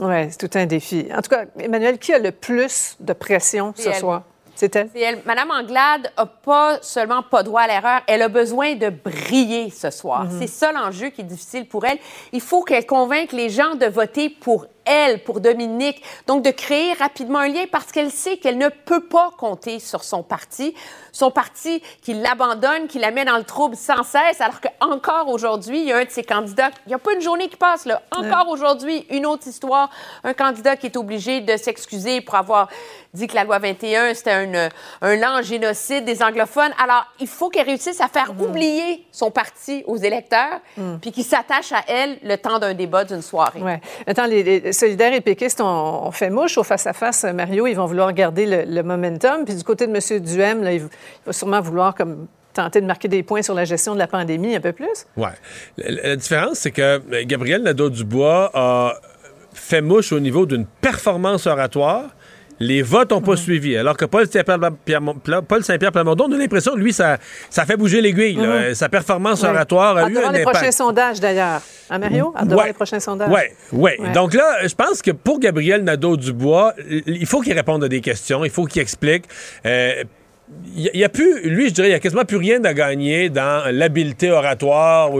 Oui, 0.00 0.26
c'est 0.30 0.48
tout 0.48 0.58
un 0.58 0.66
défi. 0.66 1.06
En 1.16 1.22
tout 1.22 1.30
cas, 1.30 1.44
Emmanuel, 1.58 1.98
qui 1.98 2.12
a 2.12 2.18
le 2.18 2.30
plus 2.32 2.96
de 3.00 3.12
pression 3.12 3.72
ce 3.76 3.88
elle. 3.88 3.94
soir? 3.94 4.24
C'est 4.58 4.74
elle? 4.74 4.90
C'est 4.92 5.00
elle. 5.00 5.22
Madame 5.24 5.52
Anglade 5.52 6.10
a 6.16 6.26
pas 6.26 6.78
seulement 6.82 7.22
pas 7.22 7.44
droit 7.44 7.60
à 7.60 7.68
l'erreur, 7.68 8.00
elle 8.08 8.22
a 8.22 8.28
besoin 8.28 8.74
de 8.74 8.90
briller 8.90 9.70
ce 9.70 9.90
soir. 9.90 10.24
Mhm. 10.24 10.40
C'est 10.40 10.48
ça 10.48 10.72
l'enjeu 10.72 11.10
qui 11.10 11.20
est 11.20 11.24
difficile 11.24 11.68
pour 11.68 11.84
elle. 11.84 11.98
Il 12.32 12.40
faut 12.40 12.64
qu'elle 12.64 12.84
convainque 12.84 13.30
les 13.30 13.50
gens 13.50 13.76
de 13.76 13.86
voter 13.86 14.28
pour 14.28 14.66
elle, 14.88 15.22
pour 15.22 15.40
Dominique. 15.40 16.02
Donc, 16.26 16.42
de 16.42 16.50
créer 16.50 16.92
rapidement 16.94 17.40
un 17.40 17.48
lien 17.48 17.64
parce 17.70 17.92
qu'elle 17.92 18.10
sait 18.10 18.36
qu'elle 18.38 18.58
ne 18.58 18.68
peut 18.68 19.04
pas 19.04 19.30
compter 19.38 19.78
sur 19.78 20.04
son 20.04 20.22
parti. 20.22 20.74
Son 21.12 21.30
parti 21.30 21.82
qui 22.02 22.14
l'abandonne, 22.14 22.86
qui 22.88 22.98
la 22.98 23.10
met 23.10 23.24
dans 23.24 23.38
le 23.38 23.44
trouble 23.44 23.76
sans 23.76 24.02
cesse, 24.02 24.40
alors 24.40 24.60
qu'encore 24.60 25.28
aujourd'hui, 25.28 25.80
il 25.80 25.86
y 25.86 25.92
a 25.92 25.98
un 25.98 26.04
de 26.04 26.10
ses 26.10 26.22
candidats, 26.22 26.70
il 26.86 26.90
n'y 26.90 26.94
a 26.94 26.98
pas 26.98 27.12
une 27.12 27.20
journée 27.20 27.48
qui 27.48 27.56
passe, 27.56 27.86
là. 27.86 28.02
Encore 28.12 28.48
aujourd'hui, 28.48 29.06
une 29.10 29.26
autre 29.26 29.48
histoire, 29.48 29.90
un 30.24 30.34
candidat 30.34 30.76
qui 30.76 30.86
est 30.86 30.96
obligé 30.96 31.40
de 31.40 31.56
s'excuser 31.56 32.20
pour 32.20 32.36
avoir 32.36 32.68
dit 33.14 33.26
que 33.26 33.34
la 33.34 33.44
loi 33.44 33.58
21, 33.58 34.14
c'était 34.14 34.32
un, 34.32 34.68
un 35.02 35.16
lent 35.16 35.42
génocide 35.42 36.04
des 36.04 36.22
anglophones. 36.22 36.72
Alors, 36.82 37.06
il 37.20 37.26
faut 37.26 37.48
qu'elle 37.48 37.66
réussisse 37.66 38.00
à 38.00 38.08
faire 38.08 38.32
oublier 38.38 39.04
son 39.10 39.30
parti 39.30 39.82
aux 39.86 39.96
électeurs, 39.96 40.60
puis 41.00 41.10
qu'il 41.10 41.24
s'attache 41.24 41.72
à 41.72 41.82
elle 41.88 42.18
le 42.22 42.36
temps 42.36 42.58
d'un 42.58 42.74
débat, 42.74 43.04
d'une 43.04 43.22
soirée. 43.22 43.60
Oui. 43.62 43.72
Attends, 44.06 44.26
les, 44.26 44.42
les 44.42 44.72
solidaires 44.78 45.12
et 45.12 45.20
péquistes 45.20 45.60
ont, 45.60 46.10
fait 46.10 46.30
mouche 46.30 46.58
au 46.58 46.64
face-à-face. 46.64 47.24
Mario, 47.24 47.66
ils 47.66 47.74
vont 47.74 47.86
vouloir 47.86 48.12
garder 48.12 48.64
le, 48.66 48.82
momentum. 48.82 49.44
Puis 49.44 49.54
du 49.54 49.64
côté 49.64 49.86
de 49.86 49.92
M. 49.92 50.20
Duhem, 50.20 50.64
il, 50.70 50.88
va 51.26 51.32
sûrement 51.32 51.60
vouloir 51.60 51.94
comme 51.94 52.26
tenter 52.54 52.80
de 52.80 52.86
marquer 52.86 53.08
des 53.08 53.22
points 53.22 53.42
sur 53.42 53.54
la 53.54 53.64
gestion 53.64 53.94
de 53.94 53.98
la 53.98 54.06
pandémie 54.06 54.56
un 54.56 54.60
peu 54.60 54.72
plus. 54.72 55.06
La, 55.16 55.32
la 55.76 56.16
différence, 56.16 56.58
c'est 56.58 56.70
que 56.70 56.82
euh, 56.82 57.24
Gabriel 57.24 57.62
Nadeau-Dubois 57.62 58.50
a 58.54 58.94
fait 59.52 59.80
mouche 59.82 60.12
au 60.12 60.20
niveau 60.20 60.46
d'une 60.46 60.66
performance 60.66 61.46
oratoire. 61.46 62.04
Les 62.60 62.82
votes 62.82 63.10
n'ont 63.12 63.20
pas 63.20 63.36
suivi. 63.36 63.76
Alors 63.76 63.96
que 63.96 64.04
Paul 64.04 64.26
Saint-Pierre 64.26 65.92
Plamondon, 65.92 66.26
on 66.28 66.32
a 66.32 66.36
l'impression 66.38 66.74
que 66.74 66.78
lui, 66.78 66.92
ça, 66.92 67.18
ça 67.50 67.64
fait 67.64 67.76
bouger 67.76 68.00
l'aiguille. 68.00 68.36
Mhm. 68.36 68.74
Sa 68.74 68.88
performance 68.88 69.44
oratoire 69.44 69.96
a 69.96 70.00
Hâte 70.02 70.10
eu 70.10 70.18
un 70.18 70.32
les 70.32 70.42
prochains 70.42 70.72
sondages, 70.72 71.20
d'ailleurs. 71.20 71.60
Hein, 71.90 71.98
Mario? 71.98 72.34
De 72.42 72.46
voir 72.48 72.58
Ouais. 72.60 72.66
les 72.68 72.72
prochains 72.72 73.00
sondages. 73.00 73.30
Oui, 73.30 73.40
oui. 73.72 73.90
Ouais. 73.98 74.12
Donc 74.12 74.34
là, 74.34 74.66
je 74.66 74.74
pense 74.74 75.00
que 75.02 75.10
pour 75.10 75.38
Gabriel 75.40 75.84
Nadeau-Dubois, 75.84 76.74
il 77.06 77.26
faut 77.26 77.40
qu'il 77.40 77.52
réponde 77.54 77.84
à 77.84 77.88
des 77.88 78.00
questions, 78.00 78.44
il 78.44 78.50
faut 78.50 78.64
qu'il 78.64 78.82
explique. 78.82 79.24
Euh, 79.64 80.04
il 80.76 80.90
y 80.94 81.02
a 81.04 81.08
plus, 81.08 81.42
lui, 81.48 81.68
je 81.68 81.74
dirais, 81.74 81.88
il 81.88 81.90
n'y 81.90 81.96
a 81.96 81.98
quasiment 81.98 82.24
plus 82.24 82.36
rien 82.36 82.62
à 82.64 82.72
gagner 82.72 83.30
dans 83.30 83.64
l'habileté 83.72 84.30
oratoire. 84.30 85.10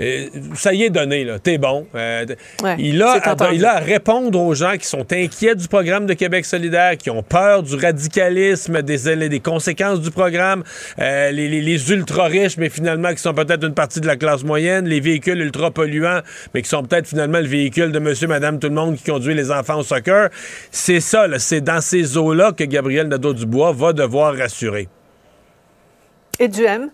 Euh, 0.00 0.26
ça 0.56 0.74
y 0.74 0.82
est 0.82 0.90
donné, 0.90 1.22
là. 1.24 1.38
T'es 1.38 1.56
bon. 1.56 1.86
Euh, 1.94 2.26
Ouais, 2.64 2.74
il, 2.78 3.00
a, 3.02 3.18
entendu. 3.30 3.54
il 3.56 3.64
a 3.64 3.76
à 3.76 3.78
répondre 3.78 4.40
aux 4.40 4.54
gens 4.54 4.76
qui 4.76 4.86
sont 4.86 5.06
inquiets 5.12 5.54
du 5.54 5.68
programme 5.68 6.06
de 6.06 6.14
Québec 6.14 6.44
solidaire, 6.44 6.96
qui 6.96 7.10
ont 7.10 7.22
peur 7.22 7.62
du 7.62 7.76
radicalisme, 7.76 8.82
des, 8.82 9.40
conséquences 9.40 10.00
du 10.00 10.10
programme, 10.10 10.64
euh, 10.98 11.30
les, 11.30 11.48
les- 11.48 11.60
les 11.60 11.90
ultra-riches, 11.92 12.56
mais 12.56 12.68
finalement 12.68 13.12
qui 13.12 13.18
sont 13.22 13.34
peut-être 13.34 13.64
une 13.64 13.74
partie 13.74 14.00
de 14.00 14.06
la 14.08 14.16
classe 14.16 14.42
moyenne, 14.42 14.86
les 14.88 15.00
véhicules 15.00 15.40
ultra-polluants, 15.40 16.20
mais 16.54 16.62
qui 16.62 16.68
sont 16.68 16.82
peut-être 16.82 17.06
finalement 17.06 17.38
le 17.38 17.46
véhicule 17.46 17.92
de 17.92 17.98
monsieur, 18.00 18.26
madame, 18.26 18.58
tout 18.58 18.68
le 18.68 18.74
monde 18.74 18.96
qui 18.96 19.04
conduit 19.10 19.34
les 19.34 19.50
enfants 19.52 19.78
au 19.78 19.84
soccer. 19.84 20.30
C'est 20.72 21.00
ça, 21.00 21.26
c'est 21.38 21.60
dans 21.60 21.80
ces 21.80 22.16
eaux-là 22.16 22.50
que 22.52 22.64
Gabriel 22.64 23.06
Nadeau-Dubois 23.08 23.72
va 23.72 23.92
devoir 23.92 24.36
rassurer. 24.36 24.73
Et 26.38 26.48
Duhem? 26.48 26.90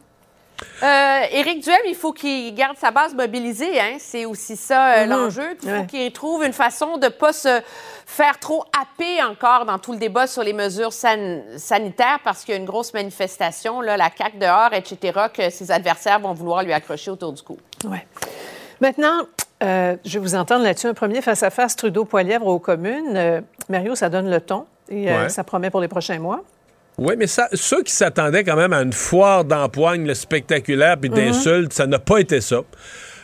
Euh, 0.82 1.20
Éric 1.32 1.62
Duhem, 1.62 1.78
il 1.88 1.94
faut 1.94 2.12
qu'il 2.12 2.54
garde 2.54 2.76
sa 2.76 2.90
base 2.90 3.14
mobilisée. 3.14 3.80
Hein? 3.80 3.96
C'est 3.98 4.26
aussi 4.26 4.56
ça 4.56 4.92
euh, 4.92 5.04
Mhm. 5.04 5.10
l'enjeu. 5.10 5.56
Il 5.62 5.68
faut 5.70 5.74
Ouais. 5.76 5.86
qu'il 5.86 6.12
trouve 6.12 6.44
une 6.44 6.52
façon 6.52 6.98
de 6.98 7.06
ne 7.06 7.10
pas 7.10 7.32
se 7.32 7.60
faire 8.04 8.38
trop 8.38 8.64
happer 8.78 9.22
encore 9.22 9.64
dans 9.64 9.78
tout 9.78 9.92
le 9.92 9.98
débat 9.98 10.26
sur 10.26 10.42
les 10.42 10.52
mesures 10.52 10.92
san- 10.92 11.42
sanitaires 11.56 12.18
parce 12.24 12.44
qu'il 12.44 12.52
y 12.54 12.58
a 12.58 12.60
une 12.60 12.66
grosse 12.66 12.92
manifestation, 12.92 13.80
là, 13.80 13.96
la 13.96 14.10
CAQ 14.14 14.36
dehors, 14.36 14.74
etc., 14.74 15.18
que 15.32 15.48
ses 15.48 15.70
adversaires 15.70 16.20
vont 16.20 16.34
vouloir 16.34 16.62
lui 16.62 16.74
accrocher 16.74 17.10
autour 17.10 17.32
du 17.32 17.42
cou. 17.42 17.56
Ouais. 17.86 18.06
Maintenant, 18.82 19.22
euh, 19.62 19.96
je 20.04 20.18
vais 20.18 20.22
vous 20.22 20.34
entendre 20.34 20.64
là-dessus. 20.64 20.88
Un 20.88 20.94
premier 20.94 21.22
face-à-face 21.22 21.74
Trudeau-Poilièvre 21.76 22.46
aux 22.46 22.58
communes. 22.58 23.16
Euh, 23.16 23.40
Mario, 23.70 23.94
ça 23.94 24.10
donne 24.10 24.28
le 24.28 24.40
ton 24.42 24.66
et 24.90 25.10
euh, 25.10 25.22
Ouais. 25.22 25.28
ça 25.30 25.42
promet 25.42 25.70
pour 25.70 25.80
les 25.80 25.88
prochains 25.88 26.18
mois. 26.18 26.42
Oui, 27.00 27.14
mais 27.18 27.26
ça, 27.26 27.48
ceux 27.54 27.82
qui 27.82 27.92
s'attendaient 27.92 28.44
quand 28.44 28.56
même 28.56 28.74
à 28.74 28.82
une 28.82 28.92
foire 28.92 29.44
d'empoigne 29.44 30.12
spectaculaire 30.14 30.96
puis 31.00 31.08
Mhm. 31.10 31.16
d'insultes, 31.16 31.72
ça 31.72 31.86
n'a 31.86 31.98
pas 31.98 32.18
été 32.18 32.40
ça. 32.42 32.60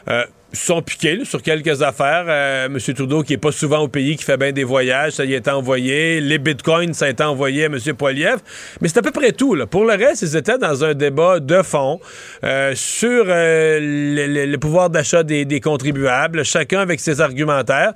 Euh, 0.09 0.24
sont 0.53 0.81
piqués 0.81 1.16
là, 1.16 1.24
sur 1.27 1.43
quelques 1.43 1.82
affaires. 1.82 2.24
Euh, 2.28 2.66
M. 2.66 2.78
Trudeau, 2.94 3.23
qui 3.23 3.35
est 3.35 3.36
pas 3.39 3.53
souvent 3.53 3.81
au 3.81 3.89
pays, 3.89 4.16
qui 4.16 4.24
fait 4.24 4.39
bien 4.39 4.53
des 4.53 4.65
voyages, 4.65 5.15
ça 5.15 5.24
y 5.27 5.35
est 5.35 5.48
envoyé. 5.48 6.20
Les 6.23 6.39
bitcoins, 6.39 6.94
ça 6.94 7.05
a 7.07 7.09
été 7.11 7.23
envoyé 7.24 7.65
à 7.65 7.66
M. 7.66 7.78
Poiliev. 7.98 8.39
Mais 8.81 8.89
c'est 8.89 8.98
à 8.98 9.03
peu 9.03 9.11
près 9.11 9.32
tout. 9.32 9.55
Là. 9.55 9.66
Pour 9.66 9.85
le 9.85 9.93
reste, 9.94 10.23
ils 10.23 10.35
étaient 10.36 10.57
dans 10.57 10.82
un 10.85 10.94
débat 10.94 11.40
de 11.40 11.61
fond 11.62 12.01
euh, 12.44 12.73
sur 12.74 13.24
euh, 13.28 13.78
le, 13.82 14.27
le- 14.27 14.47
le 14.47 14.59
pouvoir 14.59 14.89
d'achat 14.89 15.23
des, 15.24 15.44
des 15.44 15.61
contribuables, 15.61 16.43
chacun 16.44 16.81
avec 16.81 17.01
ses 17.01 17.20
argumentaires. 17.20 17.93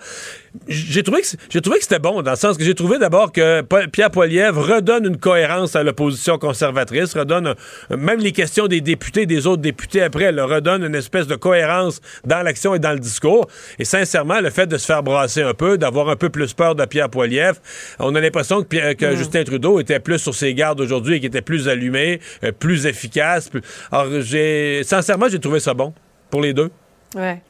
J'ai 0.66 1.02
trouvé 1.04 1.22
que 1.22 1.28
j'ai 1.48 1.60
trouvé 1.60 1.78
que 1.78 1.84
c'était 1.84 2.00
bon 2.00 2.22
dans 2.22 2.32
le 2.32 2.36
sens 2.36 2.56
que 2.58 2.64
j'ai 2.64 2.74
trouvé 2.74 2.98
d'abord 2.98 3.30
que 3.30 3.62
Pierre 3.86 4.10
Poilievre 4.10 4.60
redonne 4.74 5.06
une 5.06 5.16
cohérence 5.16 5.76
à 5.76 5.82
l'opposition 5.84 6.38
conservatrice, 6.38 7.14
redonne 7.16 7.54
un- 7.90 7.96
même 7.96 8.18
les 8.18 8.32
questions 8.32 8.66
des 8.66 8.80
députés, 8.80 9.26
des 9.26 9.46
autres 9.46 9.62
députés 9.62 10.02
après, 10.02 10.24
elle 10.24 10.40
redonne 10.40 10.82
une 10.84 10.96
espèce 10.96 11.28
de 11.28 11.36
cohérence 11.36 12.00
dans 12.24 12.42
l'action 12.42 12.74
et 12.74 12.80
dans 12.80 12.92
le 12.92 12.98
discours. 12.98 13.46
Et 13.78 13.84
sincèrement, 13.84 14.40
le 14.40 14.50
fait 14.50 14.66
de 14.66 14.76
se 14.76 14.86
faire 14.86 15.02
brasser 15.04 15.42
un 15.42 15.54
peu, 15.54 15.78
d'avoir 15.78 16.08
un 16.08 16.16
peu 16.16 16.30
plus 16.30 16.52
peur 16.52 16.74
de 16.74 16.84
Pierre 16.84 17.10
Poilievre, 17.10 17.58
on 18.00 18.14
a 18.16 18.20
l'impression 18.20 18.60
que, 18.62 18.66
Pierre- 18.66 18.96
que 18.96 19.12
Mm. 19.12 19.16
Justin 19.16 19.44
Trudeau 19.44 19.78
était 19.78 20.00
plus 20.00 20.18
sur 20.18 20.34
ses 20.34 20.52
gardes 20.54 20.80
aujourd'hui 20.80 21.16
et 21.16 21.20
qu'il 21.20 21.28
était 21.28 21.42
plus 21.42 21.68
allumé, 21.68 22.20
euh, 22.42 22.50
plus 22.50 22.86
efficace. 22.86 23.48
plus- 23.48 23.62
Alors 23.92 24.20
j'ai 24.20 24.82
sincèrement, 24.84 25.28
j'ai 25.28 25.38
trouvé 25.38 25.60
ça 25.60 25.74
bon 25.74 25.94
pour 26.30 26.40
les 26.42 26.52
deux. 26.52 26.70
Ouais. 27.14 27.40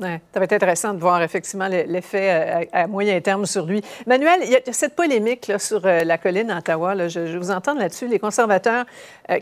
Ça 0.00 0.38
va 0.40 0.44
être 0.44 0.52
intéressant 0.52 0.94
de 0.94 0.98
voir 0.98 1.22
effectivement 1.22 1.68
l'effet 1.68 2.68
à, 2.72 2.86
moyen 2.86 3.20
terme 3.20 3.46
sur 3.46 3.66
lui. 3.66 3.82
Manuel, 4.06 4.40
il 4.42 4.50
y 4.50 4.56
a 4.56 4.60
cette 4.72 4.96
polémique 4.96 5.52
sur 5.58 5.80
la 5.82 6.18
colline 6.18 6.50
à 6.50 6.58
Ottawa. 6.58 7.08
Je, 7.08 7.38
vous 7.38 7.50
entends 7.50 7.74
là-dessus. 7.74 8.08
Les 8.08 8.18
conservateurs 8.18 8.84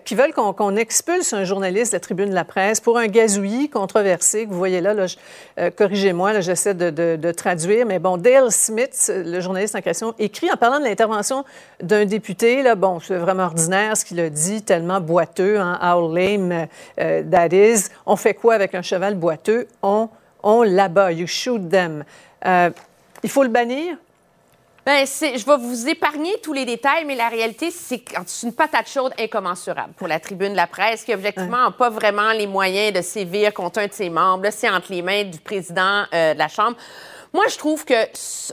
qui 0.05 0.15
veulent 0.15 0.35
qu'on 0.35 0.77
expulse 0.77 1.33
un 1.33 1.45
journaliste 1.45 1.93
de 1.93 1.97
la 1.97 2.01
tribune 2.01 2.31
de 2.31 2.35
la 2.35 2.45
presse 2.45 2.81
pour 2.81 2.99
un 2.99 3.07
gazouillis 3.07 3.71
controversé 3.71 4.45
que 4.45 4.51
vous 4.51 4.59
voyez 4.59 4.81
là. 4.81 4.95
Corrigez-moi, 5.77 6.41
j'essaie 6.41 6.75
de, 6.75 7.33
traduire. 7.33 7.87
Mais 7.87 7.99
bon, 7.99 8.17
Dale 8.17 8.51
Smith, 8.51 9.11
le 9.15 9.41
journaliste 9.41 9.77
en 9.77 9.81
question, 9.81 10.15
écrit 10.19 10.51
en 10.53 10.57
parlant 10.57 10.79
de 10.79 10.85
l'intervention 10.85 11.45
d'un 11.83 12.05
député. 12.05 12.63
Bon, 12.77 13.01
c'est 13.01 13.17
vraiment 13.17 13.45
ordinaire 13.45 13.97
ce 13.97 14.05
qu'il 14.05 14.21
a 14.21 14.29
dit, 14.29 14.63
tellement 14.63 15.01
boiteux. 15.01 15.59
Hein, 15.59 15.79
how 15.83 16.15
lame 16.15 16.67
that 16.97 17.49
is. 17.53 17.89
On 18.05 18.17
fait 18.17 18.35
quoi 18.35 18.55
avec 18.55 18.75
un 18.75 18.83
cheval 18.83 19.15
boiteux? 19.15 19.67
On 19.83 20.09
on 20.43 20.63
l'abat. 20.63 21.13
You 21.13 21.27
shoot 21.27 21.69
them. 21.69 22.05
Euh, 22.45 22.71
il 23.23 23.31
faut 23.31 23.43
le 23.43 23.49
bannir? 23.49 23.97
Ben, 24.85 25.07
je 25.07 25.45
vais 25.45 25.57
vous 25.59 25.89
épargner 25.89 26.41
tous 26.43 26.55
les 26.55 26.65
détails, 26.65 27.05
mais 27.05 27.15
la 27.15 27.29
réalité, 27.29 27.71
c'est 27.71 28.03
une 28.43 28.55
patate 28.55 28.89
chaude 28.89 29.13
incommensurable 29.21 29.93
pour 29.95 30.09
la 30.09 30.19
tribune 30.19 30.53
de 30.53 30.57
la 30.57 30.67
presse, 30.67 31.05
qui 31.05 31.13
objectivement 31.13 31.65
n'a 31.65 31.71
pas 31.71 31.91
vraiment 31.91 32.33
les 32.33 32.47
moyens 32.47 32.95
de 32.95 33.03
sévir 33.03 33.53
contre 33.53 33.81
un 33.81 33.89
de 33.89 33.93
ses 33.93 34.09
membres. 34.09 34.49
C'est 34.51 34.71
entre 34.71 34.91
les 34.91 35.03
mains 35.03 35.25
du 35.25 35.39
président 35.39 36.05
euh, 36.15 36.33
de 36.33 36.39
la 36.39 36.49
Chambre. 36.49 36.77
Moi, 37.33 37.47
je 37.49 37.59
trouve 37.59 37.85
que 37.85 37.95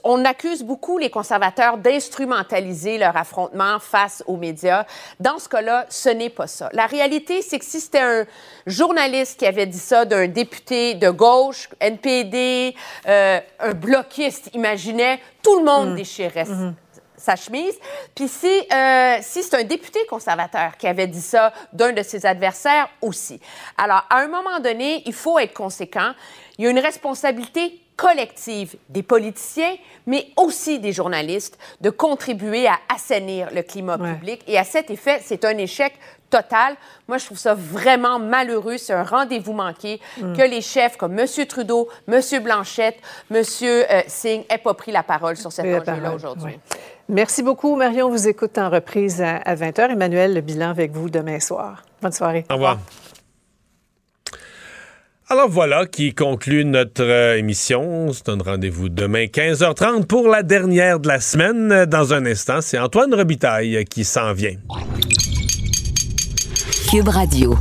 on 0.03 0.23
accuse 0.23 0.63
beaucoup 0.63 0.97
les 0.97 1.09
conservateurs 1.09 1.77
d'instrumentaliser 1.77 2.97
leur 2.97 3.17
affrontement 3.17 3.79
face 3.79 4.23
aux 4.27 4.37
médias. 4.37 4.85
Dans 5.19 5.39
ce 5.39 5.49
cas-là, 5.49 5.85
ce 5.89 6.09
n'est 6.09 6.29
pas 6.29 6.47
ça. 6.47 6.69
La 6.73 6.85
réalité, 6.85 7.41
c'est 7.41 7.57
que 7.57 7.65
si 7.65 7.81
c'était 7.81 7.99
un 7.99 8.25
journaliste 8.67 9.39
qui 9.39 9.47
avait 9.47 9.65
dit 9.65 9.79
ça 9.79 10.05
d'un 10.05 10.27
député 10.27 10.93
de 10.93 11.09
gauche, 11.09 11.69
NPD, 11.79 12.75
euh, 13.07 13.39
un 13.59 13.73
bloquiste, 13.73 14.51
imaginait, 14.53 15.19
tout 15.41 15.57
le 15.57 15.65
monde 15.65 15.93
mm. 15.93 15.95
déchirait 15.95 16.43
mm-hmm. 16.43 16.73
sa 17.17 17.35
chemise. 17.35 17.75
Puis 18.13 18.27
si, 18.27 18.47
euh, 18.47 19.17
si 19.21 19.41
c'est 19.41 19.55
un 19.55 19.63
député 19.63 20.05
conservateur 20.07 20.77
qui 20.77 20.85
avait 20.85 21.07
dit 21.07 21.21
ça 21.21 21.51
d'un 21.73 21.93
de 21.93 22.03
ses 22.03 22.27
adversaires 22.27 22.89
aussi. 23.01 23.39
Alors, 23.75 24.05
à 24.11 24.19
un 24.19 24.27
moment 24.27 24.59
donné, 24.59 25.01
il 25.07 25.13
faut 25.13 25.39
être 25.39 25.53
conséquent. 25.53 26.11
Il 26.59 26.65
y 26.65 26.67
a 26.67 26.71
une 26.71 26.79
responsabilité 26.79 27.81
collective 27.97 28.75
des 28.89 29.03
politiciens, 29.03 29.75
mais 30.05 30.27
aussi 30.37 30.79
des 30.79 30.93
journalistes, 30.93 31.57
de 31.81 31.89
contribuer 31.89 32.67
à 32.67 32.77
assainir 32.93 33.49
le 33.53 33.63
climat 33.63 33.97
public. 33.97 34.43
Et 34.47 34.57
à 34.57 34.63
cet 34.63 34.91
effet, 34.91 35.19
c'est 35.23 35.43
un 35.43 35.57
échec 35.57 35.93
total. 36.29 36.75
Moi, 37.07 37.17
je 37.17 37.25
trouve 37.25 37.37
ça 37.37 37.55
vraiment 37.55 38.19
malheureux. 38.19 38.77
C'est 38.77 38.93
un 38.93 39.03
rendez-vous 39.03 39.53
manqué 39.53 39.99
mm. 40.21 40.33
que 40.33 40.43
les 40.43 40.61
chefs 40.61 40.95
comme 40.97 41.17
M. 41.17 41.25
Trudeau, 41.47 41.89
M. 42.07 42.21
Blanchette, 42.43 42.97
M. 43.31 43.41
Euh, 43.63 44.01
Singh 44.07 44.45
aient 44.49 44.57
pas 44.57 44.73
pris 44.75 44.91
la 44.91 45.03
parole 45.03 45.35
sur 45.35 45.51
cet 45.51 45.65
enjeu-là 45.65 46.13
aujourd'hui. 46.13 46.59
Merci 47.09 47.41
beaucoup, 47.41 47.75
Marion. 47.75 48.07
On 48.07 48.11
vous 48.11 48.27
écoute 48.27 48.57
en 48.57 48.69
reprise 48.69 49.21
à, 49.21 49.55
20h. 49.55 49.91
Emmanuel, 49.91 50.33
le 50.33 50.41
bilan 50.41 50.69
avec 50.69 50.91
vous 50.91 51.09
demain 51.09 51.39
soir. 51.39 51.83
Bonne 52.01 52.11
soirée. 52.11 52.45
Au 52.51 52.55
revoir. 52.55 52.77
Alors 55.29 55.49
voilà 55.49 55.85
qui 55.85 56.13
conclut 56.13 56.63
notre 56.63 57.03
euh, 57.03 57.37
émission. 57.37 58.13
C'est 58.13 58.29
un 58.29 58.37
rendez-vous 58.37 58.87
demain 58.87 59.25
15h30 59.25 60.05
pour 60.05 60.29
la 60.29 60.41
dernière 60.41 61.01
de 61.01 61.09
la 61.09 61.19
semaine. 61.19 61.85
Dans 61.85 62.13
un 62.13 62.25
instant, 62.25 62.61
c'est 62.61 62.79
Antoine 62.79 63.13
Robitaille 63.13 63.83
qui 63.83 64.05
s'en 64.05 64.31
vient. 64.31 64.55
Cube 66.89 67.09
Radio. 67.09 67.57